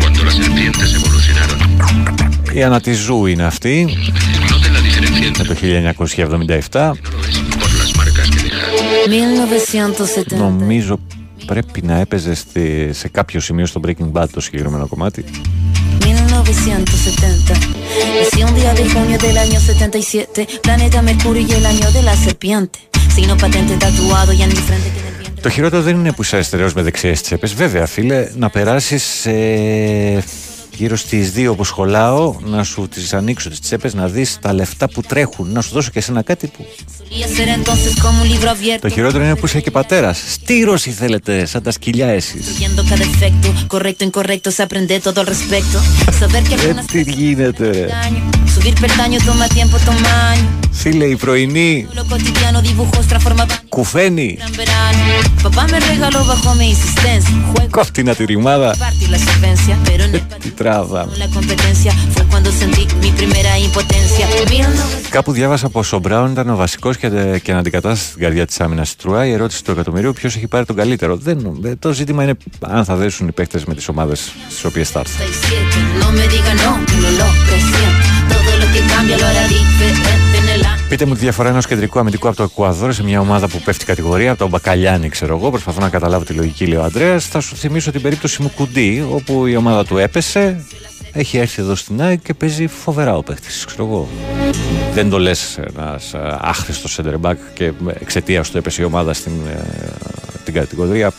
[0.00, 1.58] Cuando las serpientes evolucionaron,
[2.52, 3.88] Η Ανατιζού είναι αυτή,
[4.48, 6.92] noten la diferencia entre με το 1977.
[7.60, 8.68] por las marcas que dejan.
[9.08, 10.36] 1970.
[10.36, 10.98] Νομίζω
[11.46, 15.24] πρέπει να έπαιζε στη- σε κάποιο σημείο στο Breaking Bad το συγκεκριμένο κομμάτι.
[16.06, 17.54] 1970.
[18.18, 20.40] Nací un día de junio del año 77.
[20.66, 22.78] Planeta Mercurio y el año de la serpiente.
[23.16, 25.40] Signo patente tatuado y en mi frente tiene el viento.
[25.42, 27.54] Το χειρότερο δεν είναι που είσαι αριστερός με δεξιές τσέπες.
[27.54, 29.26] Βέβαια, φίλε, να περάσεις
[30.76, 34.88] γύρω στις 2 που σχολάω, να σου τις ανοίξω τις τσέπες, να δεις τα λεφτά
[34.88, 36.66] που τρέχουν, να σου δώσω και εσένα κάτι που.
[38.80, 40.22] Το χειρότερο είναι που είσαι και πατέρας.
[40.28, 42.46] Στήρωση θέλετε, σαν τα σκυλιά εσείς;
[46.68, 47.88] ε, τι γίνεται.
[50.72, 51.86] Φίλε, η πρωινή;
[53.68, 54.38] Κουφαίνει;
[57.70, 58.74] Κόφτη να τη ρημάδα
[60.64, 63.52] partir la solvencia, pero en el τι τράβα la competencia fue cuando sentí mi primera
[63.66, 64.26] impotencia.
[64.50, 67.08] Viendo Κάπου διάβασα πως ο Μπράουν ήταν ο βασικός και,
[67.42, 69.26] και αναντικατάσταση στην καρδιά της άμυνας τη Τρουά.
[69.26, 71.16] Η ερώτηση του εκατομμυρίου ποιος έχει πάρει τον καλύτερο.
[71.16, 74.90] Δεν, δεν- το ζήτημα είναι αν θα δέσουν οι παίχτε με τις ομάδες στις οποίες
[74.90, 75.26] θα έρθουν.
[80.94, 83.84] Πείτε μου τη διαφορά ενός κεντρικού αμυντικού από το Εκουαδόρ σε μια ομάδα που πέφτει
[83.84, 85.50] κατηγορία, από τον Μπακαλιάνη, ξέρω εγώ.
[85.50, 87.18] Προσπαθώ να καταλάβω τη λογική, λέει ο Αντρέα.
[87.18, 90.64] Θα σου θυμίσω την περίπτωση μου κουντί, όπου η ομάδα του έπεσε,
[91.12, 94.08] έχει έρθει εδώ στην ΑΕΚ και παίζει φοβερά ο παίχτης, ξέρω εγώ.
[94.92, 99.64] Δεν το λες ένας άχρηστος center back και εξαιτίας του έπεσε η ομάδα στην ε,
[100.44, 101.12] την κατηγορία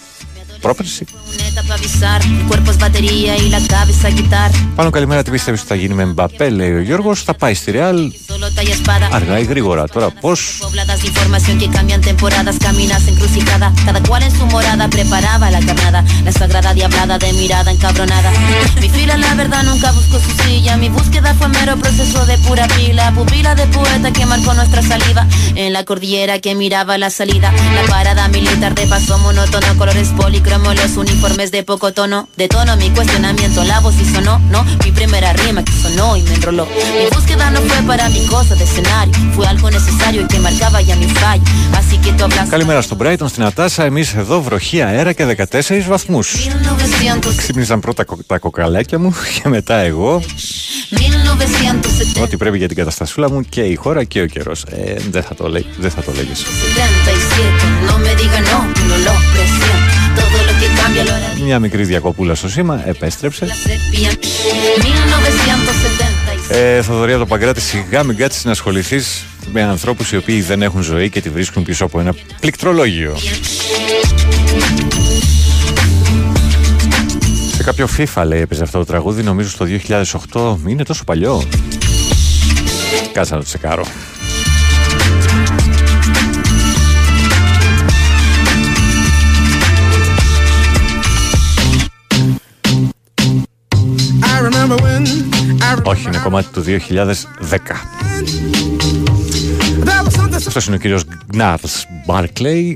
[0.66, 1.03] πρόπερση.
[1.40, 4.50] Neta pa' avisar, el cuerpo es batería y la cabeza guitar.
[4.76, 7.16] Πάνω καλημέρα, τι πιστεύει ότι θα γίνει με Μπαπέ, λέει ο Γιώργο.
[7.16, 7.98] Θα πάει στη Ρεάλ
[8.30, 9.08] Solo talla espada.
[9.11, 9.84] αργά ή γρήγορα.
[9.88, 10.32] Τώρα πώ.
[10.66, 13.68] Pobladas de información que cambian temporadas, caminas encrucijada.
[13.88, 16.00] Cada cual en su morada preparaba la carnada.
[16.27, 18.30] La sagrada diablada de mirada encabronada.
[18.82, 20.74] Mi fila, la verdad, nunca buscó su silla.
[20.84, 23.06] Mi búsqueda fue mero proceso de pura pila.
[23.18, 25.24] Pupila de poeta que marcó nuestra saliva.
[25.64, 27.48] En la cordillera que miraba la salida.
[27.77, 29.69] La parada militar de paso monótono.
[29.82, 30.10] Colores
[30.64, 32.27] policromos, los uniformes de poco tono.
[32.38, 34.40] De tono mi cuestionamiento, la voz y sonó.
[34.51, 36.66] No, mi primera rima que sonó y me enroló.
[36.66, 39.14] Mi búsqueda no fue para mi cosa de escenario.
[39.35, 41.43] Fue algo necesario y que marcaba ya mi fallo.
[41.74, 42.50] Así que tú hablas.
[42.50, 43.84] Καλημέρα στον Brighton, στην Ατάσα.
[43.84, 46.19] Εμεί εδώ βροχή, αέρα και 14 βαθμού.
[46.24, 47.34] 1970.
[47.35, 50.22] Ξύπνησαν πρώτα κο- τα κοκαλάκια μου και μετά εγώ.
[50.90, 52.22] 1970.
[52.22, 54.51] Ό,τι πρέπει για την καταστασούλα μου και η χώρα και ο καιρό.
[54.69, 56.43] Ε, δεν θα το, λέει, δεν θα το λέγεις.
[61.43, 63.45] Μια μικρή διακοπούλα στο σήμα, επέστρεψε.
[63.45, 64.11] sepia.
[66.49, 66.56] 1976.
[66.56, 70.82] Ε, Θοδωρία το Παγκράτη, σιγά μην κάτσεις να ασχοληθείς με ανθρώπους οι οποίοι δεν έχουν
[70.82, 73.17] ζωή και τη βρίσκουν πίσω από ένα πληκτρολόγιο.
[77.56, 79.65] Σε κάποιο FIFA λέει έπαιζε αυτό το τραγούδι, νομίζω στο
[80.33, 80.57] 2008.
[80.67, 81.43] Είναι τόσο παλιό.
[83.14, 83.85] Κάτσε να το τσεκάρω.
[95.83, 96.72] Όχι, είναι κομμάτι του 2010.
[99.83, 101.75] there was something so Αυτός είναι ο κύριος Gnarls
[102.07, 102.75] Barclay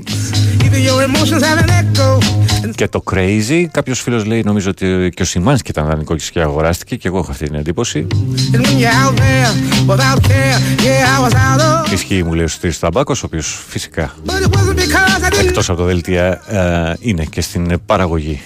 [0.64, 2.18] even your emotions have an echo.
[2.64, 3.64] And και το Crazy.
[3.70, 7.30] Κάποιος φίλος λέει, νομίζω ότι και ο Σιμάνσκι ήταν δανεικός και αγοράστηκε και εγώ έχω
[7.30, 8.06] αυτή την εντύπωση.
[8.52, 9.50] and when you're out there
[9.90, 11.92] without care, yeah, I was out of.
[11.92, 15.46] Ισχύει μου λέει ο Στήρης Ταμπάκος, ο οποίος φυσικά But it wasn't because I didn't.
[15.46, 18.40] εκτός από το δελτία ε, είναι και στην παραγωγή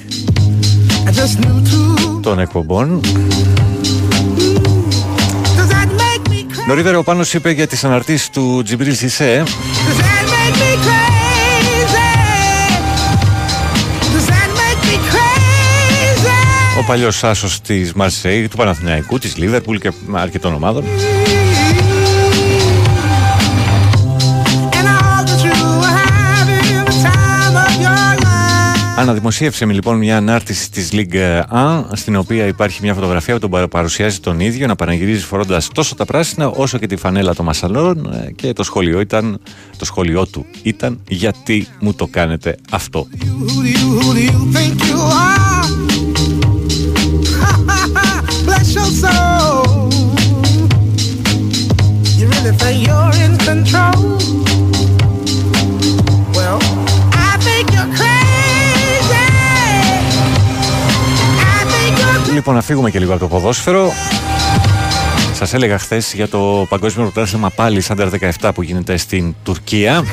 [1.06, 2.03] I just knew to.
[2.24, 3.00] Των εκπομπών.
[5.56, 6.66] Does that make me crazy?
[6.68, 12.12] Νωρίτερα ο Πάνος είπε για τις αναρτήσεις του Τζιμπρίλ Σισέ Does that make me crazy?
[14.14, 16.78] Does that make me crazy?
[16.80, 20.84] ο παλιός άσος της Μαρσέη, του Παναθηναϊκού, της Λίβερπουλ και αρκετών ομάδων.
[28.96, 29.00] Life.
[29.00, 33.68] Αναδημοσίευσε λοιπόν μια ανάρτηση της Ligue 1 στην οποία υπάρχει μια φωτογραφία που τον παρα-
[33.68, 38.12] παρουσιάζει τον ίδιο να πανηγυρίζει φορώντας τόσο τα πράσινα όσο και τη φανέλα των μασαλών
[38.26, 39.40] ε, και το σχόλιο, ήταν,
[39.78, 44.56] το σχόλιο του ήταν γιατί μου το κάνετε αυτό; Who do you, who do you
[44.56, 45.68] think you are?
[48.46, 49.33] Bless your soul.
[62.46, 63.92] Λοιπόν, να φύγουμε και λίγο από το ποδόσφαιρο.
[65.34, 68.08] Σας έλεγα χθες για το παγκόσμιο πρωτάθλημα πάλι Under
[68.40, 70.02] 17 που γίνεται στην Τουρκία.
[70.02, 70.10] like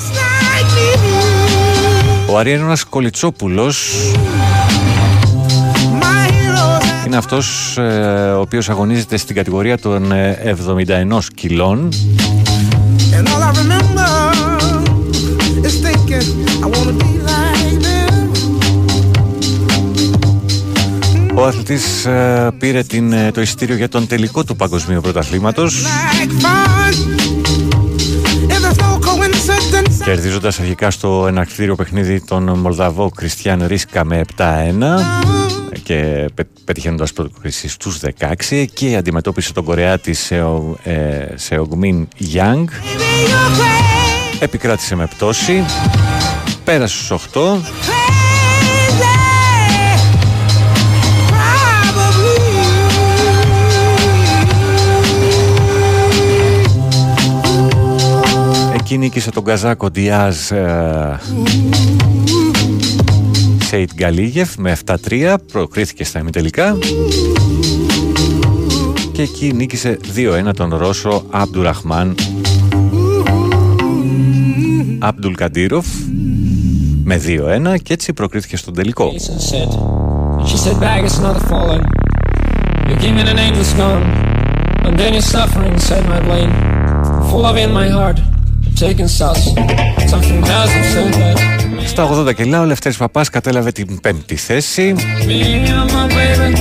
[2.28, 2.32] me.
[2.34, 3.94] Ο Αριένωνας Κολιτσόπουλος
[6.00, 7.82] My heroes είναι αυτός ε,
[8.36, 10.56] ο οποίος αγωνίζεται στην κατηγορία των ε,
[11.10, 11.90] 71 κιλών.
[13.18, 14.10] And all I remember
[15.68, 16.28] is thinking
[16.64, 17.21] I wanna be
[21.42, 26.30] Ο αθλητής ε, πήρε την, ε, το εισιτήριο για τον τελικό του παγκοσμίου πρωταθλήματος Like
[26.30, 26.94] fun.
[28.52, 34.44] If there's no coincidence, Κερδίζοντας αρχικά στο εναρκτήριο παιχνίδι τον Μολδαβό Κριστιαν Ρίσκα με 7-1
[35.84, 42.68] και πε- πετυχαίνοντας πρόκριση στους 16 και αντιμετώπισε τον Κορεάτη Σεο, ε, Σεογμίν Γιάνγκ
[44.40, 45.64] επικράτησε με πτώση
[46.64, 47.62] πέρασε στους 8
[58.92, 61.20] Εκεί νίκησε τον Καζάκο Διάζ ε,
[63.64, 64.78] Σέιτ Γκαλίγεφ με
[65.10, 66.78] 7-3, προκρίθηκε στα ημιτελικά.
[69.12, 70.00] Και εκεί νίκησε
[70.50, 72.16] 2-1 τον Ρώσο Αμπτουραχμάν
[75.00, 75.86] Αμπτουλ Καντήροφ
[77.04, 77.22] με
[77.76, 79.12] 2-1 και έτσι προκρίθηκε στον τελικό.
[79.18, 79.70] said.
[80.46, 81.82] She said, Bag is not fallen.
[82.88, 84.04] You're giving an angel's gone.
[84.86, 86.50] And then you're suffering, said my brain.
[87.30, 88.20] Full of in my heart.
[88.82, 89.40] Taking sus.
[90.12, 91.86] Something hasn't said that.
[91.86, 94.96] Στα 80 κιλά ο Λευτέρης Παπάς κατέλαβε την πέμπτη θέση.
[94.98, 96.52] Me and my baby.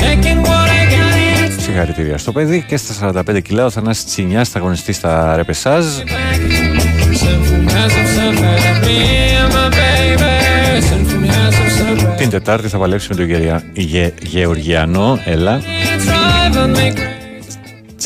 [0.00, 1.60] Taking what I got in.
[1.60, 5.84] Συγχαρητήρια στο παιδί και στα 45 κιλά ο Θανάσης Τσινιάς θα αγωνιστεί στα ρεπεσάζ.
[5.86, 8.84] Something hasn't said that.
[8.86, 8.98] Me
[9.40, 10.34] and my baby.
[10.90, 12.16] Something hasn't said that.
[12.16, 13.62] Την Τετάρτη θα παλέψει με τον Γερια...
[13.72, 14.12] Γε...
[14.22, 15.60] Γεωργιανό Ελά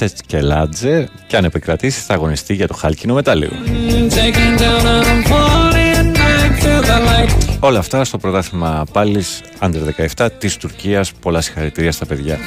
[0.07, 3.51] Τσετσκελάτζε και αν επικρατήσει θα αγωνιστεί για το χάλκινο μετάλλιο.
[3.51, 7.59] Taking down and I'm falling back to the light.
[7.61, 11.13] Όλα αυτά στο πρωτάθλημα πάλις Under 17 της Τουρκίας.
[11.13, 12.39] Πολλά συγχαρητήρια στα παιδιά.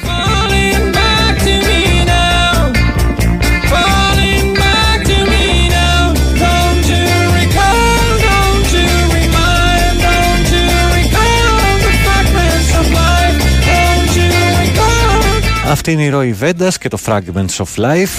[15.68, 18.14] Αυτή είναι η Ροή Βέντας και το Fragments of Life.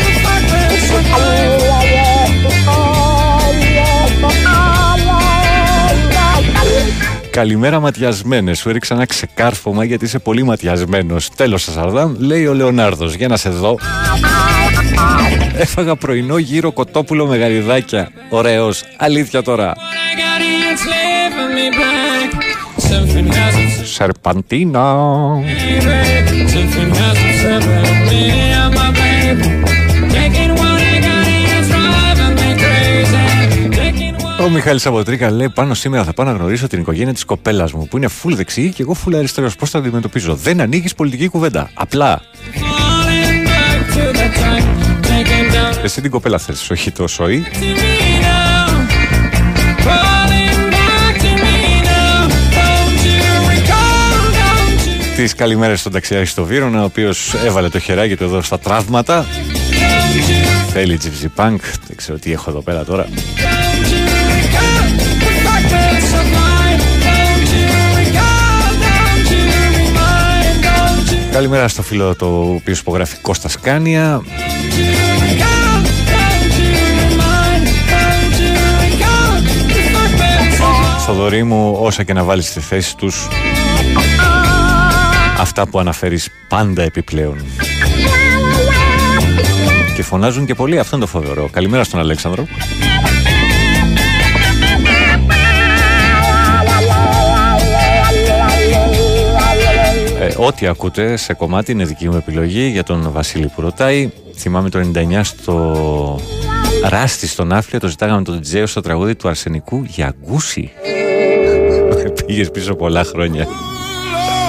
[0.00, 1.68] the fragments of life?
[7.30, 8.58] Καλημέρα ματιασμένες.
[8.58, 11.30] Σου έριξα ένα ξεκάρφωμα γιατί είσαι πολύ ματιασμένος.
[11.36, 13.14] Τέλος, Σαρδάμ, λέει ο Λεωνάρδος.
[13.14, 13.78] Για να σε δω.
[15.56, 18.10] Έφαγα πρωινό γύρο κοτόπουλο με γαριδάκια.
[18.28, 18.84] Ωραίος.
[18.96, 19.74] Αλήθεια τώρα.
[22.88, 23.30] I got it's leaving me blank.
[23.30, 24.96] Something hasn't Σερπαντίνα.
[26.54, 27.88] Something hasn't said that.
[28.08, 28.22] Me
[28.60, 29.48] and my baby.
[30.16, 33.24] Taking what I got it's driving me crazy.
[33.80, 37.24] Taking what Ο Μιχάλης Σαμποτρίκα λέει πάνω σήμερα θα πάω να γνωρίσω την οικογένεια της
[37.24, 39.56] κοπέλας μου που είναι full δεξί και εγώ full αριστερός.
[39.56, 41.70] Πώς θα αντιμετωπίζω; Δεν ανοίγεις πολιτική κουβέντα.
[41.74, 42.20] Απλά.
[42.54, 44.66] falling back to the time.
[45.02, 47.46] Taking down Εσύ την κοπέλα θες, όχι το σοϊ.
[55.18, 55.26] Recall?
[55.26, 58.42] Don't you Τις καλημέρες στον ταξιάρχη στο Βύρονα, ο οποίος έβαλε το χεράκι του εδώ
[58.42, 59.26] στα τραύματα.
[60.70, 61.60] Θέλει τζιψι πανκ.
[61.86, 63.06] Δεν ξέρω τι έχω εδώ πέρα τώρα.
[65.44, 66.82] fragments of life?
[67.04, 67.66] Don't you
[67.98, 68.72] recall?
[68.84, 69.42] Don't you
[69.78, 70.62] remind?
[70.64, 74.22] Don't you Καλημέρα στο φίλο το οποίο υπογράφει Κώστας Κάνια.
[81.00, 83.28] Στο δωρή μου όσα και να βάλεις στη θέση τους
[85.38, 87.44] Αυτά που αναφέρεις πάντα επιπλέον
[89.94, 92.46] Και φωνάζουν και πολύ, αυτό είναι το φοβερό Καλημέρα στον Αλέξανδρο
[100.20, 104.10] Ε, ό,τι ακούτε σε κομμάτι είναι δική μου επιλογή για τον Βασίλη που ρωτάει.
[104.36, 106.20] Θυμάμαι το 99 στο
[106.88, 110.70] Ράστι στον Άφλιο το ζητάγαμε τον DJ στο τραγούδι του Αρσενικού για γκούσι.
[112.26, 113.46] Πήγες πίσω πολλά χρόνια.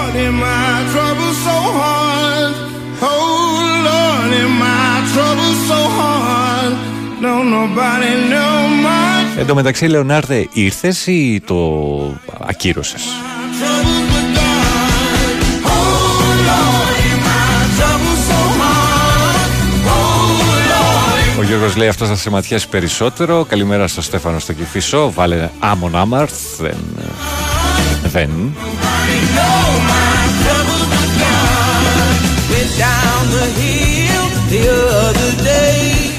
[0.10, 2.54] Lord, in my trouble so hard.
[3.02, 3.52] Oh
[3.88, 6.74] Lord, in my trouble so hard.
[7.22, 8.54] Don't nobody know
[8.86, 11.56] my Εν τω μεταξύ, Λεωνάρδε, ήρθες ή το
[12.40, 13.02] ακύρωσες;
[21.40, 23.46] Ο Γιώργος λέει αυτός θα σε ματιάσει περισσότερο.
[23.50, 25.12] Καλημέρα στο Στέφανο στο Κηφισό.
[25.12, 26.62] Βάλε Άμον Άμαρθ.
[26.62, 26.78] Δεν.
[28.04, 28.30] Δεν.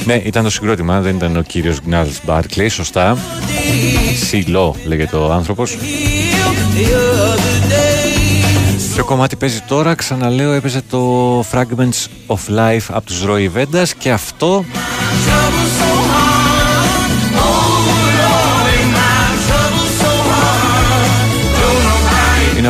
[0.04, 3.18] Ναι, ήταν το συγκρότημα, δεν ήταν ο κύριος Γκνάλς Μπάρκλεϊ, σωστά.
[4.26, 5.76] Σιλό λέγεται ο άνθρωπος.
[8.94, 14.10] Ποιο κομμάτι παίζει τώρα, ξαναλέω, έπαιζε το Fragments of Life από τους Roy Vendas και
[14.10, 14.64] αυτό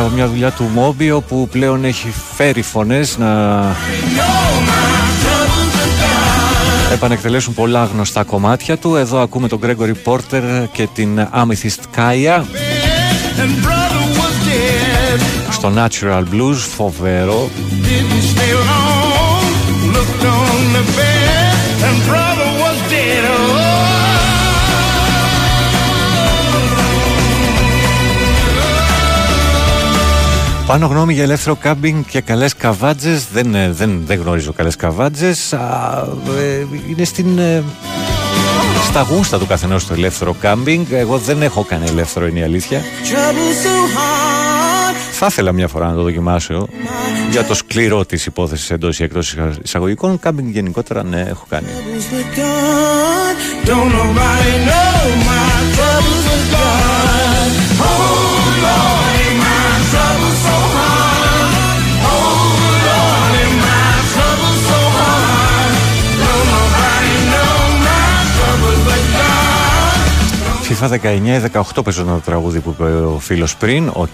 [0.01, 3.61] από μια δουλειά του Μόμπιο που πλέον έχει φέρει φωνές να
[6.93, 8.95] επανεκτελέσουν πολλά γνωστά κομμάτια του.
[8.95, 12.37] Εδώ ακούμε τον Gregory Porter και την Amethyst Kaya
[13.41, 15.21] And brother was dead.
[15.51, 17.49] στο Natural Blues, φοβερό.
[30.71, 33.27] Πάνω γνώμη για ελεύθερο κάμπινγκ και καλές καβάτζες.
[33.31, 35.53] Δεν, ε, δεν, δεν γνωρίζω καλές καβάτζες.
[35.53, 36.07] Α,
[36.39, 37.39] ε, είναι στην...
[37.39, 37.63] ε,
[38.83, 40.85] στα γούστα του καθενός το ελεύθερο κάμπινγκ.
[40.91, 42.79] Εγώ δεν έχω κάνει ελεύθερο, είναι η αλήθεια.
[42.79, 44.95] Trouble so hard.
[45.11, 46.67] Θα ήθελα μια φορά να το δοκιμάσω
[47.31, 50.19] για το σκληρό της υπόθεσης εντός ή εκτός εισαγωγικών.
[50.19, 51.67] Κάμπινγκ γενικότερα, ναι, έχω κάνει.
[51.67, 53.67] Troubles were gone.
[53.67, 55.40] Don't nobody know my
[70.71, 71.41] FIFA 19 ή
[71.75, 73.89] 18 παίζω ένα τραγούδι που είπε ο φίλος πριν.
[73.93, 74.07] Οκ.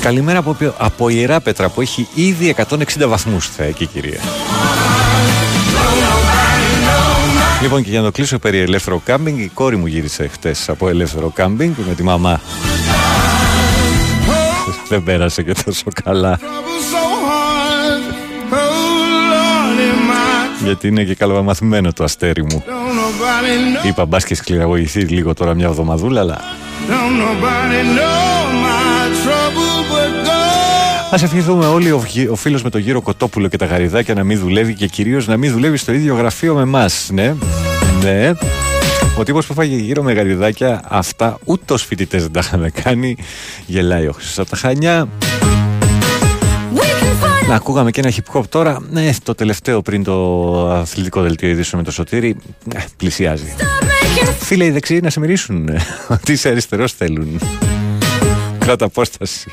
[0.00, 4.20] Καλημέρα από, από Ιεράπετρα που έχει ήδη 160 βαθμούς θα εκεί κυρία.
[7.62, 10.88] Λοιπόν και για να το κλείσω περί ελεύθερο κάμπινγκ η κόρη μου γύρισε χτες από
[10.88, 12.40] ελεύθερο κάμπινγκ με τη μαμά.
[14.88, 16.38] Δεν πέρασε και τόσο καλά
[16.92, 18.02] So hard.
[18.50, 18.64] Oh
[19.32, 20.32] Lord, ain't my
[20.64, 22.64] γιατί είναι και καλομαθημένο το αστέρι μου.
[23.18, 23.86] Don't nobody know.
[23.88, 26.40] Είπα μπας και σκληραγωγηθείς λίγο τώρα μια εβδομαδούλα αλλά
[26.88, 31.18] Don't nobody know my trouble but God.
[31.20, 34.24] Α ευχηθούμε όλοι ο, γυ- ο φίλος με το γύρο κοτόπουλο και τα γαριδάκια να
[34.24, 36.88] μην δουλεύει και κυρίως να μην δουλεύει στο ίδιο γραφείο με εμά.
[37.10, 37.34] Ναι,
[38.02, 38.32] ναι.
[39.18, 43.16] Ο τύπος που φάγε γύρω με γαριδάκια, αυτά ούτε ω φοιτητές δεν τα είχαν κάνει.
[43.66, 45.08] Γελάει ο Χρυσός από τα Χανιά.
[47.52, 48.82] Να ακούγαμε και ένα hip hop τώρα.
[48.90, 52.36] Ναι, το τελευταίο πριν το αθλητικό δελτίο ειδήσεων με το Σωτήρι.
[52.64, 53.54] Ναι, πλησιάζει.
[54.38, 55.68] Φίλε, οι δεξιοί να σε μυρίσουν.
[56.14, 57.40] Ότι είσαι αριστερός θέλουν.
[58.58, 59.50] Κράτα απόσταση.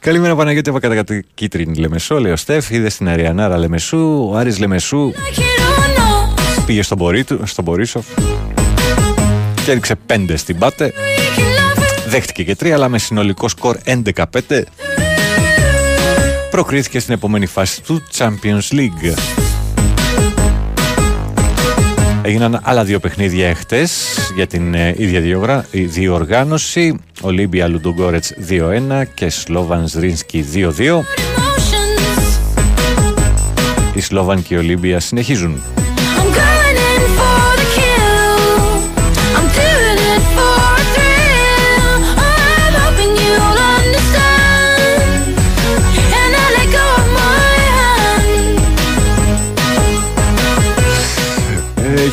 [0.00, 2.70] Καλημέρα Παναγιώτη από κατά κίτρινη Λεμεσό, λέει ο Στεφ.
[2.70, 4.28] Είδες στην Αριανάρα Λεμεσού.
[4.30, 5.12] Ο Άρης Λεμεσού
[6.66, 8.06] πήγε στον, Μπορίτου, στον Μπορίσοφ
[9.64, 10.92] και έδειξε πέντε στην Πάτε.
[12.08, 14.62] Δέχτηκε και τρία, αλλά με συνολικό σκορ 11-5
[16.58, 19.18] προκρίθηκε στην επόμενη φάση του Champions League.
[22.22, 26.98] Έγιναν άλλα δύο παιχνίδια εχθές για την ε, ίδια διογρα- η διοργάνωση.
[27.20, 31.00] Ολύμπια Λουντογκόρετς 2-1 και Σλόβαν Ζρίνσκι 2-2.
[33.94, 35.62] Οι Σλόβαν και η Ολύμπια συνεχίζουν.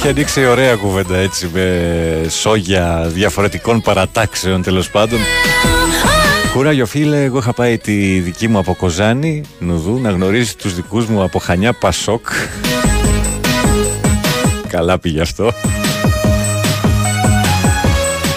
[0.06, 5.20] Ε, Έχει ανοίξει ωραία κουβέντα έτσι με σόγια διαφορετικών παρατάξεων τέλος πάντων.
[6.54, 11.06] Κουράγιο φίλε, εγώ είχα πάει τη δική μου από Κοζάνη, Νουδού, να γνωρίσει τους δικούς
[11.06, 12.28] μου από Χανιά Πασόκ.
[14.68, 15.52] Καλά πήγε αυτό.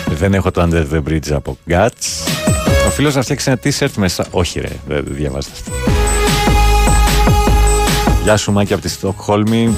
[0.07, 2.27] Δεν έχω το Under the Bridge από Guts.
[2.87, 4.27] Ο φίλος να φτιάξει ένα t-shirt μέσα.
[4.31, 5.71] Όχι ρε, δεν δεν διαβάζετε αυτό.
[8.23, 9.75] Γεια σου Μάκη από τη Στοκχόλμη.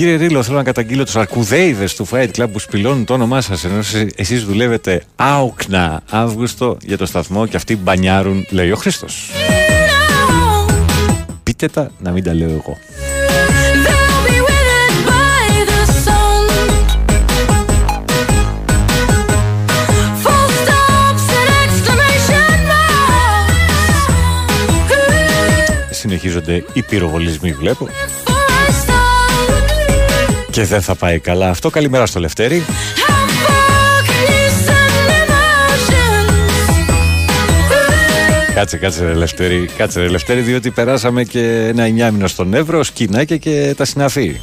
[0.00, 3.64] Κύριε Ρίλο, θέλω να καταγγείλω τους αρκουδέιδες του Fight Club που σπηλώνουν το όνομά σας
[3.64, 3.82] ενώ
[4.16, 9.30] εσείς δουλεύετε άοκνα Αύγουστο για το σταθμό και αυτοί μπανιάρουν, λέει ο Χρήστος.
[11.42, 12.78] Πείτε τα να μην τα λέω εγώ.
[13.84, 16.44] They'll be withered by the sun.
[20.22, 23.94] Full stops and exclamation marks.
[25.90, 27.88] Συνεχίζονται οι πυροβολισμοί, βλέπω.
[30.60, 30.70] For a start.
[30.70, 31.70] Και δεν θα πάει καλά αυτό.
[31.70, 32.62] Καλημέρα στο Λευτέρη.
[32.66, 33.12] How
[33.46, 36.30] far can you send emotions?
[38.54, 43.36] Κάτσε, κάτσε ρε Λευτέρη, κάτσε ρε Λευτέρη, διότι περάσαμε και ένα εννιάμινο στον Εύρο, σκηνάκια
[43.36, 44.40] και τα συναφή.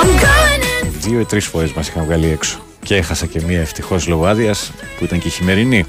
[0.00, 0.88] I'm going in.
[1.00, 2.58] Δύο ή τρεις φορές μας είχαν βγάλει έξω.
[2.82, 4.54] Και έχασα και μία ευτυχώς λόγω άδεια
[4.98, 5.84] που ήταν και η χειμερινή.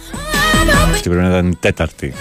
[0.92, 2.14] Αυτή πρέπει να ήταν η τέταρτη.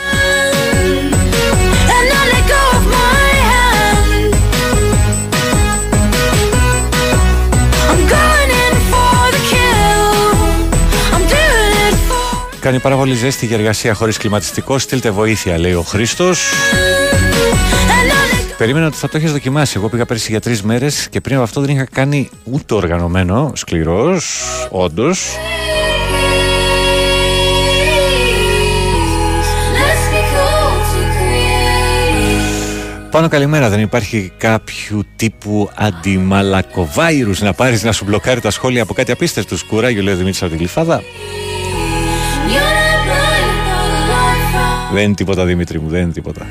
[12.64, 13.16] κάνει πάρα πολύ
[13.50, 14.78] εργασία χωρίς κλιματιστικό.
[14.78, 16.52] Στείλτε βοήθεια, λέει ο Χρήστος.
[18.58, 19.74] Περίμενα ότι θα το έχεις δοκιμάσει.
[19.76, 23.52] Εγώ πήγα πέρσι για τρεις μέρες και πριν από αυτό δεν είχα κάνει ούτε οργανωμένο.
[23.54, 25.36] Σκληρός, όντως.
[33.10, 38.94] Πάνω καλημέρα, δεν υπάρχει κάποιο τύπου αντιμαλακοβάιρους να πάρεις να σου μπλοκάρει τα σχόλια από
[38.94, 39.62] κάτι απίστευτος.
[39.62, 40.60] Κουράγιο λέει ο Δημήτρης από την
[44.94, 46.46] Δεν είναι τίποτα Δημήτρη μου, δεν είναι τίποτα.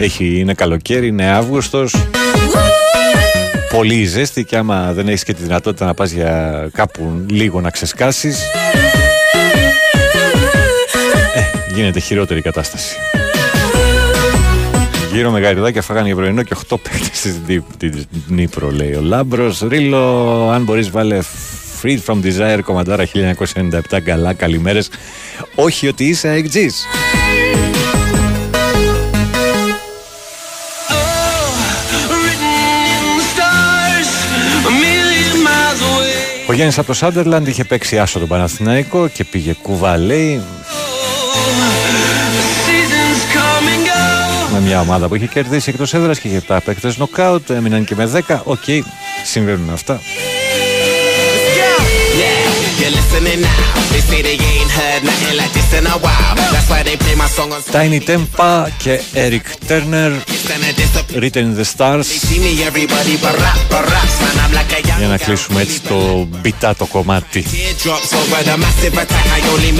[0.00, 1.94] Έχει, είναι καλοκαίρι, είναι Αύγουστος.
[3.70, 7.70] Πολύ ζέστη και άμα δεν έχεις και τη δυνατότητα να πας για κάπου λίγο να
[7.70, 8.38] ξεσκάσεις
[11.34, 11.40] ε,
[11.74, 12.96] γίνεται χειρότερη η κατάσταση.
[15.12, 19.00] Γύρω με γαριδάκια φάγανε για πρωινό και 8 παίκτες της Νί- της Νύπρο λέει ο
[19.00, 19.60] Λάμπρος.
[19.68, 21.18] Ρίλο, αν μπορείς βάλε
[21.82, 23.08] Free from Desire κομματάρα
[23.90, 24.90] 1997 καλά καλημέρες.
[25.54, 26.86] Όχι ότι είσαι ΑΕΚτζής.
[36.48, 40.42] Ο Γιάννης από το Σάντερλαντ είχε παίξει άσο τον Παναθηναϊκό και πήγε κουβά λέει
[44.52, 47.94] με μια ομάδα που είχε κερδίσει εκτός έδρας και είχε 7 παίκτες νοκάουτ, έμειναν και
[47.94, 48.40] με 10.
[48.44, 48.64] Οκ,
[49.24, 50.00] συμβαίνουν αυτά.
[57.72, 60.12] Tiny Temple και Eric Turner
[61.14, 62.06] written in the stars.
[64.98, 67.44] Για να κλείσουμε έτσι το beat το κομμάτι.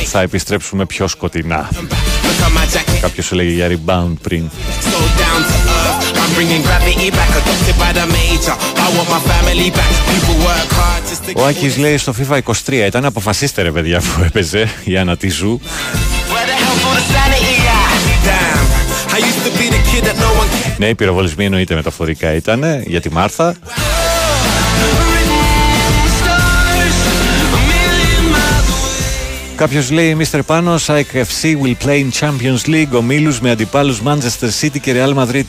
[0.05, 1.69] Θα επιστρέψουμε πιο σκοτεινά.
[3.01, 4.51] Κάποιος έλεγε για rebound πριν.
[11.35, 15.61] Ο Άκης λέει στο FIFA 23 ήταν αποφασίστε ρε παιδιά που έπαιζε η Άννα Τιζού.
[15.61, 17.99] Where the hell for the sanity at?
[18.29, 18.65] Damn.
[19.17, 20.79] I used to be the kid that no one cared.
[20.79, 23.55] Ναι, οι πυροβολισμοί εννοείται μεταφορικά ήταν για τη Μάρθα.
[29.57, 30.41] Κάποιος λέει Mr.
[30.47, 35.15] Πάνος, ΑΕΚ FC will play in Champions League ομίλου με αντιπάλους Manchester City και Real
[35.15, 35.45] Madrid.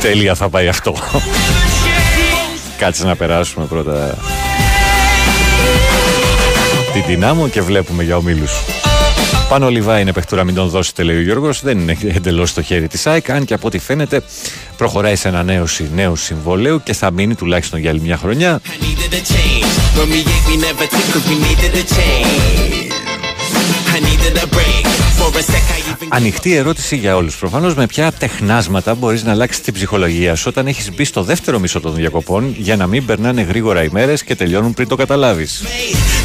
[0.00, 0.96] Τέλεια θα πάει αυτό.
[2.78, 4.18] Κάτσε να περάσουμε πρώτα
[6.92, 8.52] την δυνάμω και βλέπουμε για ομίλους.
[9.48, 11.62] Πάνω ο Λιβά είναι παιχτούρα, μην τον δώσετε, λέει ο Γιώργος.
[11.62, 14.22] Δεν είναι εντελώς στο χέρι της ΑΕΚ, αν και από ό,τι φαίνεται
[14.76, 15.64] προχωράει σε ένα νέο
[15.94, 18.60] νέου συμβολέου και θα μείνει τουλάχιστον για άλλη μια χρονιά.
[18.80, 19.72] needed a change.
[19.96, 22.90] When we ate, we never took cause we needed a change.
[23.92, 24.89] I
[25.20, 25.32] needed a break.
[25.32, 27.36] For a sec, I even Ανοιχτή ερώτηση για όλους.
[27.36, 31.58] Προφανώς με ποια τεχνάσματα μπορείς να αλλάξεις την ψυχολογία σου όταν έχεις μπει στο δεύτερο
[31.58, 35.62] μισό των διακοπών για να μην περνάνε γρήγορα οι μέρες και τελειώνουν πριν το καταλάβεις;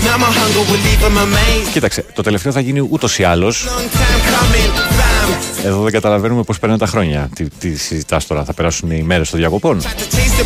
[0.05, 1.71] Now my hunger will leave him amazed.
[1.71, 3.65] Κοίταξε, το τελευταίο θα γίνει ούτως ή άλλως.
[3.67, 5.65] Long time coming, fam.
[5.65, 7.29] Εδώ δεν καταλαβαίνουμε πώς περνάνε τα χρόνια.
[7.35, 10.45] Τι, τι συζητάς τώρα, θα περάσουν οι μέρες των διακοπών; To taste it,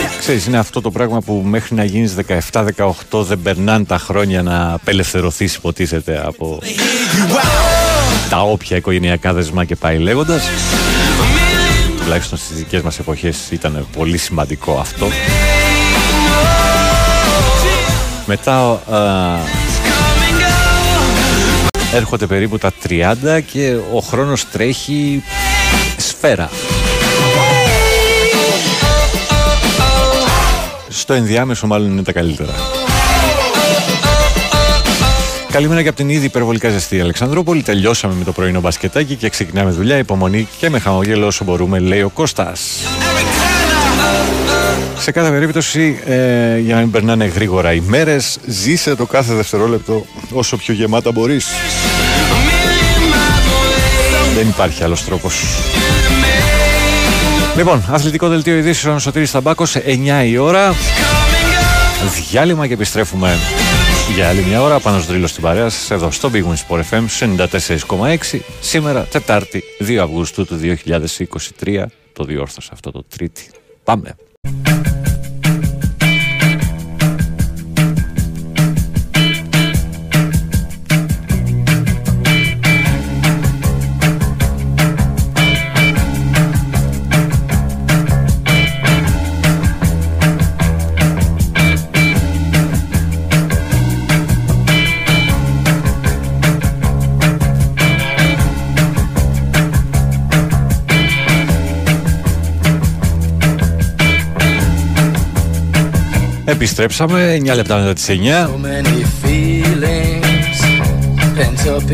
[0.00, 0.08] but I wasn't going nowhere.
[0.08, 0.08] Running mad.
[0.08, 0.18] I knew that maybe someday I would understand.
[0.18, 2.14] Ξέρεις, είναι αυτό το πράγμα που μέχρι να γίνεις
[3.10, 6.58] 17-18 δεν περνάνε τα χρόνια να απελευθερωθείς υποτίθεται από
[8.30, 10.42] τα όποια οικογενειακά δεσμά και πάει λέγοντας.
[12.02, 15.08] Τουλάχιστον στις δικές μας εποχές ήταν πολύ σημαντικό αυτό.
[18.26, 19.38] Μετά α,
[21.94, 25.22] έρχονται περίπου τα 30 και ο χρόνος τρέχει
[25.96, 26.50] σφαίρα.
[30.92, 32.52] Στο ενδιάμεσο μάλλον είναι τα καλύτερα.
[35.50, 37.62] Καλημέρα και από την ήδη υπερβολικά ζεστή Αλεξανδρούπολη.
[37.62, 39.96] Τελειώσαμε με το πρωινό μπασκετάκι και ξεκινάμε δουλειά.
[39.96, 42.60] Υπομονή και με χαμογέλο όσο μπορούμε, λέει ο Κώστας.
[44.98, 50.06] Σε κάθε περίπτωση, ε, για να μην περνάνε γρήγορα οι μέρες, ζήσε το κάθε δευτερόλεπτο
[50.32, 51.46] όσο πιο γεμάτα μπορείς.
[54.34, 55.34] Δεν υπάρχει άλλος τρόπος.
[57.56, 60.74] Λοιπόν, αθλητικό δελτίο ειδήσεων ο Σωτήρης Ταμπάκος, 9 η ώρα.
[62.30, 63.36] Διάλειμμα και επιστρέφουμε
[64.14, 67.36] για άλλη μια ώρα πάνω στο στην παρέα σας εδώ στο Big Wins Sport FM
[68.28, 70.60] 94,6 σήμερα Τετάρτη 2 Αυγούστου του
[71.64, 73.50] 2023 το διόρθωσα αυτό το Τρίτη.
[73.84, 74.14] Πάμε
[106.62, 107.38] Επιστρέψαμε.
[107.42, 110.58] 9 λεπτά μετά τις 9 So many feelings
[111.36, 111.90] pent up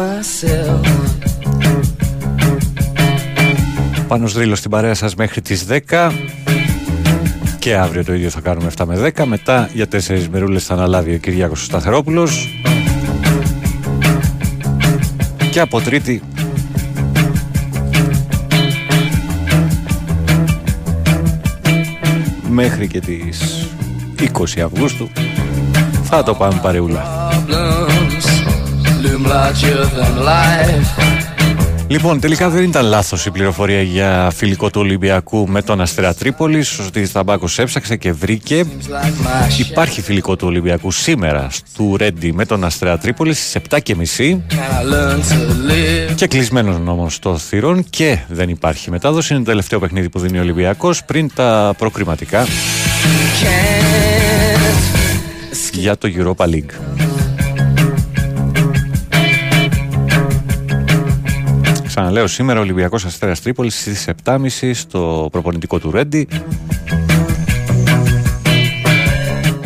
[0.00, 0.80] myself.
[4.08, 6.12] Πάνος Δρύλος στην παρέα σας μέχρι τις 10
[7.58, 11.14] και αύριο το ίδιο θα κάνουμε 7 με 10 μετά για 4 μερούλες θα αναλάβει
[11.14, 12.48] ο Κυριάκος Σταθερόπουλος
[15.50, 16.22] και από τρίτη
[22.48, 23.66] μέχρι και τις
[24.18, 25.08] 20 Αυγούστου
[26.02, 27.28] θα το πάμε παρεούλα.
[31.90, 36.78] Λοιπόν, τελικά δεν ήταν λάθος η πληροφορία για φιλικό του Ολυμπιακού με τον Αστέρα Τρίπολης.
[36.78, 38.64] Ο Σωτήρης Ταμπάκος έψαξε και βρήκε.
[39.58, 44.34] Υπάρχει φιλικό του Ολυμπιακού σήμερα του Ρέντι με τον Αστέρα Τρίπολη στις 7.30 Can I
[44.92, 46.14] learn to live?
[46.14, 49.34] και κλεισμένος νόμος των θυρών και δεν υπάρχει μετάδοση.
[49.34, 52.46] Είναι το τελευταίο παιχνίδι που δίνει ο Ολυμπιακός πριν τα προκριματικά
[55.72, 57.19] για το Europa League.
[61.94, 64.36] Ξαναλέω σήμερα ο Ολυμπιακός Αστέρας Τρίπολης στις 7.30
[64.72, 66.28] στο προπονητικό του Ρέντι.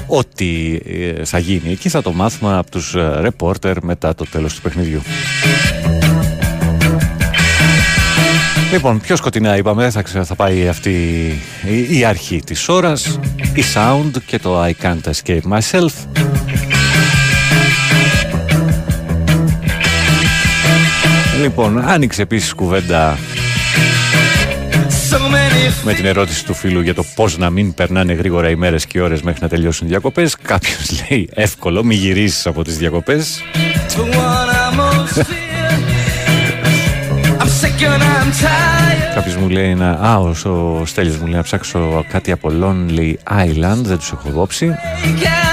[0.06, 4.54] Ό,τι ε, θα γίνει εκεί θα το μάθουμε από τους ε, ρεπόρτερ μετά το τέλος
[4.54, 5.02] του παιχνιδιού.
[8.72, 10.90] Λοιπόν, πιο σκοτεινά είπαμε, δεν θα, ξε- θα πάει αυτή
[11.68, 13.18] η, η αρχή της ώρας,
[13.54, 15.92] η sound και το I can't escape myself.
[21.40, 23.18] Λοιπόν, άνοιξε επίσης κουβέντα
[25.10, 28.54] So many με την ερώτηση του φίλου για το πώς να μην περνάνε γρήγορα οι
[28.54, 30.36] μέρες και οι ώρες μέχρι να τελειώσουν οι διακοπές.
[30.42, 33.42] Κάποιος λέει εύκολο, μη γυρίσεις από τις διακοπές.
[33.96, 35.44] to what I most fear.
[37.40, 39.14] I'm sick and I'm tired.
[39.14, 39.90] Κάποιος μου λέει να...
[39.90, 40.34] Α, ο,
[40.80, 44.66] ο Στέλιος μου λέει να ψάξω κάτι από Lonely Island, δεν τους έχω δόψει.
[44.66, 45.43] Break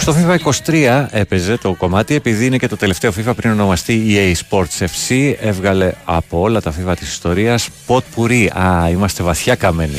[0.00, 0.36] Στο FIFA
[0.66, 5.34] 23 έπαιζε το κομμάτι επειδή είναι και το τελευταίο FIFA πριν ονομαστεί EA Sports FC.
[5.40, 8.46] Έβγαλε από όλα τα FIFA της ιστορίας Pot Pourri.
[8.52, 9.98] Α, είμαστε βαθιά καμένοι.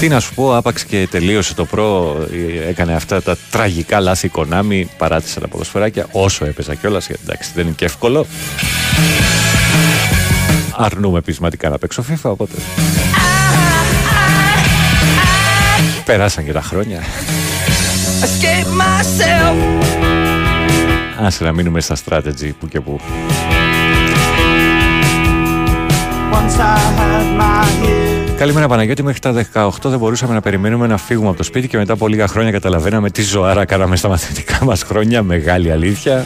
[0.00, 2.16] Τι να σου πω, άπαξ και τελείωσε το προ,
[2.64, 7.50] ε, έκανε αυτά τα τραγικά λάθη Konami, παράτησε τα ποδοσφαιράκια όσο έπαιζα κιόλας, γιατί εντάξει
[7.54, 8.26] δεν είναι και εύκολο.
[10.76, 12.54] Αρνούμε πεισματικά να παίξω FIFA, οπότε...
[16.04, 17.00] Περάσαν και τα χρόνια.
[18.20, 19.56] Escape myself.
[21.24, 23.00] Άσε να μείνουμε στα strategy που και που.
[26.32, 28.36] Once I had my head.
[28.38, 31.76] Καλημέρα Παναγιώτη, μέχρι τα 18 δεν μπορούσαμε να περιμένουμε να φύγουμε από το σπίτι και
[31.76, 36.24] μετά από λίγα χρόνια καταλαβαίναμε τι ζωάρα κάναμε στα μαθητικά μας χρόνια, μεγάλη αλήθεια.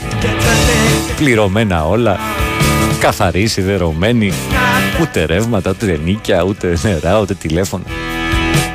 [1.17, 2.19] Πληρωμένα όλα,
[2.99, 4.31] καθαροί, σιδερωμένοι,
[5.01, 7.83] ούτε ρεύματα, ούτε νίκια, ούτε νερά, ούτε τηλέφωνα.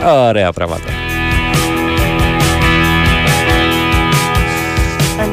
[0.06, 0.88] Ωραία πράγματα.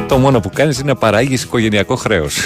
[0.08, 2.36] Το μόνο που κάνεις είναι να παράγεις οικογενειακό χρέος.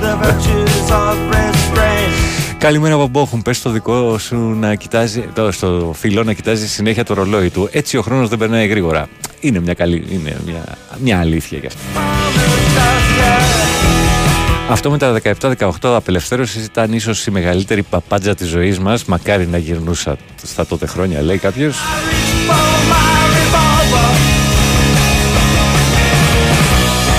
[0.00, 2.30] The virtues of restraint.
[2.58, 7.14] Καλημέρα Μπαμπόχουν, πες στο δικό σου να κοιτάζει, το, στο φίλο να κοιτάζει συνέχεια το
[7.14, 7.68] ρολόι του.
[7.72, 9.08] Έτσι ο χρόνος δεν περνάει γρήγορα.
[9.40, 10.64] Είναι μια καλή, είναι μια,
[10.98, 11.78] μια αλήθεια γι' αυτό.
[14.70, 19.04] Αυτό με τα 17-18 απελευθέρωση ήταν ίσως η μεγαλύτερη παπάντζα της ζωής μας.
[19.04, 21.76] Μακάρι να γυρνούσα στα τότε χρόνια, λέει κάποιος.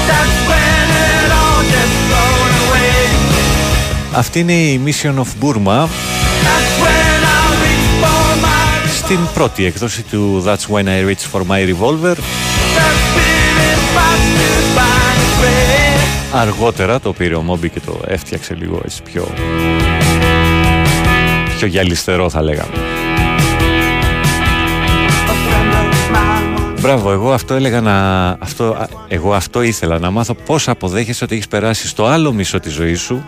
[0.07, 3.03] That's when it all gets thrown away.
[4.13, 5.80] Αυτή είναι η Mission of Burma
[6.47, 8.61] That's when I reach for my
[9.03, 12.15] στην πρώτη έκδοση του That's When I Reach For My Revolver.
[16.33, 19.27] Αργότερα το πήρε ο Μόμπι και το έφτιαξε λίγο έτσι πιο...
[21.57, 22.71] πιο γυαλιστερό θα λέγαμε.
[26.81, 28.27] Μπράβο, εγώ αυτό έλεγα να...
[28.29, 32.59] Αυτό, α, εγώ αυτό ήθελα να μάθω πώς αποδέχεσαι ότι έχεις περάσει στο άλλο μισό
[32.59, 33.23] της ζωής σου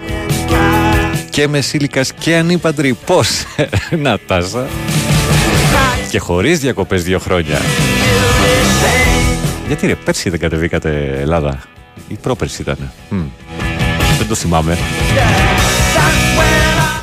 [1.29, 2.97] και μεσήλικας και ανήπαντρη.
[3.05, 3.29] Πώς,
[4.03, 4.67] Νατάσα.
[6.09, 7.57] Και χωρίς διακοπές δύο χρόνια.
[9.67, 11.72] Γιατί ρε, πέρσι δεν κατεβήκατε Ελλάδα.
[12.07, 12.91] Η πρόπερση ήταν.
[13.09, 13.19] Μμ.
[14.17, 14.77] Δεν το θυμάμαι.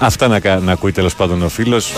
[0.01, 1.93] Αυτά να, κα- να ακούει τέλος πάντων ο φίλος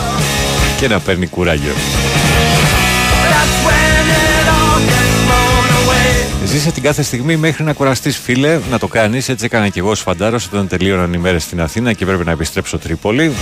[0.81, 1.73] και να παίρνει κουράγιο.
[1.73, 6.47] That's when it all gets thrown away.
[6.47, 9.29] Ζήσε την κάθε στιγμή μέχρι να κουραστείς φίλε, να το κάνεις.
[9.29, 12.79] Έτσι έκανα και εγώ φαντάρος όταν τελείωναν οι μέρες στην Αθήνα και πρέπει να επιστρέψω
[12.79, 13.33] Τρίπολη.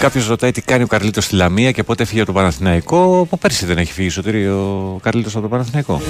[0.00, 3.20] Κάποιος ρωτάει τι κάνει ο Καρλίτος στη Λαμία και πότε έφυγε από το Παναθηναϊκό.
[3.20, 6.00] Από πέρσι δεν έχει φύγει σωτήρι ο Καρλίτος από το Παναθηναϊκό.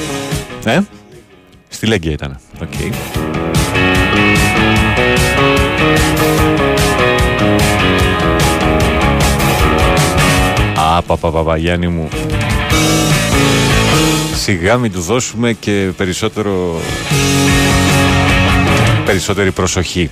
[0.68, 0.80] Ε;
[1.68, 2.38] Στη Λέγκια ήταν.
[2.62, 2.68] OK.
[2.72, 2.92] Okay.
[11.06, 11.56] πα, πα, πα.
[11.56, 12.08] Γιανίμου.
[14.34, 16.80] Σιγά μην του δώσουμε και περισσότερο...
[19.04, 20.10] περισσότερη προσοχή.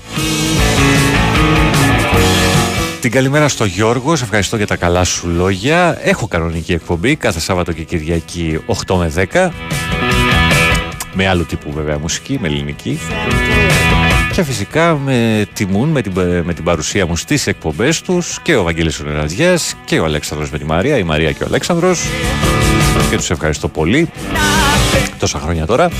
[3.00, 5.98] Την καλημέρα στο Γιώργο, σε ευχαριστώ για τα καλά σου λόγια.
[6.02, 9.50] Έχω κανονική εκπομπή κάθε Σάββατο και Κυριακή 8 με 10.
[11.18, 12.98] Με άλλου τύπου βέβαια μουσική, με ελληνική.
[14.32, 16.12] Και φυσικά με τιμούν με την,
[16.44, 20.58] με την παρουσία μου στις εκπομπές τους και ο Βαγγέλης Ονεραζιάς και ο Αλέξανδρος με
[20.58, 22.00] τη Μαρία, η Μαρία και ο Αλέξανδρος.
[23.10, 24.10] Και τους ευχαριστώ πολύ.
[25.18, 25.90] Τόσα χρόνια τώρα.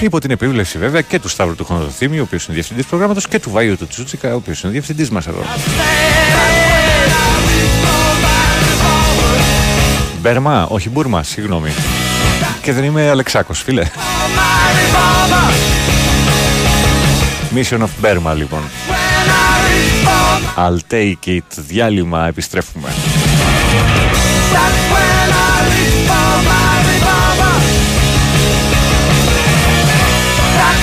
[0.00, 3.38] Υπό την επίβλεψη βέβαια και του Σταύρου του Χονοδοθήμιου, ο οποίος είναι διευθυντής προγράμματος, και
[3.38, 5.42] του Βάιου του Τσούτσικα, ο οποίος είναι διευθυντής μας εδώ.
[10.20, 11.70] Μπέρμα, όχι Μπούρμα, συγγνώμη.
[12.62, 13.86] Και δεν είμαι Αλεξάκος, φίλε.
[17.54, 18.62] Mission of Burma, λοιπόν.
[20.56, 21.40] I'll take it.
[21.56, 22.88] Διάλειμμα, επιστρέφουμε.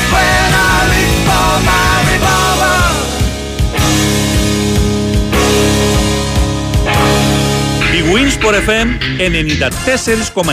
[0.06, 0.39] Η
[8.14, 8.88] Winsport FM
[10.44, 10.52] 94,6.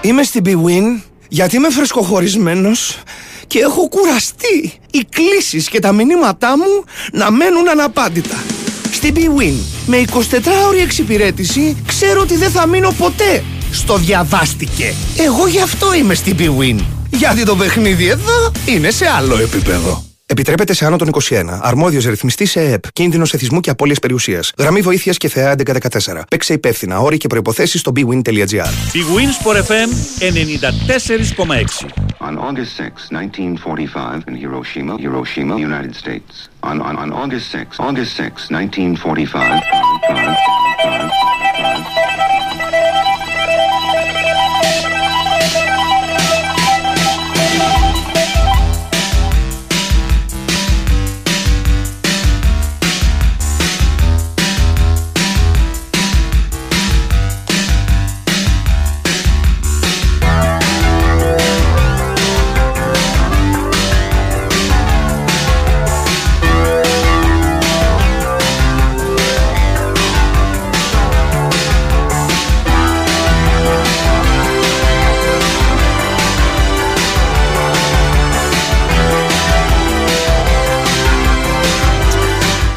[0.00, 2.98] Είμαι στην BWIN γιατί είμαι φρεσκοχωρισμένος
[3.46, 8.42] και έχω κουραστεί οι κλήσεις και τα μηνύματά μου να μένουν αναπάντητα.
[8.92, 9.54] Στην BWIN
[9.86, 13.42] με 24ωρη εξυπηρέτηση ξέρω ότι δεν θα μείνω ποτέ
[13.72, 14.94] στο διαβάστηκε.
[15.18, 16.78] Εγώ γι' αυτό είμαι στην BWIN.
[17.10, 20.04] Γιατί το παιχνίδι εδώ είναι σε άλλο επίπεδο.
[20.34, 21.58] Επιτρέπεται σε άνω των 21.
[21.60, 22.92] Αρμόδιος ρυθμιστής σε ΕΕΠ.
[22.92, 24.52] Κίνδυνος εθισμού και απώλειας περιουσίας.
[24.58, 26.24] Γραμμή βοήθειας και θεά 1114.
[26.30, 26.98] Παίξε υπεύθυνα.
[26.98, 28.68] Όροι και προποθέσει στο bwin.gr.
[28.92, 29.88] Η Winsport FM
[30.20, 31.86] 94,6.
[32.20, 36.32] On August 6, 1945, in Hiroshima, Hiroshima, United States.
[36.70, 39.62] On, on, on August 6, August 6, 1945.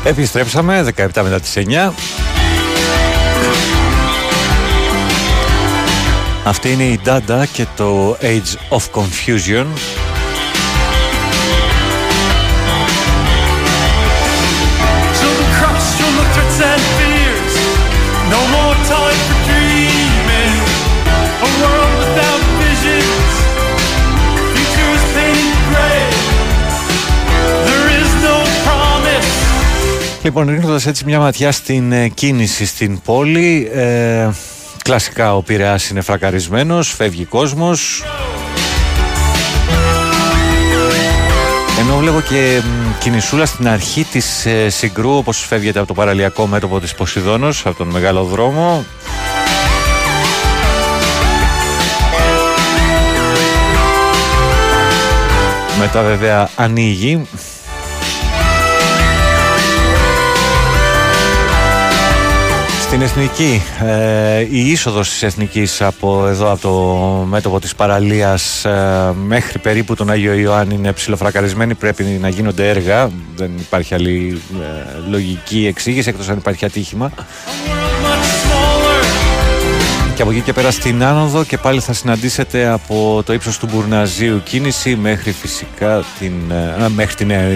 [0.08, 1.94] Επιστρέψαμε 17 μετά τις 9.
[6.44, 9.66] Αυτή είναι η Dada και το Age of Confusion.
[30.27, 34.30] Λοιπόν, ρίχνοντας έτσι μια ματιά στην ε, κίνηση στην πόλη, ε,
[34.83, 38.03] κλασικά ο Πειραιάς είναι φρακαρισμένος, φεύγει κόσμος.
[41.80, 46.45] Ενώ βλέπω και μ, κινησούλα στην αρχή της ε, Συγκρού, όπως φεύγεται από το παραλιακό
[46.47, 48.85] μέτωπο της Ποσειδώνος, από τον μεγάλο δρόμο.
[55.80, 57.27] Μετά βέβαια ανοίγει
[62.88, 66.74] Στην Εθνική, ε, η είσοδος της Εθνικής από εδώ από το
[67.25, 73.09] μέτωπο της παραλίας ε, μέχρι περίπου τον Άγιο Ιωάννη είναι ψηλοφρακαρισμένη, πρέπει να γίνονται έργα,
[73.35, 77.11] δεν υπάρχει άλλη ε, λογική εξήγηση εκτός αν υπάρχει ατύχημα.
[80.16, 83.67] Και από εκεί και πέρα στην Άνοδο και πάλι θα συναντήσετε από το ύψος του
[83.72, 87.48] Μπουρναζίου κίνηση μέχρι φυσικά την, ε, α, μέχρι την Νέα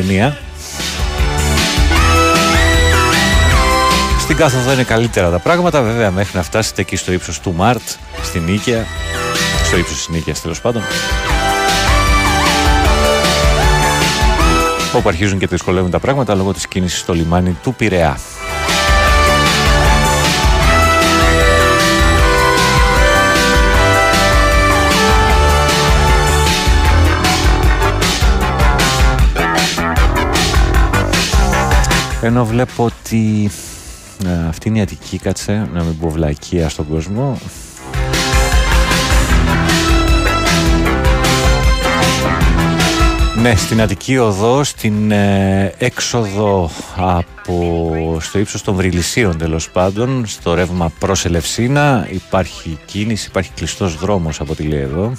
[4.31, 7.81] Στην κάθοδο είναι καλύτερα τα πράγματα, βέβαια μέχρι να φτάσετε εκεί στο ύψος του Μαρτ,
[8.23, 8.85] στην Νίκαια,
[9.63, 10.81] στο ύψος της Νίκαιας τέλος πάντων.
[14.95, 18.17] Όπου αρχίζουν και δυσκολεύουν τα πράγματα λόγω της κίνησης στο λιμάνι του Πειραιά.
[32.21, 33.70] Ενώ βλέπω ότι ε,
[34.27, 37.37] αυτή είναι η Αττική, κάτσε να μην πω βλακεία στον κόσμο.
[43.41, 50.53] Ναι, στην Αττική Οδό, στην ε, έξοδο από στο ύψος των Βρυλισίων τέλος πάντων, στο
[50.53, 55.13] ρεύμα προς Ελευσίνα υπάρχει κίνηση, υπάρχει κλειστός δρόμος από τη λέει εδώ.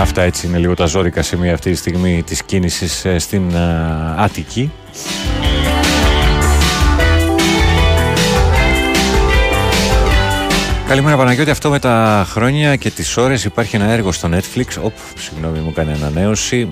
[0.00, 4.14] Αυτά έτσι είναι λίγο τα ζώρικα σημεία αυτή τη στιγμή της κίνησης ε, στην ε,
[4.16, 4.70] Αττική.
[10.88, 13.44] Καλημέρα Παναγιώτη, αυτό με τα χρόνια και τις ώρες.
[13.44, 14.64] Υπάρχει ένα έργο στο Netflix.
[14.82, 16.68] Οπ, συγγνώμη μου έκανε ανανέωση.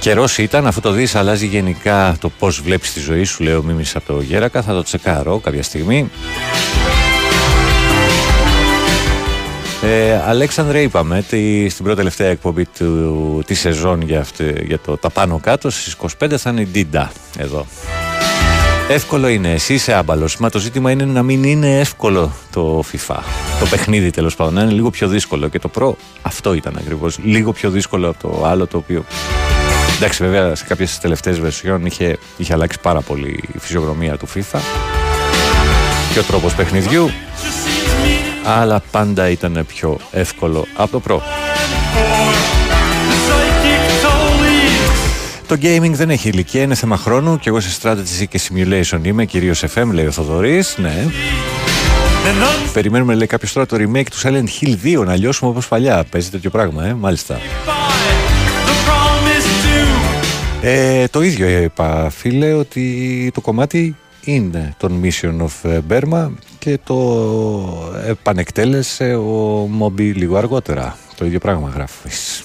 [0.00, 3.96] Καιρός ήταν, αφού το δεις αλλάζει γενικά το πώς βλέπεις τη ζωή σου, λέω μίμης
[3.96, 6.10] από το Γέρακα, θα το τσεκάρω κάποια στιγμή.
[9.82, 14.96] Ε, Αλέξανδρε, είπαμε τη, στην πρώτη τελευταία εκπομπή του, τη σεζόν για, αυτή, για το
[14.96, 17.66] τα πάνω κάτω στις 25 θα είναι η Ντίντα εδώ.
[18.88, 20.36] Εύκολο είναι, εσύ είσαι άμπαλος.
[20.36, 23.16] Μα το ζήτημα είναι να μην είναι εύκολο το FIFA.
[23.60, 25.48] Το παιχνίδι τέλος πάντων, να είναι λίγο πιο δύσκολο.
[25.48, 25.92] Και το Pro
[26.22, 27.18] αυτό ήταν ακριβώς.
[27.22, 29.04] Λίγο πιο δύσκολο από το άλλο το οποίο.
[29.96, 34.58] Εντάξει, βέβαια σε κάποιες τελευταίες βερσιόν είχε, είχε αλλάξει πάρα πολύ η φυσιογνωμία του FIFA
[36.12, 37.10] και ο τρόπος παιχνιδιού.
[38.44, 41.20] Αλλά πάντα ήταν πιο εύκολο από το Pro.
[45.46, 49.24] Το gaming δεν έχει ηλικία, είναι θέμα χρόνου και εγώ σε strategy και simulation είμαι,
[49.24, 50.76] κυρίως FM, λέει ο Θοδωρής.
[50.78, 51.06] Ναι.
[52.72, 56.04] Περιμένουμε, λέει κάποιος τώρα, το remake του Silent Hill 2 να λιώσουμε όπως παλιά.
[56.10, 57.38] Παίζει τέτοιο πράγμα, ε, μάλιστα.
[60.62, 66.28] Ε, το ίδιο είπα, φίλε, ότι το κομμάτι είναι τον Mission of Burma
[66.60, 66.96] και το
[68.06, 70.96] επανεκτέλεσε ο Μόμπι λίγο αργότερα.
[71.16, 72.42] Το ίδιο πράγμα γράφεις.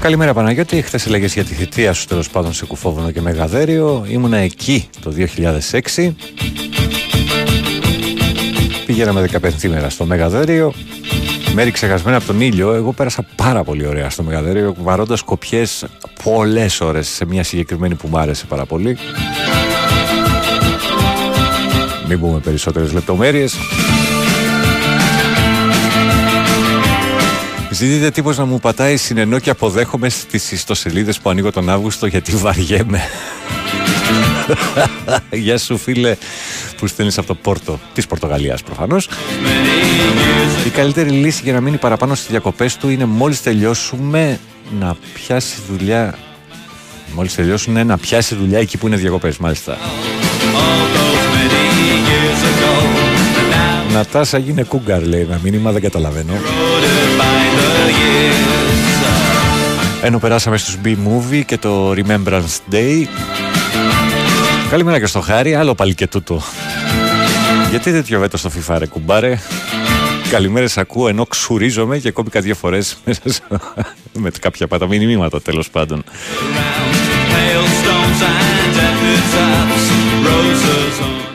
[0.00, 0.82] Καλημέρα Παναγιώτη.
[0.82, 4.04] Χθες έλεγες για τη θητεία σου τέλος πάντων σε κουφόβονο και μεγαδέριο.
[4.08, 6.14] Ήμουνα εκεί το 2006.
[8.86, 10.72] Πήγαμε 15 μέρα στο Μεγαδέριο.
[11.54, 12.72] Μέρη ξεχασμένα από τον ήλιο.
[12.72, 15.84] Εγώ πέρασα πάρα πολύ ωραία στο Μεγαδέριο, βαρώντας κοπιές
[16.24, 18.98] πολλές ώρες σε μια συγκεκριμένη που μ' άρεσε πάρα πολύ.
[22.12, 23.56] Μην πούμε περισσότερες λεπτομέρειες.
[27.70, 32.36] Ζητείτε τύπος να μου πατάει συνεννό και αποδέχομαι στις ιστοσελίδες που ανοίγω τον Αύγουστο γιατί
[32.36, 33.00] βαριέμαι.
[35.30, 36.16] Γεια σου φίλε
[36.76, 39.08] που στέλνεις από το Πόρτο της Πορτογαλίας προφανώς.
[40.66, 44.38] Η καλύτερη λύση για να μείνει παραπάνω στις διακοπές του είναι μόλις τελειώσουμε
[44.78, 46.18] να πιάσει δουλειά
[47.14, 49.78] Μόλις τελειώσουν να πιάσει δουλειά εκεί που είναι διακοπές μάλιστα.
[53.92, 56.32] Νατάσα γίνε κούγκαρ λέει ένα μήνυμα δεν καταλαβαίνω.
[60.02, 63.04] Ενώ περάσαμε στους B-Movie και το Remembrance Day.
[64.70, 66.42] Καλημέρα και στο Χάρη, άλλο πάλι και τούτο.
[67.70, 69.38] Γιατί τέτοιο βέτο στο FIFA ρε κουμπάρε;
[70.30, 73.60] Καλημέρες ακούω ενώ ξουρίζομαι και κόπηκα δύο φορές μέσα
[74.12, 76.04] με κάποια παταμηνύματα τέλος πάντων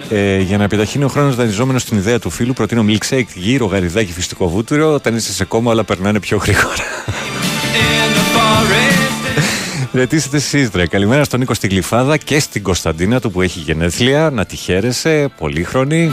[0.10, 4.12] ε, για να επιταχύνει ο χρόνος δανειζόμενος στην ιδέα του φίλου, προτείνω milkshake γύρω γαριδάκι
[4.12, 4.94] φυστικό βούτυρο.
[4.94, 6.74] Όταν είσαι σε κόμμα, όλα περνάνε πιο γρήγορα.
[9.94, 10.88] Ρετήσετε εσείς, ρε.
[10.88, 14.30] Καλημέρα στον Νίκο στην Γλυφάδα και στην Κωνσταντίνα του που έχει γενέθλια.
[14.30, 15.30] Να τη χαίρεσαι.
[15.38, 16.12] Πολύχρονη.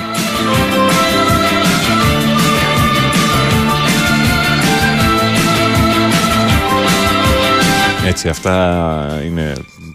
[8.07, 9.55] Έτσι, αυτά είναι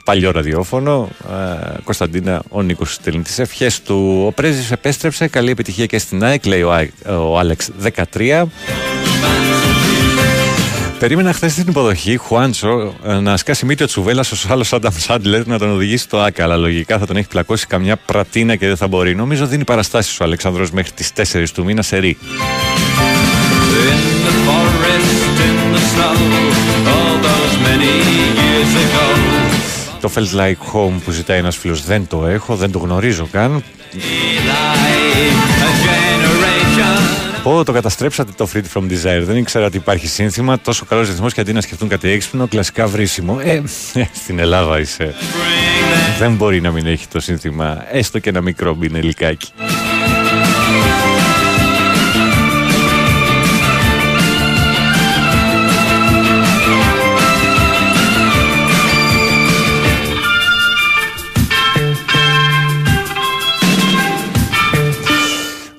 [0.09, 1.09] παλιό ραδιόφωνο.
[1.29, 4.23] Ε, Κωνσταντίνα, ο Νίκος στέλνει τις ευχές του.
[4.27, 5.27] Ο Πρέζη επέστρεψε.
[5.27, 8.47] Καλή επιτυχία και στην ΑΕΚ, λέει ο, Άι- ο Άλεξ 13.
[10.99, 15.47] Περίμενα χθες την υποδοχή Χουάντσο ε, να σκάσει μύτη ο Τσουβέλλα ω άλλος Άνταμ Σάντλερ
[15.47, 16.43] να τον οδηγήσει στο ΑΚΑ.
[16.43, 19.15] Αλλά λογικά θα τον έχει πλακώσει καμιά πρατίνα και δεν θα μπορεί.
[19.15, 22.17] Νομίζω δίνει παραστάσεις ο Αλεξανδρό μέχρι τις 4 του μήνα σε ρί.
[30.01, 33.63] Το Felt Like Home που ζητάει ένας φίλος δεν το έχω, δεν το γνωρίζω καν.
[37.43, 39.21] Πω, το καταστρέψατε το Free From Desire.
[39.23, 40.59] Δεν ήξερα ότι υπάρχει σύνθημα.
[40.59, 43.39] Τόσο καλός ρυθμός και αντί να σκεφτούν κάτι έξυπνο, κλασικά βρίσιμο.
[43.43, 43.61] Ε,
[43.93, 45.15] ε, στην Ελλάδα είσαι.
[46.19, 49.51] Δεν μπορεί να μην έχει το σύνθημα, έστω και ένα μικρό μπινελικάκι.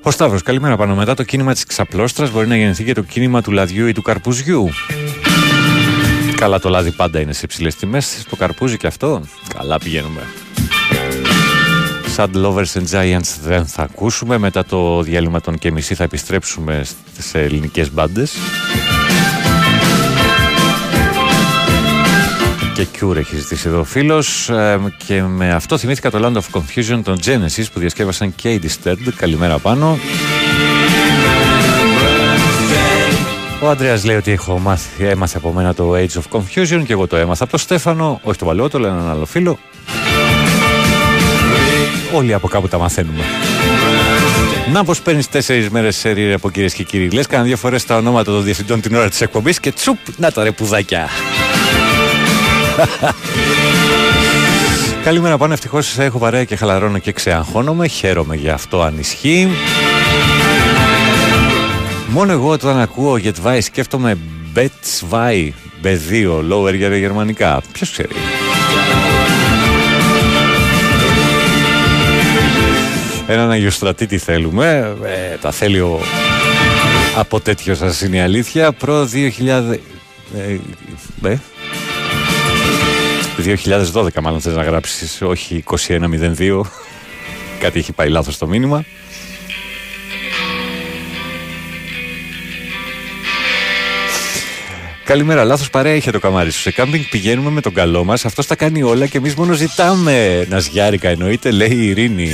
[0.03, 0.95] Ο Σταύρος, καλημέρα πάνω.
[0.95, 4.03] Μετά το κίνημα της ξαπλώστρας μπορεί να γεννηθεί και το κίνημα του λαδιού ή του
[4.03, 4.69] καρπουζιού.
[6.37, 8.25] Καλά το λάδι πάντα είναι σε υψηλές τιμές.
[8.31, 9.23] Το καρπούζι και αυτό,
[9.55, 10.21] καλά πηγαίνουμε.
[12.17, 14.39] Sad Lovers and Giants δεν θα ακούσουμε.
[14.39, 16.85] Μετά το διάλειμμα των και μισή θα επιστρέψουμε
[17.19, 18.37] σε ελληνικές μπάντες.
[22.81, 26.61] Και Cure έχει ζητήσει εδώ ο φίλος ε, και με αυτό θυμήθηκα το Land of
[26.61, 29.13] Confusion των Genesis που διασκεύασαν και οι Disturbed.
[29.17, 29.99] Καλημέρα πάνω.
[33.63, 37.07] Ο Αντρέας λέει ότι έχω μάθει, έμαθε από μένα το Age of Confusion και εγώ
[37.07, 39.59] το έμαθα από τον Στέφανο, όχι τον παλαιότερο, έναν άλλο φίλο.
[42.13, 43.25] Όλοι από κάπου τα μαθαίνουμε.
[44.73, 47.11] Να πως παίρνεις τέσσερις μέρες σε ρί, από κυρίες και κύριοι.
[47.11, 50.33] Λες κάνα δύο φορές τα ονόματα των διευθυντών την ώρα της εκπομπής και τσουπ, να
[50.33, 51.09] τα ρε πουδάκια.
[55.05, 57.87] Καλημέρα πάνω, ευτυχώς έχω παρέα και χαλαρώνω και ξεαγχώνομαι.
[57.87, 59.49] Χαίρομαι για αυτό αν ισχύει.
[62.09, 64.19] Μόνο εγώ όταν ακούω Get σκέφτομαι
[64.55, 65.51] Bet Vai
[65.85, 67.63] B2 lower για τα γερμανικά.
[67.73, 68.15] Ποιος ξέρει.
[73.27, 74.97] Έναν αγιοστρατήτη θέλουμε.
[75.05, 76.01] Ε, τα θέλει ο...
[77.17, 78.73] Από τέτοιο σας είναι η αλήθεια.
[78.73, 79.79] Προ 2000...
[80.37, 80.57] Ε,
[81.29, 81.39] ε,
[83.41, 86.61] 2012 μάλλον θες να γράψεις, όχι 2102.
[87.61, 88.85] Κάτι έχει πάει λάθος το μήνυμα.
[95.05, 96.61] Καλημέρα, λάθος παρέα είχε το καμάρι σου.
[96.61, 98.25] Σε κάμπινγκ πηγαίνουμε με τον καλό μας.
[98.25, 100.47] Αυτός τα κάνει όλα και εμείς μόνο ζητάμε.
[100.49, 102.31] Νας σγιάρικα εννοείται, λέει η Ειρήνη.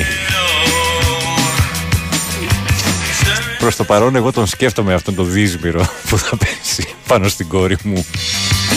[3.59, 7.76] Προς το παρόν, εγώ τον σκέφτομαι αυτόν τον δύσμυρο που θα πέσει πάνω στην κόρη
[7.85, 8.07] μου.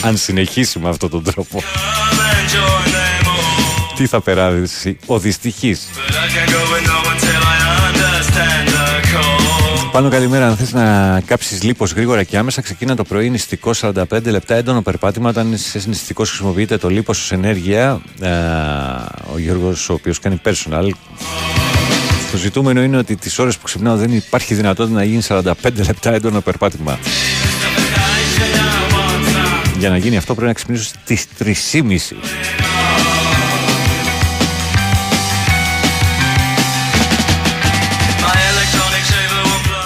[0.01, 1.63] Αν συνεχίσει με αυτόν τον τρόπο.
[3.95, 5.87] Τι θα περάσει ο δυστυχής.
[9.91, 10.47] Πάνω καλημέρα.
[10.47, 14.81] Αν θες να κάψεις λίπος γρήγορα και άμεσα, ξεκίνα το πρωί νηστικό 45 λεπτά έντονο
[14.81, 15.29] περπάτημα.
[15.29, 18.01] Όταν είσαι νηστικός, χρησιμοποιείτε το λίπος ως ενέργεια.
[18.21, 18.29] Ε,
[19.33, 20.89] ο Γιώργος, ο οποίος κάνει personal,
[22.31, 25.53] το ζητούμενο είναι ότι τις ώρες που ξυπνάω δεν υπάρχει δυνατότητα να γίνει 45
[25.85, 26.99] λεπτά έντονο περπάτημα.
[29.79, 31.53] Για να γίνει αυτό πρέπει να ξυπνήσω στις 3.30.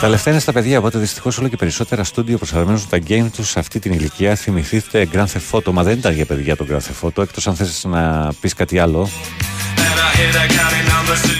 [0.02, 3.50] Τα λεφτά είναι στα παιδιά, οπότε δυστυχώς όλο και περισσότερα στούντιο προσαρμόζουν τα game τους
[3.50, 4.36] σε αυτή την ηλικία.
[4.36, 7.56] Θυμηθείτε Grand Theft Auto, μα δεν ήταν για παιδιά το Grand Theft Auto, εκτός αν
[7.56, 9.10] θες να πεις κάτι άλλο.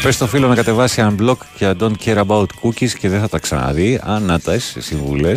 [0.02, 3.30] Πες στο φίλο να κατεβάσει unblock και I don't care about cookies και δεν θα
[3.30, 4.00] τα ξαναδεί.
[4.04, 5.34] Αν να τα συμβουλέ.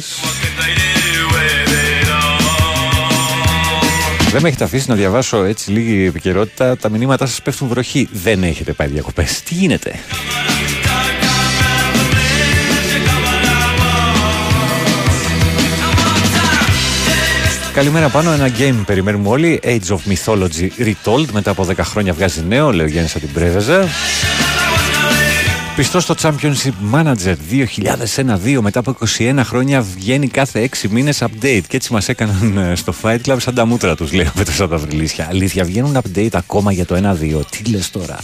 [4.36, 6.76] Δεν με έχετε αφήσει να διαβάσω έτσι λίγη επικαιρότητα.
[6.76, 8.08] Τα μηνύματά σας πέφτουν βροχή.
[8.12, 9.42] Δεν έχετε πάει διακοπές.
[9.42, 9.94] Τι γίνεται;
[17.72, 19.60] Καλημέρα πάνω, ένα game περιμένουμε όλοι.
[19.64, 21.26] Age of Mythology Retold.
[21.32, 23.88] Μετά από 10 χρόνια βγάζει νέο, λέει ο Γιάννης από την Πρέβεζα.
[25.76, 27.34] Πιστός στο Championship Manager
[28.54, 32.74] 2001-2 μετά από 21 χρόνια βγαίνει κάθε 6 μήνες update και έτσι μας έκαναν ε,
[32.74, 35.26] στο Fight Club σαν τα μούτρα τους λέει ο Πέτρος από τα Βρυλίσια.
[35.30, 37.40] Αλήθεια βγαίνουν update ακόμα για το 1-2.
[37.50, 38.18] Τι λες τώρα;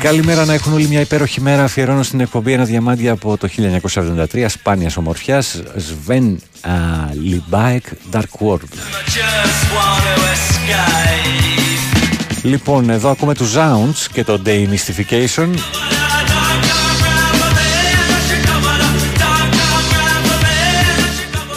[0.00, 1.64] Καλημέρα να έχουν όλοι μια υπέροχη μέρα.
[1.64, 3.48] Αφιερώνω στην εκπομπή ένα διαμάντι από το
[4.34, 6.40] 1973 σπάνιας ομορφιάς Σβέν
[7.22, 8.68] Λιμπάεκ Dark World.
[12.42, 15.48] Λοιπόν, εδώ ακούμε τους Zounds και το Day Mystification.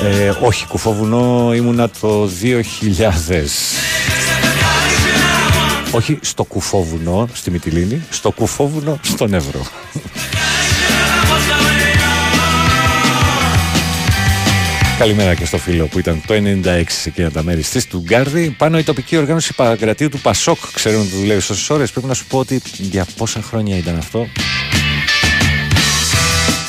[0.04, 2.54] Ε, όχι, κουφόβουνο ήμουνα το 2000.
[5.92, 9.62] Όχι στο κουφόβουνο στη Μυτιλίνη, στο κουφόβουνο στον Εύρο.
[15.04, 18.56] Καλημέρα και στο φίλο που ήταν το 96 σε εκείνα τα μέρη στη Στουγκάρδη.
[18.58, 20.58] Πάνω η τοπική οργάνωση παρακρατείου του Πασόκ.
[20.74, 21.92] Ξέρουν ότι δουλεύει σωστέ ώρες.
[21.92, 24.28] Πρέπει να σου πω ότι για πόσα χρόνια ήταν αυτό;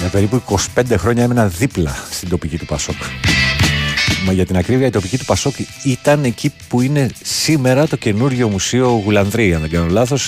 [0.00, 0.42] Για περίπου
[0.74, 3.02] 25 χρόνια έμενα δίπλα στην τοπική του Πασόκ.
[4.24, 5.54] Μα για την ακρίβεια η τοπική του Πασόκ
[5.84, 9.54] ήταν εκεί που είναι σήμερα το καινούριο μουσείο Γουλανδρή.
[9.54, 10.24] Αν δεν κάνω λάθος,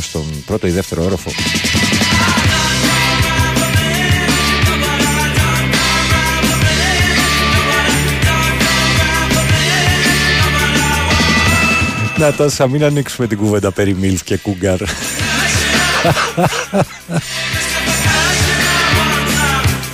[0.00, 1.30] στον πρώτο ή δεύτερο όροφο.
[12.22, 14.78] Να τάσα, μην ανοίξουμε την κουβέντα περί Μίλφ και Κούγκαρ.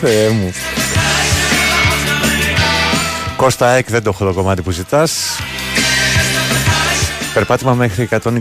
[0.00, 0.52] Θεέ μου.
[3.36, 5.38] Κώστα Εκ δεν το έχω το κομμάτι που ζητάς.
[7.34, 8.40] Περπάτημα μέχρι 120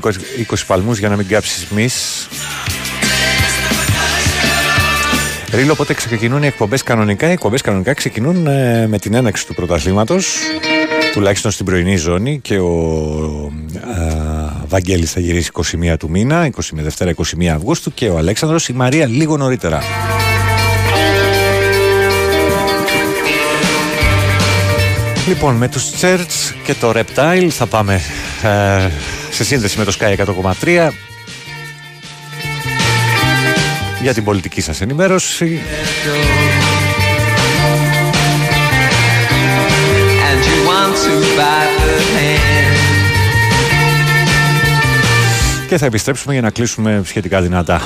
[0.68, 2.28] παλμούς για να μην κάψεις μυς.
[5.54, 9.54] Ρίλο, πότε ξεκινούν οι εκπομπές κανονικά; Οι εκπομπές κανονικά ξεκινούν ε, με την έναξη του
[9.54, 10.38] πρωταθλήματος
[11.18, 12.72] τουλάχιστον στην πρωινή ζώνη και ο
[13.46, 15.52] α, Βαγγέλης θα γυρίσει
[15.92, 19.82] 21 του μήνα, 20 με Δευτέρα 21 Αυγούστου και ο Αλέξανδρος, η Μαρία λίγο νωρίτερα.
[25.28, 28.02] Λοιπόν, με τους Church και το Reptile θα πάμε
[28.44, 28.90] ε,
[29.32, 30.16] σε σύνδεση με το Sky
[30.62, 30.90] 100,3
[34.02, 35.62] για την πολιτική σας ενημέρωση.
[45.68, 47.82] Και θα επιστρέψουμε για να κλείσουμε σχετικά δυνατά.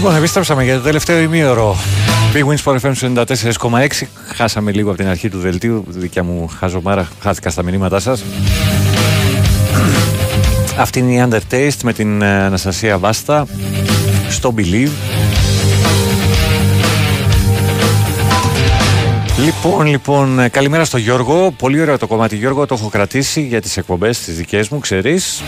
[0.00, 1.76] Λοιπόν, επιστρέψαμε για το τελευταίο ημίωρο.
[2.34, 4.06] Big Wins for FM 94,6.
[4.34, 5.84] Χάσαμε λίγο από την αρχή του δελτίου.
[5.88, 8.24] Δικιά μου χαζομάρα, χάθηκα στα μηνύματά σας.
[10.76, 13.46] Αυτή είναι η Undertaste με την ε, Αναστασία Βάστα
[14.28, 14.90] στο Believe.
[19.44, 21.50] Λοιπόν, λοιπόν, ε, καλημέρα στο Γιώργο.
[21.50, 22.66] Πολύ ωραίο το κομμάτι, Γιώργο.
[22.66, 25.42] Το έχω κρατήσει για τις εκπομπές τις δικές μου, ξέρεις.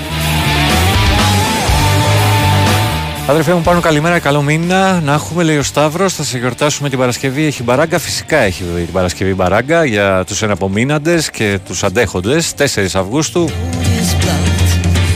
[3.26, 5.00] Αδερφέ μου, πάνω καλημέρα, καλό μήνα.
[5.00, 6.14] Να έχουμε, λέει ο Σταύρος.
[6.14, 7.44] Θα σε γιορτάσουμε την Παρασκευή.
[7.44, 7.98] Έχει μπαράγκα.
[7.98, 12.54] Φυσικά έχει την Παρασκευή μπαράγκα για τους εναπομείναντες και τους αντέχοντες.
[12.54, 13.48] 4 Αυγούστου.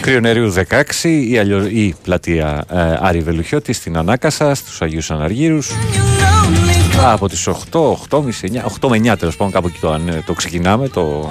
[0.00, 5.70] Κρυονερίου 16 ή, αλλιώς, ή πλατεία ε, Άρη Βελουχιώτη στην Ανάκασα, στους Αγίους Αναργύρους.
[7.04, 7.52] Από τις 8,
[8.10, 11.30] 8.30, 9, 8 με 9 τέλος πάντων κάπου εκεί το, ανε- το ξεκινάμε το,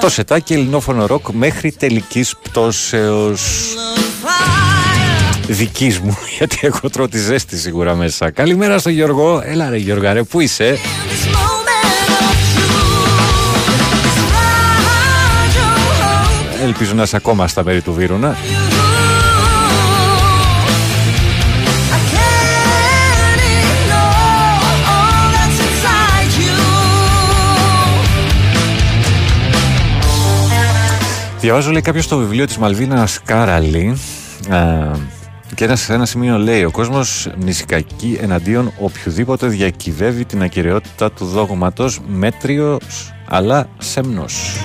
[0.00, 3.74] το σετάκι ελληνόφωνο ροκ μέχρι τελικής πτώσεως
[5.48, 8.30] δικής μου γιατί εγώ τρώω τη ζέστη σίγουρα μέσα.
[8.30, 9.42] Καλημέρα στο Γιώργο.
[9.44, 10.78] Έλα ρε Γιώργα ρε, πού είσαι;
[16.62, 18.36] Ελπίζω να είσαι ακόμα στα μέρη του Βύρονα.
[31.42, 33.98] Διαβάζω λέει κάποιος το βιβλίο της Μαλβίνας Κάραλη
[34.48, 34.90] α,
[35.54, 41.24] και ένα, σε ένα σημείο λέει ο κόσμος νησικακεί εναντίον οποιοδήποτε διακυβεύει την ακυρεότητα του
[41.24, 44.56] δόγματος μέτριος αλλά σεμνός.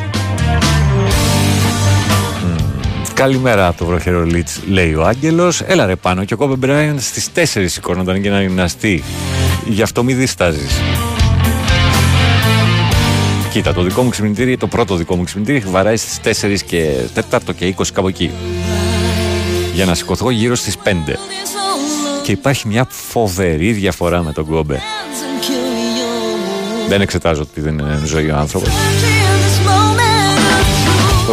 [2.43, 2.56] Μμμ.
[3.14, 5.61] Καλημέρα από το βροχερό Λίτς, λέει ο Άγγελος.
[5.61, 9.03] Έλα ρε πάνω και ο Κόμπε Μπράιν στις 4 σηκώνονταν για να γυμναστεί.
[9.66, 10.82] Γι' αυτό μη διστάζεις.
[13.51, 16.93] Κοίτα, το δικό μου ξυπνητήρι, το πρώτο δικό μου ξυπνητήρι βαράει στις 4 και
[17.32, 18.32] 4 και 20 κάπου εκεί.
[19.77, 20.89] Για να σηκωθώ γύρω στις 5.
[22.23, 24.81] Και υπάρχει μια φοβερή διαφορά με τον Κόμπε.
[26.89, 28.69] Δεν εξετάζω ότι δεν είναι ζωή ο άνθρωπος.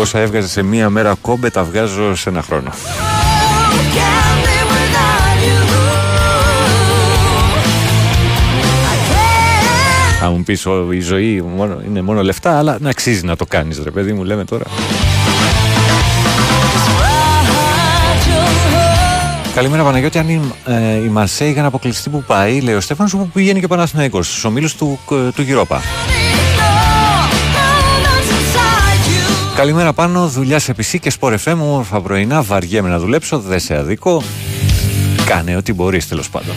[0.00, 2.70] Όσα έβγαζε σε μία μέρα κόμπε τα βγάζω σε ένα χρόνο.
[10.20, 13.46] Θα μου πεις «Ω, η ζωή μόνο, είναι μόνο λεφτά, αλλά να αξίζει να το
[13.46, 14.64] κάνεις ρε παιδί μου, λέμε τώρα.
[19.54, 23.12] Καλημέρα Παναγιώτη, αν η, ε, η Μαρσέη για να αποκλειστεί που πάει, λέει ο Στέφανος,
[23.12, 25.80] που πηγαίνει και ο Παναθηναϊκός, στους ομίλους του, ε, του Γιρόπα.
[29.56, 33.76] Καλημέρα πάνω, δουλειά σε PC και σπορ FM, όμορφα πρωινά, βαριέμαι να δουλέψω, δεν σε
[33.76, 34.22] αδικό.
[35.26, 36.54] Κάνε ό,τι μπορείς τέλος πάντων.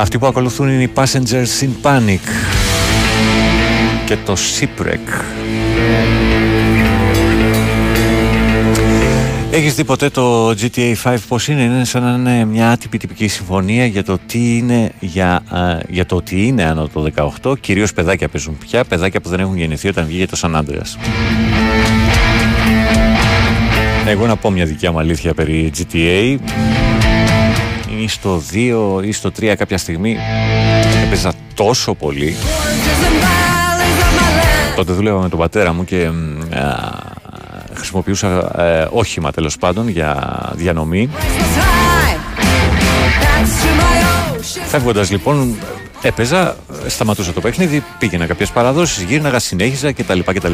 [0.00, 2.20] Αυτοί που ακολουθούν είναι οι Passengers in Panic
[4.06, 5.22] και το Shipwreck.
[9.50, 13.28] Έχεις δει ποτέ το GTA 5 πώς είναι, είναι σαν να είναι μια άτυπη τυπική
[13.28, 17.06] συμφωνία για το τι είναι, για, α, για το ότι είναι ανώ το
[17.42, 20.98] 18, κυρίως παιδάκια παίζουν πια, παιδάκια που δεν έχουν γεννηθεί όταν βγήκε το Σαν Άντρεας.
[24.06, 26.38] Εγώ να πω μια δικιά μου αλήθεια περί GTA.
[28.00, 30.16] Ή στο 2 ή στο 3 κάποια στιγμή
[31.04, 32.36] έπαιζα τόσο πολύ.
[34.76, 36.92] Τότε δούλευα με τον πατέρα μου και μ, α,
[37.74, 41.10] χρησιμοποιούσα ε, όχημα τέλος πάντων για διανομή.
[44.68, 45.56] Φεύγοντας λοιπόν,
[46.02, 50.18] έπαιζα, σταματούσα το παιχνίδι, πήγαινα κάποιες παραδόσεις, γύρναγα, συνέχιζα κτλ.
[50.24, 50.52] κτλ.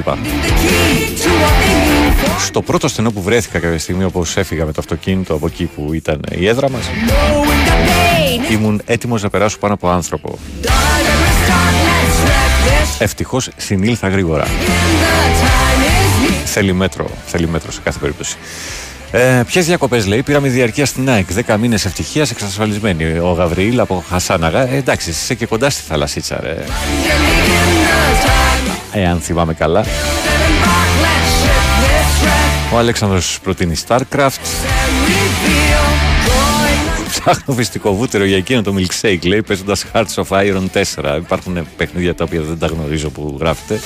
[2.39, 5.93] Στο πρώτο στενό που βρέθηκα κάποια στιγμή, όπως έφυγα με το αυτοκίνητο από εκεί που
[5.93, 6.83] ήταν η έδρα μας,
[8.51, 10.39] ήμουν έτοιμος να περάσω πάνω από άνθρωπο.
[12.99, 14.47] Ευτυχώς συνήλθα γρήγορα.
[16.45, 18.37] Θέλει μέτρο, θέλει μέτρο σε κάθε περίπτωση.
[19.11, 21.27] Ε, Ποιες διακοπές λέει, πήραμε διαρκεία στην ΑΕΚ.
[21.47, 23.05] 10 μήνες ευτυχίας εξασφαλισμένη.
[23.19, 24.69] Ο Γαβριήλ από Χασάναγα.
[24.73, 26.57] Ε, εντάξει, είσαι και κοντά στη θαλασσίτσα, ρε.
[28.93, 29.85] Εάν θυμάμαι καλά.
[32.75, 34.41] Ο Αλέξανδρος προτείνει Starcraft.
[37.09, 41.17] Ψάχνω φυστικό βούτυρο για εκείνο το milkshake, λέει, παίζοντας Hearts of Iron 4.
[41.17, 43.81] Υπάρχουν παιχνίδια τα οποία δεν τα γνωρίζω που γράφετε.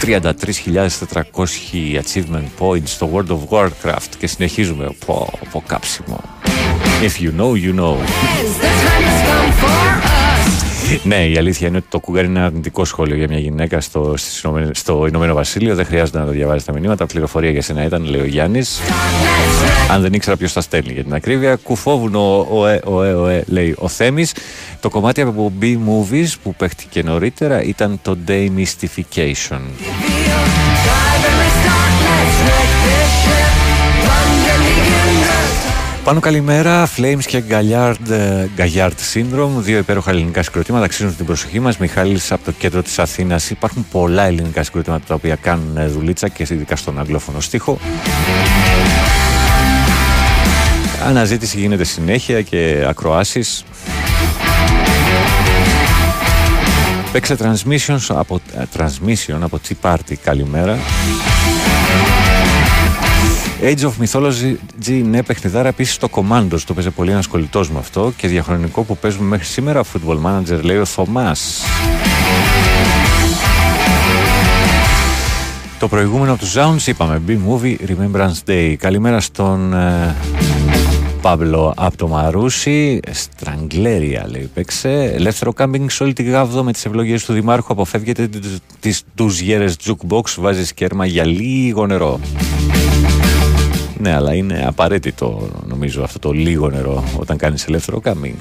[0.00, 0.88] 33.400
[2.02, 4.88] achievement points στο World of Warcraft και συνεχίζουμε.
[5.06, 6.20] Πω, πω κάψιμο.
[7.02, 7.96] If you know, you know.
[11.02, 14.14] Ναι, η αλήθεια είναι ότι το Cougar είναι ένα αρνητικό σχόλιο για μια γυναίκα στο,
[14.16, 15.74] στις Ηνωμένες- στο Ηνωμένο Βασίλειο.
[15.74, 17.06] Δεν χρειάζεται να το διαβάζει τα μηνύματα.
[17.06, 18.80] Πληροφορία για σένα ήταν, λέει ο Γιάννης.
[19.90, 21.56] Αν δεν ήξερα ποιος τα στέλνει για την ακρίβεια.
[21.56, 24.32] Κουφόβουν ο, ο, ε, ο, ε, ο, ε, λέει ο Θέμης.
[24.80, 29.60] Το κομμάτι από B-Movies που παίχτηκε νωρίτερα ήταν το Day Mystification.
[36.04, 41.60] Πάνω καλημέρα, Flames και Galliard, ε, Galliard Syndrome, δύο υπέροχα ελληνικά συγκροτήματα, αξίζουν την προσοχή
[41.60, 41.78] μας.
[41.78, 43.50] Μιχάλης από το κέντρο της Αθήνας.
[43.50, 47.78] Υπάρχουν πολλά ελληνικά συγκροτήματα τα οποία κάνουν ε, δουλίτσα και ειδικά στον αγγλόφωνο στίχο.
[51.06, 53.64] Αναζήτηση γίνεται συνέχεια και ακροάσεις.
[57.12, 60.78] Παίξε transmissions από, ε, transmission από Tea Party, καλημέρα.
[63.62, 64.56] Age of Mythology
[65.04, 66.60] ναι, παιχνιδάρα επίσης το Commandos.
[66.66, 69.82] Το παίζει πολύ ένας κολλητός με αυτό και διαχρονικό που παίζουμε μέχρι σήμερα.
[69.82, 71.62] Football Manager λέει ο Θωμάς.
[75.78, 77.22] Το προηγούμενο από τους Zounds είπαμε.
[77.28, 78.74] B-Movie Remembrance Day.
[78.78, 80.14] Καλημέρα στον ε,
[81.20, 83.00] Παύλο από το Μαρούσι.
[83.10, 85.12] Στραγγλέρια λέει παίξε.
[85.14, 87.72] Ελεύθερο κάμπινγκ σε όλη τη γάβδο με τις ευλογίες του Δημάρχου.
[87.72, 88.28] Αποφεύγετε
[88.80, 90.34] τις ντουζιέρε jukebox.
[90.38, 92.20] Βάζεις κέρμα για λίγο νερό.
[93.98, 98.34] Ναι, αλλά είναι απαραίτητο νομίζω αυτό το λίγο νερό όταν κάνεις ελεύθερο κάμπινγκ.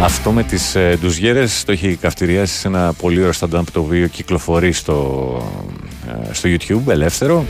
[0.00, 4.06] Αυτό με τις ε, ντουζιέρες το έχει καυτηριάσει σε ένα πολύ ωραίο stand-up το οποίο
[4.06, 5.42] κυκλοφορεί στο,
[6.08, 7.44] ε, στο YouTube ελεύθερο.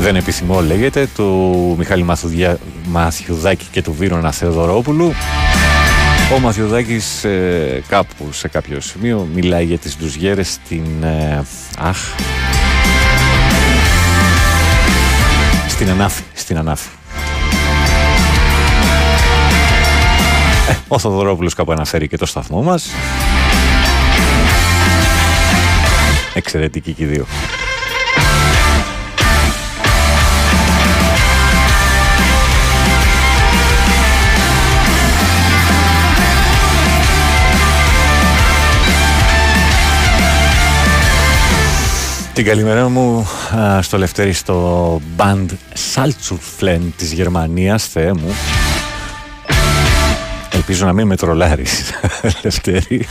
[0.00, 5.12] Δεν επιθυμώ λέγεται του Μιχάλη Μαθουδιά, Μαθιουδάκη και του Βίρονα Θεοδωρόπουλου.
[6.32, 11.02] Ο Μαθιουδάκης ε, κάπου σε κάποιο σημείο μιλάει για τις ντουζιέρες στην...
[11.02, 11.44] ε,
[11.78, 11.98] αχ...
[15.68, 16.88] Στην Ανάφη, στην Ανάφη.
[20.68, 22.90] Ε, ο Θοδωρόπουλος κάπου αναφέρει και το σταθμό μας.
[26.34, 27.26] Εξαιρετική και οι δύο.
[42.34, 45.46] Την καλημέρα μου α, στο Λευτέρη στο band
[45.94, 48.34] Salzuflen της Γερμανίας, Θεέ μου.
[50.50, 51.90] Ελπίζω να μην με τρολάρεις,
[52.42, 53.06] Λευτέρη.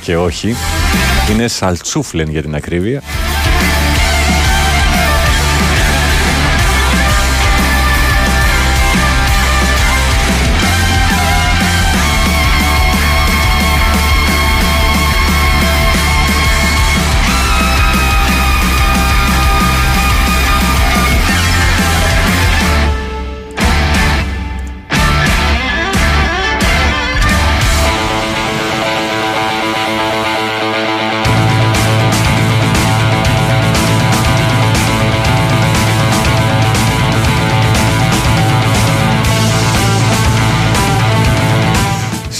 [0.00, 0.54] Και όχι,
[1.30, 3.02] είναι Salzuflen για την ακρίβεια.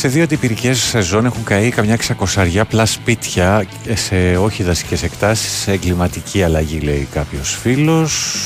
[0.06, 5.72] Σε δύο αντιπυρικέ σεζόν έχουν καεί καμιά ξακοσαριά πλάς σπίτια σε όχι δασικέ εκτάσεις, σε
[5.72, 8.38] εγκληματική αλλαγή, λέει κάποιος φίλος.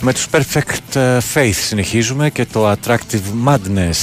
[0.00, 3.96] Με τους Perfect ε, Faith συνεχίζουμε και το Attractive Madness.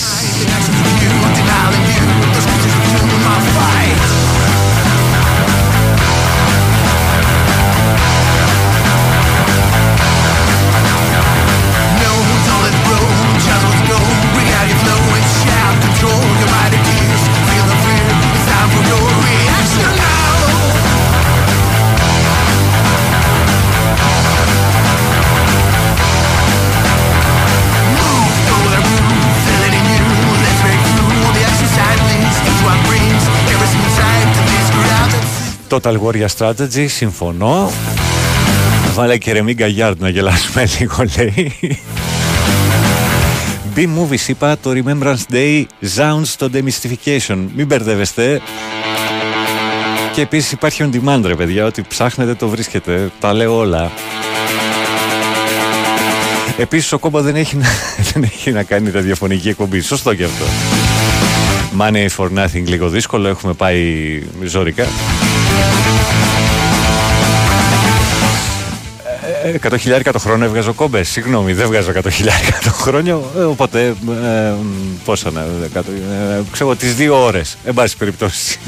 [35.69, 37.72] Total Warrior Strategy, συμφωνώ.
[38.93, 41.57] Βάλε και Ρεμί Γκαγιάρντ να γελάσουμε λίγο, λέει.
[43.75, 45.64] B-Movies είπα το Remembrance Day
[45.98, 47.38] Zounds στο Demystification.
[47.56, 48.41] Μην μπερδεύεστε.
[50.14, 53.11] Και επίσης υπάρχει on demand ρε παιδιά, ότι ψάχνετε το βρίσκετε.
[53.19, 53.91] Τα λέω όλα.
[56.57, 57.67] Επίσης ο κόμπο δεν έχει, να,
[58.14, 59.80] δεν έχει να κάνει ραδιοφωνική εκπομπή.
[59.81, 60.45] Σωστό και αυτό.
[61.80, 64.85] Money for nothing λίγο δύσκολο, έχουμε πάει ζώρικα.
[69.44, 71.10] Ε, 100 χιλιάρικα το χρόνο έβγαζε ο κόμπες.
[71.10, 73.22] Συγγνώμη, δεν βγάζω 100 χιλιάρικα το χρόνο.
[73.38, 73.86] Ε, οπότε,
[74.24, 74.53] ε,
[75.06, 75.42] πόσα να.
[75.42, 77.58] ε, ξέρω, τις δύο ώρες.
[77.66, 78.60] Εν πάση περιπτώσει.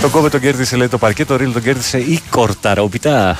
[0.00, 1.24] Το κόμπε τον κέρδισε, λέει το παρκέ.
[1.24, 3.38] Το ρίλ τον κέρδισε η κορταρόπιτα.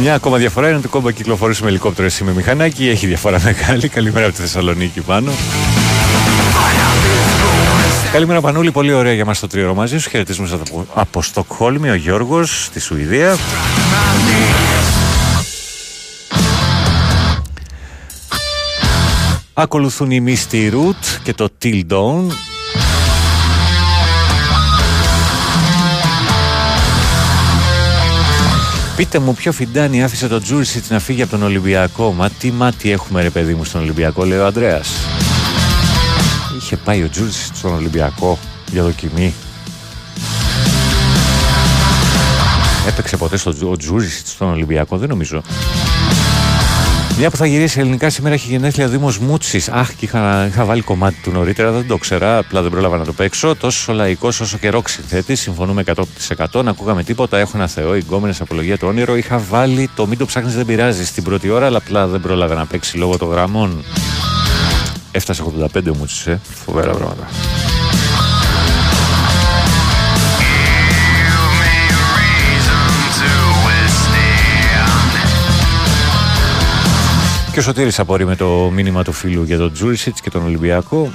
[0.00, 2.88] Μια ακόμα διαφορά είναι ότι το κόμπα κυκλοφορούσε με ελικόπτερο εσύ με μηχανάκι.
[2.88, 3.88] Έχει διαφορά μεγάλη.
[3.88, 5.30] Καλημέρα από τη Θεσσαλονίκη πάνω.
[8.12, 10.10] Καλημέρα Πανούλη, πολύ ωραία για μας το τρίωρο μαζί σου.
[10.10, 13.36] Χαιρετίσουμε από, από Στοκχόλμη, ο Γιώργος, στη Σουηδία.
[19.54, 22.26] Ακολουθούν οι Misty Root και το Till Dawn.
[28.96, 32.90] Πείτε μου ποιο φιντάνι άφησε το Τζούριτσιτς να φύγει από τον Ολυμπιακό; Μα τι μάτι
[32.90, 34.88] έχουμε ρε παιδί μου στον Ολυμπιακό, λέει ο Ανδρέας.
[36.56, 38.38] Είχε πάει ο Τζούριτσιτς στον Ολυμπιακό
[38.70, 39.34] για δοκιμή.
[42.88, 45.42] Έπαιξε ποτέ στο, ο Τζούριτσιτς στον Ολυμπιακό, δεν νομίζω.
[47.18, 49.68] Μια που θα γυρίσει ελληνικά σήμερα έχει γενέθλια Δήμος Μούτσης.
[49.68, 53.04] Αχ, και είχα, είχα βάλει κομμάτι του νωρίτερα, δεν το ξέρα, απλά δεν πρόλαβα να
[53.04, 53.54] το παίξω.
[53.54, 55.84] Τόσο λαϊκός όσο και ροκ συνθέτης, συμφωνούμε
[56.52, 56.62] 100%.
[56.64, 59.16] Να ακούγαμε τίποτα, έχω ένα Θεό, εγκόμενες απολογία το όνειρο.
[59.16, 62.54] Είχα βάλει το μην το ψάχνεις, δεν πειράζει στην πρώτη ώρα, αλλά απλά δεν πρόλαβα
[62.54, 63.84] να παίξει λόγω των γραμμών.
[65.16, 65.44] Έφτασε
[65.74, 66.38] 85 ο Μούτση, ε.
[66.64, 67.28] Φοβερά πράγματα.
[77.52, 81.10] Και ο Σωτήρης απορεί με το μήνυμα του φίλου για τον Τζούρισιτς και τον Ολυμπιακό.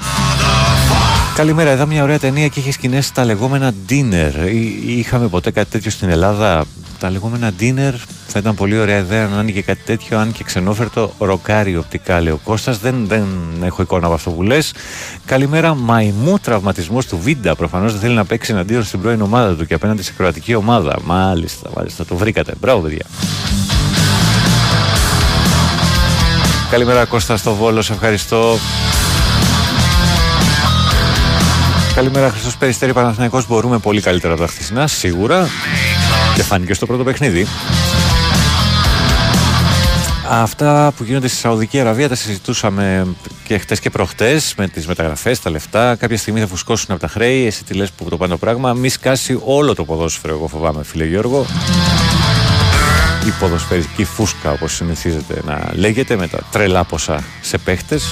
[1.39, 4.51] Καλημέρα, εδώ μια ωραία ταινία και είχε σκηνές τα λεγόμενα dinner.
[4.53, 6.65] Εί- Είχαμε ποτέ κάτι τέτοιο στην Ελλάδα;
[6.99, 7.93] Τα λεγόμενα dinner
[8.27, 12.33] θα ήταν πολύ ωραία ιδέα να άνοιγε κάτι τέτοιο, αν και ξενόφερτο ροκάρι οπτικά, λέει
[12.33, 12.77] ο Κώστας.
[12.79, 13.23] Δεν, δεν
[13.63, 14.73] έχω εικόνα από αυτό που λες.
[15.25, 17.55] Καλημέρα, μαϊμού τραυματισμός του Βίντα.
[17.55, 20.97] Προφανώς δεν θέλει να παίξει εναντίον στην πρώην ομάδα του και απέναντι σε κροατική ομάδα.
[21.03, 22.53] Μάλιστα, μάλιστα, το βρήκατε.
[22.59, 23.05] Μπράβο, παιδιά.
[26.71, 28.57] Καλημέρα Κώστα στο Βόλο, σε ευχαριστώ.
[31.99, 35.47] Καλημέρα Χριστός Περιστέρη Παναθηναϊκός Μπορούμε πολύ καλύτερα από τα χθεσινά, σίγουρα
[36.35, 37.47] Και φάνηκε στο πρώτο παιχνίδι
[40.29, 43.07] Αυτά που γίνονται στη Σαουδική Αραβία τα συζητούσαμε
[43.43, 45.95] και χτες και προχτές με τις μεταγραφές, τα λεφτά.
[45.95, 47.45] Κάποια στιγμή θα φουσκώσουν από τα χρέη.
[47.45, 48.73] Εσύ τι λες που το πάνε το πράγμα.
[48.73, 51.45] Μη σκάσει όλο το ποδόσφαιρο, εγώ φοβάμαι, φίλε Γιώργο.
[53.27, 58.03] Η ποδοσφαιρική φούσκα, όπως συνηθίζεται να λέγεται, με τα τρελά ποσά σε παίχτες.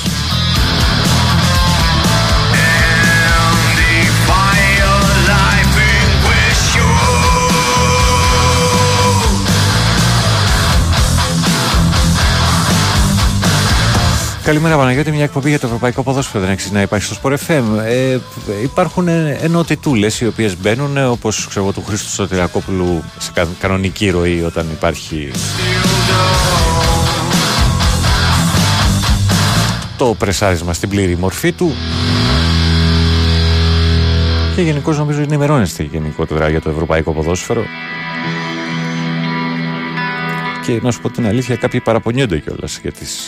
[14.48, 16.44] Καλημέρα Παναγιώτη, μια εκπομπή για το ευρωπαϊκό ποδόσφαιρο.
[16.44, 17.64] Δεν αξίζει να υπάρχει στο Sport FM.
[17.86, 18.18] Ε,
[18.64, 23.48] υπάρχουν ε, ενότητούλες οι οποίες μπαίνουν ε, όπως ξέρω εγώ του Χρήστου Σωτηρακόπουλου σε κα-
[23.60, 25.32] κανονική ροή όταν υπάρχει
[29.98, 31.76] το πρεσάρισμα στην πλήρη μορφή του.
[34.56, 37.64] Και γενικώς νομίζω ενημερώνεστε γενικότερα για το ευρωπαϊκό ποδόσφαιρο.
[40.66, 43.28] Και να σου πω την αλήθεια κάποιοι παραπονιούνται κιόλας για τις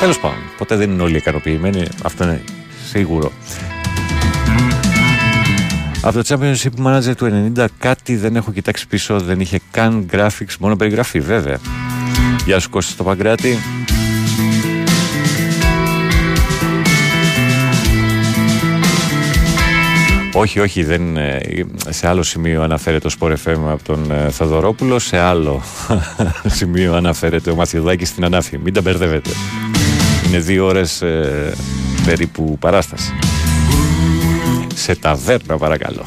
[0.00, 1.82] Τέλος πάντων, ποτέ δεν είναι όλοι ικανοποιημένοι.
[2.02, 2.42] Αυτό είναι
[2.88, 3.32] σίγουρο.
[6.02, 10.56] Από το Championship Manager του 90 κάτι δεν έχω κοιτάξει πίσω, δεν είχε καν graphics,
[10.58, 11.58] μόνο περιγραφή βέβαια.
[12.44, 13.58] Γεια σου Κώστα στο Παγκράτη.
[20.32, 21.40] Όχι, όχι, δεν, ε,
[21.88, 25.62] σε άλλο σημείο αναφέρεται το Sport FM από τον ε, Θοδωρόπουλο, σε άλλο
[26.58, 28.58] σημείο αναφέρεται ο Μαθιουδάκης στην Ανάφη.
[28.58, 29.30] Μην τα μπερδεύετε.
[30.26, 31.52] Είναι δύο ώρες ε,
[32.04, 33.12] περίπου παράσταση.
[34.74, 36.04] Σε ταβέρνα παρακαλώ.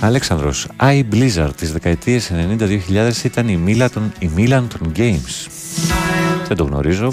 [0.00, 5.50] Αλέξανδρος, I Blizzard τις δεκαετίες 90-2000 ήταν η Μίλα των, η Μίλαν των Games.
[6.48, 7.12] Δεν το γνωρίζω.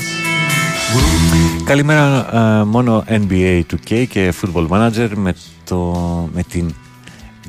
[1.66, 5.96] Καλημέρα ε, μόνο NBA 2K και Football Manager με, το,
[6.34, 6.74] με την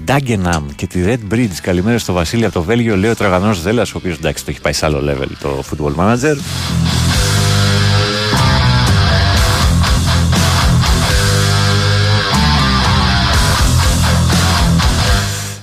[0.06, 1.56] Dagenham και τη Red Bridge.
[1.62, 2.96] Καλημέρα στο Βασίλη από το Βέλγιο.
[2.96, 5.94] Λέει ο Τραγανός Δέλλας, ο οποίος εντάξει το έχει πάει σε άλλο level το Football
[5.94, 6.36] Manager.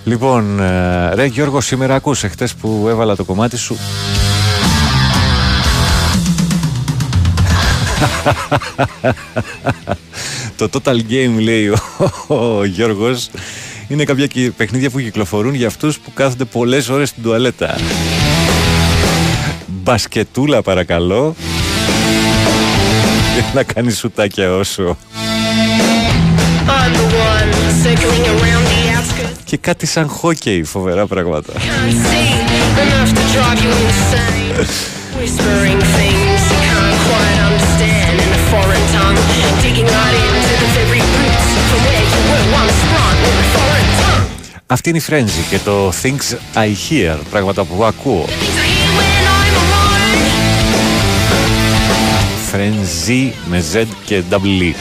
[0.03, 3.77] Λοιπόν, ε, ρε Γιώργο, σήμερα ακούσε χτες που έβαλα το κομμάτι σου;
[10.57, 11.77] Το Total Game λέει ο,
[12.27, 13.29] ο Γιώργος
[13.87, 17.75] είναι κάποια κυ- παιχνίδια που κυκλοφορούν για αυτούς που κάθονται πολλές ώρες στην τουαλέτα.
[19.67, 21.35] Μπασκετούλα παρακαλώ.
[23.33, 24.97] Για να κάνεις σουτάκια όσο.
[26.67, 27.51] I'm the one
[27.83, 29.39] circling around the outskirts.
[29.43, 31.53] Και κάτι σαν χόκεϊ, φοβερά πράγματα.
[44.69, 48.25] Αυτή είναι η Frenzy και το Things I Hear, πράγματα που ακούω.
[52.51, 54.73] Frenzy με Z και W.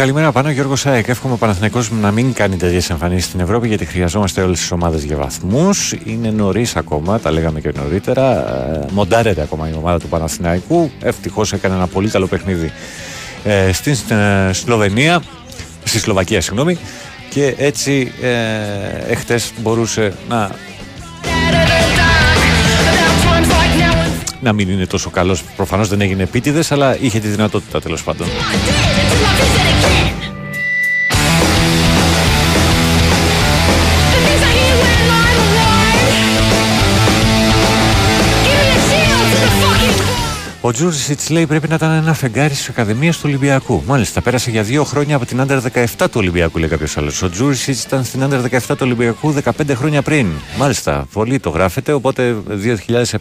[0.00, 1.08] Καλημέρα πάνω, Γιώργος Σάεκ.
[1.08, 5.04] Εύχομαι ο Παναθηναϊκός να μην κάνει τέτοιες εμφανίσεις στην Ευρώπη γιατί χρειαζόμαστε όλες τις ομάδες
[5.04, 5.92] για βαθμούς.
[6.04, 8.48] Είναι νωρίς ακόμα, τα λέγαμε και νωρίτερα.
[8.74, 10.90] Ε, Μοντάρεται ακόμα η ομάδα του Παναθηναϊκού.
[11.02, 12.72] Ευτυχώς έκανε ένα πολύ καλό παιχνίδι
[13.44, 15.22] ε, στην ε, Σλοβενία,
[15.84, 16.78] στη Σλοβακία, συγγνώμη.
[17.30, 20.50] Και έτσι ε, εχθές μπορούσε να
[24.40, 28.26] να μην είναι τόσο καλός προφανώς δεν έγινε επίτηδες αλλά είχε τη δυνατότητα τέλος πάντων
[40.62, 43.82] Ο Τζούριτσιτς λέει πρέπει να ήταν ένα φεγγάρι της Ακαδημίας του Ολυμπιακού.
[43.86, 47.22] Μάλιστα, πέρασε για δύο χρόνια από την under 17 του Ολυμπιακού, λέει κάποιος άλλος.
[47.22, 50.26] Ο Τζούριτσιτς ήταν στην under 17 του Ολυμπιακού 15 χρόνια πριν.
[50.58, 51.92] Μάλιστα, πολλοί το γράφετε.
[51.92, 52.36] Οπότε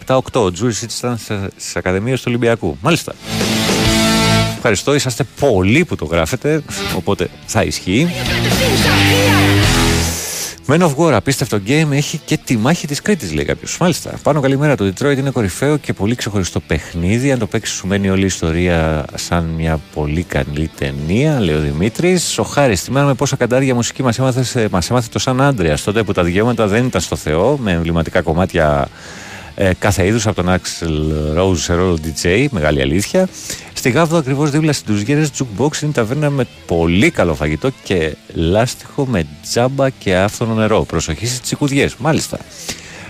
[0.06, 1.18] 2007-8 ο Τζούριτσιτς ήταν
[1.58, 2.77] στις Ακαδημίες του Ολυμπιακού.
[2.82, 3.14] Μάλιστα.
[4.56, 6.64] Ευχαριστώ, είσαστε πολλοί που το γράφετε.
[6.95, 8.08] Οπότε θα ισχύει.
[10.72, 13.77] Men of War, απίστευτο game, έχει και τη μάχη της Κρήτης, λέει κάποιος.
[13.80, 14.19] Μάλιστα.
[14.24, 14.75] Πάνο καλημέρα.
[14.75, 17.31] Το Detroit είναι κορυφαίο και πολύ ξεχωριστό παιχνίδι.
[17.31, 21.59] Αν το παίξεις, σου μένει όλη η ιστορία σαν μια πολύ καλή ταινία, λέει ο
[21.59, 22.38] Δημήτρης.
[22.38, 25.83] Ο Χάρης, θυμάμαι πόσα καντάρια μουσική μας έμαθες, μας έμαθε το Σαν Άντρεας.
[25.83, 28.88] Τότε που τα δικαιώματα δεν ήταν στο Θεό, με εμβληματικά κομμάτια
[29.62, 33.28] ε, κάθε είδους από τον Axel Rose σε ρόλο DJ, μεγάλη αλήθεια.
[33.74, 39.06] Στη Γάβδο, ακριβώς δίπλα στι Ντουζιέρε, Jukebox είναι ταβέρνα με πολύ καλό φαγητό και λάστιχο
[39.06, 40.82] με τζάμπα και άφθονο νερό.
[40.84, 42.38] Προσοχή στις τσικουδιές, μάλιστα.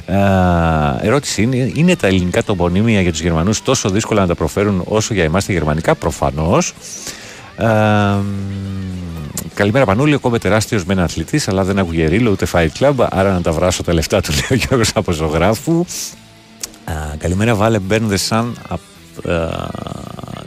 [0.05, 4.81] Α, ερώτηση είναι, είναι τα ελληνικά τοπονύμια για τους Γερμανούς τόσο δύσκολα να τα προφέρουν
[4.85, 6.73] όσο για εμάς τα γερμανικά, προφανώς.
[7.55, 8.17] Α,
[9.53, 12.93] καλημέρα Πανούλη, ο κόμπε τεράστιος με ένα αθλητής, αλλά δεν άκουγε ρίλο ούτε Fight Club,
[13.09, 15.85] άρα να τα βράσω τα λεφτά του, λέει ο Γιώργος από ζωγράφου.
[16.89, 18.81] Α, καλημέρα Βάλε Burn the Sun από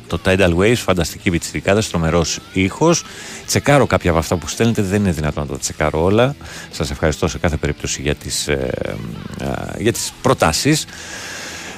[0.06, 3.04] το Tidal Waves, φανταστική πιτσιρικάδα, τρομερός ήχος.
[3.46, 6.34] Τσεκάρω κάποια από αυτά που στέλνετε, δεν είναι δυνατόν να το τσεκάρω όλα.
[6.70, 8.70] Σας ευχαριστώ σε κάθε περίπτωση για τις, ε,
[9.40, 9.46] ε,
[9.82, 10.84] για τις προτάσεις.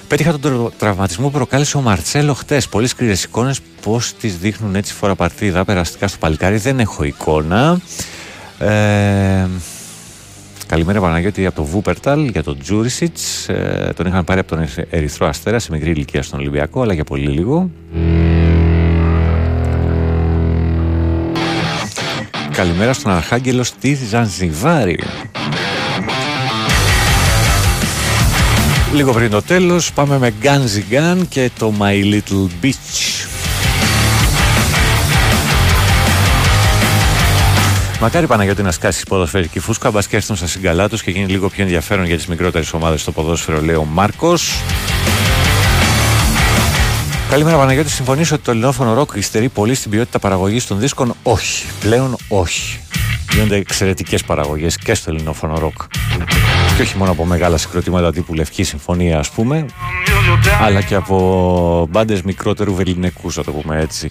[0.09, 2.69] Πέτυχα τον τρο- τραυματισμό που προκάλεσε ο Μαρτσέλο χτες.
[2.69, 3.61] Πολύ σκληρές εικόνες.
[3.83, 6.57] Πώς τις δείχνουν έτσι φορά παρτίδα περαστικά στο παλικάρι.
[6.57, 7.81] Δεν έχω εικόνα.
[8.59, 9.47] Ε,
[10.67, 13.49] Καλημέρα Παναγιώτη από το Βούπερταλ για τον Τζούρισιτς.
[13.49, 17.05] Ε, τον είχαν πάρει από τον Ερυθρό Αστέρα σε μικρή ηλικία στον Ολυμπιακό, αλλά για
[17.05, 17.71] πολύ λίγο.
[22.53, 24.99] Καλημέρα στον Αρχάγγελο στη Ζανζιβάρη.
[28.95, 33.14] Λίγο πριν το τέλος πάμε με Gunsy Gun και το My Little Beach.
[38.05, 41.27] Μακάρι Παναγιώτη να σκάσεις η ποδοσφαιρική φούσκα, μπας και έρθουν στα συγκαλά τους και γίνει
[41.27, 44.53] λίγο πιο ενδιαφέρον για τις μικρότερες ομάδες στο ποδόσφαιρο, λέει ο Μάρκος.
[47.31, 51.67] Καλημέρα Παναγιώτη, συμφωνείς ότι το ελληνόφωνο ροκ υστερεί πολύ στην ποιότητα παραγωγής των δίσκων; Όχι,
[51.81, 52.81] πλέον όχι.
[53.33, 55.83] Γίνονται εξαιρετικές παραγωγές και στο ελληνόφωνο ροκ.
[56.77, 59.67] Και όχι μόνο από μεγάλα συγκροτήματα τύπου Λευκή Συμφωνία, ας πούμε,
[60.61, 64.11] αλλά και από μπάντες μικρότερου βεληνικού, να το πούμε έτσι.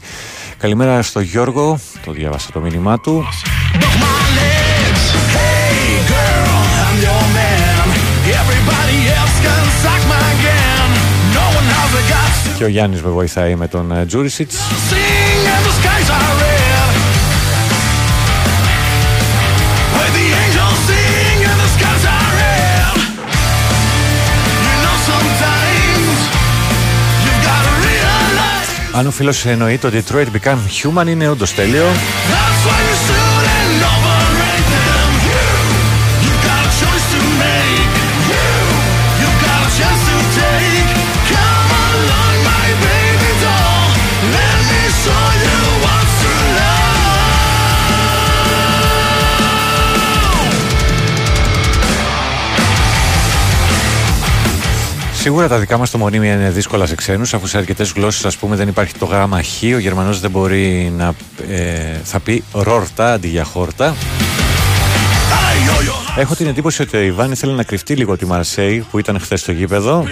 [0.63, 3.23] Καλημέρα στο Γιώργο, το διάβασα το μήνυμά του.
[12.57, 14.57] Και ο Γιάννης με βοηθάει με τον ε, Τζούρισιτς.
[28.95, 31.85] Αν ο φίλος εννοεί το Detroit Become Human είναι όντως τέλειο.
[55.23, 58.37] Σίγουρα τα δικά μας το μονίμια είναι δύσκολα σε ξένους, αφού σε αρκετές γλώσσες, ας
[58.37, 59.63] πούμε, δεν υπάρχει το γράμμα χ.
[59.75, 61.13] Ο Γερμανός δεν μπορεί να.
[61.49, 63.95] Ε, θα πει ρόρτα αντί για χόρτα.
[66.15, 69.39] Έχω την εντύπωση ότι ο Ιβάν ήθελε να κρυφτεί λίγο τη Μαρσέη που ήταν χθες
[69.39, 70.05] στο γήπεδο.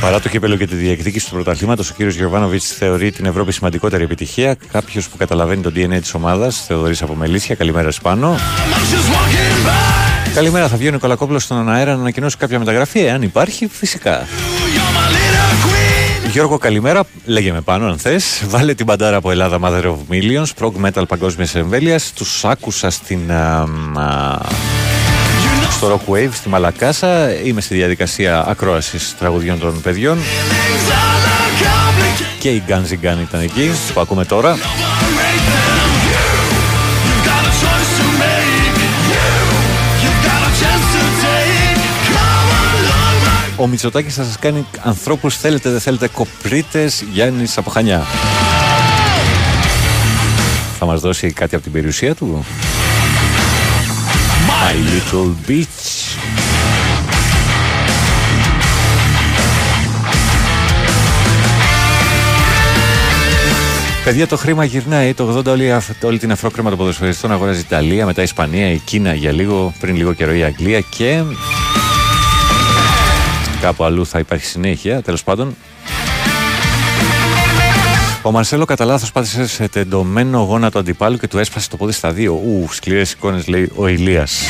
[0.00, 4.04] Παρά το κύπελο και τη διεκδίκηση του πρωταθλήματος, ο κύριος Γιωβάνοβιτς θεωρεί την Ευρώπη σημαντικότερη
[4.04, 4.56] επιτυχία.
[4.72, 7.54] Κάποιος που καταλαβαίνει το DNA της ομάδας, Θεοδωρής από Μελίσια.
[7.54, 8.36] Καλημέρα Σπάνο.
[10.34, 14.26] Καλημέρα, θα βγαίνει ο Κολακόπουλο στον αέρα να ανακοινώσει κάποια μεταγραφή, εάν υπάρχει, φυσικά.
[16.30, 17.04] Γιώργο, καλημέρα.
[17.24, 18.42] Λέγε με πάνω, αν θες.
[18.46, 22.12] Βάλε την παντάρα από Ελλάδα Mother of Millions, prog metal παγκόσμιας εμβέλειας.
[22.14, 23.32] Τους άκουσα στην.
[23.32, 24.38] α, α,
[25.70, 27.34] στο Rock Wave στη Μαλακάσα.
[27.34, 30.18] Είμαι στη διαδικασία ακρόασης τραγουδιών των παιδιών.
[32.38, 34.56] Και η Guns N' Gun ήταν εκεί, που ακούμε τώρα.
[43.56, 48.02] Ο Μητσοτάκης θα σας κάνει ανθρώπους θέλετε δεν θέλετε κοπρίτες Γιάννης από Χανιά.
[50.78, 52.44] Θα μας δώσει κάτι από την περιουσία του;
[54.48, 56.18] My Little Beach.
[64.04, 65.14] Παιδιά, το χρήμα γυρνάει.
[65.14, 68.70] Το 80 όλη, αυ- όλη την αφρόκρεμα των ποδοσφαιριστών αγοράζει η Ιταλία, μετά η Ισπανία,
[68.70, 71.22] η Κίνα για λίγο, πριν λίγο καιρό η Αγγλία και.
[73.64, 75.56] Κάπου αλλού θα υπάρχει συνέχεια, τέλος πάντων.
[78.22, 82.10] Ο Μαρσέλο κατά λάθος πάτησε σε τεντωμένο γόνατο αντιπάλου και του έσπασε το πόδι στα
[82.12, 82.32] δύο.
[82.32, 84.40] Ου, σκληρές εικόνες λέει ο Ηλίας.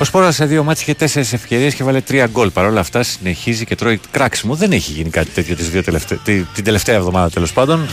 [0.00, 2.50] Ο Σπόρας σε δύο μάτς είχε τέσσερις ευκαιρίες και βάλε τρία γκολ.
[2.50, 4.54] Παρ' όλα αυτά συνεχίζει και τρώει κράξιμο.
[4.54, 7.86] Δεν έχει γίνει κάτι τέτοιο τις δύο τελευταί- τη- την τελευταία εβδομάδα τέλος πάντων.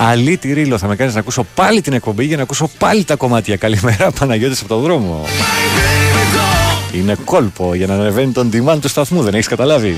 [0.00, 3.16] Αλήτη Ρίλο, θα με κάνεις να ακούσω πάλι την εκπομπή για να ακούσω πάλι τα
[3.16, 3.56] κομμάτια.
[3.56, 5.24] Καλημέρα, Παναγιώτης από τον δρόμο.
[6.92, 9.96] Είναι κόλπο για να ανεβαίνει το on demand του σταθμού, δεν έχεις καταλάβει;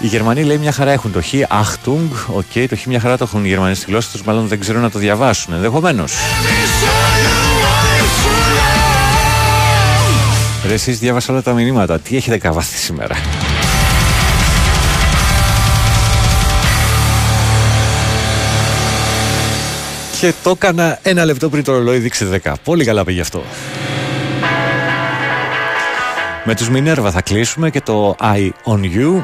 [0.00, 3.24] Οι Γερμανοί λέει μια χαρά έχουν το χ, Achtung, OK, το χ μια χαρά το
[3.24, 6.12] έχουν οι Γερμανοί στη γλώσσα τους, μάλλον δεν ξέρουν να το διαβάσουν, ενδεχομένως.
[10.68, 11.98] Ρε, εσείς διάβασα όλα τα μηνύματα.
[11.98, 13.14] Τι έχετε πάθει σήμερα;
[20.24, 22.52] Και το έκανα ένα λεπτό πριν το ρολόι δείξει 10.
[22.64, 23.42] Πολύ καλά πήγε αυτό.
[26.44, 29.22] Με τους Μινέρβα θα κλείσουμε και το Eye on You.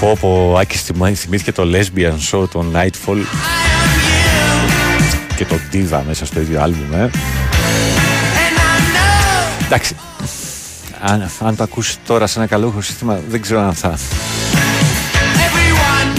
[0.00, 3.18] Πω πω, ο Άκης θυμά- θυμήθηκε το Lesbian Show, το Nightfall;
[5.36, 7.10] Και το Diva μέσα στο ίδιο άλμπουμ, ε.
[9.64, 9.94] Εντάξει,
[11.00, 13.98] αν, αν το ακούσει τώρα σε ένα καλό σύστημα, δεν ξέρω αν θα...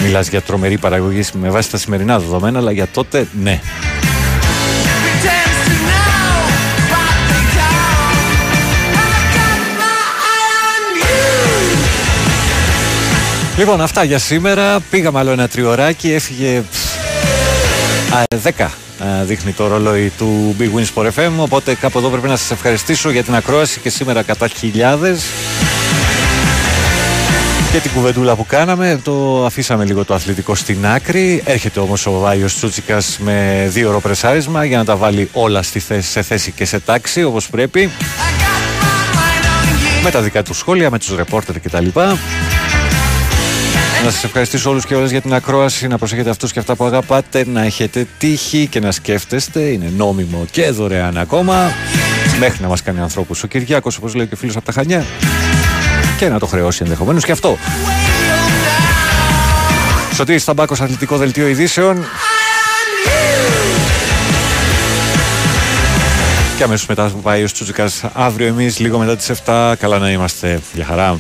[0.03, 3.59] Μιλάς για τρομερή παραγωγή με βάση τα σημερινά δεδομένα, αλλά για τότε ναι.
[13.57, 14.79] Λοιπόν, αυτά για σήμερα.
[14.89, 16.97] Πήγαμε άλλο ένα τριωράκι, έφυγε πφ,
[18.13, 18.86] α, 10 α,
[19.23, 23.09] δείχνει το ρολόι του Big Win Sport FM, οπότε κάπου εδώ πρέπει να σας ευχαριστήσω
[23.09, 25.23] για την ακρόαση και σήμερα κατά χιλιάδες.
[27.71, 31.41] Και την κουβεντούλα που κάναμε, το αφήσαμε λίγο το αθλητικό στην άκρη.
[31.45, 35.79] Έρχεται όμως ο Βάιος Τσούτσικας με δύο ώρο πρεσάρισμα για να τα βάλει όλα στη
[35.79, 37.91] θέση, σε θέση και σε τάξη όπως πρέπει.
[40.03, 41.87] Με τα δικά του σχόλια, με τους ρεπόρτερ κτλ.
[44.03, 46.85] Να σας ευχαριστήσω όλους και όλες για την ακρόαση, να προσέχετε αυτούς και αυτά που
[46.85, 51.71] αγαπάτε, να έχετε τύχη και να σκέφτεστε, είναι νόμιμο και δωρεάν ακόμα,
[52.39, 55.05] μέχρι να μας κάνει ανθρώπους ο Κυριάκος, όπως λέει και ο φίλος από τα Χανιά,
[56.17, 57.57] και να το χρεώσει ενδεχομένως και αυτό.
[60.13, 62.05] Σωτήρης Σταμπάκος, Αθλητικό Δελτίο Ειδήσεων.
[66.57, 69.75] Και αμέσως μετά πάει ο Τσούτσικας αύριο εμείς λίγο μετά τις 7.
[69.79, 70.61] Καλά να είμαστε.
[70.73, 71.19] Για χαρά.